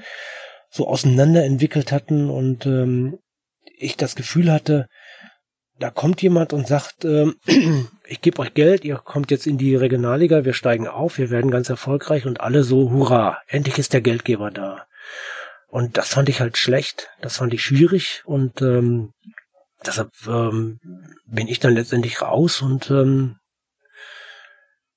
so 0.70 0.87
auseinander 0.87 1.45
entwickelt 1.45 1.93
hatten 1.93 2.30
und 2.30 2.66
ähm, 2.66 3.18
ich 3.78 3.97
das 3.97 4.14
Gefühl 4.14 4.51
hatte, 4.51 4.89
da 5.78 5.91
kommt 5.91 6.22
jemand 6.22 6.53
und 6.53 6.66
sagt, 6.66 7.05
ähm, 7.05 7.37
ich 8.07 8.20
gebe 8.20 8.39
euch 8.41 8.55
Geld, 8.55 8.85
ihr 8.85 8.97
kommt 8.97 9.30
jetzt 9.30 9.47
in 9.47 9.59
die 9.59 9.74
Regionalliga, 9.74 10.45
wir 10.45 10.55
steigen 10.55 10.87
auf, 10.87 11.18
wir 11.18 11.30
werden 11.30 11.51
ganz 11.51 11.68
erfolgreich 11.68 12.26
und 12.26 12.41
alle 12.41 12.62
so, 12.62 12.91
hurra, 12.91 13.39
endlich 13.49 13.78
ist 13.78 13.93
der 13.93 14.01
Geldgeber 14.01 14.51
da. 14.51 14.87
Und 15.68 15.97
das 15.97 16.09
fand 16.09 16.28
ich 16.28 16.41
halt 16.41 16.59
schlecht, 16.59 17.09
das 17.20 17.39
fand 17.39 17.55
ich 17.55 17.62
schwierig 17.62 18.22
und 18.24 18.61
ähm, 18.62 19.12
deshalb 19.87 20.11
ähm, 20.26 20.78
bin 21.26 21.49
ich 21.49 21.61
dann 21.61 21.74
letztendlich 21.74 22.22
raus 22.22 22.62
und 22.62 22.91
ähm, 22.91 23.37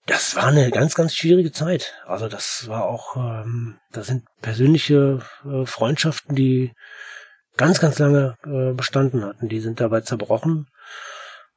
das 0.05 0.35
war 0.35 0.47
eine 0.47 0.69
ganz, 0.69 0.93
ganz 0.93 1.15
schwierige 1.15 1.51
Zeit. 1.51 1.93
Also 2.05 2.27
das 2.27 2.67
war 2.67 2.85
auch, 2.85 3.15
ähm, 3.15 3.79
da 3.91 4.03
sind 4.03 4.25
persönliche 4.41 5.21
äh, 5.43 5.65
Freundschaften, 5.65 6.35
die 6.35 6.73
ganz, 7.57 7.79
ganz 7.79 7.97
lange 7.97 8.35
äh, 8.45 8.73
bestanden 8.73 9.25
hatten. 9.25 9.49
Die 9.49 9.59
sind 9.59 9.79
dabei 9.79 10.01
zerbrochen. 10.01 10.67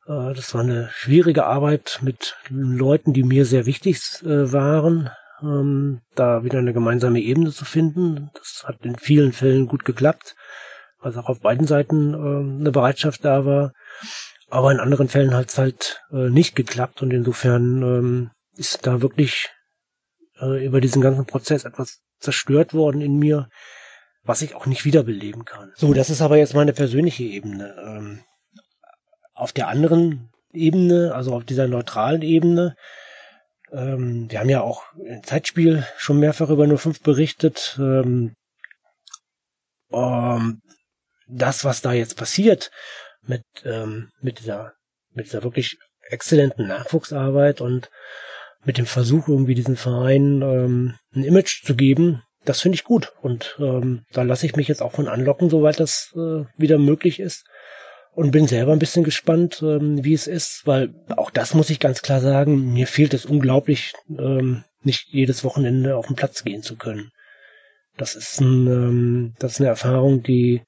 Äh, 0.07 0.33
das 0.33 0.55
war 0.55 0.62
eine 0.62 0.89
schwierige 0.93 1.45
Arbeit 1.45 1.99
mit 2.01 2.37
Leuten, 2.49 3.12
die 3.12 3.22
mir 3.22 3.45
sehr 3.45 3.66
wichtig 3.66 4.01
äh, 4.22 4.51
waren, 4.51 5.11
ähm, 5.43 6.01
da 6.14 6.43
wieder 6.43 6.59
eine 6.59 6.72
gemeinsame 6.72 7.20
Ebene 7.20 7.53
zu 7.53 7.66
finden. 7.66 8.31
Das 8.33 8.64
hat 8.66 8.81
in 8.83 8.97
vielen 8.97 9.33
Fällen 9.33 9.66
gut 9.66 9.85
geklappt 9.85 10.35
also 11.01 11.20
auch 11.20 11.28
auf 11.28 11.40
beiden 11.40 11.66
Seiten 11.66 12.14
äh, 12.14 12.61
eine 12.61 12.72
Bereitschaft 12.72 13.24
da 13.24 13.44
war. 13.44 13.72
Aber 14.51 14.72
in 14.72 14.80
anderen 14.80 15.09
Fällen 15.09 15.34
hat 15.34 15.51
es 15.51 15.59
halt 15.59 16.01
äh, 16.11 16.30
nicht 16.30 16.57
geklappt 16.57 17.03
und 17.03 17.12
insofern 17.12 17.82
ähm, 17.82 18.30
ist 18.57 18.86
da 18.86 19.03
wirklich 19.03 19.51
äh, 20.40 20.64
über 20.64 20.80
diesen 20.80 21.03
ganzen 21.03 21.26
Prozess 21.26 21.64
etwas 21.64 22.01
zerstört 22.18 22.74
worden 22.74 23.01
in 23.01 23.18
mir, 23.18 23.49
was 24.22 24.42
ich 24.42 24.55
auch 24.55 24.66
nicht 24.66 24.84
wiederbeleben 24.84 25.44
kann. 25.44 25.72
So, 25.76 25.92
das 25.94 26.11
ist 26.11 26.22
aber 26.22 26.38
jetzt 26.38 26.55
meine 26.55 26.72
persönliche 26.72 27.24
Ebene. 27.24 27.74
Ähm, 27.84 28.24
auf 29.34 29.53
der 29.53 29.68
anderen 29.68 30.30
Ebene, 30.53 31.14
also 31.14 31.34
auf 31.34 31.44
dieser 31.44 31.68
neutralen 31.68 32.22
Ebene, 32.22 32.74
ähm, 33.70 34.30
wir 34.30 34.40
haben 34.40 34.49
ja 34.49 34.62
auch 34.62 34.82
im 34.96 35.22
Zeitspiel 35.22 35.86
schon 35.96 36.18
mehrfach 36.18 36.51
über 36.51 36.66
nur 36.66 36.78
fünf 36.78 37.03
berichtet. 37.03 37.76
Ähm, 37.78 38.34
ähm, 39.92 40.61
das, 41.29 41.64
was 41.64 41.81
da 41.81 41.93
jetzt 41.93 42.16
passiert 42.16 42.70
mit, 43.22 43.43
ähm, 43.64 44.11
mit 44.20 44.41
dieser, 44.41 44.72
mit 45.12 45.26
dieser 45.26 45.43
wirklich 45.43 45.76
exzellenten 46.09 46.66
Nachwuchsarbeit 46.66 47.61
und 47.61 47.91
mit 48.64 48.79
dem 48.79 48.87
Versuch, 48.87 49.29
irgendwie 49.29 49.55
diesen 49.55 49.76
Verein 49.76 50.43
ähm, 50.43 50.95
ein 51.14 51.24
Image 51.24 51.64
zu 51.64 51.74
geben, 51.74 52.22
das 52.45 52.61
finde 52.61 52.76
ich 52.76 52.85
gut. 52.85 53.12
Und 53.20 53.57
ähm, 53.61 54.05
da 54.12 54.22
lasse 54.22 54.47
ich 54.47 54.57
mich 54.57 54.68
jetzt 54.68 54.83
auch 54.83 54.93
von 54.93 55.09
anlocken, 55.09 55.51
soweit 55.51 55.79
das 55.81 56.12
äh, 56.14 56.45
wieder 56.57 56.79
möglich 56.79 57.20
ist. 57.20 57.45
Und 58.14 58.33
bin 58.33 58.49
selber 58.49 58.72
ein 58.72 58.81
bisschen 58.81 59.05
gespannt, 59.05 59.62
ähm, 59.62 60.03
wie 60.03 60.14
es 60.14 60.26
ist, 60.26 60.62
weil 60.64 60.93
auch 61.16 61.31
das 61.31 61.55
muss 61.55 61.70
ich 61.70 61.79
ganz 61.79 62.03
klar 62.03 62.20
sagen, 62.20 62.72
mir 62.72 62.87
fehlt 62.87 63.14
es 63.14 63.26
unglaublich, 63.26 63.93
ähm, 64.09 64.64
nicht 64.83 65.09
jedes 65.09 65.45
Wochenende 65.45 65.97
auf 65.97 66.07
den 66.09 66.16
Platz 66.16 66.43
gehen 66.43 66.62
zu 66.62 66.76
können. 66.76 67.11
Das 67.97 68.16
ist, 68.16 68.41
ein, 68.41 68.66
ähm, 68.66 69.35
das 69.39 69.53
ist 69.53 69.61
eine 69.61 69.68
Erfahrung, 69.68 70.22
die 70.22 70.62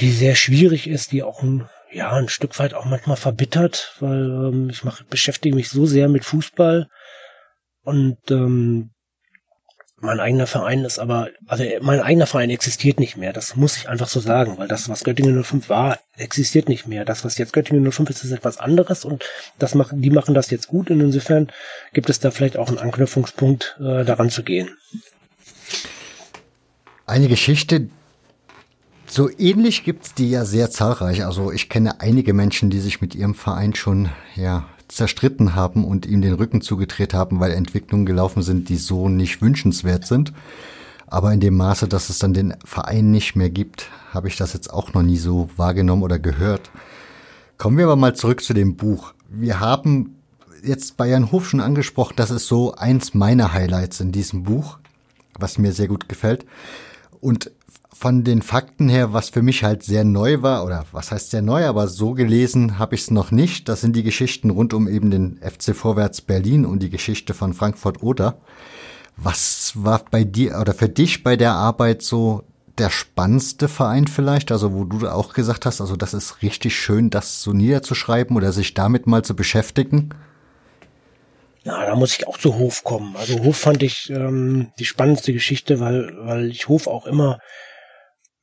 die 0.00 0.10
sehr 0.10 0.34
schwierig 0.34 0.88
ist, 0.88 1.12
die 1.12 1.22
auch 1.22 1.42
ein, 1.42 1.68
ja, 1.92 2.12
ein 2.12 2.28
Stück 2.28 2.58
weit 2.58 2.74
auch 2.74 2.84
manchmal 2.84 3.16
verbittert, 3.16 3.94
weil 4.00 4.24
ähm, 4.24 4.70
ich 4.70 4.84
mach, 4.84 5.02
beschäftige 5.04 5.54
mich 5.54 5.68
so 5.68 5.86
sehr 5.86 6.08
mit 6.08 6.24
Fußball 6.24 6.88
und 7.82 8.18
ähm, 8.30 8.90
mein 10.04 10.20
eigener 10.20 10.46
Verein 10.46 10.84
ist 10.84 10.98
aber, 10.98 11.30
also 11.46 11.64
mein 11.80 12.00
eigener 12.00 12.26
Verein 12.26 12.50
existiert 12.50 13.00
nicht 13.00 13.16
mehr. 13.16 13.32
Das 13.32 13.56
muss 13.56 13.76
ich 13.76 13.88
einfach 13.88 14.08
so 14.08 14.20
sagen, 14.20 14.58
weil 14.58 14.68
das, 14.68 14.88
was 14.88 15.02
Göttingen 15.02 15.42
05 15.42 15.68
war, 15.70 15.98
existiert 16.16 16.68
nicht 16.68 16.86
mehr. 16.86 17.04
Das, 17.04 17.24
was 17.24 17.38
jetzt 17.38 17.52
Göttingen 17.52 17.90
05 17.90 18.10
ist, 18.10 18.24
ist 18.24 18.32
etwas 18.32 18.58
anderes 18.58 19.04
und 19.04 19.24
das 19.58 19.74
machen, 19.74 20.02
die 20.02 20.10
machen 20.10 20.34
das 20.34 20.50
jetzt 20.50 20.68
gut 20.68 20.90
und 20.90 21.00
insofern 21.00 21.50
gibt 21.94 22.10
es 22.10 22.20
da 22.20 22.30
vielleicht 22.30 22.58
auch 22.58 22.68
einen 22.68 22.78
Anknüpfungspunkt, 22.78 23.76
äh, 23.80 24.04
daran 24.04 24.30
zu 24.30 24.42
gehen. 24.42 24.76
Eine 27.06 27.28
Geschichte, 27.28 27.88
so 29.14 29.30
ähnlich 29.38 29.84
gibt's 29.84 30.12
die 30.14 30.30
ja 30.30 30.44
sehr 30.44 30.70
zahlreich. 30.70 31.24
Also 31.24 31.52
ich 31.52 31.68
kenne 31.68 32.00
einige 32.00 32.32
Menschen, 32.32 32.68
die 32.68 32.80
sich 32.80 33.00
mit 33.00 33.14
ihrem 33.14 33.34
Verein 33.34 33.74
schon, 33.74 34.08
ja, 34.34 34.66
zerstritten 34.88 35.54
haben 35.54 35.84
und 35.84 36.04
ihm 36.04 36.20
den 36.20 36.34
Rücken 36.34 36.60
zugedreht 36.60 37.14
haben, 37.14 37.40
weil 37.40 37.52
Entwicklungen 37.52 38.06
gelaufen 38.06 38.42
sind, 38.42 38.68
die 38.68 38.76
so 38.76 39.08
nicht 39.08 39.40
wünschenswert 39.40 40.06
sind. 40.06 40.32
Aber 41.06 41.32
in 41.32 41.40
dem 41.40 41.56
Maße, 41.56 41.86
dass 41.86 42.10
es 42.10 42.18
dann 42.18 42.34
den 42.34 42.54
Verein 42.64 43.10
nicht 43.10 43.36
mehr 43.36 43.50
gibt, 43.50 43.88
habe 44.12 44.28
ich 44.28 44.36
das 44.36 44.52
jetzt 44.52 44.72
auch 44.72 44.92
noch 44.94 45.02
nie 45.02 45.16
so 45.16 45.48
wahrgenommen 45.56 46.02
oder 46.02 46.18
gehört. 46.18 46.70
Kommen 47.56 47.78
wir 47.78 47.84
aber 47.84 47.96
mal 47.96 48.16
zurück 48.16 48.42
zu 48.42 48.52
dem 48.52 48.76
Buch. 48.76 49.14
Wir 49.28 49.60
haben 49.60 50.16
jetzt 50.64 50.94
Jan 50.98 51.30
Hof 51.30 51.48
schon 51.48 51.60
angesprochen, 51.60 52.14
das 52.16 52.30
ist 52.30 52.46
so 52.46 52.74
eins 52.74 53.14
meiner 53.14 53.52
Highlights 53.52 54.00
in 54.00 54.12
diesem 54.12 54.42
Buch, 54.42 54.78
was 55.38 55.58
mir 55.58 55.72
sehr 55.72 55.88
gut 55.88 56.08
gefällt. 56.08 56.44
Und 57.20 57.50
von 58.04 58.22
den 58.22 58.42
Fakten 58.42 58.90
her, 58.90 59.14
was 59.14 59.30
für 59.30 59.40
mich 59.40 59.64
halt 59.64 59.82
sehr 59.82 60.04
neu 60.04 60.42
war, 60.42 60.66
oder 60.66 60.84
was 60.92 61.10
heißt 61.10 61.30
sehr 61.30 61.40
neu, 61.40 61.64
aber 61.64 61.88
so 61.88 62.12
gelesen 62.12 62.78
habe 62.78 62.96
ich 62.96 63.00
es 63.00 63.10
noch 63.10 63.30
nicht. 63.30 63.66
Das 63.66 63.80
sind 63.80 63.96
die 63.96 64.02
Geschichten 64.02 64.50
rund 64.50 64.74
um 64.74 64.88
eben 64.88 65.10
den 65.10 65.40
FC 65.40 65.74
Vorwärts 65.74 66.20
Berlin 66.20 66.66
und 66.66 66.82
die 66.82 66.90
Geschichte 66.90 67.32
von 67.32 67.54
Frankfurt 67.54 68.02
Oder. 68.02 68.36
Was 69.16 69.72
war 69.74 70.02
bei 70.10 70.22
dir 70.22 70.58
oder 70.60 70.74
für 70.74 70.90
dich 70.90 71.22
bei 71.22 71.36
der 71.36 71.52
Arbeit 71.52 72.02
so 72.02 72.44
der 72.76 72.90
spannendste 72.90 73.68
Verein 73.68 74.06
vielleicht? 74.06 74.52
Also 74.52 74.74
wo 74.74 74.84
du 74.84 75.08
auch 75.08 75.32
gesagt 75.32 75.64
hast, 75.64 75.80
also 75.80 75.96
das 75.96 76.12
ist 76.12 76.42
richtig 76.42 76.76
schön, 76.76 77.08
das 77.08 77.40
so 77.40 77.54
niederzuschreiben 77.54 78.36
oder 78.36 78.52
sich 78.52 78.74
damit 78.74 79.06
mal 79.06 79.24
zu 79.24 79.34
beschäftigen. 79.34 80.10
Ja, 81.62 81.86
da 81.86 81.96
muss 81.96 82.18
ich 82.18 82.28
auch 82.28 82.36
zu 82.36 82.56
Hof 82.56 82.84
kommen. 82.84 83.16
Also 83.16 83.42
Hof 83.42 83.56
fand 83.56 83.82
ich 83.82 84.10
ähm, 84.10 84.72
die 84.78 84.84
spannendste 84.84 85.32
Geschichte, 85.32 85.80
weil, 85.80 86.14
weil 86.18 86.50
ich 86.50 86.68
Hof 86.68 86.86
auch 86.86 87.06
immer 87.06 87.38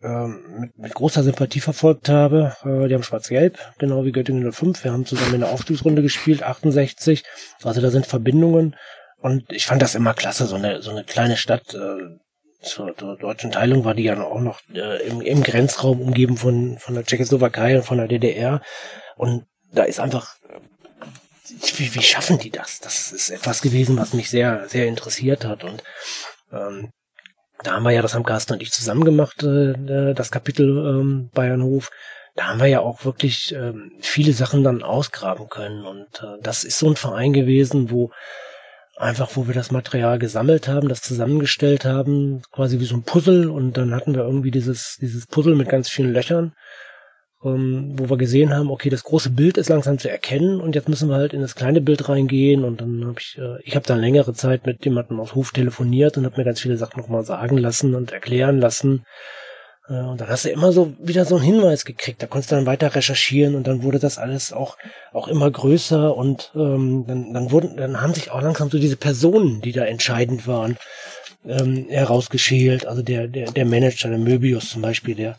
mit, 0.08 0.78
mit 0.78 0.94
großer 0.94 1.24
Sympathie 1.24 1.60
verfolgt 1.60 2.10
habe. 2.10 2.56
Äh, 2.64 2.88
die 2.88 2.94
haben 2.94 3.04
Schwarz-Gelb, 3.04 3.60
genau 3.78 4.06
wie 4.06 4.12
Göttingen 4.12 4.52
05. 4.52 4.84
Wir 4.84 4.92
haben 4.92 5.06
zusammen 5.06 5.36
in 5.36 5.42
der 5.42 5.50
Aufstiegsrunde 5.50 6.02
gespielt, 6.02 6.44
68. 6.44 7.24
Also 7.64 7.82
da 7.82 7.92
sind 7.92 8.08
Verbindungen. 8.08 8.76
Und 9.18 9.52
ich 9.52 9.66
fand 9.66 9.82
das 9.82 9.96
immer 9.96 10.14
klasse, 10.14 10.48
so 10.48 10.56
eine, 10.56 10.82
so 10.82 10.92
eine 10.92 11.04
kleine 11.04 11.38
Stadt. 11.38 11.74
Äh, 11.74 12.18
zur, 12.62 12.96
zur 12.96 13.18
deutschen 13.18 13.52
Teilung 13.52 13.86
war 13.86 13.96
die 13.96 14.04
ja 14.04 14.22
auch 14.22 14.40
noch 14.40 14.62
äh, 14.74 15.08
im, 15.08 15.22
im 15.22 15.44
Grenzraum 15.44 16.00
umgeben 16.02 16.38
von, 16.38 16.78
von 16.78 16.94
der 16.96 17.04
Tschechoslowakei 17.04 17.78
und 17.78 17.84
von 17.84 17.98
der 17.98 18.08
DDR. 18.08 18.62
Und 19.18 19.46
da 19.72 19.84
ist 19.84 20.00
einfach, 20.00 20.36
wie, 21.78 21.96
wie 21.96 22.02
schaffen 22.02 22.38
die 22.38 22.52
das? 22.52 22.80
Das 22.80 23.12
ist 23.12 23.30
etwas 23.30 23.62
gewesen, 23.62 23.98
was 23.98 24.14
mich 24.14 24.30
sehr, 24.30 24.68
sehr 24.68 24.88
interessiert 24.88 25.46
hat. 25.46 25.64
Und 25.64 25.84
ähm, 26.52 26.92
da 27.64 27.74
haben 27.74 27.84
wir 27.84 27.92
ja, 27.92 28.02
das 28.02 28.16
haben 28.16 28.24
Carsten 28.24 28.54
und 28.54 28.62
ich 28.62 28.72
zusammen 28.72 29.06
gemacht, 29.06 29.44
äh, 29.44 30.14
das 30.14 30.32
Kapitel 30.32 30.78
ähm, 30.78 31.30
Bayernhof. 31.34 31.92
Da 32.36 32.48
haben 32.48 32.60
wir 32.60 32.68
ja 32.68 32.80
auch 32.80 33.04
wirklich 33.04 33.54
ähm, 33.54 33.92
viele 34.00 34.34
Sachen 34.34 34.64
dann 34.64 34.84
ausgraben 34.84 35.50
können. 35.50 35.86
Und 35.86 36.24
äh, 36.24 36.42
das 36.42 36.64
ist 36.64 36.80
so 36.80 36.90
ein 36.90 36.96
Verein 36.96 37.34
gewesen, 37.34 37.92
wo 37.92 38.12
einfach, 38.98 39.32
wo 39.36 39.48
wir 39.48 39.54
das 39.54 39.72
Material 39.72 40.18
gesammelt 40.18 40.68
haben, 40.68 40.88
das 40.88 41.02
zusammengestellt 41.02 41.86
haben, 41.86 42.42
quasi 42.52 42.80
wie 42.80 42.86
so 42.86 42.96
ein 42.96 43.04
Puzzle. 43.04 43.50
Und 43.50 43.78
dann 43.78 43.94
hatten 43.94 44.16
wir 44.16 44.22
irgendwie 44.22 44.52
dieses, 44.52 44.98
dieses 45.02 45.28
Puzzle 45.28 45.56
mit 45.56 45.70
ganz 45.70 45.90
vielen 45.90 46.14
Löchern 46.14 46.54
ähm, 47.44 47.94
wo 47.98 48.10
wir 48.10 48.18
gesehen 48.18 48.56
haben, 48.56 48.70
okay, 48.70 48.90
das 48.90 49.04
große 49.04 49.32
Bild 49.32 49.58
ist 49.58 49.70
langsam 49.70 49.98
zu 49.98 50.10
erkennen 50.10 50.62
und 50.62 50.76
jetzt 50.76 50.90
müssen 50.90 51.10
wir 51.10 51.16
halt 51.16 51.34
in 51.34 51.42
das 51.42 51.56
kleine 51.56 51.82
Bild 51.82 52.08
reingehen 52.08 52.64
und 52.64 52.82
dann 52.82 53.06
habe 53.06 53.20
ich, 53.20 53.38
äh, 53.38 53.62
ich 53.64 53.76
habe 53.76 53.86
dann 53.86 54.00
längere 54.00 54.34
Zeit 54.34 54.66
mit 54.66 54.86
jemandem 54.86 55.20
aus 55.20 55.34
Hof 55.34 55.52
telefoniert 55.52 56.18
und 56.18 56.26
habe 56.26 56.38
mir 56.38 56.46
ganz 56.46 56.62
viele 56.62 56.78
Sachen 56.78 57.00
nochmal 57.00 57.24
sagen 57.24 57.58
lassen 57.58 57.96
und 57.96 58.12
erklären 58.12 58.60
lassen. 58.60 59.06
Äh, 59.90 60.02
und 60.02 60.22
dann 60.22 60.30
hast 60.30 60.46
du 60.46 60.50
immer 60.50 60.72
so 60.72 60.94
wieder 61.00 61.26
so 61.26 61.36
einen 61.36 61.46
Hinweis 61.46 61.86
gekriegt. 61.86 62.22
Da 62.22 62.28
konntest 62.28 62.52
du 62.52 62.56
dann 62.56 62.68
weiter 62.68 62.94
recherchieren 62.94 63.56
und 63.56 63.66
dann 63.66 63.82
wurde 63.82 64.00
das 64.00 64.20
alles 64.20 64.54
auch 64.54 64.78
auch 65.12 65.28
immer 65.28 65.50
größer 65.50 66.16
und 66.16 66.52
ähm, 66.56 67.06
dann 67.08 67.34
dann 67.34 67.52
wurden 67.52 67.78
dann 67.78 68.02
haben 68.02 68.14
sich 68.14 68.32
auch 68.32 68.42
langsam 68.42 68.70
so 68.70 68.78
diese 68.78 68.98
Personen, 68.98 69.62
die 69.62 69.72
da 69.72 69.84
entscheidend 69.84 70.48
waren, 70.48 70.78
ähm, 71.46 71.88
herausgeschält. 71.90 72.86
Also 72.86 73.02
der, 73.02 73.28
der, 73.28 73.52
der 73.52 73.66
Manager, 73.66 74.10
der 74.10 74.18
Möbius 74.18 74.70
zum 74.70 74.82
Beispiel, 74.82 75.16
der, 75.16 75.38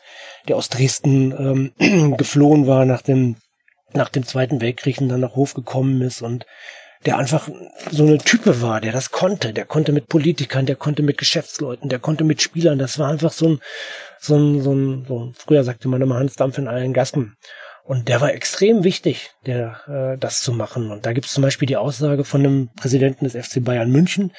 der 0.49 0.57
aus 0.57 0.69
Dresden 0.69 1.73
ähm, 1.79 2.17
geflohen 2.17 2.67
war 2.67 2.85
nach 2.85 3.03
dem, 3.03 3.37
nach 3.93 4.09
dem 4.09 4.25
Zweiten 4.25 4.61
Weltkrieg 4.61 5.01
und 5.01 5.09
dann 5.09 5.21
nach 5.21 5.37
Hof 5.37 5.55
gekommen 5.55 6.01
ist 6.03 6.23
und 6.23 6.47
der 7.05 7.19
einfach 7.19 7.49
so 7.91 8.05
eine 8.05 8.19
Type 8.19 8.63
war, 8.63 8.81
der 8.81 8.93
das 8.93 9.11
konnte. 9.11 9.53
Der 9.53 9.65
konnte 9.65 9.93
mit 9.93 10.09
Politikern, 10.09 10.67
der 10.67 10.77
konnte 10.77 11.03
mit 11.03 11.19
Geschäftsleuten, 11.19 11.89
der 11.89 11.99
konnte 11.99 12.23
mit 12.25 12.41
Spielern. 12.43 12.79
Das 12.79 12.99
war 12.99 13.11
einfach 13.11 13.33
so 13.33 13.49
ein, 13.49 13.61
so 14.21 14.37
ein, 14.37 14.63
so 14.63 14.73
ein, 14.73 15.05
so 15.07 15.19
ein 15.25 15.35
früher 15.35 15.65
sagte 15.65 15.89
man 15.89 16.01
immer 16.01 16.17
Hans 16.17 16.35
Dampf 16.35 16.59
in 16.59 16.69
allen 16.69 16.93
Gassen. 16.93 17.37
Und 17.85 18.09
der 18.09 18.21
war 18.21 18.33
extrem 18.33 18.85
wichtig, 18.85 19.31
der, 19.45 19.81
äh, 19.89 20.19
das 20.19 20.41
zu 20.41 20.53
machen. 20.53 20.93
Und 20.93 21.05
da 21.05 21.13
gibt 21.13 21.27
es 21.27 21.33
zum 21.33 21.43
Beispiel 21.43 21.67
die 21.67 21.77
Aussage 21.77 22.25
von 22.25 22.41
einem 22.41 22.69
Präsidenten 22.77 23.25
des 23.25 23.35
FC 23.35 23.63
Bayern 23.65 23.91
München, 23.91 24.33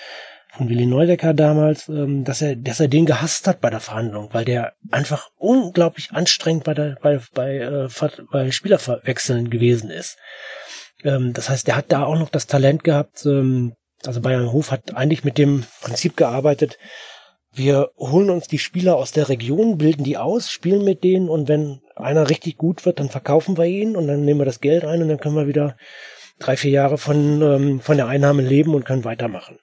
von 0.55 0.69
Willi 0.69 0.85
Neudecker 0.85 1.33
damals, 1.33 1.89
ähm, 1.89 2.23
dass 2.23 2.41
er, 2.41 2.55
dass 2.55 2.79
er 2.79 2.87
den 2.87 3.07
gehasst 3.07 3.47
hat 3.47 3.59
bei 3.59 3.71
der 3.71 3.79
Verhandlung, 3.79 4.29
weil 4.33 4.45
der 4.45 4.73
einfach 4.91 5.29
unglaublich 5.37 6.11
anstrengend 6.11 6.63
bei 6.63 6.75
der, 6.75 6.97
bei, 7.01 7.19
bei, 7.33 7.57
äh, 7.57 7.89
bei 8.31 8.51
Spielerwechseln 8.51 9.49
gewesen 9.49 9.89
ist. 9.89 10.17
Ähm, 11.03 11.33
das 11.33 11.49
heißt, 11.49 11.67
der 11.67 11.75
hat 11.75 11.91
da 11.91 12.03
auch 12.05 12.19
noch 12.19 12.29
das 12.29 12.45
Talent 12.45 12.83
gehabt. 12.83 13.25
Ähm, 13.25 13.73
also 14.05 14.21
Bayern 14.21 14.51
Hof 14.51 14.69
hat 14.69 14.95
eigentlich 14.95 15.23
mit 15.23 15.39
dem 15.39 15.65
Prinzip 15.81 16.15
gearbeitet. 16.15 16.77
Wir 17.51 17.89
holen 17.97 18.29
uns 18.29 18.47
die 18.47 18.59
Spieler 18.59 18.95
aus 18.95 19.11
der 19.11 19.29
Region, 19.29 19.77
bilden 19.77 20.03
die 20.03 20.17
aus, 20.17 20.51
spielen 20.51 20.83
mit 20.83 21.03
denen 21.03 21.29
und 21.29 21.47
wenn 21.47 21.81
einer 21.95 22.29
richtig 22.29 22.57
gut 22.57 22.85
wird, 22.85 22.99
dann 22.99 23.09
verkaufen 23.09 23.57
wir 23.57 23.65
ihn 23.65 23.95
und 23.95 24.07
dann 24.07 24.25
nehmen 24.25 24.39
wir 24.39 24.45
das 24.45 24.59
Geld 24.59 24.85
ein 24.85 25.01
und 25.01 25.09
dann 25.09 25.19
können 25.19 25.35
wir 25.35 25.47
wieder 25.47 25.77
drei, 26.39 26.57
vier 26.57 26.71
Jahre 26.71 26.97
von, 26.97 27.41
ähm, 27.41 27.79
von 27.79 27.97
der 27.97 28.07
Einnahme 28.07 28.41
leben 28.41 28.73
und 28.73 28.85
können 28.85 29.03
weitermachen. 29.03 29.57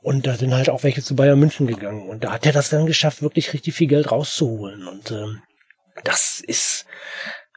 Und 0.00 0.26
da 0.26 0.36
sind 0.36 0.54
halt 0.54 0.70
auch 0.70 0.84
welche 0.84 1.02
zu 1.02 1.16
Bayern 1.16 1.40
München 1.40 1.66
gegangen. 1.66 2.08
Und 2.08 2.24
da 2.24 2.32
hat 2.32 2.46
er 2.46 2.52
das 2.52 2.70
dann 2.70 2.86
geschafft, 2.86 3.22
wirklich 3.22 3.52
richtig 3.52 3.74
viel 3.74 3.88
Geld 3.88 4.10
rauszuholen. 4.10 4.86
Und 4.86 5.10
ähm, 5.10 5.42
das 6.04 6.40
ist 6.40 6.86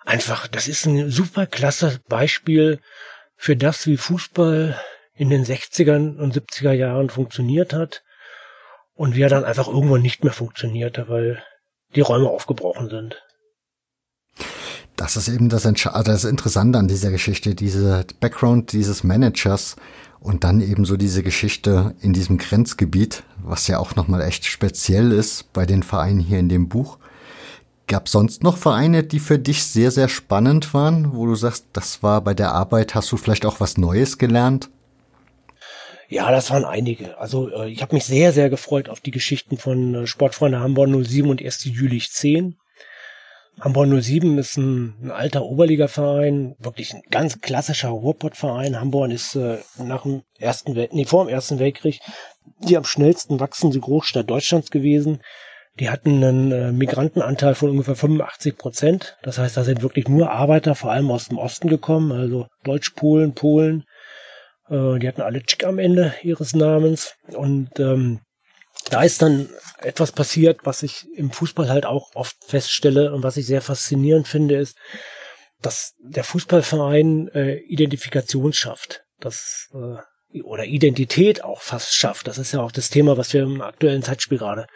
einfach, 0.05 0.47
das 0.47 0.67
ist 0.67 0.85
ein 0.85 1.11
super 1.11 1.45
klasse 1.45 1.99
Beispiel 2.09 2.79
für 3.35 3.55
das, 3.55 3.85
wie 3.85 3.97
Fußball 3.97 4.79
in 5.13 5.29
den 5.29 5.45
60ern 5.45 6.17
und 6.17 6.35
70er 6.35 6.71
Jahren 6.71 7.09
funktioniert 7.09 7.73
hat 7.73 8.03
und 8.93 9.15
wie 9.15 9.21
er 9.21 9.29
dann 9.29 9.45
einfach 9.45 9.67
irgendwann 9.67 10.01
nicht 10.01 10.23
mehr 10.23 10.33
funktionierte, 10.33 11.09
weil 11.09 11.43
die 11.95 12.01
Räume 12.01 12.29
aufgebrochen 12.29 12.89
sind. 12.89 13.21
Das 14.95 15.15
ist 15.15 15.27
eben 15.27 15.49
das, 15.49 15.63
das 15.63 16.23
Interessante 16.23 16.77
an 16.77 16.87
dieser 16.87 17.11
Geschichte, 17.11 17.55
diese 17.55 18.05
Background 18.19 18.71
dieses 18.71 19.03
Managers, 19.03 19.75
und 20.21 20.43
dann 20.43 20.61
eben 20.61 20.85
so 20.85 20.95
diese 20.97 21.23
Geschichte 21.23 21.95
in 21.99 22.13
diesem 22.13 22.37
Grenzgebiet, 22.37 23.23
was 23.43 23.67
ja 23.67 23.79
auch 23.79 23.95
nochmal 23.95 24.21
echt 24.21 24.45
speziell 24.45 25.11
ist 25.11 25.51
bei 25.51 25.65
den 25.65 25.83
Vereinen 25.83 26.19
hier 26.19 26.39
in 26.39 26.47
dem 26.47 26.69
Buch. 26.69 26.99
Gab 27.87 28.07
sonst 28.07 28.43
noch 28.43 28.57
Vereine, 28.57 29.03
die 29.03 29.19
für 29.19 29.39
dich 29.39 29.63
sehr, 29.63 29.91
sehr 29.91 30.07
spannend 30.07 30.73
waren, 30.73 31.13
wo 31.13 31.25
du 31.25 31.35
sagst, 31.35 31.65
das 31.73 32.03
war 32.03 32.21
bei 32.21 32.33
der 32.33 32.53
Arbeit, 32.53 32.95
hast 32.95 33.11
du 33.11 33.17
vielleicht 33.17 33.45
auch 33.45 33.59
was 33.59 33.77
Neues 33.77 34.17
gelernt? 34.17 34.69
Ja, 36.07 36.29
das 36.29 36.51
waren 36.51 36.65
einige. 36.65 37.17
Also 37.17 37.49
äh, 37.49 37.69
ich 37.69 37.81
habe 37.81 37.95
mich 37.95 38.05
sehr, 38.05 38.31
sehr 38.31 38.49
gefreut 38.49 38.89
auf 38.89 38.99
die 38.99 39.11
Geschichten 39.11 39.57
von 39.57 39.95
äh, 39.95 40.07
Sportfreunde 40.07 40.59
Hamburg 40.59 40.89
07 41.05 41.29
und 41.29 41.41
1. 41.41 41.65
Jülich 41.65 42.11
10. 42.11 42.57
Hamburg 43.59 44.01
07 44.01 44.37
ist 44.39 44.57
ein, 44.57 44.95
ein 45.03 45.11
alter 45.11 45.43
Oberligaverein, 45.43 46.55
wirklich 46.57 46.93
ein 46.93 47.01
ganz 47.11 47.41
klassischer 47.41 47.89
Ruhrpottverein. 47.89 48.79
Hamburg 48.79 49.11
ist 49.11 49.35
äh, 49.35 49.57
nach 49.77 50.03
dem 50.03 50.23
ersten 50.39 50.75
Welt, 50.75 50.93
nee, 50.93 51.05
vor 51.05 51.25
dem 51.25 51.33
ersten 51.33 51.59
Weltkrieg 51.59 51.99
die 52.67 52.77
am 52.77 52.83
schnellsten 52.83 53.39
wachsende 53.39 53.79
Großstadt 53.79 54.29
Deutschlands 54.29 54.71
gewesen. 54.71 55.21
Die 55.79 55.89
hatten 55.89 56.23
einen 56.23 56.51
äh, 56.51 56.71
Migrantenanteil 56.71 57.55
von 57.55 57.69
ungefähr 57.69 57.95
85 57.95 58.57
Prozent. 58.57 59.17
Das 59.23 59.37
heißt, 59.37 59.55
da 59.55 59.63
sind 59.63 59.81
wirklich 59.81 60.07
nur 60.07 60.29
Arbeiter, 60.29 60.75
vor 60.75 60.91
allem 60.91 61.09
aus 61.11 61.29
dem 61.29 61.37
Osten 61.37 61.69
gekommen, 61.69 62.11
also 62.11 62.47
Deutsch-Polen, 62.63 63.33
Polen. 63.33 63.85
Äh, 64.69 64.99
die 64.99 65.07
hatten 65.07 65.21
alle 65.21 65.41
Tschick 65.41 65.63
am 65.63 65.79
Ende 65.79 66.13
ihres 66.23 66.53
Namens. 66.53 67.15
Und 67.33 67.79
ähm, 67.79 68.19
da 68.91 69.03
ist 69.03 69.21
dann 69.21 69.49
etwas 69.79 70.11
passiert, 70.11 70.59
was 70.65 70.83
ich 70.83 71.07
im 71.15 71.31
Fußball 71.31 71.69
halt 71.69 71.85
auch 71.85 72.11
oft 72.13 72.35
feststelle 72.45 73.13
und 73.13 73.23
was 73.23 73.37
ich 73.37 73.45
sehr 73.45 73.61
faszinierend 73.61 74.27
finde, 74.27 74.57
ist, 74.57 74.77
dass 75.61 75.93
der 75.99 76.25
Fußballverein 76.25 77.29
äh, 77.29 77.55
Identifikation 77.59 78.51
schafft. 78.51 79.03
Dass, 79.19 79.69
äh, 79.73 80.41
oder 80.41 80.65
Identität 80.65 81.43
auch 81.43 81.61
fast 81.61 81.95
schafft. 81.95 82.27
Das 82.27 82.37
ist 82.37 82.51
ja 82.51 82.61
auch 82.61 82.71
das 82.71 82.89
Thema, 82.89 83.17
was 83.17 83.33
wir 83.33 83.43
im 83.43 83.61
aktuellen 83.61 84.03
Zeitspiel 84.03 84.37
gerade 84.37 84.67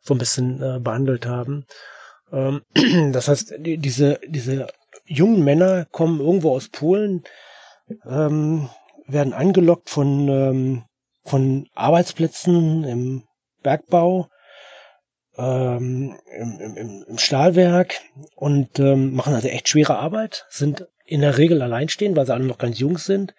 so 0.00 0.14
ein 0.14 0.18
bisschen 0.18 0.62
äh, 0.62 0.80
behandelt 0.80 1.26
haben. 1.26 1.66
Ähm, 2.32 2.62
das 3.12 3.28
heißt, 3.28 3.54
die, 3.58 3.76
diese, 3.76 4.18
diese 4.26 4.68
jungen 5.04 5.44
Männer 5.44 5.86
kommen 5.90 6.20
irgendwo 6.20 6.54
aus 6.54 6.70
Polen, 6.70 7.22
ähm, 8.06 8.70
werden 9.06 9.34
angelockt 9.34 9.90
von, 9.90 10.28
ähm, 10.28 10.84
von 11.24 11.68
Arbeitsplätzen 11.74 12.84
im 12.84 13.27
Bergbau, 13.62 14.28
ähm, 15.36 16.18
im, 16.36 16.60
im, 16.60 17.04
im 17.08 17.18
Stahlwerk 17.18 18.00
und 18.34 18.78
ähm, 18.78 19.14
machen 19.14 19.34
also 19.34 19.48
echt 19.48 19.68
schwere 19.68 19.96
Arbeit, 19.98 20.46
sind 20.50 20.86
in 21.04 21.20
der 21.20 21.38
Regel 21.38 21.62
alleinstehend, 21.62 22.16
weil 22.16 22.26
sie 22.26 22.34
alle 22.34 22.44
noch 22.44 22.58
ganz 22.58 22.78
jung 22.78 22.98
sind 22.98 23.34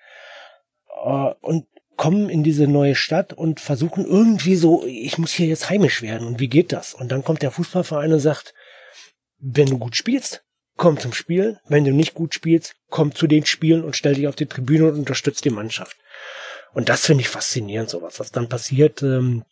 äh, 1.03 1.33
und 1.41 1.65
kommen 1.97 2.29
in 2.29 2.43
diese 2.43 2.65
neue 2.65 2.95
Stadt 2.95 3.33
und 3.33 3.59
versuchen 3.59 4.05
irgendwie 4.05 4.55
so, 4.55 4.85
ich 4.85 5.17
muss 5.17 5.33
hier 5.33 5.47
jetzt 5.47 5.69
heimisch 5.69 6.01
werden 6.01 6.25
und 6.25 6.39
wie 6.39 6.47
geht 6.47 6.71
das? 6.71 6.93
Und 6.93 7.11
dann 7.11 7.25
kommt 7.25 7.41
der 7.41 7.51
Fußballverein 7.51 8.13
und 8.13 8.19
sagt, 8.21 8.53
wenn 9.37 9.67
du 9.67 9.77
gut 9.77 9.97
spielst, 9.97 10.45
komm 10.77 10.97
zum 10.97 11.13
Spielen. 11.13 11.59
Wenn 11.67 11.83
du 11.83 11.91
nicht 11.91 12.13
gut 12.13 12.33
spielst, 12.33 12.75
komm 12.89 13.13
zu 13.13 13.27
den 13.27 13.45
Spielen 13.45 13.83
und 13.83 13.95
stell 13.95 14.15
dich 14.15 14.27
auf 14.27 14.35
die 14.35 14.45
Tribüne 14.45 14.87
und 14.87 14.99
unterstützt 14.99 15.43
die 15.43 15.49
Mannschaft. 15.49 15.97
Und 16.73 16.89
das 16.89 17.05
finde 17.05 17.21
ich 17.21 17.29
faszinierend, 17.29 17.89
sowas, 17.89 18.19
was 18.19 18.31
dann 18.31 18.47
passiert. 18.47 19.03
Ähm, 19.03 19.43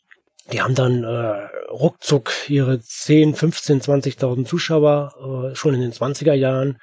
die 0.52 0.62
haben 0.62 0.76
dann 0.76 1.04
äh, 1.04 1.48
ruckzuck 1.70 2.32
ihre 2.48 2.80
10, 2.80 3.36
15, 3.36 3.82
20.000 3.82 4.46
Zuschauer 4.46 5.52
äh, 5.52 5.56
schon 5.56 5.74
in 5.74 5.82
den 5.82 5.92
20er 5.92 6.34
Jahren 6.34 6.80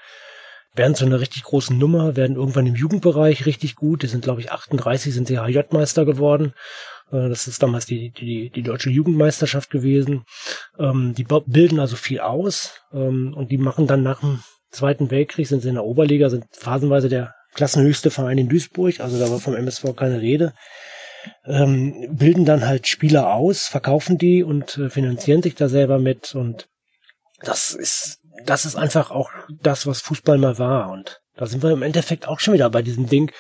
werden 0.75 0.95
zu 0.95 1.05
einer 1.05 1.21
richtig 1.21 1.45
großen 1.45 1.79
Nummer, 1.79 2.17
werden 2.17 2.37
irgendwann 2.37 2.67
im 2.67 2.75
Jugendbereich 2.75 3.47
richtig 3.47 3.77
gut. 3.77 4.03
Die 4.03 4.09
sind, 4.09 4.25
glaube 4.25 4.41
ich, 4.41 4.51
38 4.51 5.15
sind 5.15 5.29
sie 5.29 5.39
HJ-Meister 5.39 6.05
geworden. 6.05 6.53
Äh, 7.11 7.29
das 7.29 7.47
ist 7.47 7.63
damals 7.63 7.87
die, 7.87 8.11
die, 8.11 8.51
die 8.51 8.63
deutsche 8.63 8.91
Jugendmeisterschaft 8.91 9.71
gewesen. 9.71 10.25
Ähm, 10.79 11.15
die 11.15 11.25
bilden 11.25 11.81
also 11.81 11.97
viel 11.97 12.21
aus 12.21 12.81
ähm, 12.93 13.35
und 13.35 13.51
die 13.51 13.59
machen 13.59 13.87
dann 13.87 14.03
nach 14.03 14.21
dem 14.21 14.43
Zweiten 14.71 15.13
Weltkrieg, 15.13 15.47
sind 15.47 15.63
sie 15.63 15.69
in 15.69 15.77
der 15.77 15.85
Oberliga, 15.85 16.29
sind 16.29 16.47
phasenweise 16.51 17.09
der 17.09 17.35
klassenhöchste 17.55 18.11
Verein 18.11 18.39
in 18.39 18.49
Duisburg, 18.49 18.99
also 18.99 19.21
da 19.21 19.31
war 19.31 19.39
vom 19.39 19.55
MSV 19.55 19.95
keine 19.95 20.21
Rede. 20.21 20.53
Ähm, 21.47 22.09
bilden 22.11 22.45
dann 22.45 22.67
halt 22.67 22.89
Spieler 22.89 23.33
aus, 23.35 23.67
verkaufen 23.67 24.19
die 24.19 24.43
und 24.43 24.79
äh, 24.79 24.91
finanzieren 24.91 25.43
sich 25.43 25.55
da 25.55 25.69
selber 25.69 25.99
mit 25.99 26.35
und 26.35 26.69
das 27.41 27.73
ist 27.73 28.21
das 28.45 28.65
ist 28.65 28.77
einfach 28.77 29.11
auch 29.11 29.31
das, 29.63 29.87
was 29.87 30.01
Fußball 30.01 30.39
mal 30.39 30.59
war. 30.59 30.91
Und 30.91 31.21
da 31.37 31.47
sind 31.47 31.63
wir 31.63 31.71
im 31.71 31.83
Endeffekt 31.83 32.29
auch 32.29 32.41
schon 32.41 32.55
wieder 32.55 32.71
bei 32.71 32.83
diesem 32.83 33.09
Ding. 33.09 33.31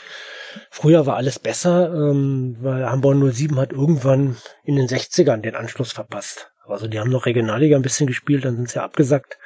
Früher 0.70 1.06
war 1.06 1.16
alles 1.16 1.38
besser, 1.38 1.92
ähm, 1.92 2.56
weil 2.60 2.88
Hamburg 2.88 3.34
07 3.34 3.58
hat 3.58 3.72
irgendwann 3.72 4.36
in 4.64 4.76
den 4.76 4.86
60ern 4.86 5.38
den 5.38 5.56
Anschluss 5.56 5.92
verpasst. 5.92 6.50
Also 6.66 6.86
die 6.86 7.00
haben 7.00 7.10
noch 7.10 7.26
Regionalliga 7.26 7.76
ein 7.76 7.82
bisschen 7.82 8.06
gespielt, 8.06 8.44
dann 8.44 8.56
sind 8.56 8.70
sie 8.70 8.82
abgesackt. 8.82 9.38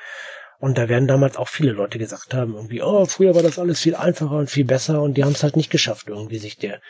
Und 0.60 0.76
da 0.76 0.88
werden 0.88 1.08
damals 1.08 1.36
auch 1.36 1.48
viele 1.48 1.72
Leute 1.72 1.98
gesagt 1.98 2.34
haben, 2.34 2.54
irgendwie, 2.54 2.82
oh, 2.82 3.06
früher 3.06 3.34
war 3.34 3.42
das 3.42 3.58
alles 3.58 3.80
viel 3.80 3.94
einfacher 3.94 4.36
und 4.36 4.50
viel 4.50 4.64
besser 4.64 5.02
und 5.02 5.14
die 5.14 5.24
haben 5.24 5.32
es 5.32 5.42
halt 5.42 5.56
nicht 5.56 5.70
geschafft, 5.70 6.08
irgendwie 6.08 6.38
sich 6.38 6.56
der, 6.56 6.80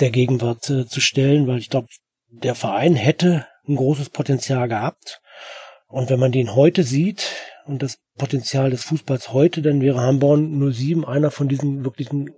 der 0.00 0.10
Gegenwart 0.10 0.68
äh, 0.70 0.86
zu 0.86 1.00
stellen, 1.00 1.46
weil 1.46 1.58
ich 1.58 1.70
glaube, 1.70 1.88
der 2.28 2.54
Verein 2.54 2.94
hätte 2.94 3.46
ein 3.68 3.76
großes 3.76 4.10
Potenzial 4.10 4.68
gehabt. 4.68 5.20
Und 5.88 6.08
wenn 6.08 6.20
man 6.20 6.32
den 6.32 6.54
heute 6.54 6.84
sieht 6.84 7.34
und 7.66 7.82
das 7.82 7.98
Potenzial 8.16 8.70
des 8.70 8.84
Fußballs 8.84 9.32
heute, 9.32 9.62
dann 9.62 9.80
wäre 9.80 10.00
Hamborn 10.00 10.72
07 10.72 11.04
einer 11.04 11.30
von 11.30 11.48
diesen 11.48 11.84
wirklichen 11.84 12.30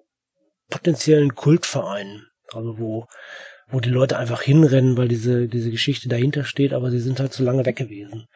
potenziellen 0.71 1.35
Kultvereinen. 1.35 2.27
Also 2.53 2.79
wo, 2.79 3.07
wo 3.69 3.81
die 3.81 3.91
Leute 3.91 4.19
einfach 4.19 4.43
hinrennen, 4.43 4.97
weil 4.97 5.09
diese, 5.09 5.49
diese 5.49 5.71
Geschichte 5.71 6.09
dahinter 6.09 6.45
steht, 6.45 6.73
aber 6.73 6.91
sie 6.91 7.01
sind 7.01 7.21
halt 7.21 7.33
zu 7.33 7.43
lange 7.43 7.67
weg 7.67 7.77
gewesen. 7.77 8.27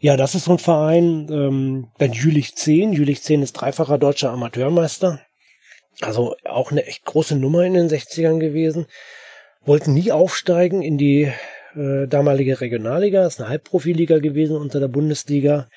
Ja, 0.00 0.16
das 0.16 0.34
ist 0.34 0.44
so 0.44 0.52
ein 0.52 0.58
Verein. 0.58 1.28
Ähm, 1.30 1.88
dann 1.98 2.12
Jülich 2.12 2.54
10. 2.54 2.92
Jülich 2.92 3.22
10 3.22 3.42
ist 3.42 3.52
dreifacher 3.52 3.98
deutscher 3.98 4.30
Amateurmeister. 4.30 5.20
Also 6.00 6.36
auch 6.44 6.70
eine 6.70 6.86
echt 6.86 7.04
große 7.04 7.36
Nummer 7.36 7.64
in 7.64 7.74
den 7.74 7.88
60ern 7.88 8.38
gewesen. 8.38 8.86
Wollten 9.64 9.94
nie 9.94 10.12
aufsteigen 10.12 10.82
in 10.82 10.96
die 10.96 11.32
äh, 11.74 12.06
damalige 12.06 12.60
Regionalliga, 12.60 13.26
ist 13.26 13.40
eine 13.40 13.48
Halbprofiliga 13.48 14.18
gewesen 14.18 14.56
unter 14.56 14.80
der 14.80 14.88
Bundesliga, 14.88 15.68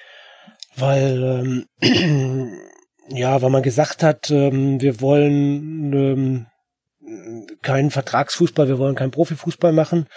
weil 0.75 1.65
ähm, 1.81 2.57
ja, 3.09 3.41
weil 3.41 3.49
man 3.49 3.63
gesagt 3.63 4.03
hat, 4.03 4.29
ähm, 4.29 4.79
wir 4.79 5.01
wollen 5.01 5.93
ähm, 5.93 6.45
keinen 7.61 7.91
Vertragsfußball, 7.91 8.67
wir 8.67 8.77
wollen 8.77 8.95
keinen 8.95 9.11
Profifußball 9.11 9.73
machen. 9.73 10.07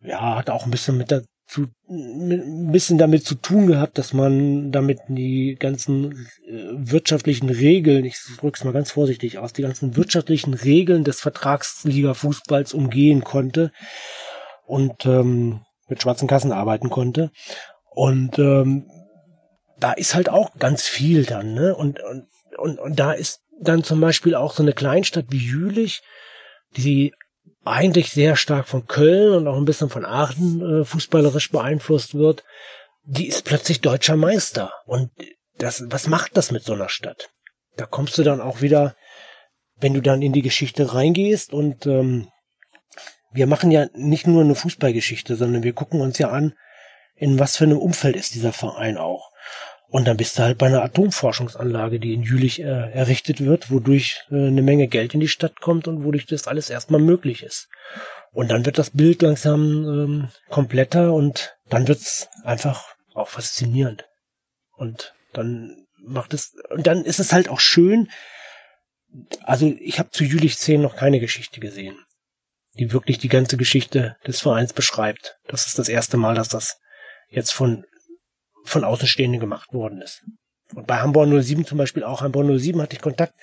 Ja, 0.00 0.36
hat 0.36 0.50
auch 0.50 0.64
ein 0.64 0.70
bisschen 0.70 0.98
mit 0.98 1.10
dazu, 1.52 1.68
ein 1.88 2.72
bisschen 2.72 2.98
damit 2.98 3.24
zu 3.24 3.34
tun 3.34 3.66
gehabt, 3.66 3.98
dass 3.98 4.12
man 4.12 4.72
damit 4.72 5.00
die 5.08 5.56
ganzen 5.58 6.26
äh, 6.46 6.68
wirtschaftlichen 6.72 7.48
Regeln, 7.48 8.04
ich 8.04 8.16
drück's 8.38 8.64
mal 8.64 8.72
ganz 8.72 8.92
vorsichtig 8.92 9.38
aus, 9.38 9.52
die 9.52 9.62
ganzen 9.62 9.96
wirtschaftlichen 9.96 10.54
Regeln 10.54 11.04
des 11.04 11.20
Vertragsliga-Fußballs 11.20 12.74
umgehen 12.74 13.24
konnte 13.24 13.72
und 14.66 15.04
ähm, 15.06 15.60
mit 15.88 16.02
schwarzen 16.02 16.28
Kassen 16.28 16.52
arbeiten 16.52 16.90
konnte. 16.90 17.30
Und 17.90 18.38
ähm, 18.38 18.86
da 19.78 19.92
ist 19.92 20.14
halt 20.14 20.28
auch 20.28 20.54
ganz 20.58 20.84
viel 20.84 21.24
dann, 21.24 21.54
ne? 21.54 21.74
Und, 21.74 22.00
und, 22.02 22.26
und, 22.56 22.78
und 22.78 22.98
da 22.98 23.12
ist 23.12 23.40
dann 23.60 23.84
zum 23.84 24.00
Beispiel 24.00 24.34
auch 24.34 24.54
so 24.54 24.62
eine 24.62 24.72
Kleinstadt 24.72 25.26
wie 25.28 25.38
Jülich, 25.38 26.02
die 26.76 27.12
eigentlich 27.64 28.10
sehr 28.10 28.36
stark 28.36 28.68
von 28.68 28.86
Köln 28.86 29.34
und 29.34 29.48
auch 29.48 29.56
ein 29.56 29.64
bisschen 29.64 29.90
von 29.90 30.04
Aachen 30.04 30.80
äh, 30.80 30.84
fußballerisch 30.84 31.50
beeinflusst 31.50 32.14
wird, 32.14 32.44
die 33.04 33.28
ist 33.28 33.44
plötzlich 33.44 33.80
deutscher 33.80 34.16
Meister. 34.16 34.72
Und 34.86 35.10
das, 35.58 35.84
was 35.86 36.06
macht 36.06 36.36
das 36.36 36.50
mit 36.50 36.64
so 36.64 36.72
einer 36.72 36.88
Stadt? 36.88 37.30
Da 37.76 37.86
kommst 37.86 38.18
du 38.18 38.22
dann 38.22 38.40
auch 38.40 38.60
wieder, 38.60 38.96
wenn 39.76 39.94
du 39.94 40.00
dann 40.00 40.22
in 40.22 40.32
die 40.32 40.42
Geschichte 40.42 40.94
reingehst 40.94 41.52
und 41.52 41.86
ähm, 41.86 42.28
wir 43.32 43.46
machen 43.46 43.70
ja 43.70 43.86
nicht 43.94 44.26
nur 44.26 44.42
eine 44.42 44.54
Fußballgeschichte, 44.54 45.36
sondern 45.36 45.62
wir 45.62 45.72
gucken 45.72 46.00
uns 46.00 46.18
ja 46.18 46.30
an, 46.30 46.54
in 47.14 47.38
was 47.38 47.56
für 47.56 47.64
einem 47.64 47.78
Umfeld 47.78 48.16
ist 48.16 48.34
dieser 48.34 48.52
Verein 48.52 48.98
auch. 48.98 49.30
Und 49.92 50.06
dann 50.06 50.16
bist 50.16 50.38
du 50.38 50.42
halt 50.42 50.56
bei 50.56 50.66
einer 50.66 50.82
Atomforschungsanlage, 50.82 52.00
die 52.00 52.14
in 52.14 52.22
Jülich 52.22 52.60
äh, 52.60 52.90
errichtet 52.92 53.44
wird, 53.44 53.70
wodurch 53.70 54.22
äh, 54.30 54.46
eine 54.46 54.62
Menge 54.62 54.88
Geld 54.88 55.12
in 55.12 55.20
die 55.20 55.28
Stadt 55.28 55.60
kommt 55.60 55.86
und 55.86 56.02
wodurch 56.02 56.24
das 56.24 56.48
alles 56.48 56.70
erstmal 56.70 57.00
möglich 57.00 57.42
ist. 57.42 57.68
Und 58.32 58.50
dann 58.50 58.64
wird 58.64 58.78
das 58.78 58.90
Bild 58.90 59.20
langsam 59.20 59.60
ähm, 59.84 60.28
kompletter 60.48 61.12
und 61.12 61.54
dann 61.68 61.88
wird's 61.88 62.28
einfach 62.42 62.86
auch 63.12 63.28
faszinierend. 63.28 64.06
Und 64.72 65.14
dann 65.34 65.84
macht 66.02 66.32
es, 66.32 66.54
und 66.70 66.86
dann 66.86 67.04
ist 67.04 67.20
es 67.20 67.34
halt 67.34 67.50
auch 67.50 67.60
schön, 67.60 68.08
also 69.42 69.70
ich 69.78 69.98
habe 69.98 70.10
zu 70.10 70.24
Jülich 70.24 70.56
10 70.56 70.80
noch 70.80 70.96
keine 70.96 71.20
Geschichte 71.20 71.60
gesehen 71.60 71.98
die 72.78 72.92
wirklich 72.92 73.18
die 73.18 73.28
ganze 73.28 73.56
Geschichte 73.56 74.16
des 74.26 74.40
Vereins 74.40 74.72
beschreibt. 74.72 75.36
Das 75.46 75.66
ist 75.66 75.78
das 75.78 75.88
erste 75.88 76.16
Mal, 76.16 76.34
dass 76.34 76.48
das 76.48 76.78
jetzt 77.28 77.52
von, 77.52 77.84
von 78.64 78.84
Außenstehenden 78.84 79.40
gemacht 79.40 79.72
worden 79.72 80.00
ist. 80.02 80.24
Und 80.74 80.86
bei 80.86 80.98
Hamburg 80.98 81.28
07 81.42 81.66
zum 81.66 81.78
Beispiel 81.78 82.04
auch, 82.04 82.22
Hamburg 82.22 82.58
07 82.58 82.80
hatte 82.80 82.96
ich 82.96 83.02
Kontakt 83.02 83.34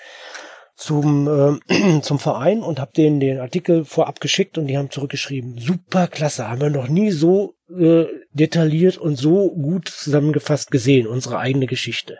zum, 0.76 1.60
äh, 1.68 2.02
zum 2.02 2.20
Verein 2.20 2.62
und 2.62 2.80
habe 2.80 2.94
denen 2.94 3.20
den 3.20 3.40
Artikel 3.40 3.86
vorab 3.86 4.20
geschickt 4.22 4.58
und 4.58 4.68
die 4.68 4.78
haben 4.78 4.90
zurückgeschrieben, 4.90 5.58
super 5.58 6.08
klasse, 6.08 6.48
haben 6.48 6.62
wir 6.62 6.70
noch 6.70 6.88
nie 6.88 7.12
so 7.12 7.56
äh, 7.70 8.06
detailliert 8.32 8.98
und 8.98 9.16
so 9.18 9.52
gut 9.52 9.90
zusammengefasst 9.90 10.72
gesehen, 10.72 11.08
unsere 11.08 11.38
eigene 11.40 11.68
Geschichte. 11.68 12.20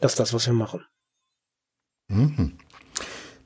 Das 0.00 0.12
ist 0.12 0.20
das, 0.20 0.32
was 0.32 0.46
wir 0.46 0.54
machen. 0.54 0.84
Mhm. 2.08 2.58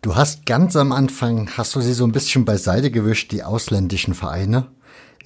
Du 0.02 0.16
hast 0.16 0.44
ganz 0.44 0.76
am 0.76 0.92
Anfang, 0.92 1.50
hast 1.56 1.74
du 1.74 1.80
sie 1.80 1.94
so 1.94 2.04
ein 2.04 2.12
bisschen 2.12 2.44
beiseite 2.44 2.90
gewischt, 2.90 3.32
die 3.32 3.42
ausländischen 3.42 4.14
Vereine. 4.14 4.70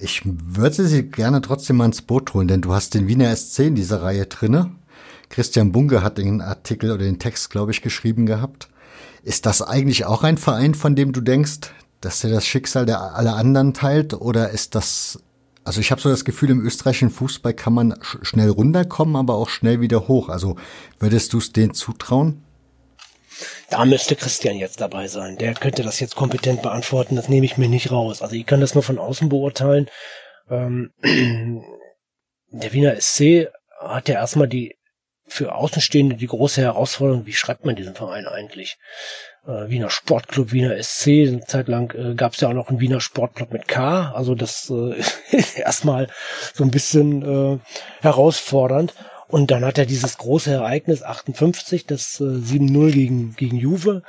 Ich 0.01 0.21
würde 0.23 0.87
sie 0.87 1.03
gerne 1.03 1.41
trotzdem 1.41 1.75
mal 1.75 1.85
ins 1.85 2.01
Boot 2.01 2.33
holen, 2.33 2.47
denn 2.47 2.61
du 2.61 2.73
hast 2.73 2.93
den 2.93 3.09
Wiener 3.09 3.35
SC 3.35 3.59
in 3.59 3.75
dieser 3.75 4.01
Reihe 4.01 4.27
drinne. 4.27 4.71
Christian 5.27 5.73
Bunge 5.73 6.01
hat 6.01 6.17
den 6.17 6.39
Artikel 6.39 6.91
oder 6.91 7.03
den 7.03 7.19
Text, 7.19 7.49
glaube 7.49 7.71
ich, 7.71 7.81
geschrieben 7.81 8.25
gehabt. 8.25 8.69
Ist 9.23 9.45
das 9.45 9.61
eigentlich 9.61 10.05
auch 10.05 10.23
ein 10.23 10.37
Verein, 10.37 10.73
von 10.73 10.95
dem 10.95 11.11
du 11.11 11.19
denkst, 11.19 11.73
dass 11.99 12.23
er 12.23 12.29
das 12.29 12.47
Schicksal 12.47 12.85
der 12.85 13.13
aller 13.13 13.35
anderen 13.35 13.73
teilt? 13.73 14.13
Oder 14.13 14.51
ist 14.51 14.73
das, 14.73 15.19
also 15.65 15.81
ich 15.81 15.91
habe 15.91 15.99
so 15.99 16.07
das 16.07 16.23
Gefühl, 16.23 16.51
im 16.51 16.65
österreichischen 16.65 17.09
Fußball 17.09 17.53
kann 17.53 17.73
man 17.73 17.93
schnell 18.01 18.49
runterkommen, 18.49 19.17
aber 19.17 19.35
auch 19.35 19.49
schnell 19.49 19.81
wieder 19.81 20.07
hoch. 20.07 20.29
Also 20.29 20.55
würdest 20.99 21.33
du 21.33 21.39
es 21.39 21.51
denen 21.51 21.73
zutrauen? 21.73 22.41
Da 23.69 23.85
müsste 23.85 24.15
Christian 24.15 24.57
jetzt 24.57 24.81
dabei 24.81 25.07
sein. 25.07 25.37
Der 25.37 25.53
könnte 25.53 25.83
das 25.83 25.99
jetzt 25.99 26.15
kompetent 26.15 26.61
beantworten. 26.61 27.15
Das 27.15 27.29
nehme 27.29 27.45
ich 27.45 27.57
mir 27.57 27.69
nicht 27.69 27.91
raus. 27.91 28.21
Also 28.21 28.35
ich 28.35 28.45
kann 28.45 28.61
das 28.61 28.73
nur 28.73 28.83
von 28.83 28.97
außen 28.97 29.29
beurteilen. 29.29 29.89
Ähm, 30.49 30.91
der 32.51 32.73
Wiener 32.73 32.99
SC 32.99 33.47
hat 33.79 34.09
ja 34.09 34.15
erstmal 34.15 34.47
die 34.47 34.75
für 35.29 35.53
Außenstehende 35.53 36.15
die 36.15 36.27
große 36.27 36.61
Herausforderung, 36.61 37.25
wie 37.25 37.33
schreibt 37.33 37.65
man 37.65 37.75
diesen 37.75 37.95
Verein 37.95 38.25
eigentlich? 38.25 38.77
Äh, 39.45 39.69
Wiener 39.69 39.89
Sportclub, 39.89 40.51
Wiener 40.51 40.81
SC, 40.81 41.27
eine 41.27 41.45
Zeit 41.45 41.67
lang 41.67 41.93
äh, 41.95 42.15
gab 42.15 42.33
es 42.33 42.41
ja 42.41 42.49
auch 42.49 42.53
noch 42.53 42.69
einen 42.69 42.79
Wiener 42.79 42.99
Sportclub 42.99 43.53
mit 43.53 43.67
K, 43.67 44.11
also 44.11 44.35
das 44.35 44.69
äh, 44.69 44.95
ist 45.31 45.57
erstmal 45.57 46.07
so 46.53 46.63
ein 46.63 46.71
bisschen 46.71 47.21
äh, 47.21 47.59
herausfordernd. 48.01 48.93
Und 49.29 49.51
dann 49.51 49.63
hat 49.63 49.77
er 49.77 49.85
dieses 49.85 50.17
große 50.17 50.51
Ereignis 50.51 51.03
58, 51.03 51.85
das 51.85 52.19
äh, 52.19 52.23
7-0 52.23 52.91
gegen, 52.91 53.35
gegen 53.35 53.57
Juve. 53.57 54.01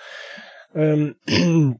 Ähm, 0.75 1.17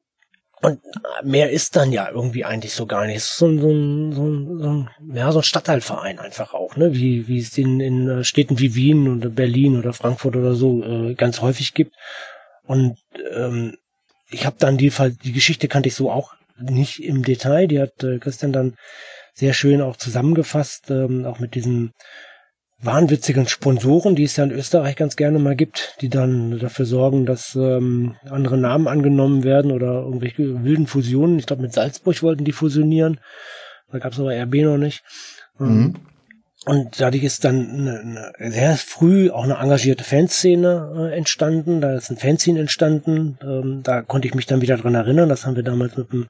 und 0.61 0.81
mehr 1.25 1.51
ist 1.51 1.75
dann 1.75 1.91
ja 1.91 2.11
irgendwie 2.11 2.45
eigentlich 2.45 2.75
so 2.75 2.85
gar 2.85 3.07
nicht. 3.07 3.23
So 3.23 3.47
ein, 3.47 3.59
so 3.59 4.13
so 4.13 4.59
so 4.59 4.87
ja, 5.15 5.33
so 5.33 5.39
ein 5.39 5.43
Stadtteilverein 5.43 6.19
einfach 6.19 6.53
auch, 6.53 6.77
ne? 6.77 6.93
Wie, 6.93 7.29
wie 7.29 7.39
es 7.39 7.57
in, 7.57 7.81
in 7.81 8.09
äh, 8.09 8.25
Städten 8.25 8.59
wie 8.59 8.75
Wien 8.75 9.09
oder 9.09 9.31
Berlin 9.31 9.79
oder 9.79 9.95
Frankfurt 9.95 10.37
oder 10.37 10.55
so 10.55 10.85
äh, 10.85 11.15
ganz 11.15 11.41
häufig 11.41 11.73
gibt. 11.73 11.97
Und 12.65 12.99
ähm, 13.35 13.79
ich 14.29 14.45
habe 14.45 14.57
dann 14.59 14.77
die, 14.77 14.93
die 15.25 15.33
Geschichte 15.33 15.67
kannte 15.67 15.89
ich 15.89 15.95
so 15.95 16.11
auch 16.11 16.35
nicht 16.59 17.03
im 17.03 17.23
Detail. 17.23 17.69
Die 17.69 17.81
hat 17.81 18.05
äh, 18.05 18.19
Christian 18.19 18.53
dann 18.53 18.75
sehr 19.33 19.55
schön 19.55 19.81
auch 19.81 19.97
zusammengefasst, 19.97 20.91
ähm, 20.91 21.25
auch 21.25 21.39
mit 21.39 21.55
diesem 21.55 21.93
wahnwitzigen 22.83 23.47
Sponsoren, 23.47 24.15
die 24.15 24.25
es 24.25 24.37
ja 24.37 24.45
in 24.45 24.53
Österreich 24.53 24.97
ganz 24.97 25.17
gerne 25.17 25.39
mal 25.39 25.57
gibt, 25.57 25.97
die 26.01 26.09
dann 26.09 26.59
dafür 26.59 26.87
sorgen, 26.87 27.27
dass 27.27 27.55
ähm, 27.55 28.17
andere 28.29 28.57
Namen 28.57 28.89
angenommen 28.89 29.45
werden 29.45 29.71
oder 29.71 30.03
irgendwelche 30.03 30.65
wilden 30.65 30.87
Fusionen. 30.87 31.39
Ich 31.39 31.47
glaube, 31.47 31.63
mit 31.63 31.73
Salzburg 31.73 32.23
wollten 32.23 32.45
die 32.45 32.53
fusionieren. 32.53 33.21
Da 33.93 33.99
gab 33.99 34.13
es 34.13 34.21
aber 34.21 34.35
RB 34.35 34.55
noch 34.63 34.79
nicht. 34.79 35.03
Ähm, 35.59 35.67
mhm. 35.67 35.97
Und 36.67 37.01
dadurch 37.01 37.25
ist 37.25 37.45
dann 37.45 37.71
eine, 37.71 38.33
eine 38.39 38.53
sehr 38.53 38.77
früh 38.77 39.31
auch 39.31 39.45
eine 39.45 39.55
engagierte 39.55 40.05
Fanszene 40.05 41.11
äh, 41.11 41.17
entstanden. 41.17 41.81
Da 41.81 41.97
ist 41.97 42.11
ein 42.11 42.19
Fanzine 42.19 42.61
entstanden. 42.61 43.39
Ähm, 43.43 43.81
da 43.83 44.03
konnte 44.03 44.29
ich 44.29 44.35
mich 44.35 44.47
dann 44.47 44.61
wieder 44.61 44.77
dran 44.77 44.95
erinnern. 44.95 45.29
Das 45.29 45.47
haben 45.47 45.57
wir 45.57 45.63
damals 45.63 45.97
mit 45.97 46.13
dem 46.13 46.29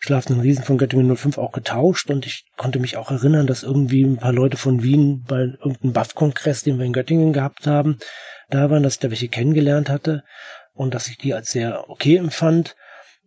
schlafenden 0.00 0.40
Riesen 0.40 0.64
von 0.64 0.78
Göttingen 0.78 1.14
05 1.16 1.38
auch 1.38 1.52
getauscht 1.52 2.10
und 2.10 2.26
ich 2.26 2.44
konnte 2.56 2.78
mich 2.78 2.96
auch 2.96 3.10
erinnern, 3.10 3.46
dass 3.46 3.62
irgendwie 3.62 4.04
ein 4.04 4.18
paar 4.18 4.32
Leute 4.32 4.56
von 4.56 4.82
Wien 4.82 5.24
bei 5.26 5.40
irgendeinem 5.40 5.92
Buff-Kongress, 5.92 6.62
den 6.62 6.78
wir 6.78 6.86
in 6.86 6.92
Göttingen 6.92 7.32
gehabt 7.32 7.66
haben, 7.66 7.98
da 8.50 8.70
waren, 8.70 8.82
dass 8.82 8.94
ich 8.94 9.00
da 9.00 9.10
welche 9.10 9.28
kennengelernt 9.28 9.88
hatte 9.88 10.22
und 10.74 10.94
dass 10.94 11.08
ich 11.08 11.18
die 11.18 11.34
als 11.34 11.50
sehr 11.50 11.88
okay 11.88 12.16
empfand. 12.16 12.76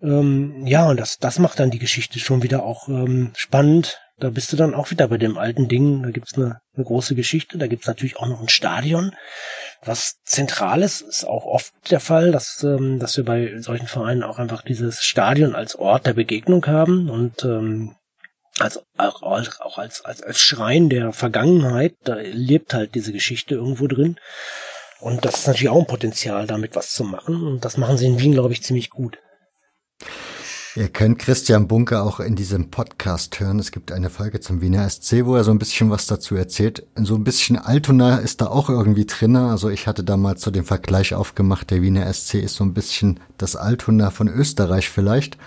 Ähm, 0.01 0.65
ja, 0.65 0.87
und 0.87 0.99
das, 0.99 1.17
das 1.17 1.39
macht 1.39 1.59
dann 1.59 1.71
die 1.71 1.79
Geschichte 1.79 2.19
schon 2.19 2.43
wieder 2.43 2.63
auch 2.63 2.87
ähm, 2.87 3.31
spannend. 3.35 3.99
Da 4.17 4.29
bist 4.29 4.51
du 4.51 4.57
dann 4.57 4.73
auch 4.73 4.91
wieder 4.91 5.07
bei 5.07 5.17
dem 5.17 5.37
alten 5.37 5.67
Ding. 5.67 6.03
Da 6.03 6.11
gibt's 6.11 6.35
eine, 6.35 6.59
eine 6.75 6.85
große 6.85 7.15
Geschichte. 7.15 7.57
Da 7.57 7.67
gibt's 7.67 7.87
natürlich 7.87 8.17
auch 8.17 8.27
noch 8.27 8.41
ein 8.41 8.49
Stadion. 8.49 9.15
Was 9.83 10.21
Zentrales 10.23 11.01
ist 11.01 11.25
auch 11.25 11.45
oft 11.45 11.73
der 11.89 11.99
Fall, 11.99 12.31
dass, 12.31 12.63
ähm, 12.63 12.99
dass 12.99 13.15
wir 13.15 13.23
bei 13.23 13.59
solchen 13.59 13.87
Vereinen 13.87 14.23
auch 14.23 14.37
einfach 14.37 14.61
dieses 14.61 15.03
Stadion 15.03 15.55
als 15.55 15.75
Ort 15.75 16.05
der 16.05 16.13
Begegnung 16.13 16.65
haben 16.67 17.09
und 17.09 17.43
ähm, 17.45 17.95
als, 18.59 18.81
auch, 18.97 19.21
auch 19.21 19.77
als, 19.77 20.03
als, 20.03 20.21
als 20.21 20.39
Schrein 20.39 20.89
der 20.89 21.13
Vergangenheit. 21.13 21.95
Da 22.03 22.15
lebt 22.15 22.73
halt 22.73 22.95
diese 22.95 23.13
Geschichte 23.13 23.55
irgendwo 23.55 23.87
drin. 23.87 24.17
Und 24.99 25.23
das 25.23 25.35
ist 25.35 25.47
natürlich 25.47 25.69
auch 25.69 25.79
ein 25.79 25.87
Potenzial, 25.87 26.45
damit 26.45 26.75
was 26.75 26.93
zu 26.93 27.05
machen. 27.05 27.47
Und 27.47 27.63
das 27.63 27.77
machen 27.77 27.97
sie 27.97 28.07
in 28.07 28.19
Wien, 28.19 28.33
glaube 28.33 28.53
ich, 28.53 28.63
ziemlich 28.63 28.89
gut. 28.89 29.17
Ihr 30.75 30.89
könnt 30.89 31.17
Christian 31.17 31.67
Bunker 31.67 32.03
auch 32.03 32.19
in 32.19 32.35
diesem 32.35 32.69
Podcast 32.69 33.39
hören. 33.39 33.57
Es 33.57 33.71
gibt 33.71 33.91
eine 33.91 34.11
Folge 34.11 34.39
zum 34.39 34.61
Wiener 34.61 34.87
SC, 34.87 35.25
wo 35.25 35.35
er 35.35 35.43
so 35.43 35.49
ein 35.49 35.57
bisschen 35.57 35.89
was 35.89 36.05
dazu 36.05 36.35
erzählt. 36.35 36.85
So 36.95 37.15
ein 37.15 37.23
bisschen 37.23 37.57
Altona 37.57 38.17
ist 38.17 38.41
da 38.41 38.47
auch 38.47 38.69
irgendwie 38.69 39.05
drin. 39.05 39.35
Also 39.35 39.69
ich 39.69 39.87
hatte 39.87 40.03
damals 40.03 40.43
so 40.43 40.51
den 40.51 40.65
Vergleich 40.65 41.15
aufgemacht, 41.15 41.71
der 41.71 41.81
Wiener 41.81 42.11
SC 42.13 42.35
ist 42.35 42.55
so 42.55 42.63
ein 42.63 42.75
bisschen 42.75 43.19
das 43.37 43.55
Altona 43.55 44.11
von 44.11 44.27
Österreich 44.27 44.89
vielleicht. 44.89 45.37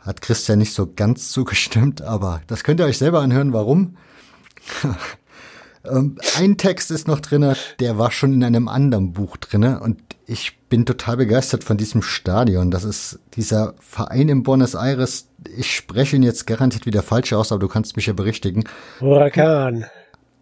Hat 0.00 0.20
Christian 0.20 0.58
nicht 0.58 0.74
so 0.74 0.90
ganz 0.94 1.30
zugestimmt, 1.30 2.02
aber 2.02 2.42
das 2.48 2.64
könnt 2.64 2.80
ihr 2.80 2.86
euch 2.86 2.98
selber 2.98 3.20
anhören, 3.20 3.52
warum. 3.52 3.96
Ähm, 5.88 6.18
ein 6.38 6.56
Text 6.56 6.90
ist 6.90 7.08
noch 7.08 7.20
drinne, 7.20 7.56
der 7.80 7.98
war 7.98 8.10
schon 8.10 8.32
in 8.32 8.44
einem 8.44 8.68
anderen 8.68 9.12
Buch 9.12 9.36
drinne 9.36 9.80
und 9.80 10.00
ich 10.26 10.58
bin 10.68 10.86
total 10.86 11.18
begeistert 11.18 11.64
von 11.64 11.76
diesem 11.76 12.02
Stadion. 12.02 12.70
Das 12.70 12.84
ist 12.84 13.20
dieser 13.34 13.74
Verein 13.78 14.28
in 14.28 14.42
Buenos 14.42 14.74
Aires. 14.74 15.28
Ich 15.56 15.74
spreche 15.74 16.16
ihn 16.16 16.22
jetzt 16.22 16.46
garantiert 16.46 16.86
wieder 16.86 17.02
falsch 17.02 17.32
aus, 17.32 17.52
aber 17.52 17.60
du 17.60 17.68
kannst 17.68 17.96
mich 17.96 18.06
ja 18.06 18.14
berichtigen. 18.14 18.64
Huracan. 19.00 19.84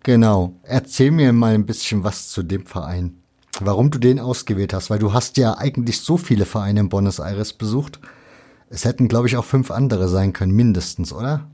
Genau. 0.04 0.54
Erzähl 0.62 1.10
mir 1.10 1.32
mal 1.32 1.54
ein 1.54 1.66
bisschen 1.66 2.04
was 2.04 2.28
zu 2.28 2.42
dem 2.42 2.66
Verein. 2.66 3.18
Warum 3.60 3.90
du 3.90 3.98
den 3.98 4.18
ausgewählt 4.18 4.72
hast, 4.72 4.88
weil 4.88 4.98
du 4.98 5.12
hast 5.12 5.36
ja 5.36 5.58
eigentlich 5.58 6.00
so 6.00 6.16
viele 6.16 6.46
Vereine 6.46 6.80
in 6.80 6.88
Buenos 6.88 7.18
Aires 7.18 7.52
besucht. 7.52 8.00
Es 8.70 8.84
hätten, 8.84 9.08
glaube 9.08 9.26
ich, 9.26 9.36
auch 9.36 9.44
fünf 9.44 9.70
andere 9.70 10.08
sein 10.08 10.32
können, 10.32 10.52
mindestens, 10.52 11.12
oder? 11.12 11.48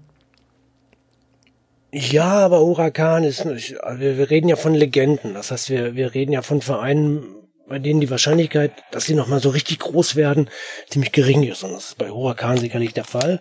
Ja, 1.90 2.44
aber 2.44 2.60
Huracan 2.60 3.24
ist, 3.24 3.46
wir, 3.46 4.18
wir 4.18 4.30
reden 4.30 4.48
ja 4.48 4.56
von 4.56 4.74
Legenden. 4.74 5.34
Das 5.34 5.50
heißt, 5.50 5.70
wir, 5.70 5.94
wir 5.94 6.14
reden 6.14 6.32
ja 6.32 6.42
von 6.42 6.60
Vereinen, 6.60 7.24
bei 7.66 7.78
denen 7.78 8.00
die 8.00 8.10
Wahrscheinlichkeit, 8.10 8.72
dass 8.90 9.06
sie 9.06 9.14
nochmal 9.14 9.40
so 9.40 9.50
richtig 9.50 9.78
groß 9.78 10.14
werden, 10.14 10.50
ziemlich 10.88 11.12
gering 11.12 11.44
ist. 11.44 11.62
Und 11.64 11.72
das 11.72 11.86
ist 11.90 11.98
bei 11.98 12.10
Huracan 12.10 12.58
sicherlich 12.58 12.92
der 12.92 13.04
Fall. 13.04 13.40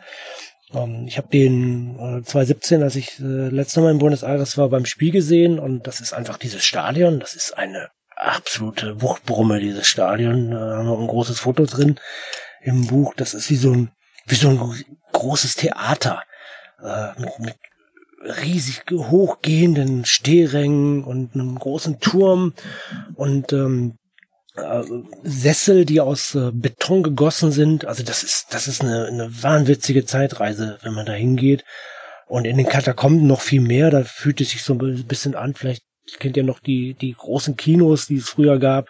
Ähm, 0.73 1.05
ich 1.07 1.17
habe 1.17 1.27
den 1.27 1.95
äh, 1.99 2.23
2017, 2.23 2.83
als 2.83 2.95
ich 2.95 3.19
äh, 3.19 3.23
letztes 3.23 3.83
Mal 3.83 3.91
in 3.91 3.99
Buenos 3.99 4.23
Aires 4.23 4.57
war, 4.57 4.69
beim 4.69 4.85
Spiel 4.85 5.11
gesehen 5.11 5.59
und 5.59 5.85
das 5.85 5.99
ist 5.99 6.13
einfach 6.13 6.37
dieses 6.37 6.63
Stadion. 6.63 7.19
Das 7.19 7.35
ist 7.35 7.57
eine 7.57 7.89
absolute 8.15 9.01
Wuchtbrumme, 9.01 9.59
dieses 9.59 9.87
Stadion. 9.87 10.51
Da 10.51 10.77
haben 10.77 10.87
wir 10.87 10.97
ein 10.97 11.07
großes 11.07 11.39
Foto 11.41 11.65
drin 11.65 11.99
im 12.61 12.87
Buch. 12.87 13.13
Das 13.15 13.33
ist 13.33 13.49
wie 13.49 13.57
so 13.57 13.71
ein, 13.71 13.91
wie 14.25 14.35
so 14.35 14.49
ein 14.49 14.59
großes 15.11 15.55
Theater 15.55 16.23
äh, 16.81 17.19
mit, 17.19 17.39
mit 17.39 17.55
riesig 18.21 18.83
hochgehenden 18.91 20.05
Stehrängen 20.05 21.03
und 21.03 21.33
einem 21.33 21.57
großen 21.57 21.99
Turm 21.99 22.53
und 23.15 23.53
ähm, 23.53 23.97
äh, 24.55 24.83
Sessel, 25.23 25.85
die 25.85 26.01
aus 26.01 26.35
äh, 26.35 26.51
Beton 26.51 27.03
gegossen 27.03 27.51
sind. 27.51 27.85
Also 27.85 28.03
das 28.03 28.23
ist, 28.23 28.53
das 28.53 28.67
ist 28.67 28.81
eine, 28.81 29.05
eine 29.05 29.43
wahnwitzige 29.43 30.05
Zeitreise, 30.05 30.79
wenn 30.81 30.93
man 30.93 31.05
da 31.05 31.13
hingeht. 31.13 31.63
Und 32.25 32.45
in 32.45 32.57
den 32.57 32.67
Katakomben 32.67 33.25
noch 33.25 33.41
viel 33.41 33.61
mehr. 33.61 33.89
Da 33.89 34.03
fühlt 34.03 34.41
es 34.41 34.49
sich 34.49 34.63
so 34.63 34.73
ein 34.73 35.05
bisschen 35.05 35.35
an. 35.35 35.53
Vielleicht 35.53 35.83
kennt 36.19 36.35
ihr 36.35 36.43
noch 36.43 36.59
die, 36.59 36.95
die 36.95 37.13
großen 37.13 37.55
Kinos, 37.55 38.07
die 38.07 38.17
es 38.17 38.29
früher 38.29 38.59
gab. 38.59 38.89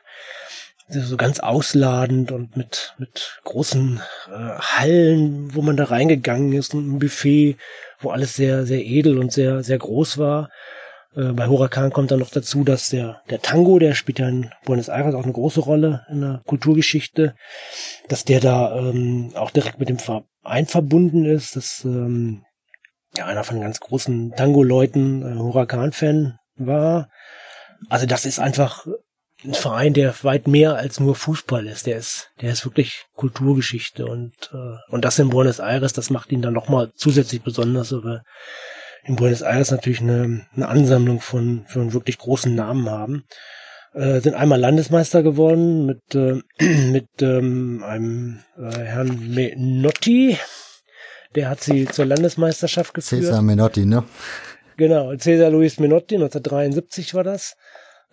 So 0.90 1.18
ganz 1.18 1.40
ausladend 1.40 2.32
und 2.32 2.56
mit, 2.56 2.95
mit 2.98 3.40
großen 3.44 4.02
äh, 4.30 4.32
Hallen, 4.32 5.54
wo 5.54 5.62
man 5.62 5.76
da 5.76 5.84
reingegangen 5.84 6.54
ist 6.54 6.74
und 6.74 6.90
ein 6.90 6.99
Buffet 6.99 7.58
wo 7.99 8.10
alles 8.10 8.36
sehr, 8.36 8.65
sehr 8.65 8.86
edel 8.86 9.18
und 9.18 9.32
sehr, 9.32 9.64
sehr 9.64 9.78
groß 9.78 10.18
war. 10.18 10.49
Äh, 11.15 11.34
bei 11.34 11.48
Huracan 11.48 11.91
kommt 11.91 12.11
dann 12.11 12.19
noch 12.19 12.30
dazu, 12.30 12.64
dass 12.64 12.90
der, 12.90 13.22
der 13.30 13.41
Tango, 13.41 13.80
der 13.80 13.95
spielt 13.95 14.19
ja 14.19 14.30
in 14.30 14.52
Buenos 14.65 14.90
Aires 14.90 15.15
auch 15.15 15.24
eine 15.24 15.34
große 15.34 15.61
Rolle 15.61 16.06
in 16.10 16.22
der 16.22 16.41
Kulturgeschichte, 16.45 17.36
dass 18.07 18.24
der 18.24 18.40
da 18.40 18.78
ähm, 18.78 19.32
auch 19.36 19.52
direkt 19.52 19.80
mit 19.80 19.90
dem 19.90 19.99
Verein 19.99 20.68
verbunden 20.68 21.26
ist, 21.26 21.56
dass 21.56 21.84
ähm, 21.86 22.44
ja 23.15 23.26
einer 23.26 23.44
von 23.44 23.56
den 23.56 23.64
ganz 23.64 23.80
großen 23.80 24.34
Tango-Leuten 24.36 25.22
äh, 25.24 25.40
Huracan-Fan 25.40 26.38
war. 26.56 27.10
Also 27.90 28.06
das 28.06 28.26
ist 28.26 28.40
einfach 28.40 28.88
ein 29.43 29.53
Verein, 29.53 29.93
der 29.93 30.14
weit 30.23 30.47
mehr 30.47 30.76
als 30.76 30.99
nur 30.99 31.15
Fußball 31.15 31.68
ist. 31.68 31.85
Der 31.85 31.97
ist, 31.97 32.30
der 32.41 32.51
ist 32.51 32.65
wirklich 32.65 33.05
Kulturgeschichte 33.15 34.05
und 34.05 34.34
äh, 34.51 34.77
und 34.91 35.05
das 35.05 35.19
in 35.19 35.30
Buenos 35.30 35.59
Aires, 35.59 35.93
das 35.93 36.09
macht 36.09 36.31
ihn 36.31 36.41
dann 36.41 36.53
nochmal 36.53 36.91
zusätzlich 36.95 37.43
besonders, 37.43 37.91
weil 37.91 38.23
in 39.03 39.15
Buenos 39.15 39.41
Aires 39.41 39.72
natürlich 39.72 40.01
eine, 40.01 40.47
eine 40.55 40.68
Ansammlung 40.68 41.22
von 41.22 41.65
von 41.68 41.93
wirklich 41.93 42.18
großen 42.18 42.53
Namen 42.53 42.89
haben. 42.89 43.23
Äh, 43.93 44.22
sind 44.22 44.35
einmal 44.35 44.59
Landesmeister 44.59 45.23
geworden 45.23 45.85
mit 45.85 46.15
äh, 46.15 46.41
mit 46.64 47.09
ähm, 47.22 47.84
einem 47.85 48.39
äh, 48.57 48.80
Herrn 48.80 49.34
Menotti. 49.34 50.38
Der 51.35 51.49
hat 51.49 51.61
sie 51.61 51.85
zur 51.85 52.05
Landesmeisterschaft 52.05 52.93
geführt. 52.93 53.23
Cesar 53.23 53.41
Menotti, 53.41 53.85
ne? 53.85 54.03
Genau, 54.77 55.15
Cesar 55.15 55.49
Luis 55.49 55.80
Menotti, 55.80 56.15
1973 56.15 57.14
war 57.14 57.23
das. 57.23 57.55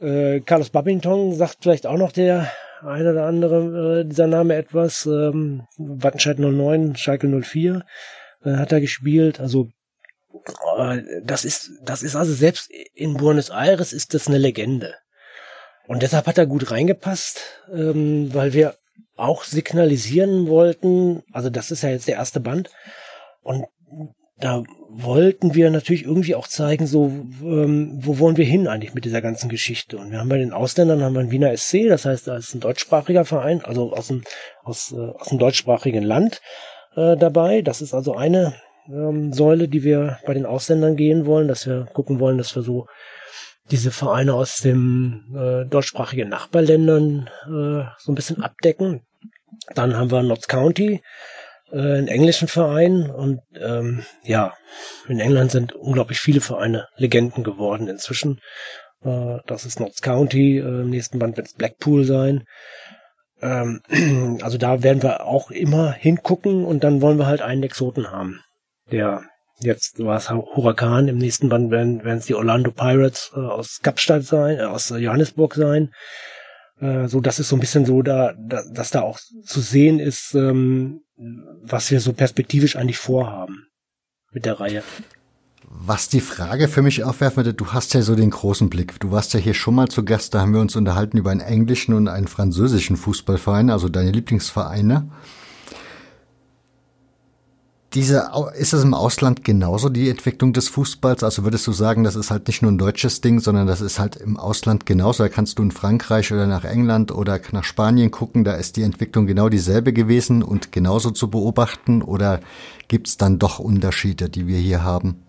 Äh, 0.00 0.40
Carlos 0.40 0.70
Babington 0.70 1.34
sagt 1.34 1.58
vielleicht 1.62 1.86
auch 1.86 1.96
noch 1.96 2.12
der 2.12 2.50
eine 2.82 3.12
oder 3.12 3.26
andere 3.26 4.00
äh, 4.00 4.04
dieser 4.04 4.26
Name 4.26 4.54
etwas. 4.56 5.06
Ähm, 5.06 5.66
Wattenscheid 5.76 6.38
09, 6.38 6.96
Schalke 6.96 7.28
04 7.28 7.84
äh, 8.44 8.52
hat 8.56 8.72
er 8.72 8.80
gespielt. 8.80 9.40
Also 9.40 9.68
äh, 10.78 11.02
das 11.22 11.44
ist, 11.44 11.70
das 11.82 12.02
ist 12.02 12.16
also 12.16 12.32
selbst 12.32 12.70
in 12.94 13.14
Buenos 13.14 13.50
Aires 13.50 13.92
ist 13.92 14.14
das 14.14 14.28
eine 14.28 14.38
Legende. 14.38 14.94
Und 15.86 16.02
deshalb 16.02 16.26
hat 16.26 16.38
er 16.38 16.46
gut 16.46 16.70
reingepasst, 16.70 17.40
ähm, 17.72 18.32
weil 18.32 18.52
wir 18.52 18.76
auch 19.16 19.44
signalisieren 19.44 20.48
wollten, 20.48 21.22
also 21.32 21.50
das 21.50 21.70
ist 21.70 21.82
ja 21.82 21.90
jetzt 21.90 22.08
der 22.08 22.16
erste 22.16 22.40
Band, 22.40 22.70
und 23.42 23.66
da 24.38 24.62
wollten 24.88 25.54
wir 25.54 25.70
natürlich 25.70 26.04
irgendwie 26.04 26.34
auch 26.34 26.48
zeigen, 26.48 26.86
so 26.86 27.06
ähm, 27.42 27.98
wo 28.00 28.18
wollen 28.18 28.36
wir 28.36 28.44
hin 28.44 28.68
eigentlich 28.68 28.94
mit 28.94 29.04
dieser 29.04 29.22
ganzen 29.22 29.48
Geschichte. 29.48 29.96
Und 29.96 30.10
wir 30.10 30.18
haben 30.18 30.28
bei 30.28 30.38
den 30.38 30.52
Ausländern 30.52 31.02
haben 31.02 31.14
wir 31.14 31.20
ein 31.20 31.30
Wiener 31.30 31.56
SC, 31.56 31.88
das 31.88 32.04
heißt, 32.04 32.26
da 32.26 32.36
ist 32.36 32.54
ein 32.54 32.60
deutschsprachiger 32.60 33.24
Verein, 33.24 33.64
also 33.64 33.92
aus 33.92 34.08
dem 34.08 34.22
aus, 34.62 34.92
äh, 34.92 34.96
aus 34.96 35.28
dem 35.28 35.38
deutschsprachigen 35.38 36.02
Land 36.02 36.40
äh, 36.96 37.16
dabei. 37.16 37.62
Das 37.62 37.80
ist 37.80 37.94
also 37.94 38.14
eine 38.14 38.54
ähm, 38.88 39.32
Säule, 39.32 39.68
die 39.68 39.82
wir 39.82 40.18
bei 40.26 40.34
den 40.34 40.46
Ausländern 40.46 40.96
gehen 40.96 41.26
wollen, 41.26 41.48
dass 41.48 41.66
wir 41.66 41.86
gucken 41.92 42.20
wollen, 42.20 42.38
dass 42.38 42.54
wir 42.54 42.62
so 42.62 42.86
diese 43.70 43.90
Vereine 43.90 44.34
aus 44.34 44.58
den 44.58 45.34
äh, 45.34 45.64
deutschsprachigen 45.68 46.28
Nachbarländern 46.28 47.30
äh, 47.46 47.84
so 47.98 48.12
ein 48.12 48.14
bisschen 48.14 48.42
abdecken. 48.42 49.02
Dann 49.74 49.96
haben 49.96 50.10
wir 50.10 50.22
Notts 50.22 50.48
County, 50.48 51.02
äh, 51.74 51.98
einen 51.98 52.08
englischen 52.08 52.48
Verein 52.48 53.10
und 53.10 53.40
ähm, 53.60 54.04
ja, 54.22 54.54
in 55.08 55.20
England 55.20 55.50
sind 55.50 55.72
unglaublich 55.72 56.20
viele 56.20 56.40
Vereine 56.40 56.86
Legenden 56.96 57.42
geworden 57.42 57.88
inzwischen. 57.88 58.40
Äh, 59.04 59.38
das 59.46 59.64
ist 59.64 59.80
Notts 59.80 60.00
County, 60.00 60.58
äh, 60.58 60.62
im 60.62 60.90
nächsten 60.90 61.18
Band 61.18 61.36
wird 61.36 61.48
es 61.48 61.54
Blackpool 61.54 62.04
sein. 62.04 62.44
Ähm, 63.42 63.80
also 64.42 64.56
da 64.56 64.82
werden 64.82 65.02
wir 65.02 65.24
auch 65.26 65.50
immer 65.50 65.92
hingucken 65.92 66.64
und 66.64 66.84
dann 66.84 67.02
wollen 67.02 67.18
wir 67.18 67.26
halt 67.26 67.42
einen 67.42 67.62
Exoten 67.62 68.10
haben, 68.10 68.40
der 68.90 69.22
Jetzt 69.60 70.04
war 70.04 70.16
es 70.16 70.30
Huracan, 70.30 71.06
im 71.06 71.18
nächsten 71.18 71.48
Band 71.48 71.70
werden 71.70 72.02
es 72.04 72.26
die 72.26 72.34
Orlando 72.34 72.72
Pirates 72.72 73.30
äh, 73.34 73.38
aus 73.38 73.78
Kapstadt 73.82 74.24
sein, 74.24 74.58
äh, 74.58 74.64
aus 74.64 74.90
Johannesburg 74.90 75.54
sein. 75.54 75.92
Äh, 76.80 77.06
so, 77.06 77.20
das 77.20 77.38
ist 77.38 77.48
so 77.48 77.56
ein 77.56 77.60
bisschen 77.60 77.86
so, 77.86 78.02
da, 78.02 78.34
da 78.36 78.62
dass 78.72 78.90
da 78.90 79.02
auch 79.02 79.20
zu 79.44 79.60
sehen 79.60 80.00
ist, 80.00 80.34
ähm, 80.34 81.03
was 81.16 81.90
wir 81.90 82.00
so 82.00 82.12
perspektivisch 82.12 82.76
eigentlich 82.76 82.98
vorhaben 82.98 83.68
mit 84.32 84.44
der 84.44 84.60
Reihe. 84.60 84.82
Was 85.66 86.08
die 86.08 86.20
Frage 86.20 86.68
für 86.68 86.82
mich 86.82 87.04
aufwerfen 87.04 87.38
würde, 87.38 87.54
du 87.54 87.68
hast 87.68 87.94
ja 87.94 88.02
so 88.02 88.14
den 88.14 88.30
großen 88.30 88.68
Blick. 88.68 89.00
Du 89.00 89.10
warst 89.10 89.34
ja 89.34 89.40
hier 89.40 89.54
schon 89.54 89.74
mal 89.74 89.88
zu 89.88 90.04
Gast, 90.04 90.34
da 90.34 90.40
haben 90.40 90.52
wir 90.52 90.60
uns 90.60 90.76
unterhalten 90.76 91.16
über 91.16 91.30
einen 91.30 91.40
englischen 91.40 91.94
und 91.94 92.08
einen 92.08 92.28
französischen 92.28 92.96
Fußballverein, 92.96 93.70
also 93.70 93.88
deine 93.88 94.10
Lieblingsvereine. 94.10 95.10
Diese, 97.94 98.32
ist 98.56 98.72
es 98.72 98.82
im 98.82 98.92
Ausland 98.92 99.44
genauso 99.44 99.88
die 99.88 100.10
Entwicklung 100.10 100.52
des 100.52 100.68
Fußballs? 100.68 101.22
Also 101.22 101.44
würdest 101.44 101.64
du 101.68 101.72
sagen, 101.72 102.02
das 102.02 102.16
ist 102.16 102.32
halt 102.32 102.48
nicht 102.48 102.60
nur 102.60 102.72
ein 102.72 102.78
deutsches 102.78 103.20
Ding, 103.20 103.38
sondern 103.38 103.68
das 103.68 103.80
ist 103.80 104.00
halt 104.00 104.16
im 104.16 104.36
Ausland 104.36 104.84
genauso? 104.84 105.22
Da 105.22 105.28
kannst 105.28 105.60
du 105.60 105.62
in 105.62 105.70
Frankreich 105.70 106.32
oder 106.32 106.48
nach 106.48 106.64
England 106.64 107.12
oder 107.12 107.40
nach 107.52 107.62
Spanien 107.62 108.10
gucken, 108.10 108.42
da 108.42 108.54
ist 108.54 108.76
die 108.76 108.82
Entwicklung 108.82 109.28
genau 109.28 109.48
dieselbe 109.48 109.92
gewesen 109.92 110.42
und 110.42 110.72
genauso 110.72 111.12
zu 111.12 111.30
beobachten 111.30 112.02
oder 112.02 112.40
gibt's 112.88 113.16
dann 113.16 113.38
doch 113.38 113.60
Unterschiede, 113.60 114.28
die 114.28 114.48
wir 114.48 114.58
hier 114.58 114.82
haben? 114.82 115.22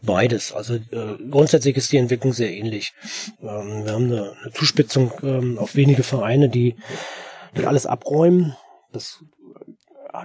Beides. 0.00 0.52
Also 0.52 0.76
äh, 0.76 1.16
grundsätzlich 1.30 1.76
ist 1.76 1.92
die 1.92 1.98
Entwicklung 1.98 2.32
sehr 2.32 2.50
ähnlich. 2.50 2.94
Ähm, 3.42 3.84
wir 3.84 3.92
haben 3.92 4.04
eine, 4.04 4.32
eine 4.42 4.52
Zuspitzung 4.54 5.12
ähm, 5.22 5.58
auf 5.58 5.74
wenige 5.74 6.02
Vereine, 6.02 6.48
die, 6.48 6.76
die 7.58 7.66
alles 7.66 7.84
abräumen. 7.84 8.56
Das 8.92 9.22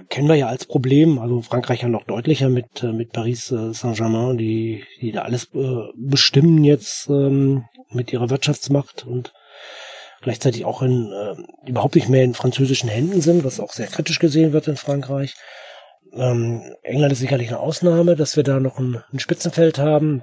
kennen 0.08 0.28
wir 0.28 0.34
ja 0.36 0.48
als 0.48 0.66
Problem. 0.66 1.18
Also 1.18 1.42
Frankreich 1.42 1.82
ja 1.82 1.88
noch 1.88 2.04
deutlicher 2.04 2.48
mit, 2.48 2.82
äh, 2.82 2.92
mit 2.92 3.12
Paris 3.12 3.50
äh, 3.50 3.72
Saint-Germain, 3.72 4.36
die, 4.36 4.84
die 5.00 5.12
da 5.12 5.22
alles 5.22 5.48
äh, 5.54 5.88
bestimmen 5.96 6.64
jetzt 6.64 7.08
ähm, 7.08 7.64
mit 7.90 8.12
ihrer 8.12 8.30
Wirtschaftsmacht 8.30 9.06
und 9.06 9.32
gleichzeitig 10.22 10.64
auch 10.64 10.82
in, 10.82 11.12
äh, 11.12 11.68
überhaupt 11.68 11.94
nicht 11.94 12.08
mehr 12.08 12.24
in 12.24 12.34
französischen 12.34 12.88
Händen 12.88 13.20
sind, 13.20 13.44
was 13.44 13.60
auch 13.60 13.72
sehr 13.72 13.86
kritisch 13.86 14.18
gesehen 14.18 14.52
wird 14.52 14.68
in 14.68 14.76
Frankreich. 14.76 15.34
Ähm, 16.12 16.74
England 16.82 17.12
ist 17.12 17.18
sicherlich 17.18 17.48
eine 17.48 17.60
Ausnahme, 17.60 18.16
dass 18.16 18.36
wir 18.36 18.44
da 18.44 18.60
noch 18.60 18.78
ein, 18.78 19.02
ein 19.12 19.18
Spitzenfeld 19.18 19.78
haben. 19.78 20.22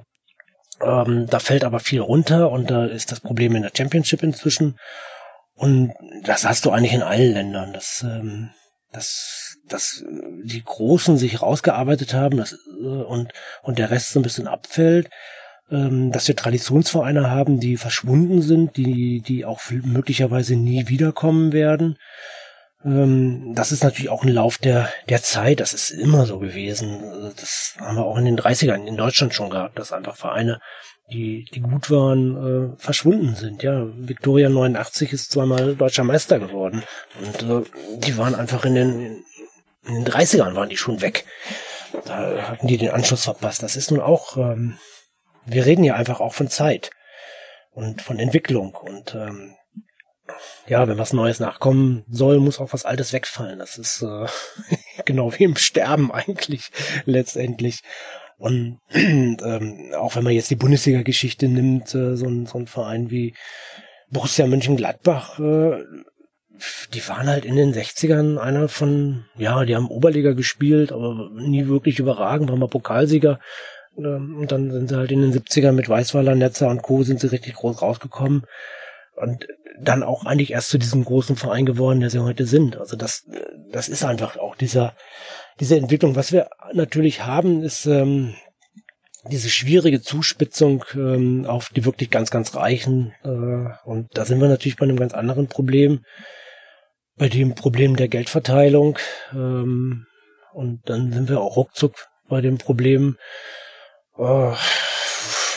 Ähm, 0.82 1.26
da 1.28 1.38
fällt 1.38 1.64
aber 1.64 1.80
viel 1.80 2.00
runter 2.00 2.50
und 2.50 2.70
da 2.70 2.86
ist 2.86 3.12
das 3.12 3.20
Problem 3.20 3.54
in 3.54 3.62
der 3.62 3.72
Championship 3.76 4.22
inzwischen. 4.22 4.78
Und 5.54 5.92
das 6.24 6.44
hast 6.44 6.64
du 6.64 6.70
eigentlich 6.70 6.94
in 6.94 7.02
allen 7.02 7.32
Ländern. 7.32 7.72
Das 7.72 8.04
ähm, 8.04 8.50
dass, 8.92 9.51
dass 9.68 10.04
die 10.44 10.62
Großen 10.64 11.16
sich 11.16 11.42
rausgearbeitet 11.42 12.14
haben 12.14 12.36
dass, 12.36 12.52
äh, 12.52 12.86
und, 12.86 13.32
und 13.62 13.78
der 13.78 13.90
Rest 13.90 14.10
so 14.10 14.20
ein 14.20 14.24
bisschen 14.24 14.48
abfällt, 14.48 15.08
ähm, 15.70 16.12
dass 16.12 16.28
wir 16.28 16.36
Traditionsvereine 16.36 17.30
haben, 17.30 17.60
die 17.60 17.76
verschwunden 17.76 18.42
sind, 18.42 18.76
die, 18.76 19.20
die 19.20 19.44
auch 19.44 19.60
möglicherweise 19.70 20.56
nie 20.56 20.88
wiederkommen 20.88 21.52
werden. 21.52 21.96
Ähm, 22.84 23.52
das 23.54 23.72
ist 23.72 23.84
natürlich 23.84 24.10
auch 24.10 24.22
ein 24.22 24.28
Lauf 24.28 24.58
der, 24.58 24.88
der 25.08 25.22
Zeit, 25.22 25.60
das 25.60 25.72
ist 25.72 25.90
immer 25.90 26.26
so 26.26 26.38
gewesen. 26.38 27.00
Das 27.36 27.76
haben 27.78 27.96
wir 27.96 28.04
auch 28.04 28.18
in 28.18 28.24
den 28.24 28.38
30ern 28.38 28.86
in 28.86 28.96
Deutschland 28.96 29.34
schon 29.34 29.50
gehabt, 29.50 29.78
dass 29.78 29.92
einfach 29.92 30.16
Vereine 30.16 30.60
die, 31.12 31.44
die 31.52 31.60
gut 31.60 31.90
waren, 31.90 32.72
äh, 32.72 32.76
verschwunden 32.78 33.34
sind. 33.34 33.62
Ja, 33.62 33.86
Victoria 33.96 34.48
89 34.48 35.12
ist 35.12 35.30
zweimal 35.30 35.74
deutscher 35.74 36.04
Meister 36.04 36.38
geworden 36.38 36.82
und 37.20 37.42
äh, 37.42 37.62
die 37.98 38.16
waren 38.16 38.34
einfach 38.34 38.64
in 38.64 38.74
den, 38.74 39.24
in 39.86 39.94
den 39.94 40.06
30ern 40.06 40.54
waren 40.54 40.68
die 40.68 40.76
schon 40.76 41.00
weg. 41.00 41.24
Da 42.04 42.48
hatten 42.48 42.66
die 42.66 42.78
den 42.78 42.90
Anschluss 42.90 43.24
verpasst. 43.24 43.62
Das 43.62 43.76
ist 43.76 43.90
nun 43.90 44.00
auch, 44.00 44.36
ähm, 44.36 44.78
wir 45.44 45.66
reden 45.66 45.84
ja 45.84 45.94
einfach 45.94 46.20
auch 46.20 46.34
von 46.34 46.48
Zeit 46.48 46.90
und 47.72 48.02
von 48.02 48.18
Entwicklung 48.18 48.74
und 48.74 49.14
ähm, 49.14 49.56
ja, 50.66 50.86
wenn 50.86 50.98
was 50.98 51.12
Neues 51.12 51.40
nachkommen 51.40 52.04
soll, 52.08 52.38
muss 52.38 52.60
auch 52.60 52.72
was 52.72 52.84
Altes 52.84 53.12
wegfallen. 53.12 53.58
Das 53.58 53.76
ist 53.76 54.02
äh, 54.02 54.26
genau 55.04 55.32
wie 55.34 55.44
im 55.44 55.56
Sterben 55.56 56.12
eigentlich 56.12 56.70
letztendlich. 57.04 57.82
Und 58.38 58.80
ähm, 58.92 59.92
auch 59.96 60.16
wenn 60.16 60.24
man 60.24 60.32
jetzt 60.32 60.50
die 60.50 60.56
Bundesliga-Geschichte 60.56 61.46
nimmt, 61.46 61.94
äh, 61.94 62.16
so, 62.16 62.26
ein, 62.26 62.46
so 62.46 62.58
ein 62.58 62.66
Verein 62.66 63.08
wie 63.08 63.36
Borussia 64.10 64.48
Mönchengladbach, 64.48 65.38
äh, 65.38 65.84
die 66.94 67.06
waren 67.08 67.28
halt 67.28 67.44
in 67.44 67.56
den 67.56 67.74
60ern 67.74 68.38
einer 68.38 68.68
von, 68.68 69.24
ja, 69.36 69.64
die 69.64 69.74
haben 69.74 69.88
Oberliga 69.88 70.32
gespielt, 70.32 70.92
aber 70.92 71.30
nie 71.34 71.66
wirklich 71.66 71.98
überragend, 71.98 72.50
waren 72.50 72.58
mal 72.58 72.68
Pokalsieger. 72.68 73.40
Ähm, 73.96 74.36
und 74.38 74.52
dann 74.52 74.70
sind 74.70 74.88
sie 74.88 74.96
halt 74.96 75.12
in 75.12 75.22
den 75.22 75.32
70ern 75.32 75.72
mit 75.72 75.88
Weißweiler, 75.88 76.34
Netzer 76.34 76.68
und 76.68 76.82
Co. 76.82 77.02
sind 77.02 77.20
sie 77.20 77.30
richtig 77.30 77.54
groß 77.54 77.82
rausgekommen. 77.82 78.44
Und 79.16 79.46
dann 79.80 80.02
auch 80.02 80.24
eigentlich 80.24 80.52
erst 80.52 80.70
zu 80.70 80.78
diesem 80.78 81.04
großen 81.04 81.36
Verein 81.36 81.66
geworden, 81.66 82.00
der 82.00 82.10
sie 82.10 82.20
heute 82.20 82.46
sind. 82.46 82.76
Also 82.76 82.96
das, 82.96 83.24
das 83.70 83.88
ist 83.88 84.04
einfach 84.04 84.36
auch 84.36 84.54
dieser, 84.56 84.94
diese 85.60 85.76
Entwicklung. 85.76 86.16
Was 86.16 86.32
wir 86.32 86.50
natürlich 86.72 87.24
haben, 87.24 87.62
ist 87.62 87.86
ähm, 87.86 88.34
diese 89.30 89.50
schwierige 89.50 90.00
Zuspitzung 90.00 90.84
ähm, 90.94 91.46
auf 91.46 91.70
die 91.70 91.84
wirklich 91.84 92.10
ganz, 92.10 92.30
ganz 92.30 92.54
Reichen. 92.54 93.12
Äh, 93.24 93.88
und 93.88 94.08
da 94.14 94.24
sind 94.24 94.40
wir 94.40 94.48
natürlich 94.48 94.76
bei 94.76 94.84
einem 94.84 94.98
ganz 94.98 95.14
anderen 95.14 95.48
Problem, 95.48 96.04
bei 97.22 97.28
dem 97.28 97.54
Problem 97.54 97.94
der 97.94 98.08
Geldverteilung. 98.08 98.98
Ähm, 99.32 100.06
und 100.52 100.80
dann 100.86 101.12
sind 101.12 101.28
wir 101.28 101.40
auch 101.40 101.56
ruckzuck 101.56 101.94
bei 102.28 102.40
dem 102.40 102.58
Problem, 102.58 103.16
äh, 104.18 104.52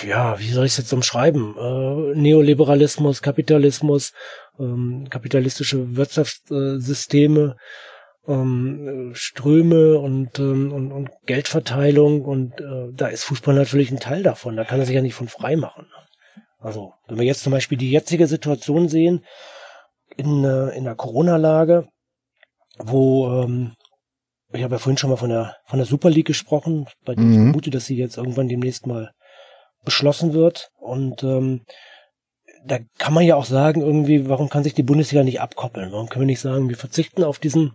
ja, 0.07 0.37
wie 0.37 0.51
soll 0.51 0.67
ich 0.67 0.73
es 0.73 0.77
jetzt 0.77 0.93
umschreiben? 0.93 1.55
Äh, 1.57 2.19
Neoliberalismus, 2.19 3.23
Kapitalismus, 3.23 4.13
ähm, 4.59 5.07
kapitalistische 5.09 5.95
Wirtschaftssysteme 5.95 7.55
ähm, 8.27 9.13
Ströme 9.15 9.97
und, 9.97 10.37
ähm, 10.37 10.71
und, 10.71 10.91
und 10.91 11.09
Geldverteilung 11.25 12.25
und 12.25 12.61
äh, 12.61 12.93
da 12.93 13.07
ist 13.07 13.23
Fußball 13.23 13.55
natürlich 13.55 13.89
ein 13.89 13.99
Teil 13.99 14.21
davon. 14.21 14.55
Da 14.55 14.65
kann 14.65 14.79
er 14.79 14.85
sich 14.85 14.93
ja 14.93 15.01
nicht 15.01 15.15
von 15.15 15.29
frei 15.29 15.55
machen. 15.55 15.87
Also, 16.59 16.93
wenn 17.07 17.17
wir 17.17 17.25
jetzt 17.25 17.41
zum 17.41 17.53
Beispiel 17.53 17.79
die 17.79 17.89
jetzige 17.89 18.27
Situation 18.27 18.87
sehen, 18.87 19.25
in, 20.17 20.43
äh, 20.43 20.69
in 20.69 20.85
der 20.85 20.95
Corona-Lage, 20.95 21.87
wo 22.77 23.43
ähm, 23.43 23.73
ich 24.53 24.63
habe 24.63 24.75
ja 24.75 24.79
vorhin 24.79 24.97
schon 24.97 25.09
mal 25.09 25.17
von 25.17 25.29
der 25.29 25.57
von 25.65 25.79
der 25.79 25.85
Super 25.85 26.09
League 26.09 26.27
gesprochen, 26.27 26.87
bei 27.05 27.15
der 27.15 27.23
mhm. 27.23 27.31
ich 27.31 27.37
vermute, 27.37 27.69
dass 27.71 27.85
sie 27.85 27.97
jetzt 27.97 28.17
irgendwann 28.17 28.47
demnächst 28.47 28.87
mal 28.87 29.11
beschlossen 29.83 30.33
wird. 30.33 30.69
Und 30.77 31.23
ähm, 31.23 31.61
da 32.65 32.79
kann 32.97 33.13
man 33.13 33.23
ja 33.23 33.35
auch 33.35 33.45
sagen, 33.45 33.81
irgendwie, 33.81 34.27
warum 34.27 34.49
kann 34.49 34.63
sich 34.63 34.73
die 34.73 34.83
Bundesliga 34.83 35.23
nicht 35.23 35.39
abkoppeln? 35.39 35.91
Warum 35.91 36.09
können 36.09 36.23
wir 36.23 36.27
nicht 36.27 36.41
sagen, 36.41 36.67
wir 36.67 36.77
verzichten 36.77 37.23
auf 37.23 37.39
diesen, 37.39 37.73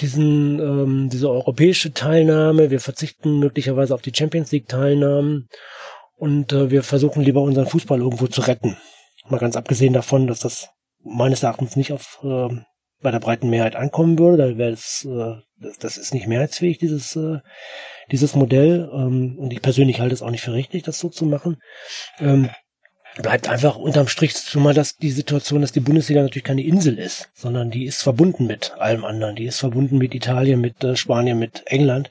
diesen, 0.00 0.58
ähm, 0.58 1.08
diese 1.10 1.30
europäische 1.30 1.92
Teilnahme, 1.92 2.70
wir 2.70 2.80
verzichten 2.80 3.38
möglicherweise 3.38 3.94
auf 3.94 4.02
die 4.02 4.12
Champions 4.14 4.50
League 4.50 4.68
Teilnahmen 4.68 5.48
und 6.16 6.52
äh, 6.52 6.70
wir 6.70 6.82
versuchen 6.82 7.22
lieber 7.22 7.42
unseren 7.42 7.66
Fußball 7.66 8.00
irgendwo 8.00 8.26
zu 8.26 8.40
retten. 8.42 8.76
Mal 9.28 9.38
ganz 9.38 9.56
abgesehen 9.56 9.92
davon, 9.92 10.26
dass 10.26 10.40
das 10.40 10.70
meines 11.04 11.42
Erachtens 11.42 11.76
nicht 11.76 11.92
auf 11.92 12.20
äh, 12.22 12.48
bei 13.02 13.10
der 13.10 13.20
breiten 13.20 13.50
Mehrheit 13.50 13.76
ankommen 13.76 14.18
würde, 14.18 14.36
da 14.36 14.56
wäre 14.56 14.70
es, 14.70 15.04
äh, 15.04 15.34
das 15.80 15.98
ist 15.98 16.14
nicht 16.14 16.28
mehrheitsfähig, 16.28 16.78
dieses, 16.78 17.16
äh, 17.16 17.38
dieses 18.10 18.34
Modell. 18.34 18.88
Ähm, 18.92 19.36
und 19.38 19.52
ich 19.52 19.60
persönlich 19.60 20.00
halte 20.00 20.14
es 20.14 20.22
auch 20.22 20.30
nicht 20.30 20.42
für 20.42 20.52
richtig, 20.52 20.84
das 20.84 20.98
so 20.98 21.08
zu 21.08 21.26
machen. 21.26 21.58
Ähm, 22.20 22.48
bleibt 23.20 23.48
einfach 23.48 23.76
unterm 23.76 24.08
Strich 24.08 24.34
zumal 24.34 24.72
dass 24.72 24.96
die 24.96 25.10
Situation, 25.10 25.60
dass 25.60 25.72
die 25.72 25.80
Bundesliga 25.80 26.22
natürlich 26.22 26.44
keine 26.44 26.62
Insel 26.62 26.98
ist, 26.98 27.30
sondern 27.34 27.70
die 27.70 27.84
ist 27.84 28.02
verbunden 28.02 28.46
mit 28.46 28.72
allem 28.78 29.04
anderen. 29.04 29.36
Die 29.36 29.44
ist 29.44 29.58
verbunden 29.58 29.98
mit 29.98 30.14
Italien, 30.14 30.60
mit 30.60 30.82
äh, 30.84 30.96
Spanien, 30.96 31.38
mit 31.38 31.64
England. 31.66 32.10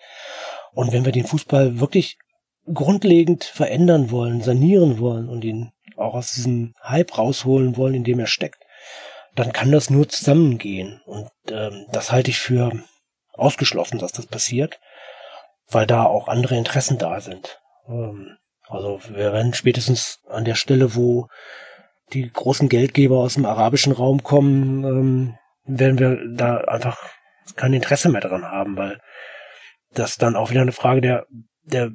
Und 0.73 0.91
wenn 0.91 1.05
wir 1.05 1.11
den 1.11 1.25
Fußball 1.25 1.79
wirklich 1.79 2.17
grundlegend 2.71 3.43
verändern 3.43 4.11
wollen, 4.11 4.41
sanieren 4.41 4.99
wollen 4.99 5.27
und 5.27 5.43
ihn 5.43 5.71
auch 5.97 6.13
aus 6.13 6.31
diesem 6.31 6.73
Hype 6.83 7.17
rausholen 7.17 7.75
wollen, 7.75 7.95
in 7.95 8.03
dem 8.03 8.19
er 8.19 8.27
steckt, 8.27 8.60
dann 9.35 9.53
kann 9.53 9.71
das 9.71 9.89
nur 9.89 10.09
zusammengehen. 10.09 11.01
Und 11.05 11.29
ähm, 11.49 11.85
das 11.91 12.11
halte 12.11 12.31
ich 12.31 12.39
für 12.39 12.71
ausgeschlossen, 13.33 13.99
dass 13.99 14.11
das 14.11 14.25
passiert, 14.25 14.79
weil 15.69 15.87
da 15.87 16.03
auch 16.03 16.27
andere 16.27 16.57
Interessen 16.57 16.97
da 16.97 17.21
sind. 17.21 17.59
Ähm, 17.87 18.37
also 18.67 19.01
wir 19.09 19.33
werden 19.33 19.53
spätestens 19.53 20.19
an 20.27 20.45
der 20.45 20.55
Stelle, 20.55 20.95
wo 20.95 21.27
die 22.13 22.29
großen 22.29 22.69
Geldgeber 22.69 23.17
aus 23.17 23.35
dem 23.35 23.45
arabischen 23.45 23.93
Raum 23.93 24.23
kommen, 24.23 24.83
ähm, 24.83 25.37
werden 25.65 25.99
wir 25.99 26.19
da 26.35 26.57
einfach 26.57 26.97
kein 27.55 27.73
Interesse 27.73 28.09
mehr 28.09 28.21
daran 28.21 28.45
haben, 28.45 28.77
weil 28.77 28.99
das 29.93 30.17
dann 30.17 30.35
auch 30.35 30.51
wieder 30.51 30.61
eine 30.61 30.71
Frage 30.71 31.01
der, 31.01 31.25
der 31.63 31.91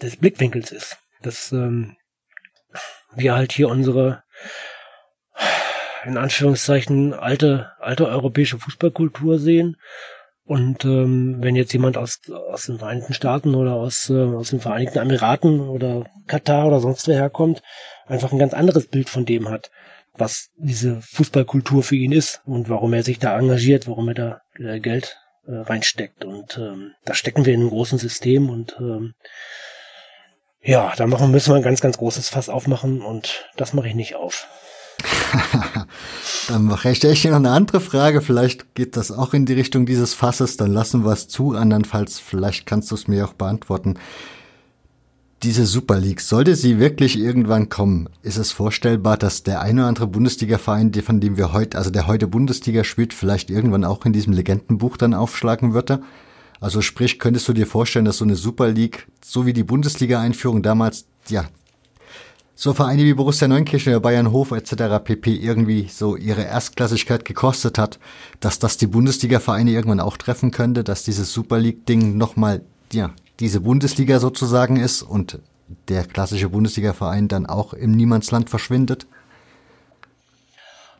des 0.00 0.16
Blickwinkels 0.16 0.70
ist. 0.70 0.98
Dass 1.22 1.52
ähm, 1.52 1.96
wir 3.14 3.34
halt 3.34 3.52
hier 3.52 3.68
unsere 3.68 4.22
in 6.04 6.16
Anführungszeichen 6.16 7.14
alte, 7.14 7.72
alte 7.78 8.06
europäische 8.06 8.58
Fußballkultur 8.58 9.38
sehen. 9.38 9.76
Und 10.46 10.84
ähm, 10.84 11.36
wenn 11.40 11.56
jetzt 11.56 11.72
jemand 11.72 11.96
aus, 11.96 12.20
aus 12.50 12.66
den 12.66 12.78
Vereinigten 12.78 13.14
Staaten 13.14 13.54
oder 13.54 13.74
aus, 13.74 14.10
äh, 14.10 14.24
aus 14.24 14.50
den 14.50 14.60
Vereinigten 14.60 14.98
Emiraten 14.98 15.60
oder 15.60 16.04
Katar 16.26 16.66
oder 16.66 16.80
sonst 16.80 17.08
wer 17.08 17.16
herkommt, 17.16 17.62
einfach 18.06 18.30
ein 18.30 18.38
ganz 18.38 18.52
anderes 18.52 18.86
Bild 18.86 19.08
von 19.08 19.24
dem 19.24 19.48
hat, 19.48 19.70
was 20.12 20.50
diese 20.56 21.00
Fußballkultur 21.00 21.82
für 21.82 21.96
ihn 21.96 22.12
ist 22.12 22.42
und 22.44 22.68
warum 22.68 22.92
er 22.92 23.02
sich 23.02 23.18
da 23.18 23.38
engagiert, 23.38 23.88
warum 23.88 24.08
er 24.08 24.14
da 24.14 24.40
äh, 24.58 24.80
Geld 24.80 25.16
äh, 25.46 25.54
reinsteckt. 25.54 26.26
Und 26.26 26.58
ähm, 26.58 26.92
da 27.06 27.14
stecken 27.14 27.46
wir 27.46 27.54
in 27.54 27.60
einem 27.60 27.70
großen 27.70 27.98
System 27.98 28.50
und 28.50 28.76
ähm, 28.78 29.14
ja, 30.60 30.92
da 30.96 31.06
machen, 31.06 31.30
müssen 31.30 31.52
wir 31.52 31.56
ein 31.56 31.62
ganz, 31.62 31.80
ganz 31.80 31.96
großes 31.96 32.28
Fass 32.28 32.50
aufmachen 32.50 33.02
und 33.02 33.48
das 33.56 33.72
mache 33.72 33.88
ich 33.88 33.94
nicht 33.94 34.14
auf. 34.14 34.46
dann 36.48 36.70
ich, 36.84 36.96
stelle 36.96 37.12
ich 37.12 37.22
dir 37.22 37.30
noch 37.30 37.38
eine 37.38 37.50
andere 37.50 37.80
Frage. 37.80 38.20
Vielleicht 38.20 38.74
geht 38.74 38.96
das 38.96 39.10
auch 39.10 39.34
in 39.34 39.46
die 39.46 39.54
Richtung 39.54 39.86
dieses 39.86 40.14
Fasses. 40.14 40.56
Dann 40.56 40.72
lassen 40.72 41.04
wir 41.04 41.12
es 41.12 41.28
zu. 41.28 41.52
Andernfalls, 41.52 42.18
vielleicht 42.18 42.66
kannst 42.66 42.90
du 42.90 42.94
es 42.94 43.08
mir 43.08 43.24
auch 43.24 43.32
beantworten. 43.32 43.94
Diese 45.42 45.66
Super 45.66 45.98
League, 45.98 46.20
sollte 46.20 46.56
sie 46.56 46.78
wirklich 46.78 47.18
irgendwann 47.18 47.68
kommen, 47.68 48.08
ist 48.22 48.38
es 48.38 48.50
vorstellbar, 48.50 49.18
dass 49.18 49.42
der 49.42 49.60
eine 49.60 49.82
oder 49.82 49.88
andere 49.88 50.06
Bundesliga-Verein, 50.06 50.94
von 50.94 51.20
dem 51.20 51.36
wir 51.36 51.52
heute, 51.52 51.76
also 51.76 51.90
der 51.90 52.06
heute 52.06 52.26
Bundesliga 52.26 52.82
spielt, 52.82 53.12
vielleicht 53.12 53.50
irgendwann 53.50 53.84
auch 53.84 54.06
in 54.06 54.14
diesem 54.14 54.32
Legendenbuch 54.32 54.96
dann 54.96 55.12
aufschlagen 55.12 55.74
würde? 55.74 56.00
Also 56.60 56.80
sprich, 56.80 57.18
könntest 57.18 57.46
du 57.46 57.52
dir 57.52 57.66
vorstellen, 57.66 58.06
dass 58.06 58.18
so 58.18 58.24
eine 58.24 58.36
Super 58.36 58.68
League, 58.68 59.06
so 59.22 59.44
wie 59.44 59.52
die 59.52 59.64
Bundesliga-Einführung 59.64 60.62
damals, 60.62 61.04
ja, 61.28 61.44
so 62.56 62.72
Vereine 62.72 63.02
wie 63.02 63.14
Borussia 63.14 63.48
Neunkirchen 63.48 64.00
Bayern 64.00 64.30
Hof 64.30 64.52
etc. 64.52 65.02
pp. 65.02 65.34
irgendwie 65.34 65.88
so 65.88 66.16
ihre 66.16 66.44
Erstklassigkeit 66.44 67.24
gekostet 67.24 67.78
hat, 67.78 67.98
dass 68.40 68.58
das 68.58 68.76
die 68.76 68.86
Bundesliga-Vereine 68.86 69.72
irgendwann 69.72 70.00
auch 70.00 70.16
treffen 70.16 70.50
könnte, 70.50 70.84
dass 70.84 71.02
dieses 71.02 71.32
Super 71.32 71.58
League-Ding 71.58 72.16
nochmal, 72.16 72.62
ja, 72.92 73.10
diese 73.40 73.60
Bundesliga 73.60 74.20
sozusagen 74.20 74.76
ist 74.76 75.02
und 75.02 75.40
der 75.88 76.04
klassische 76.04 76.48
Bundesliga-Verein 76.48 77.26
dann 77.26 77.46
auch 77.46 77.74
im 77.74 77.92
Niemandsland 77.92 78.48
verschwindet? 78.50 79.08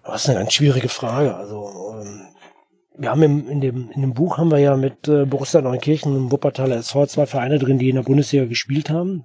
Das 0.03 0.25
ist 0.25 0.31
eine 0.31 0.41
ganz 0.41 0.53
schwierige 0.53 0.89
Frage. 0.89 1.37
Also 1.37 1.95
ähm, 2.01 2.23
wir 2.99 3.11
haben 3.11 3.23
im, 3.23 3.49
in, 3.49 3.61
dem, 3.61 3.91
in 3.93 4.01
dem 4.01 4.15
Buch 4.15 4.39
haben 4.39 4.51
wir 4.51 4.59
ja 4.59 4.77
mit 4.77 5.07
äh, 5.07 5.25
Borussia 5.25 5.63
Neunkirchen 5.63 6.17
und 6.17 6.33
Wuppertaler 6.33 6.77
SV 6.77 7.07
zwei 7.07 7.27
Vereine 7.27 7.61
drin, 7.61 7.79
die 7.79 7.91
in 7.91 7.97
der 7.97 8.03
Bundesliga 8.03 8.45
gespielt 8.47 8.91
haben 8.91 9.25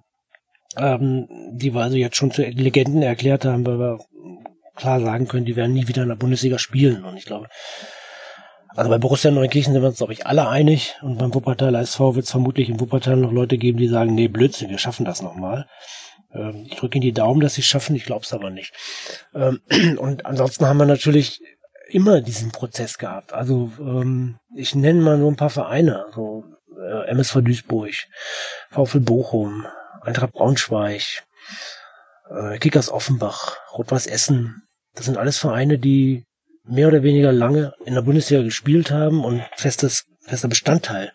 ähm, 0.77 1.27
die 1.51 1.73
wir 1.73 1.81
also 1.81 1.97
jetzt 1.97 2.15
schon 2.15 2.31
zu 2.31 2.43
Legenden 2.43 3.01
erklärt 3.01 3.45
haben, 3.45 3.65
weil 3.65 3.79
wir 3.79 3.99
klar 4.75 5.01
sagen 5.01 5.27
können, 5.27 5.45
die 5.45 5.55
werden 5.55 5.73
nie 5.73 5.87
wieder 5.87 6.03
in 6.03 6.09
der 6.09 6.15
Bundesliga 6.15 6.57
spielen. 6.57 7.03
Und 7.03 7.17
ich 7.17 7.25
glaube, 7.25 7.47
also 8.69 8.89
bei 8.89 8.97
Borussia 8.97 9.31
Neukirchen 9.31 9.73
sind 9.73 9.81
wir 9.81 9.89
uns, 9.89 9.97
glaube 9.97 10.13
ich, 10.13 10.25
alle 10.25 10.47
einig. 10.47 10.95
Und 11.01 11.17
beim 11.17 11.33
Wuppertaler 11.33 11.81
SV 11.81 12.15
wird 12.15 12.25
es 12.25 12.31
vermutlich 12.31 12.69
im 12.69 12.79
Wuppertal 12.79 13.17
noch 13.17 13.31
Leute 13.31 13.57
geben, 13.57 13.77
die 13.77 13.87
sagen, 13.87 14.15
nee, 14.15 14.27
Blödsinn, 14.27 14.69
wir 14.69 14.77
schaffen 14.77 15.05
das 15.05 15.21
nochmal. 15.21 15.67
Ähm, 16.33 16.65
ich 16.65 16.75
drücke 16.75 16.97
Ihnen 16.97 17.03
die 17.03 17.11
Daumen, 17.11 17.41
dass 17.41 17.55
sie 17.55 17.61
es 17.61 17.67
schaffen, 17.67 17.95
ich 17.95 18.05
glaube 18.05 18.23
es 18.23 18.33
aber 18.33 18.49
nicht. 18.49 18.73
Ähm, 19.33 19.61
und 19.97 20.25
ansonsten 20.25 20.65
haben 20.65 20.77
wir 20.77 20.85
natürlich 20.85 21.41
immer 21.89 22.21
diesen 22.21 22.51
Prozess 22.51 22.97
gehabt. 22.97 23.33
Also 23.33 23.71
ähm, 23.79 24.37
ich 24.55 24.75
nenne 24.75 25.01
mal 25.01 25.17
nur 25.17 25.31
ein 25.31 25.37
paar 25.37 25.49
Vereine, 25.49 26.05
so 26.13 26.45
äh, 26.79 27.09
MSV 27.09 27.41
Duisburg, 27.41 27.93
VfL 28.69 28.99
Bochum, 28.99 29.65
Eintracht 30.01 30.34
Braunschweig, 30.34 31.23
äh, 32.30 32.57
Kickers 32.59 32.89
Offenbach, 32.89 33.57
Rot-Weiß 33.73 34.07
Essen. 34.07 34.63
Das 34.95 35.05
sind 35.05 35.17
alles 35.17 35.38
Vereine, 35.38 35.77
die 35.77 36.26
mehr 36.63 36.88
oder 36.88 37.03
weniger 37.03 37.31
lange 37.31 37.73
in 37.85 37.95
der 37.95 38.01
Bundesliga 38.01 38.43
gespielt 38.43 38.91
haben 38.91 39.23
und 39.23 39.43
festes, 39.55 40.05
fester 40.21 40.47
Bestandteil 40.47 41.13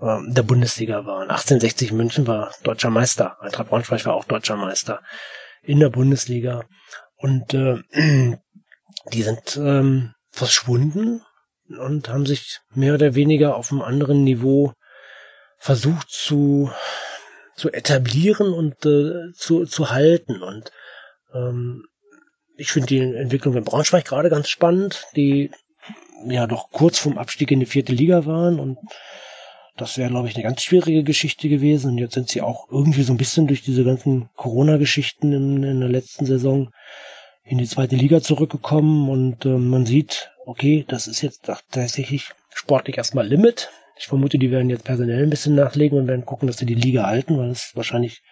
äh, 0.00 0.18
der 0.28 0.42
Bundesliga 0.42 1.06
waren. 1.06 1.30
1860 1.30 1.92
München 1.92 2.26
war 2.26 2.52
deutscher 2.62 2.90
Meister. 2.90 3.40
Eintracht 3.40 3.68
Braunschweig 3.68 4.04
war 4.04 4.14
auch 4.14 4.24
deutscher 4.24 4.56
Meister 4.56 5.00
in 5.62 5.80
der 5.80 5.90
Bundesliga. 5.90 6.64
Und 7.16 7.54
äh, 7.54 7.78
die 9.12 9.22
sind 9.22 9.56
ähm, 9.56 10.14
verschwunden 10.30 11.22
und 11.68 12.08
haben 12.08 12.26
sich 12.26 12.60
mehr 12.74 12.94
oder 12.94 13.14
weniger 13.14 13.56
auf 13.56 13.70
einem 13.70 13.82
anderen 13.82 14.24
Niveau 14.24 14.72
versucht 15.58 16.10
zu 16.10 16.70
zu 17.56 17.72
etablieren 17.72 18.52
und 18.52 18.84
äh, 18.86 19.32
zu, 19.34 19.66
zu 19.66 19.90
halten. 19.90 20.42
Und 20.42 20.72
ähm, 21.34 21.84
ich 22.56 22.72
finde 22.72 22.88
die 22.88 23.00
Entwicklung 23.00 23.56
in 23.56 23.64
Braunschweig 23.64 24.04
gerade 24.04 24.30
ganz 24.30 24.48
spannend, 24.48 25.06
die 25.16 25.50
ja 26.26 26.46
doch 26.46 26.70
kurz 26.70 26.98
vorm 26.98 27.18
Abstieg 27.18 27.50
in 27.50 27.60
die 27.60 27.66
vierte 27.66 27.92
Liga 27.92 28.26
waren 28.26 28.60
und 28.60 28.78
das 29.76 29.96
wäre, 29.96 30.10
glaube 30.10 30.28
ich, 30.28 30.34
eine 30.34 30.44
ganz 30.44 30.62
schwierige 30.62 31.02
Geschichte 31.02 31.48
gewesen. 31.48 31.92
Und 31.92 31.98
jetzt 31.98 32.14
sind 32.14 32.28
sie 32.28 32.42
auch 32.42 32.68
irgendwie 32.70 33.02
so 33.02 33.12
ein 33.12 33.16
bisschen 33.16 33.46
durch 33.46 33.62
diese 33.62 33.84
ganzen 33.84 34.28
Corona-Geschichten 34.36 35.32
in, 35.32 35.62
in, 35.62 35.80
der 35.80 35.88
letzten 35.88 36.26
Saison 36.26 36.70
in 37.42 37.58
die 37.58 37.66
zweite 37.66 37.96
Liga 37.96 38.20
zurückgekommen 38.20 39.08
und 39.08 39.44
äh, 39.46 39.48
man 39.48 39.86
sieht, 39.86 40.30
okay, 40.46 40.84
das 40.86 41.06
ist 41.06 41.22
jetzt 41.22 41.44
tatsächlich 41.44 42.30
sportlich 42.54 42.98
erstmal 42.98 43.26
Limit. 43.26 43.70
Ich 43.96 44.06
vermute, 44.06 44.38
die 44.38 44.50
werden 44.50 44.70
jetzt 44.70 44.84
personell 44.84 45.22
ein 45.22 45.30
bisschen 45.30 45.54
nachlegen 45.54 45.98
und 45.98 46.08
werden 46.08 46.24
gucken, 46.24 46.46
dass 46.46 46.58
sie 46.58 46.66
die 46.66 46.74
Liga 46.74 47.06
halten, 47.06 47.38
weil 47.38 47.50
es 47.50 47.72
wahrscheinlich 47.74 48.22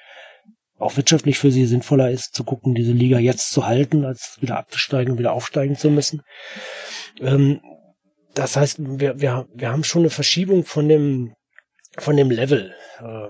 auch 0.78 0.96
wirtschaftlich 0.96 1.38
für 1.38 1.50
sie 1.50 1.66
sinnvoller 1.66 2.10
ist, 2.10 2.34
zu 2.34 2.42
gucken, 2.42 2.74
diese 2.74 2.92
Liga 2.92 3.18
jetzt 3.18 3.50
zu 3.50 3.66
halten, 3.66 4.04
als 4.04 4.38
wieder 4.40 4.56
abzusteigen 4.56 5.12
und 5.12 5.18
wieder 5.18 5.32
aufsteigen 5.32 5.76
zu 5.76 5.90
müssen. 5.90 6.22
Ähm, 7.20 7.60
das 8.34 8.56
heißt, 8.56 8.78
wir, 8.78 9.20
wir, 9.20 9.46
wir 9.52 9.70
haben 9.70 9.84
schon 9.84 10.02
eine 10.02 10.10
Verschiebung 10.10 10.64
von 10.64 10.88
dem, 10.88 11.34
von 11.98 12.16
dem 12.16 12.30
Level. 12.30 12.74
Äh, 13.00 13.28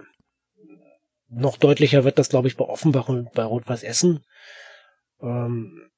noch 1.29 1.57
deutlicher 1.57 2.05
wird 2.05 2.19
das, 2.19 2.29
glaube 2.29 2.49
ich, 2.49 2.57
bei 2.57 2.65
Offenbach 2.65 3.09
und 3.09 3.33
bei 3.33 3.43
Rot-Weiß 3.43 3.83
Essen. 3.83 4.25
Ähm, 5.21 5.91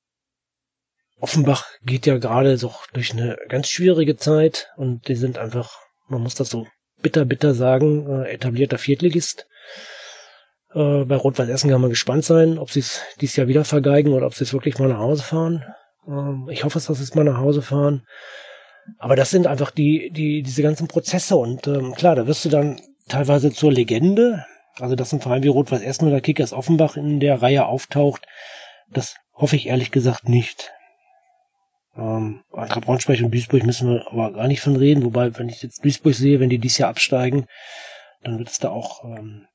Offenbach 1.20 1.66
geht 1.84 2.06
ja 2.06 2.18
gerade 2.18 2.56
so 2.58 2.74
durch 2.92 3.12
eine 3.12 3.38
ganz 3.48 3.68
schwierige 3.68 4.16
Zeit 4.16 4.68
und 4.76 5.08
die 5.08 5.14
sind 5.14 5.38
einfach 5.38 5.78
man 6.12 6.22
muss 6.22 6.34
das 6.34 6.50
so 6.50 6.66
bitter, 7.00 7.24
bitter 7.24 7.54
sagen, 7.54 8.06
äh, 8.08 8.32
etablierter 8.32 8.78
Viertligist. 8.78 9.48
Äh, 10.74 11.04
bei 11.04 11.16
Rot-Weiß 11.16 11.48
Essen 11.48 11.70
kann 11.70 11.80
man 11.80 11.90
gespannt 11.90 12.24
sein, 12.24 12.58
ob 12.58 12.70
sie 12.70 12.80
es 12.80 13.02
dieses 13.20 13.36
Jahr 13.36 13.48
wieder 13.48 13.64
vergeigen 13.64 14.12
oder 14.12 14.26
ob 14.26 14.34
sie 14.34 14.44
es 14.44 14.52
wirklich 14.52 14.78
mal 14.78 14.88
nach 14.88 14.98
Hause 14.98 15.22
fahren. 15.22 15.64
Ähm, 16.06 16.48
ich 16.50 16.64
hoffe, 16.64 16.78
dass 16.78 16.86
sie 16.86 17.02
es 17.02 17.14
mal 17.14 17.24
nach 17.24 17.38
Hause 17.38 17.62
fahren. 17.62 18.04
Aber 18.98 19.16
das 19.16 19.30
sind 19.30 19.46
einfach 19.46 19.70
die, 19.70 20.10
die, 20.10 20.42
diese 20.42 20.62
ganzen 20.62 20.88
Prozesse 20.88 21.36
und 21.36 21.66
ähm, 21.66 21.94
klar, 21.94 22.16
da 22.16 22.26
wirst 22.26 22.44
du 22.44 22.48
dann 22.48 22.80
teilweise 23.08 23.52
zur 23.52 23.72
Legende. 23.72 24.44
Also, 24.80 24.96
dass 24.96 25.12
ein 25.12 25.20
Verein 25.20 25.42
wie 25.42 25.48
Rot-Weiß 25.48 25.82
Essen 25.82 26.08
oder 26.08 26.20
Kickers 26.20 26.52
Offenbach 26.52 26.96
in 26.96 27.20
der 27.20 27.42
Reihe 27.42 27.66
auftaucht, 27.66 28.26
das 28.90 29.16
hoffe 29.34 29.56
ich 29.56 29.66
ehrlich 29.66 29.90
gesagt 29.90 30.28
nicht. 30.28 30.72
Ähm, 31.96 32.42
Eintracht 32.52 32.84
Braunschweig 32.84 33.20
und 33.20 33.32
Duisburg 33.32 33.64
müssen 33.64 33.90
wir 33.90 34.06
aber 34.10 34.32
gar 34.32 34.48
nicht 34.48 34.60
von 34.60 34.76
reden. 34.76 35.04
Wobei, 35.04 35.36
wenn 35.38 35.48
ich 35.48 35.62
jetzt 35.62 35.84
Duisburg 35.84 36.14
sehe, 36.14 36.40
wenn 36.40 36.50
die 36.50 36.58
dieses 36.58 36.78
Jahr 36.78 36.90
absteigen, 36.90 37.46
dann 38.22 38.38
wird 38.38 38.48
es 38.48 38.58
da 38.58 38.70
auch 38.70 39.04
ähm, 39.04 39.46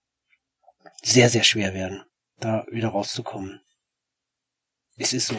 sehr, 1.03 1.30
sehr 1.30 1.43
schwer 1.43 1.73
werden, 1.73 2.03
da 2.39 2.65
wieder 2.72 2.89
rauszukommen. 2.89 3.61
Es 4.97 5.14
ist 5.14 5.27
so. 5.27 5.35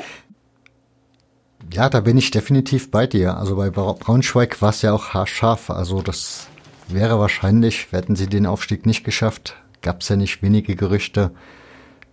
Ja, 1.73 1.89
da 1.89 2.01
bin 2.01 2.17
ich 2.17 2.31
definitiv 2.31 2.91
bei 2.91 3.07
dir. 3.07 3.37
Also 3.37 3.57
bei 3.57 3.71
Braunschweig 3.71 4.63
war 4.63 4.71
es 4.71 4.83
ja 4.83 4.93
auch 4.93 5.13
haarscharf. 5.15 5.71
Also 5.71 6.01
das 6.03 6.47
wäre 6.87 7.19
wahrscheinlich, 7.19 7.89
hätten 7.91 8.17
sie 8.17 8.29
den 8.29 8.47
Aufstieg 8.47 8.87
nicht 8.87 9.05
geschafft, 9.05 9.57
gab 9.83 10.01
es 10.01 10.09
ja 10.09 10.17
nicht 10.17 10.43
wenige 10.43 10.77
Gerüchte, 10.77 11.33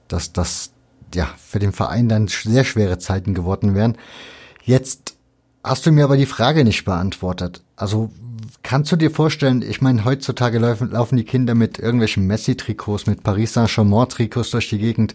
dass 0.07 0.33
das 0.33 0.73
ja 1.13 1.29
für 1.37 1.59
den 1.59 1.71
Verein 1.71 2.09
dann 2.09 2.27
sehr 2.27 2.63
schwere 2.63 2.97
Zeiten 2.97 3.33
geworden 3.33 3.75
wären. 3.75 3.97
Jetzt 4.65 5.15
hast 5.63 5.85
du 5.85 5.91
mir 5.91 6.03
aber 6.03 6.17
die 6.17 6.25
Frage 6.25 6.63
nicht 6.63 6.83
beantwortet. 6.85 7.63
Also 7.75 8.11
Kannst 8.63 8.91
du 8.91 8.95
dir 8.95 9.11
vorstellen, 9.11 9.61
ich 9.61 9.81
meine, 9.81 10.05
heutzutage 10.05 10.57
laufen, 10.57 10.89
laufen 10.89 11.17
die 11.17 11.23
Kinder 11.23 11.53
mit 11.53 11.77
irgendwelchen 11.77 12.25
Messi-Trikots, 12.25 13.05
mit 13.05 13.21
Paris 13.21 13.53
Saint-Germain-Trikots 13.53 14.49
durch 14.49 14.69
die 14.69 14.79
Gegend. 14.79 15.13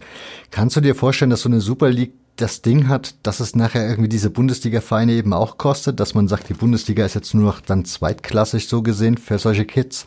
Kannst 0.51 0.77
du 0.77 0.81
dir 0.81 0.95
vorstellen, 0.95 1.31
dass 1.31 1.41
so 1.41 1.49
eine 1.49 1.59
Super 1.59 1.89
League 1.89 2.13
das 2.37 2.61
Ding 2.61 2.87
hat, 2.87 3.15
dass 3.23 3.41
es 3.41 3.53
nachher 3.53 3.87
irgendwie 3.89 4.07
diese 4.07 4.29
Bundesliga-Vereine 4.29 5.11
eben 5.11 5.33
auch 5.33 5.57
kostet, 5.57 5.99
dass 5.99 6.13
man 6.13 6.29
sagt, 6.29 6.47
die 6.47 6.53
Bundesliga 6.53 7.05
ist 7.05 7.13
jetzt 7.13 7.33
nur 7.33 7.43
noch 7.43 7.59
dann 7.59 7.83
zweitklassig 7.83 8.69
so 8.69 8.81
gesehen 8.81 9.17
für 9.17 9.37
solche 9.37 9.65
Kids 9.65 10.05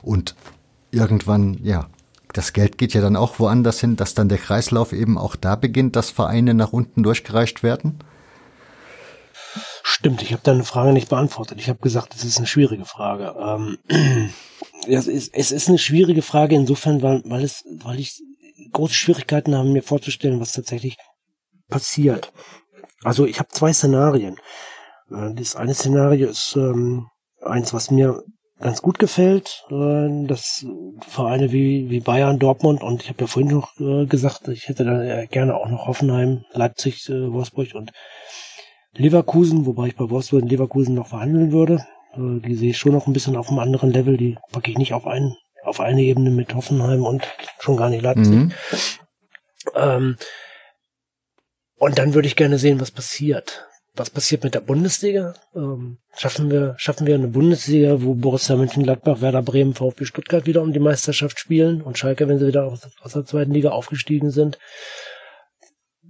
und 0.00 0.36
irgendwann, 0.92 1.58
ja, 1.64 1.88
das 2.32 2.52
Geld 2.52 2.78
geht 2.78 2.94
ja 2.94 3.00
dann 3.00 3.16
auch 3.16 3.40
woanders 3.40 3.80
hin, 3.80 3.96
dass 3.96 4.14
dann 4.14 4.28
der 4.28 4.38
Kreislauf 4.38 4.92
eben 4.92 5.18
auch 5.18 5.34
da 5.34 5.56
beginnt, 5.56 5.96
dass 5.96 6.10
Vereine 6.10 6.54
nach 6.54 6.72
unten 6.72 7.02
durchgereicht 7.02 7.64
werden? 7.64 7.98
Stimmt, 9.86 10.22
ich 10.22 10.32
habe 10.32 10.40
deine 10.42 10.64
Frage 10.64 10.94
nicht 10.94 11.10
beantwortet. 11.10 11.60
Ich 11.60 11.68
habe 11.68 11.78
gesagt, 11.78 12.14
es 12.14 12.24
ist 12.24 12.38
eine 12.38 12.46
schwierige 12.46 12.86
Frage. 12.86 13.34
Ähm, 13.38 13.78
es, 14.88 15.06
ist, 15.06 15.34
es 15.34 15.52
ist 15.52 15.68
eine 15.68 15.76
schwierige 15.76 16.22
Frage 16.22 16.54
insofern, 16.54 17.02
weil, 17.02 17.20
weil, 17.26 17.44
es, 17.44 17.64
weil 17.82 18.00
ich 18.00 18.18
große 18.72 18.94
Schwierigkeiten 18.94 19.54
habe, 19.54 19.68
mir 19.68 19.82
vorzustellen, 19.82 20.40
was 20.40 20.52
tatsächlich 20.52 20.96
passiert. 21.68 22.32
Also 23.02 23.26
ich 23.26 23.38
habe 23.38 23.50
zwei 23.50 23.74
Szenarien. 23.74 24.36
Äh, 25.10 25.34
das 25.34 25.54
eine 25.54 25.74
Szenario 25.74 26.28
ist 26.28 26.56
ähm, 26.56 27.08
eins, 27.42 27.74
was 27.74 27.90
mir 27.90 28.22
ganz 28.60 28.80
gut 28.80 28.98
gefällt. 28.98 29.64
Äh, 29.70 30.26
dass 30.26 30.64
Vereine 31.06 31.52
wie, 31.52 31.90
wie 31.90 32.00
Bayern, 32.00 32.38
Dortmund 32.38 32.82
und 32.82 33.02
ich 33.02 33.10
habe 33.10 33.20
ja 33.20 33.26
vorhin 33.26 33.52
noch 33.52 33.78
äh, 33.78 34.06
gesagt, 34.06 34.48
ich 34.48 34.66
hätte 34.66 34.86
da 34.86 35.26
gerne 35.26 35.54
auch 35.54 35.68
noch 35.68 35.88
Hoffenheim, 35.88 36.46
Leipzig, 36.52 37.06
äh, 37.10 37.30
Wolfsburg 37.30 37.74
und 37.74 37.92
Leverkusen, 38.96 39.66
wobei 39.66 39.88
ich 39.88 39.96
bei 39.96 40.08
Wolfsburg 40.08 40.42
und 40.42 40.48
Leverkusen 40.48 40.94
noch 40.94 41.08
verhandeln 41.08 41.52
würde. 41.52 41.84
Äh, 42.14 42.40
die 42.40 42.54
sehe 42.54 42.70
ich 42.70 42.78
schon 42.78 42.92
noch 42.92 43.06
ein 43.06 43.12
bisschen 43.12 43.36
auf 43.36 43.48
einem 43.48 43.58
anderen 43.58 43.90
Level. 43.90 44.16
Die 44.16 44.36
packe 44.52 44.70
ich 44.70 44.78
nicht 44.78 44.94
auf, 44.94 45.06
ein, 45.06 45.36
auf 45.64 45.80
eine 45.80 46.02
Ebene 46.02 46.30
mit 46.30 46.54
Hoffenheim 46.54 47.04
und 47.04 47.26
schon 47.58 47.76
gar 47.76 47.90
nicht 47.90 48.02
Leipzig. 48.02 48.34
Mhm. 48.34 48.52
Ähm, 49.74 50.16
und 51.76 51.98
dann 51.98 52.14
würde 52.14 52.28
ich 52.28 52.36
gerne 52.36 52.58
sehen, 52.58 52.80
was 52.80 52.90
passiert. 52.90 53.66
Was 53.96 54.10
passiert 54.10 54.42
mit 54.42 54.54
der 54.54 54.60
Bundesliga? 54.60 55.34
Ähm, 55.54 55.98
schaffen 56.16 56.50
wir, 56.50 56.74
schaffen 56.78 57.06
wir 57.06 57.14
eine 57.14 57.28
Bundesliga, 57.28 58.02
wo 58.02 58.14
Borussia 58.14 58.56
Mönchengladbach, 58.56 59.20
Werder 59.20 59.42
Bremen, 59.42 59.74
VfB 59.74 60.04
Stuttgart 60.04 60.46
wieder 60.46 60.62
um 60.62 60.72
die 60.72 60.80
Meisterschaft 60.80 61.38
spielen 61.38 61.80
und 61.80 61.96
Schalke, 61.96 62.26
wenn 62.26 62.40
sie 62.40 62.48
wieder 62.48 62.64
aus, 62.64 62.80
aus 63.00 63.12
der 63.12 63.24
zweiten 63.24 63.52
Liga 63.52 63.70
aufgestiegen 63.70 64.30
sind? 64.30 64.58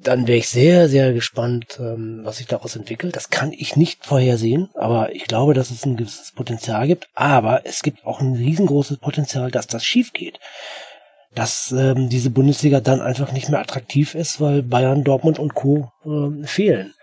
Dann 0.04 0.26
wäre 0.26 0.38
ich 0.38 0.48
sehr, 0.48 0.88
sehr 0.88 1.12
gespannt, 1.12 1.78
ähm, 1.80 2.20
was 2.22 2.38
sich 2.38 2.46
daraus 2.46 2.76
entwickelt. 2.76 3.16
Das 3.16 3.30
kann 3.30 3.52
ich 3.52 3.76
nicht 3.76 4.04
vorhersehen, 4.04 4.68
aber 4.74 5.14
ich 5.14 5.24
glaube, 5.24 5.54
dass 5.54 5.70
es 5.70 5.84
ein 5.84 5.96
gewisses 5.96 6.32
Potenzial 6.32 6.86
gibt. 6.86 7.08
Aber 7.14 7.62
es 7.64 7.82
gibt 7.82 8.04
auch 8.04 8.20
ein 8.20 8.34
riesengroßes 8.34 8.98
Potenzial, 8.98 9.50
dass 9.50 9.66
das 9.66 9.84
schief 9.84 10.12
geht. 10.12 10.38
Dass 11.34 11.72
ähm, 11.72 12.08
diese 12.08 12.30
Bundesliga 12.30 12.80
dann 12.80 13.00
einfach 13.00 13.32
nicht 13.32 13.48
mehr 13.48 13.60
attraktiv 13.60 14.14
ist, 14.14 14.40
weil 14.40 14.62
Bayern, 14.62 15.04
Dortmund 15.04 15.38
und 15.38 15.54
Co. 15.54 15.90
Ähm, 16.04 16.44
fehlen. 16.44 16.94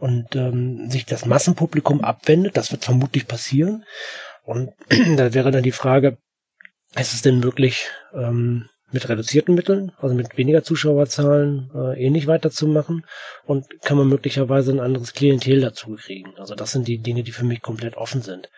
Und 0.00 0.36
ähm, 0.36 0.90
sich 0.90 1.06
das 1.06 1.26
Massenpublikum 1.26 2.02
abwendet, 2.02 2.56
das 2.56 2.70
wird 2.70 2.84
vermutlich 2.84 3.26
passieren. 3.26 3.84
Und 4.44 4.72
da 5.16 5.32
wäre 5.34 5.50
dann 5.50 5.62
die 5.62 5.72
Frage, 5.72 6.18
ist 6.96 7.14
es 7.14 7.22
denn 7.22 7.42
wirklich 7.42 7.88
ähm, 8.14 8.68
mit 8.90 9.08
reduzierten 9.08 9.54
Mitteln, 9.54 9.92
also 9.98 10.14
mit 10.14 10.36
weniger 10.38 10.62
Zuschauerzahlen, 10.62 11.70
äh, 11.74 12.02
ähnlich 12.02 12.26
weiterzumachen 12.26 13.04
und 13.44 13.66
kann 13.82 13.98
man 13.98 14.08
möglicherweise 14.08 14.72
ein 14.72 14.80
anderes 14.80 15.12
Klientel 15.12 15.60
dazu 15.60 15.94
kriegen. 15.96 16.34
Also 16.38 16.54
das 16.54 16.72
sind 16.72 16.88
die 16.88 16.98
Dinge, 16.98 17.22
die 17.22 17.32
für 17.32 17.44
mich 17.44 17.60
komplett 17.60 17.96
offen 17.96 18.22
sind. 18.22 18.50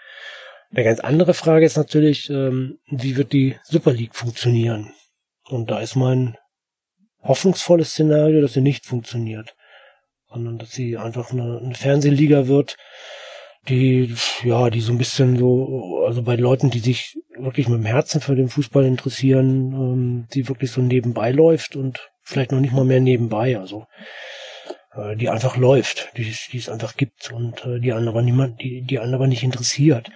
Eine 0.72 0.84
ganz 0.84 1.00
andere 1.00 1.34
Frage 1.34 1.66
ist 1.66 1.76
natürlich, 1.76 2.30
ähm, 2.30 2.78
wie 2.86 3.16
wird 3.16 3.32
die 3.32 3.56
Super 3.64 3.92
League 3.92 4.14
funktionieren? 4.14 4.92
Und 5.48 5.70
da 5.70 5.80
ist 5.80 5.96
mein 5.96 6.36
hoffnungsvolles 7.22 7.90
Szenario, 7.90 8.40
dass 8.40 8.52
sie 8.52 8.60
nicht 8.60 8.86
funktioniert, 8.86 9.56
sondern 10.28 10.58
dass 10.58 10.70
sie 10.70 10.96
einfach 10.96 11.32
eine, 11.32 11.58
eine 11.58 11.74
Fernsehliga 11.74 12.46
wird, 12.46 12.76
die, 13.68 14.14
ja, 14.42 14.70
die 14.70 14.80
so 14.80 14.92
ein 14.92 14.98
bisschen 14.98 15.36
so, 15.38 16.04
also 16.06 16.22
bei 16.22 16.36
Leuten, 16.36 16.70
die 16.70 16.78
sich 16.80 17.16
wirklich 17.36 17.68
mit 17.68 17.78
dem 17.78 17.86
Herzen 17.86 18.20
für 18.20 18.34
den 18.34 18.48
Fußball 18.48 18.84
interessieren, 18.84 19.72
ähm, 19.72 20.26
die 20.32 20.48
wirklich 20.48 20.70
so 20.70 20.80
nebenbei 20.80 21.30
läuft 21.30 21.76
und 21.76 22.10
vielleicht 22.22 22.52
noch 22.52 22.60
nicht 22.60 22.72
mal 22.72 22.84
mehr 22.84 23.00
nebenbei, 23.00 23.58
also 23.58 23.86
äh, 24.94 25.16
die 25.16 25.28
einfach 25.28 25.56
läuft, 25.56 26.10
die, 26.16 26.34
die 26.52 26.58
es 26.58 26.68
einfach 26.68 26.96
gibt 26.96 27.30
und 27.32 27.64
äh, 27.64 27.80
die 27.80 27.92
andere 27.92 28.22
niemand, 28.22 28.60
die, 28.62 28.82
die 28.82 28.98
andere 28.98 29.28
nicht 29.28 29.42
interessiert. 29.42 30.10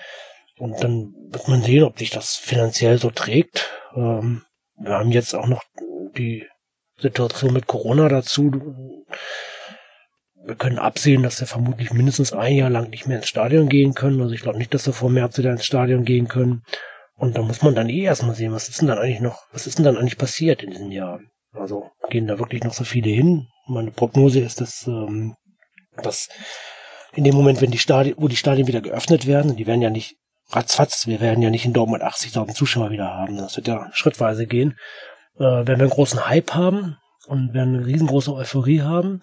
Und 0.58 0.82
dann 0.82 1.14
wird 1.30 1.48
man 1.48 1.62
sehen, 1.62 1.82
ob 1.82 1.98
sich 1.98 2.10
das 2.10 2.36
finanziell 2.36 2.98
so 2.98 3.10
trägt. 3.10 3.70
Ähm, 3.94 4.42
wir 4.76 4.92
haben 4.92 5.10
jetzt 5.10 5.34
auch 5.34 5.48
noch 5.48 5.64
die 6.16 6.46
Situation 6.98 7.52
mit 7.52 7.66
Corona 7.66 8.08
dazu 8.08 9.04
wir 10.46 10.56
können 10.56 10.78
absehen, 10.78 11.22
dass 11.22 11.40
wir 11.40 11.46
vermutlich 11.46 11.92
mindestens 11.92 12.32
ein 12.32 12.54
Jahr 12.54 12.70
lang 12.70 12.90
nicht 12.90 13.06
mehr 13.06 13.18
ins 13.18 13.28
Stadion 13.28 13.68
gehen 13.68 13.94
können. 13.94 14.20
Also 14.20 14.34
ich 14.34 14.42
glaube 14.42 14.58
nicht, 14.58 14.74
dass 14.74 14.86
wir 14.86 14.92
vor 14.92 15.10
März 15.10 15.38
wieder 15.38 15.50
ins 15.50 15.64
Stadion 15.64 16.04
gehen 16.04 16.28
können. 16.28 16.62
Und 17.16 17.38
da 17.38 17.42
muss 17.42 17.62
man 17.62 17.74
dann 17.74 17.88
eh 17.88 18.02
erstmal 18.02 18.34
sehen, 18.34 18.52
was 18.52 18.68
ist 18.68 18.80
denn 18.80 18.88
dann 18.88 18.98
eigentlich 18.98 19.20
noch, 19.20 19.46
was 19.52 19.66
ist 19.66 19.78
denn 19.78 19.84
dann 19.84 19.96
eigentlich 19.96 20.18
passiert 20.18 20.62
in 20.62 20.70
diesem 20.70 20.90
Jahr? 20.90 21.20
Also 21.52 21.90
gehen 22.10 22.26
da 22.26 22.38
wirklich 22.38 22.64
noch 22.64 22.74
so 22.74 22.84
viele 22.84 23.10
hin? 23.10 23.46
Meine 23.66 23.92
Prognose 23.92 24.40
ist, 24.40 24.60
dass, 24.60 24.86
ähm, 24.86 25.36
dass 26.02 26.28
in 27.14 27.24
dem 27.24 27.34
Moment, 27.34 27.60
wenn 27.62 27.70
die 27.70 27.78
Stadien, 27.78 28.16
wo 28.18 28.28
die 28.28 28.36
Stadien 28.36 28.66
wieder 28.66 28.80
geöffnet 28.80 29.26
werden, 29.26 29.56
die 29.56 29.66
werden 29.66 29.80
ja 29.80 29.90
nicht 29.90 30.16
ratzfatz, 30.50 31.06
wir 31.06 31.20
werden 31.20 31.42
ja 31.42 31.50
nicht 31.50 31.64
in 31.64 31.72
Dortmund 31.72 32.02
80.000 32.02 32.54
Zuschauer 32.54 32.90
wieder 32.90 33.14
haben, 33.14 33.36
das 33.36 33.56
wird 33.56 33.68
ja 33.68 33.88
schrittweise 33.92 34.46
gehen, 34.46 34.76
äh, 35.36 35.42
werden 35.42 35.78
wir 35.78 35.84
einen 35.84 35.90
großen 35.90 36.28
Hype 36.28 36.52
haben 36.52 36.98
und 37.26 37.54
werden 37.54 37.76
eine 37.76 37.86
riesengroße 37.86 38.34
Euphorie 38.34 38.82
haben 38.82 39.22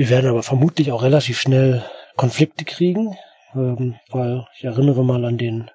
wir 0.00 0.08
werden 0.08 0.30
aber 0.30 0.42
vermutlich 0.42 0.92
auch 0.92 1.02
relativ 1.02 1.38
schnell 1.38 1.84
Konflikte 2.16 2.64
kriegen, 2.64 3.18
ähm, 3.54 3.96
weil 4.08 4.46
ich 4.56 4.64
erinnere 4.64 5.04
mal 5.04 5.22
an 5.26 5.36
den 5.36 5.70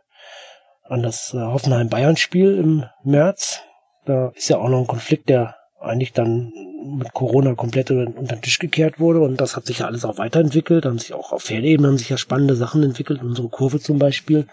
an 0.82 1.04
das 1.04 1.36
äh, 1.36 1.38
Hoffenheim-Bayern-Spiel 1.38 2.58
im 2.58 2.86
März. 3.04 3.62
Da 4.06 4.32
ist 4.34 4.50
ja 4.50 4.58
auch 4.58 4.68
noch 4.68 4.80
ein 4.80 4.88
Konflikt, 4.88 5.30
der 5.30 5.58
eigentlich 5.80 6.12
dann 6.12 6.52
mit 6.98 7.14
Corona 7.14 7.54
komplett 7.54 7.92
unter 7.92 8.36
den 8.36 8.42
Tisch 8.42 8.58
gekehrt 8.58 9.00
wurde 9.00 9.20
und 9.20 9.40
das 9.40 9.56
hat 9.56 9.68
sich 9.68 9.80
ja 9.80 9.86
alles 9.86 10.06
auch 10.06 10.18
weiterentwickelt, 10.18 10.86
haben 10.86 10.98
sich 10.98 11.14
auch 11.14 11.32
auf 11.32 11.44
Fernebene 11.44 11.88
haben 11.88 12.00
sich 12.00 12.10
ja 12.10 12.18
spannende 12.18 12.56
Sachen 12.56 12.82
entwickelt, 12.82 13.22
unsere 13.22 13.50
Kurve 13.50 13.80
zum 13.80 14.00
Beispiel. 14.00 14.48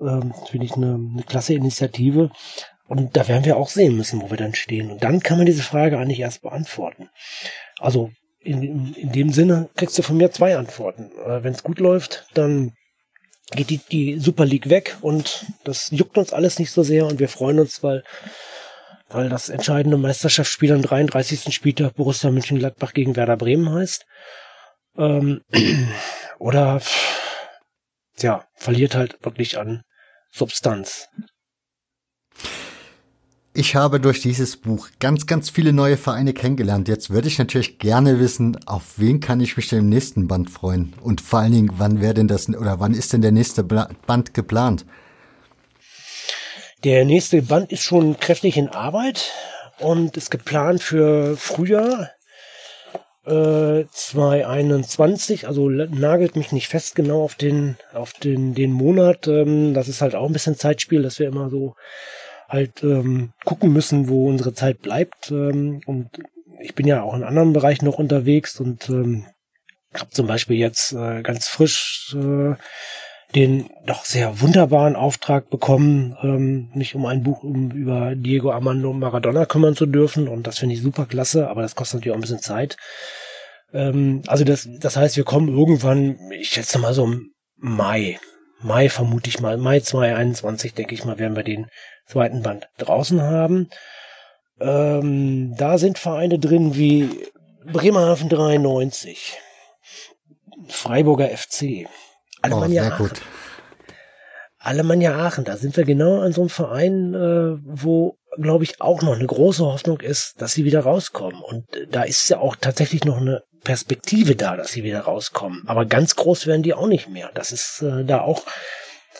Ähm, 0.00 0.32
Finde 0.48 0.66
ich 0.66 0.74
eine, 0.74 0.94
eine 0.94 1.24
klasse 1.24 1.54
Initiative. 1.54 2.30
Und 2.86 3.16
da 3.16 3.26
werden 3.26 3.44
wir 3.44 3.56
auch 3.56 3.70
sehen 3.70 3.96
müssen, 3.96 4.22
wo 4.22 4.30
wir 4.30 4.36
dann 4.36 4.54
stehen. 4.54 4.92
Und 4.92 5.02
dann 5.02 5.18
kann 5.18 5.36
man 5.36 5.46
diese 5.46 5.64
Frage 5.64 5.98
eigentlich 5.98 6.20
erst 6.20 6.42
beantworten. 6.42 7.10
Also 7.80 8.10
in, 8.48 8.94
in 8.94 9.12
dem 9.12 9.30
Sinne 9.30 9.68
kriegst 9.76 9.98
du 9.98 10.02
von 10.02 10.16
mir 10.16 10.30
zwei 10.30 10.56
Antworten. 10.56 11.10
Äh, 11.24 11.42
Wenn 11.42 11.52
es 11.52 11.62
gut 11.62 11.78
läuft, 11.78 12.26
dann 12.34 12.72
geht 13.50 13.70
die, 13.70 13.78
die 13.78 14.18
Super 14.18 14.44
League 14.44 14.68
weg 14.68 14.96
und 15.00 15.46
das 15.64 15.90
juckt 15.90 16.18
uns 16.18 16.32
alles 16.32 16.58
nicht 16.58 16.70
so 16.70 16.82
sehr 16.82 17.06
und 17.06 17.18
wir 17.18 17.28
freuen 17.28 17.58
uns, 17.58 17.82
weil, 17.82 18.04
weil 19.08 19.28
das 19.28 19.48
entscheidende 19.48 19.96
Meisterschaftsspiel 19.96 20.72
am 20.72 20.82
33. 20.82 21.54
Spieltag 21.54 21.94
Borussia 21.94 22.30
Mönchengladbach 22.30 22.92
gegen 22.92 23.16
Werder 23.16 23.36
Bremen 23.36 23.70
heißt. 23.70 24.06
Ähm, 24.96 25.42
oder, 26.38 26.80
ja, 28.18 28.46
verliert 28.54 28.94
halt 28.94 29.18
wirklich 29.22 29.58
an 29.58 29.82
Substanz. 30.30 31.08
Ich 33.58 33.74
habe 33.74 33.98
durch 33.98 34.20
dieses 34.20 34.56
Buch 34.56 34.86
ganz, 35.00 35.26
ganz 35.26 35.50
viele 35.50 35.72
neue 35.72 35.96
Vereine 35.96 36.32
kennengelernt. 36.32 36.86
Jetzt 36.86 37.10
würde 37.10 37.26
ich 37.26 37.40
natürlich 37.40 37.80
gerne 37.80 38.20
wissen, 38.20 38.56
auf 38.66 38.84
wen 38.98 39.18
kann 39.18 39.40
ich 39.40 39.56
mich 39.56 39.68
denn 39.68 39.80
im 39.80 39.88
nächsten 39.88 40.28
Band 40.28 40.48
freuen? 40.48 40.94
Und 41.02 41.20
vor 41.20 41.40
allen 41.40 41.50
Dingen, 41.50 41.70
wann 41.76 42.00
wäre 42.00 42.14
denn 42.14 42.28
das, 42.28 42.48
oder 42.48 42.78
wann 42.78 42.94
ist 42.94 43.12
denn 43.12 43.20
der 43.20 43.32
nächste 43.32 43.64
Band 43.64 44.32
geplant? 44.32 44.86
Der 46.84 47.04
nächste 47.04 47.42
Band 47.42 47.72
ist 47.72 47.82
schon 47.82 48.20
kräftig 48.20 48.56
in 48.56 48.68
Arbeit 48.68 49.32
und 49.80 50.16
ist 50.16 50.30
geplant 50.30 50.80
für 50.80 51.36
Frühjahr 51.36 52.10
äh, 53.26 53.86
2021. 53.90 55.48
Also 55.48 55.68
nagelt 55.68 56.36
mich 56.36 56.52
nicht 56.52 56.68
fest 56.68 56.94
genau 56.94 57.24
auf 57.24 57.34
den, 57.34 57.76
auf 57.92 58.12
den, 58.12 58.54
den 58.54 58.70
Monat. 58.70 59.26
Ähm, 59.26 59.74
das 59.74 59.88
ist 59.88 60.00
halt 60.00 60.14
auch 60.14 60.26
ein 60.26 60.32
bisschen 60.32 60.56
Zeitspiel, 60.56 61.02
dass 61.02 61.18
wir 61.18 61.26
immer 61.26 61.50
so 61.50 61.74
halt 62.48 62.82
ähm, 62.82 63.32
gucken 63.44 63.72
müssen, 63.72 64.08
wo 64.08 64.28
unsere 64.28 64.54
Zeit 64.54 64.80
bleibt. 64.80 65.30
Ähm, 65.30 65.80
und 65.86 66.10
ich 66.60 66.74
bin 66.74 66.86
ja 66.86 67.02
auch 67.02 67.14
in 67.14 67.22
anderen 67.22 67.52
Bereichen 67.52 67.84
noch 67.84 67.98
unterwegs 67.98 68.58
und 68.58 68.88
ähm, 68.88 69.26
habe 69.94 70.10
zum 70.10 70.26
Beispiel 70.26 70.56
jetzt 70.56 70.92
äh, 70.92 71.22
ganz 71.22 71.48
frisch 71.48 72.16
äh, 72.16 72.54
den 73.34 73.68
doch 73.84 74.04
sehr 74.04 74.40
wunderbaren 74.40 74.96
Auftrag 74.96 75.50
bekommen, 75.50 76.16
ähm, 76.22 76.70
mich 76.74 76.94
um 76.94 77.04
ein 77.04 77.22
Buch 77.22 77.42
um, 77.42 77.70
über 77.70 78.14
Diego 78.14 78.52
Armando 78.52 78.92
Maradona 78.92 79.44
kümmern 79.44 79.76
zu 79.76 79.86
dürfen. 79.86 80.28
Und 80.28 80.46
das 80.46 80.58
finde 80.58 80.74
ich 80.74 80.82
super 80.82 81.04
klasse, 81.04 81.48
aber 81.48 81.62
das 81.62 81.74
kostet 81.74 81.98
natürlich 81.98 82.12
auch 82.12 82.18
ein 82.18 82.22
bisschen 82.22 82.40
Zeit. 82.40 82.78
Ähm, 83.72 84.22
also 84.26 84.44
das, 84.44 84.66
das 84.80 84.96
heißt, 84.96 85.16
wir 85.16 85.24
kommen 85.24 85.48
irgendwann, 85.48 86.18
ich 86.32 86.48
schätze 86.48 86.78
mal 86.78 86.94
so 86.94 87.04
im 87.04 87.32
Mai, 87.56 88.18
Mai 88.60 88.88
vermute 88.88 89.28
ich 89.28 89.40
mal, 89.40 89.56
Mai 89.56 89.80
2021, 89.80 90.74
denke 90.74 90.94
ich 90.94 91.04
mal, 91.04 91.18
werden 91.18 91.36
wir 91.36 91.44
den 91.44 91.68
zweiten 92.06 92.42
Band 92.42 92.68
draußen 92.78 93.22
haben. 93.22 93.68
Ähm, 94.60 95.54
da 95.56 95.78
sind 95.78 95.98
Vereine 95.98 96.38
drin 96.38 96.74
wie 96.74 97.28
Bremerhaven 97.64 98.28
93, 98.28 99.38
Freiburger 100.68 101.28
FC, 101.28 101.86
Alemannia 102.42 102.82
oh, 102.82 102.86
Aachen. 102.86 103.08
Gut. 103.08 103.22
Alemannia 104.58 105.16
Aachen, 105.16 105.44
da 105.44 105.56
sind 105.56 105.76
wir 105.76 105.84
genau 105.84 106.20
an 106.20 106.32
so 106.32 106.40
einem 106.40 106.50
Verein, 106.50 107.14
äh, 107.14 107.58
wo, 107.64 108.18
glaube 108.38 108.64
ich, 108.64 108.80
auch 108.80 109.02
noch 109.02 109.14
eine 109.14 109.26
große 109.26 109.64
Hoffnung 109.64 110.00
ist, 110.00 110.42
dass 110.42 110.52
sie 110.52 110.64
wieder 110.64 110.80
rauskommen. 110.80 111.40
Und 111.40 111.64
da 111.90 112.02
ist 112.02 112.28
ja 112.28 112.38
auch 112.38 112.56
tatsächlich 112.56 113.04
noch 113.04 113.18
eine 113.18 113.42
Perspektive 113.64 114.36
da, 114.36 114.56
dass 114.56 114.72
sie 114.72 114.84
wieder 114.84 115.00
rauskommen. 115.00 115.64
Aber 115.66 115.84
ganz 115.86 116.16
groß 116.16 116.46
werden 116.46 116.62
die 116.62 116.74
auch 116.74 116.86
nicht 116.86 117.08
mehr. 117.08 117.30
Das 117.34 117.52
ist 117.52 117.82
äh, 117.82 118.04
da 118.04 118.20
auch 118.20 118.44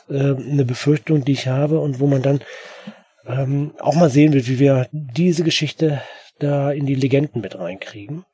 äh, 0.08 0.14
eine 0.14 0.64
Befürchtung, 0.64 1.24
die 1.24 1.32
ich 1.32 1.48
habe 1.48 1.80
und 1.80 2.00
wo 2.00 2.06
man 2.06 2.22
dann 2.22 2.40
ähm, 3.26 3.72
auch 3.78 3.94
mal 3.94 4.10
sehen 4.10 4.32
wird, 4.32 4.48
wie 4.48 4.58
wir 4.58 4.88
diese 4.92 5.44
Geschichte 5.44 6.02
da 6.38 6.70
in 6.70 6.86
die 6.86 6.94
Legenden 6.94 7.40
mit 7.40 7.58
reinkriegen. 7.58 8.24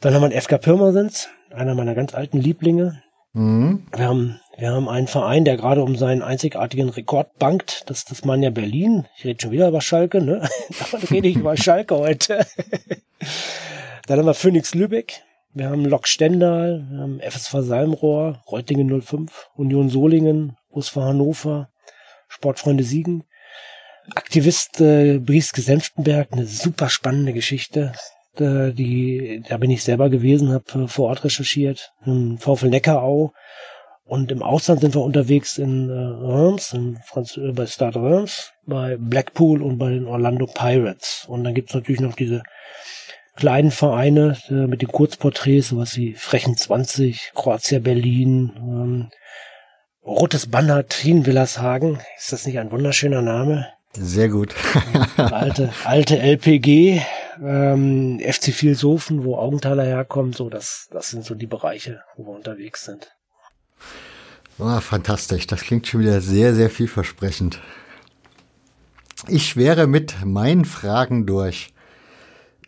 Dann 0.00 0.14
haben 0.14 0.22
wir 0.22 0.30
einen 0.30 0.40
FK 0.40 0.58
Pirmasens, 0.58 1.28
einer 1.50 1.74
meiner 1.74 1.94
ganz 1.94 2.14
alten 2.14 2.38
Lieblinge. 2.38 3.02
Mhm. 3.32 3.86
Wir 3.94 4.08
haben 4.08 4.40
wir 4.60 4.72
haben 4.72 4.90
einen 4.90 5.06
Verein, 5.06 5.46
der 5.46 5.56
gerade 5.56 5.82
um 5.82 5.96
seinen 5.96 6.20
einzigartigen 6.20 6.90
Rekord 6.90 7.38
bankt. 7.38 7.84
Das 7.86 8.00
ist 8.00 8.10
das 8.10 8.26
Manja 8.26 8.50
Berlin. 8.50 9.06
Ich 9.16 9.24
rede 9.24 9.40
schon 9.40 9.52
wieder 9.52 9.68
über 9.68 9.80
Schalke, 9.80 10.20
ne? 10.20 10.46
Davon 10.78 11.00
rede 11.00 11.28
ich 11.28 11.36
über 11.36 11.56
Schalke 11.56 11.96
heute. 11.96 12.46
Dann 14.06 14.18
haben 14.18 14.26
wir 14.26 14.34
Phoenix 14.34 14.74
Lübeck. 14.74 15.22
Wir 15.52 15.68
haben 15.68 15.84
Lok 15.84 16.06
Stendal, 16.06 16.86
wir 16.88 16.98
haben 17.00 17.20
FSV 17.20 17.56
Salmrohr, 17.62 18.40
Reutingen 18.50 19.02
05, 19.02 19.50
Union 19.56 19.88
Solingen, 19.88 20.56
USV 20.70 20.96
Hannover, 20.96 21.70
Sportfreunde 22.28 22.84
Siegen. 22.84 23.24
Aktivist 24.14 24.80
äh, 24.80 25.18
Brieske 25.18 25.60
Senftenberg, 25.60 26.28
eine 26.32 26.46
super 26.46 26.88
spannende 26.88 27.32
Geschichte. 27.32 27.92
Äh, 28.38 28.72
die, 28.72 29.42
da 29.48 29.56
bin 29.56 29.70
ich 29.70 29.82
selber 29.82 30.08
gewesen, 30.08 30.52
habe 30.52 30.84
äh, 30.84 30.86
vor 30.86 31.08
Ort 31.08 31.24
recherchiert. 31.24 31.92
VfL 32.04 32.68
Neckarau. 32.68 33.32
Und 34.04 34.30
im 34.30 34.42
Ausland 34.42 34.80
sind 34.80 34.94
wir 34.94 35.02
unterwegs 35.02 35.58
in 35.58 35.88
äh, 35.88 35.92
Reims, 35.92 36.72
in 36.72 36.98
Franz 37.04 37.36
äh, 37.36 37.52
bei 37.52 37.66
Stade 37.66 38.00
Reims, 38.00 38.52
bei 38.66 38.96
Blackpool 38.96 39.62
und 39.62 39.78
bei 39.78 39.90
den 39.90 40.06
Orlando 40.06 40.46
Pirates. 40.46 41.24
Und 41.28 41.42
dann 41.42 41.54
gibt's 41.54 41.74
natürlich 41.74 42.00
noch 42.00 42.14
diese 42.14 42.42
kleinen 43.40 43.70
Vereine 43.70 44.36
äh, 44.48 44.66
mit 44.66 44.82
den 44.82 44.92
Kurzporträts, 44.92 45.70
sowas 45.70 45.96
wie 45.96 46.14
Frechen 46.14 46.56
20, 46.56 47.32
Kroatia 47.34 47.80
Berlin, 47.80 48.52
ähm, 48.56 49.08
Rotes 50.04 50.46
Banner 50.46 50.86
Trien 50.86 51.26
Willershagen. 51.26 52.00
Ist 52.18 52.32
das 52.32 52.46
nicht 52.46 52.58
ein 52.58 52.70
wunderschöner 52.70 53.22
Name? 53.22 53.66
Sehr 53.94 54.28
gut. 54.28 54.54
alte, 55.16 55.70
alte 55.84 56.18
LPG, 56.18 57.02
ähm, 57.42 58.20
FC 58.20 58.52
Vilshofen, 58.62 59.24
wo 59.24 59.36
Augenthaler 59.36 59.84
herkommt, 59.84 60.36
so 60.36 60.48
das, 60.48 60.88
das 60.92 61.10
sind 61.10 61.24
so 61.24 61.34
die 61.34 61.46
Bereiche, 61.46 62.02
wo 62.16 62.26
wir 62.26 62.36
unterwegs 62.36 62.84
sind. 62.84 63.10
Oh, 64.58 64.80
fantastisch. 64.80 65.46
Das 65.46 65.62
klingt 65.62 65.86
schon 65.86 66.02
wieder 66.02 66.20
sehr, 66.20 66.54
sehr 66.54 66.68
vielversprechend. 66.68 67.60
Ich 69.28 69.56
wäre 69.56 69.86
mit 69.86 70.24
meinen 70.24 70.66
Fragen 70.66 71.26
durch. 71.26 71.72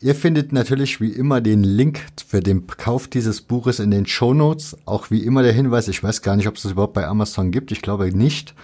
Ihr 0.02 0.16
findet 0.16 0.52
natürlich 0.52 1.00
wie 1.00 1.12
immer 1.12 1.40
den 1.40 1.62
Link 1.62 2.04
für 2.26 2.40
den 2.40 2.66
Kauf 2.66 3.06
dieses 3.06 3.40
Buches 3.40 3.78
in 3.78 3.92
den 3.92 4.04
Show 4.04 4.34
Notes. 4.34 4.76
Auch 4.84 5.12
wie 5.12 5.24
immer 5.24 5.44
der 5.44 5.52
Hinweis, 5.52 5.86
ich 5.86 6.02
weiß 6.02 6.22
gar 6.22 6.34
nicht, 6.34 6.48
ob 6.48 6.56
es 6.56 6.62
das 6.62 6.72
überhaupt 6.72 6.94
bei 6.94 7.06
Amazon 7.06 7.52
gibt. 7.52 7.70
Ich 7.70 7.82
glaube 7.82 8.06
nicht. 8.16 8.54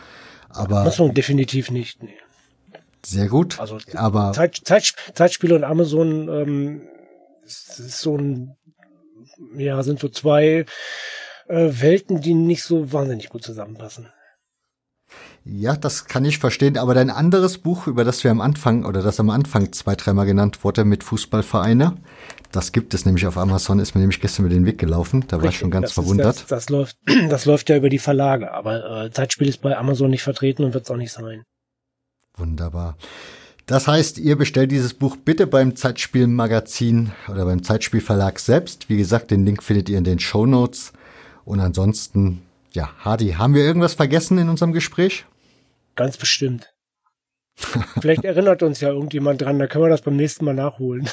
Aber 0.48 0.80
Amazon 0.80 1.14
definitiv 1.14 1.70
nicht. 1.70 2.02
Nee. 2.02 2.16
Sehr 3.06 3.28
gut. 3.28 3.60
Also 3.60 3.78
aber 3.94 4.32
Zeit, 4.32 4.60
Zeit, 4.64 4.92
Zeitspiele 5.14 5.54
und 5.54 5.62
Amazon 5.62 6.28
ähm, 6.28 6.82
ist 7.44 8.00
so 8.00 8.18
ein, 8.18 8.56
ja, 9.56 9.80
sind 9.84 10.00
so 10.00 10.08
zwei 10.08 10.66
äh, 11.46 11.68
Welten, 11.70 12.20
die 12.20 12.34
nicht 12.34 12.64
so 12.64 12.92
wahnsinnig 12.92 13.28
gut 13.28 13.44
zusammenpassen. 13.44 14.08
Ja, 15.50 15.76
das 15.76 16.04
kann 16.04 16.26
ich 16.26 16.38
verstehen. 16.38 16.76
Aber 16.76 16.92
dein 16.92 17.08
anderes 17.08 17.56
Buch, 17.56 17.86
über 17.86 18.04
das 18.04 18.22
wir 18.22 18.30
am 18.30 18.42
Anfang 18.42 18.84
oder 18.84 19.02
das 19.02 19.18
am 19.18 19.30
Anfang 19.30 19.72
zwei, 19.72 19.96
dreimal 19.96 20.26
genannt 20.26 20.62
wurde 20.62 20.84
mit 20.84 21.02
Fußballvereine, 21.02 21.96
das 22.52 22.72
gibt 22.72 22.92
es 22.92 23.06
nämlich 23.06 23.26
auf 23.26 23.38
Amazon, 23.38 23.78
ist 23.78 23.94
mir 23.94 24.00
nämlich 24.00 24.20
gestern 24.20 24.44
über 24.44 24.54
den 24.54 24.66
Weg 24.66 24.76
gelaufen. 24.76 25.24
Da 25.26 25.36
Richtig, 25.36 25.42
war 25.42 25.50
ich 25.50 25.58
schon 25.58 25.70
ganz 25.70 25.92
verwundert. 25.92 26.42
Das, 26.42 26.46
das, 26.46 26.68
läuft, 26.68 26.98
das 27.30 27.46
läuft 27.46 27.70
ja 27.70 27.76
über 27.76 27.88
die 27.88 27.98
Verlage, 27.98 28.52
aber 28.52 29.04
äh, 29.04 29.10
Zeitspiel 29.10 29.48
ist 29.48 29.62
bei 29.62 29.76
Amazon 29.76 30.10
nicht 30.10 30.22
vertreten 30.22 30.64
und 30.64 30.74
wird 30.74 30.84
es 30.84 30.90
auch 30.90 30.96
nicht 30.96 31.12
sein. 31.12 31.44
Wunderbar. 32.36 32.98
Das 33.64 33.88
heißt, 33.88 34.18
ihr 34.18 34.36
bestellt 34.36 34.70
dieses 34.70 34.94
Buch 34.94 35.16
bitte 35.16 35.46
beim 35.46 35.76
Zeitspielmagazin 35.76 37.12
oder 37.28 37.46
beim 37.46 37.62
Zeitspielverlag 37.62 38.38
selbst. 38.38 38.88
Wie 38.90 38.96
gesagt, 38.98 39.30
den 39.30 39.46
Link 39.46 39.62
findet 39.62 39.88
ihr 39.88 39.98
in 39.98 40.04
den 40.04 40.18
Show 40.18 40.46
Notes. 40.46 40.92
Und 41.44 41.60
ansonsten, 41.60 42.42
ja, 42.72 42.90
Hardy, 42.98 43.32
haben 43.32 43.54
wir 43.54 43.64
irgendwas 43.64 43.94
vergessen 43.94 44.38
in 44.38 44.50
unserem 44.50 44.72
Gespräch? 44.72 45.24
Ganz 45.98 46.16
bestimmt. 46.16 46.72
Vielleicht 47.56 48.22
erinnert 48.22 48.62
uns 48.62 48.80
ja 48.80 48.90
irgendjemand 48.90 49.42
dran, 49.42 49.58
da 49.58 49.66
können 49.66 49.82
wir 49.82 49.88
das 49.88 50.02
beim 50.02 50.14
nächsten 50.14 50.44
Mal 50.44 50.54
nachholen. 50.54 51.10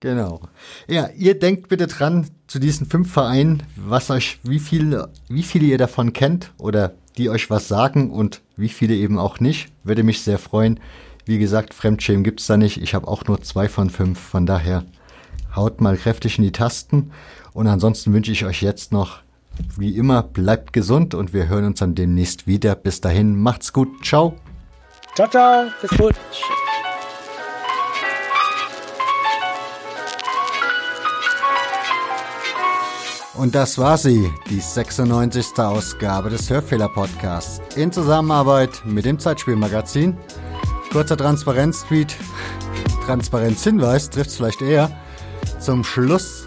Genau. 0.00 0.42
Ja, 0.86 1.08
ihr 1.16 1.38
denkt 1.38 1.68
bitte 1.68 1.86
dran 1.86 2.28
zu 2.46 2.58
diesen 2.58 2.86
fünf 2.86 3.10
Vereinen, 3.10 3.62
was 3.76 4.10
euch, 4.10 4.38
wie 4.42 4.58
viele, 4.58 5.10
wie 5.28 5.42
viele 5.42 5.64
ihr 5.64 5.78
davon 5.78 6.12
kennt 6.12 6.52
oder 6.58 6.92
die 7.16 7.30
euch 7.30 7.48
was 7.48 7.68
sagen 7.68 8.10
und 8.10 8.42
wie 8.56 8.68
viele 8.68 8.94
eben 8.94 9.18
auch 9.18 9.40
nicht. 9.40 9.72
Würde 9.82 10.02
mich 10.02 10.20
sehr 10.20 10.38
freuen. 10.38 10.78
Wie 11.24 11.38
gesagt, 11.38 11.72
Fremdschämen 11.72 12.22
gibt's 12.22 12.46
da 12.46 12.58
nicht. 12.58 12.82
Ich 12.82 12.94
habe 12.94 13.08
auch 13.08 13.24
nur 13.24 13.40
zwei 13.40 13.66
von 13.66 13.88
fünf. 13.88 14.20
Von 14.20 14.44
daher 14.44 14.84
haut 15.56 15.80
mal 15.80 15.96
kräftig 15.96 16.36
in 16.36 16.44
die 16.44 16.52
Tasten. 16.52 17.12
Und 17.54 17.66
ansonsten 17.66 18.12
wünsche 18.12 18.32
ich 18.32 18.44
euch 18.44 18.60
jetzt 18.60 18.92
noch 18.92 19.22
wie 19.76 19.96
immer, 19.96 20.22
bleibt 20.22 20.72
gesund 20.72 21.14
und 21.14 21.32
wir 21.32 21.48
hören 21.48 21.64
uns 21.64 21.80
dann 21.80 21.94
demnächst 21.94 22.46
wieder. 22.46 22.74
Bis 22.74 23.00
dahin, 23.00 23.36
macht's 23.36 23.72
gut. 23.72 24.04
Ciao. 24.04 24.34
Ciao, 25.14 25.28
ciao. 25.28 25.66
Bis 25.80 25.90
gut. 25.90 26.14
Und 33.34 33.54
das 33.54 33.76
war 33.78 33.98
sie, 33.98 34.30
die 34.50 34.60
96. 34.60 35.58
Ausgabe 35.58 36.30
des 36.30 36.48
Hörfehler-Podcasts 36.48 37.60
in 37.76 37.90
Zusammenarbeit 37.90 38.82
mit 38.84 39.04
dem 39.04 39.18
Zeitspielmagazin. 39.18 40.16
Kurzer 40.92 41.16
Transparenz-Tweet, 41.16 42.14
Transparenz-Hinweis 43.06 44.10
trifft's 44.10 44.36
vielleicht 44.36 44.62
eher. 44.62 44.90
Zum 45.58 45.82
Schluss 45.82 46.41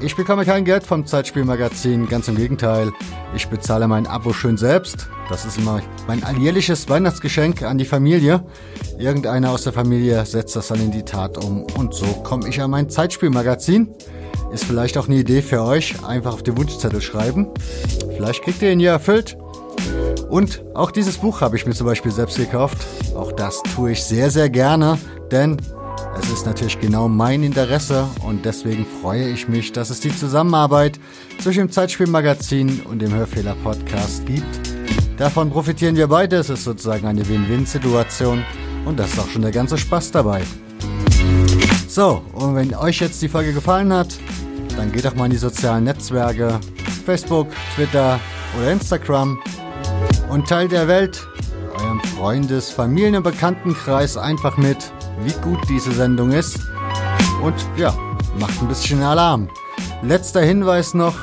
ich 0.00 0.16
bekomme 0.16 0.44
kein 0.44 0.64
Geld 0.64 0.84
vom 0.84 1.06
Zeitspielmagazin, 1.06 2.08
ganz 2.08 2.28
im 2.28 2.36
Gegenteil. 2.36 2.92
Ich 3.34 3.48
bezahle 3.48 3.88
mein 3.88 4.06
Abo 4.06 4.32
schön 4.32 4.56
selbst. 4.56 5.08
Das 5.28 5.44
ist 5.44 5.58
immer 5.58 5.82
mein 6.06 6.22
alljährliches 6.24 6.88
Weihnachtsgeschenk 6.88 7.62
an 7.62 7.78
die 7.78 7.84
Familie. 7.84 8.44
Irgendeiner 8.98 9.50
aus 9.50 9.64
der 9.64 9.72
Familie 9.72 10.24
setzt 10.24 10.56
das 10.56 10.68
dann 10.68 10.80
in 10.80 10.90
die 10.90 11.04
Tat 11.04 11.42
um. 11.44 11.64
Und 11.76 11.94
so 11.94 12.06
komme 12.22 12.48
ich 12.48 12.60
an 12.60 12.70
mein 12.70 12.88
Zeitspielmagazin. 12.88 13.94
Ist 14.52 14.64
vielleicht 14.64 14.96
auch 14.96 15.08
eine 15.08 15.16
Idee 15.16 15.42
für 15.42 15.62
euch. 15.62 16.02
Einfach 16.04 16.34
auf 16.34 16.42
den 16.42 16.56
Wunschzettel 16.56 17.00
schreiben. 17.00 17.48
Vielleicht 18.16 18.42
kriegt 18.42 18.62
ihr 18.62 18.72
ihn 18.72 18.80
ja 18.80 18.92
erfüllt. 18.92 19.36
Und 20.28 20.62
auch 20.74 20.90
dieses 20.90 21.18
Buch 21.18 21.40
habe 21.40 21.56
ich 21.56 21.66
mir 21.66 21.74
zum 21.74 21.86
Beispiel 21.86 22.12
selbst 22.12 22.36
gekauft. 22.36 22.78
Auch 23.14 23.32
das 23.32 23.62
tue 23.74 23.92
ich 23.92 24.04
sehr, 24.04 24.30
sehr 24.30 24.50
gerne, 24.50 24.98
denn 25.30 25.56
es 26.16 26.30
ist 26.30 26.46
natürlich 26.46 26.80
genau 26.80 27.08
mein 27.08 27.42
Interesse 27.42 28.08
und 28.22 28.44
deswegen 28.44 28.86
freue 29.00 29.28
ich 29.28 29.48
mich, 29.48 29.72
dass 29.72 29.90
es 29.90 30.00
die 30.00 30.14
Zusammenarbeit 30.14 30.98
zwischen 31.40 31.60
dem 31.60 31.70
Zeitspielmagazin 31.70 32.80
und 32.82 33.00
dem 33.00 33.14
Hörfehler-Podcast 33.14 34.26
gibt. 34.26 34.68
Davon 35.16 35.50
profitieren 35.50 35.96
wir 35.96 36.06
beide. 36.06 36.36
Es 36.36 36.48
ist 36.48 36.64
sozusagen 36.64 37.06
eine 37.06 37.28
Win-Win-Situation 37.28 38.44
und 38.84 38.98
das 38.98 39.12
ist 39.12 39.18
auch 39.18 39.28
schon 39.28 39.42
der 39.42 39.50
ganze 39.50 39.76
Spaß 39.76 40.12
dabei. 40.12 40.42
So, 41.88 42.22
und 42.32 42.54
wenn 42.54 42.74
euch 42.74 43.00
jetzt 43.00 43.20
die 43.22 43.28
Folge 43.28 43.52
gefallen 43.52 43.92
hat, 43.92 44.16
dann 44.76 44.92
geht 44.92 45.04
doch 45.04 45.14
mal 45.14 45.24
in 45.24 45.32
die 45.32 45.36
sozialen 45.36 45.84
Netzwerke, 45.84 46.60
Facebook, 47.04 47.48
Twitter 47.74 48.20
oder 48.56 48.70
Instagram 48.70 49.38
und 50.30 50.46
teilt 50.46 50.72
der 50.72 50.86
Welt, 50.86 51.26
eurem 51.76 52.00
Freundes-, 52.00 52.70
Familien- 52.70 53.16
und 53.16 53.22
Bekanntenkreis 53.24 54.16
einfach 54.16 54.56
mit 54.56 54.92
wie 55.22 55.32
gut 55.42 55.58
diese 55.68 55.92
Sendung 55.92 56.32
ist. 56.32 56.58
Und 57.42 57.54
ja, 57.76 57.94
macht 58.38 58.60
ein 58.60 58.68
bisschen 58.68 59.02
Alarm. 59.02 59.48
Letzter 60.02 60.40
Hinweis 60.40 60.94
noch. 60.94 61.14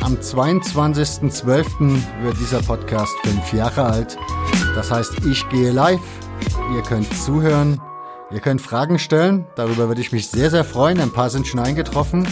Am 0.00 0.14
22.12. 0.14 1.98
wird 2.22 2.38
dieser 2.38 2.62
Podcast 2.62 3.12
fünf 3.24 3.52
Jahre 3.52 3.84
alt. 3.84 4.16
Das 4.74 4.90
heißt, 4.90 5.24
ich 5.26 5.48
gehe 5.48 5.72
live. 5.72 6.00
Ihr 6.74 6.82
könnt 6.82 7.12
zuhören. 7.18 7.80
Ihr 8.30 8.40
könnt 8.40 8.60
Fragen 8.60 8.98
stellen. 8.98 9.46
Darüber 9.56 9.88
würde 9.88 10.00
ich 10.00 10.12
mich 10.12 10.28
sehr, 10.28 10.50
sehr 10.50 10.64
freuen. 10.64 11.00
Ein 11.00 11.12
paar 11.12 11.30
sind 11.30 11.46
schon 11.46 11.60
eingetroffen. 11.60 12.28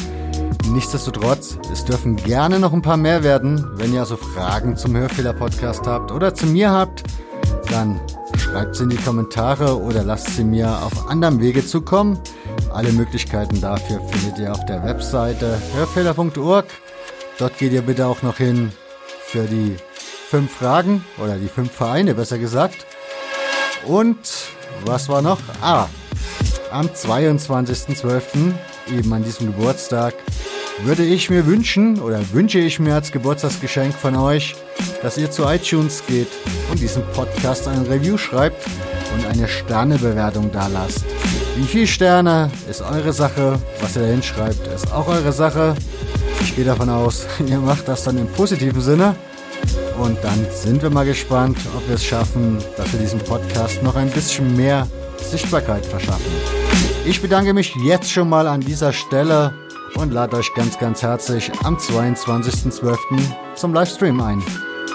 Nichtsdestotrotz, 0.70 1.58
es 1.72 1.84
dürfen 1.84 2.16
gerne 2.16 2.58
noch 2.58 2.72
ein 2.72 2.82
paar 2.82 2.96
mehr 2.96 3.22
werden. 3.22 3.66
Wenn 3.74 3.94
ihr 3.94 4.00
also 4.00 4.16
Fragen 4.16 4.76
zum 4.76 4.96
Hörfehler-Podcast 4.96 5.86
habt 5.86 6.12
oder 6.12 6.34
zu 6.34 6.46
mir 6.46 6.70
habt, 6.70 7.02
dann 7.70 8.00
schreibt 8.56 8.76
sie 8.76 8.84
in 8.84 8.88
die 8.88 8.96
Kommentare 8.96 9.78
oder 9.78 10.02
lasst 10.02 10.34
sie 10.34 10.42
mir 10.42 10.82
auf 10.82 11.10
anderem 11.10 11.40
Wege 11.40 11.66
zukommen. 11.66 12.18
Alle 12.72 12.90
Möglichkeiten 12.90 13.60
dafür 13.60 14.00
findet 14.08 14.38
ihr 14.38 14.50
auf 14.50 14.64
der 14.64 14.82
Webseite 14.82 15.60
hörfehler.org. 15.74 16.64
Dort 17.38 17.58
geht 17.58 17.74
ihr 17.74 17.82
bitte 17.82 18.06
auch 18.06 18.22
noch 18.22 18.38
hin 18.38 18.72
für 19.26 19.42
die 19.42 19.76
fünf 20.30 20.50
Fragen 20.50 21.04
oder 21.22 21.36
die 21.36 21.48
fünf 21.48 21.70
Vereine, 21.70 22.14
besser 22.14 22.38
gesagt. 22.38 22.86
Und 23.86 24.16
was 24.86 25.10
war 25.10 25.20
noch? 25.20 25.40
Ah, 25.60 25.88
am 26.70 26.86
22.12., 26.86 28.54
eben 28.90 29.12
an 29.12 29.22
diesem 29.22 29.48
Geburtstag, 29.48 30.14
würde 30.82 31.04
ich 31.04 31.28
mir 31.28 31.44
wünschen 31.44 32.00
oder 32.00 32.22
wünsche 32.32 32.58
ich 32.58 32.78
mir 32.78 32.94
als 32.94 33.12
Geburtstagsgeschenk 33.12 33.92
von 33.92 34.16
euch, 34.16 34.56
dass 35.06 35.18
ihr 35.18 35.30
zu 35.30 35.44
iTunes 35.44 36.02
geht 36.08 36.26
und 36.68 36.80
diesem 36.80 37.04
Podcast 37.12 37.68
ein 37.68 37.82
Review 37.82 38.18
schreibt 38.18 38.66
und 39.14 39.24
eine 39.24 39.46
Sternebewertung 39.46 40.50
da 40.50 40.66
lasst. 40.66 41.04
Wie 41.54 41.62
viele 41.62 41.86
Sterne 41.86 42.50
ist 42.68 42.82
eure 42.82 43.12
Sache, 43.12 43.56
was 43.80 43.94
ihr 43.94 44.02
da 44.02 44.08
hinschreibt, 44.08 44.66
ist 44.66 44.92
auch 44.92 45.06
eure 45.06 45.30
Sache. 45.30 45.76
Ich 46.40 46.56
gehe 46.56 46.64
davon 46.64 46.90
aus, 46.90 47.24
ihr 47.46 47.58
macht 47.58 47.86
das 47.86 48.02
dann 48.02 48.18
im 48.18 48.26
positiven 48.26 48.80
Sinne. 48.80 49.14
Und 49.96 50.18
dann 50.24 50.44
sind 50.52 50.82
wir 50.82 50.90
mal 50.90 51.06
gespannt, 51.06 51.56
ob 51.76 51.86
wir 51.86 51.94
es 51.94 52.04
schaffen, 52.04 52.58
dass 52.76 52.92
wir 52.92 52.98
diesem 52.98 53.20
Podcast 53.20 53.84
noch 53.84 53.94
ein 53.94 54.10
bisschen 54.10 54.56
mehr 54.56 54.88
Sichtbarkeit 55.18 55.86
verschaffen. 55.86 56.32
Ich 57.04 57.22
bedanke 57.22 57.54
mich 57.54 57.72
jetzt 57.84 58.10
schon 58.10 58.28
mal 58.28 58.48
an 58.48 58.60
dieser 58.60 58.92
Stelle 58.92 59.54
und 59.94 60.12
lade 60.12 60.36
euch 60.36 60.52
ganz, 60.54 60.76
ganz 60.80 61.00
herzlich 61.02 61.52
am 61.62 61.76
22.12. 61.76 62.96
zum 63.54 63.72
Livestream 63.72 64.20
ein. 64.20 64.42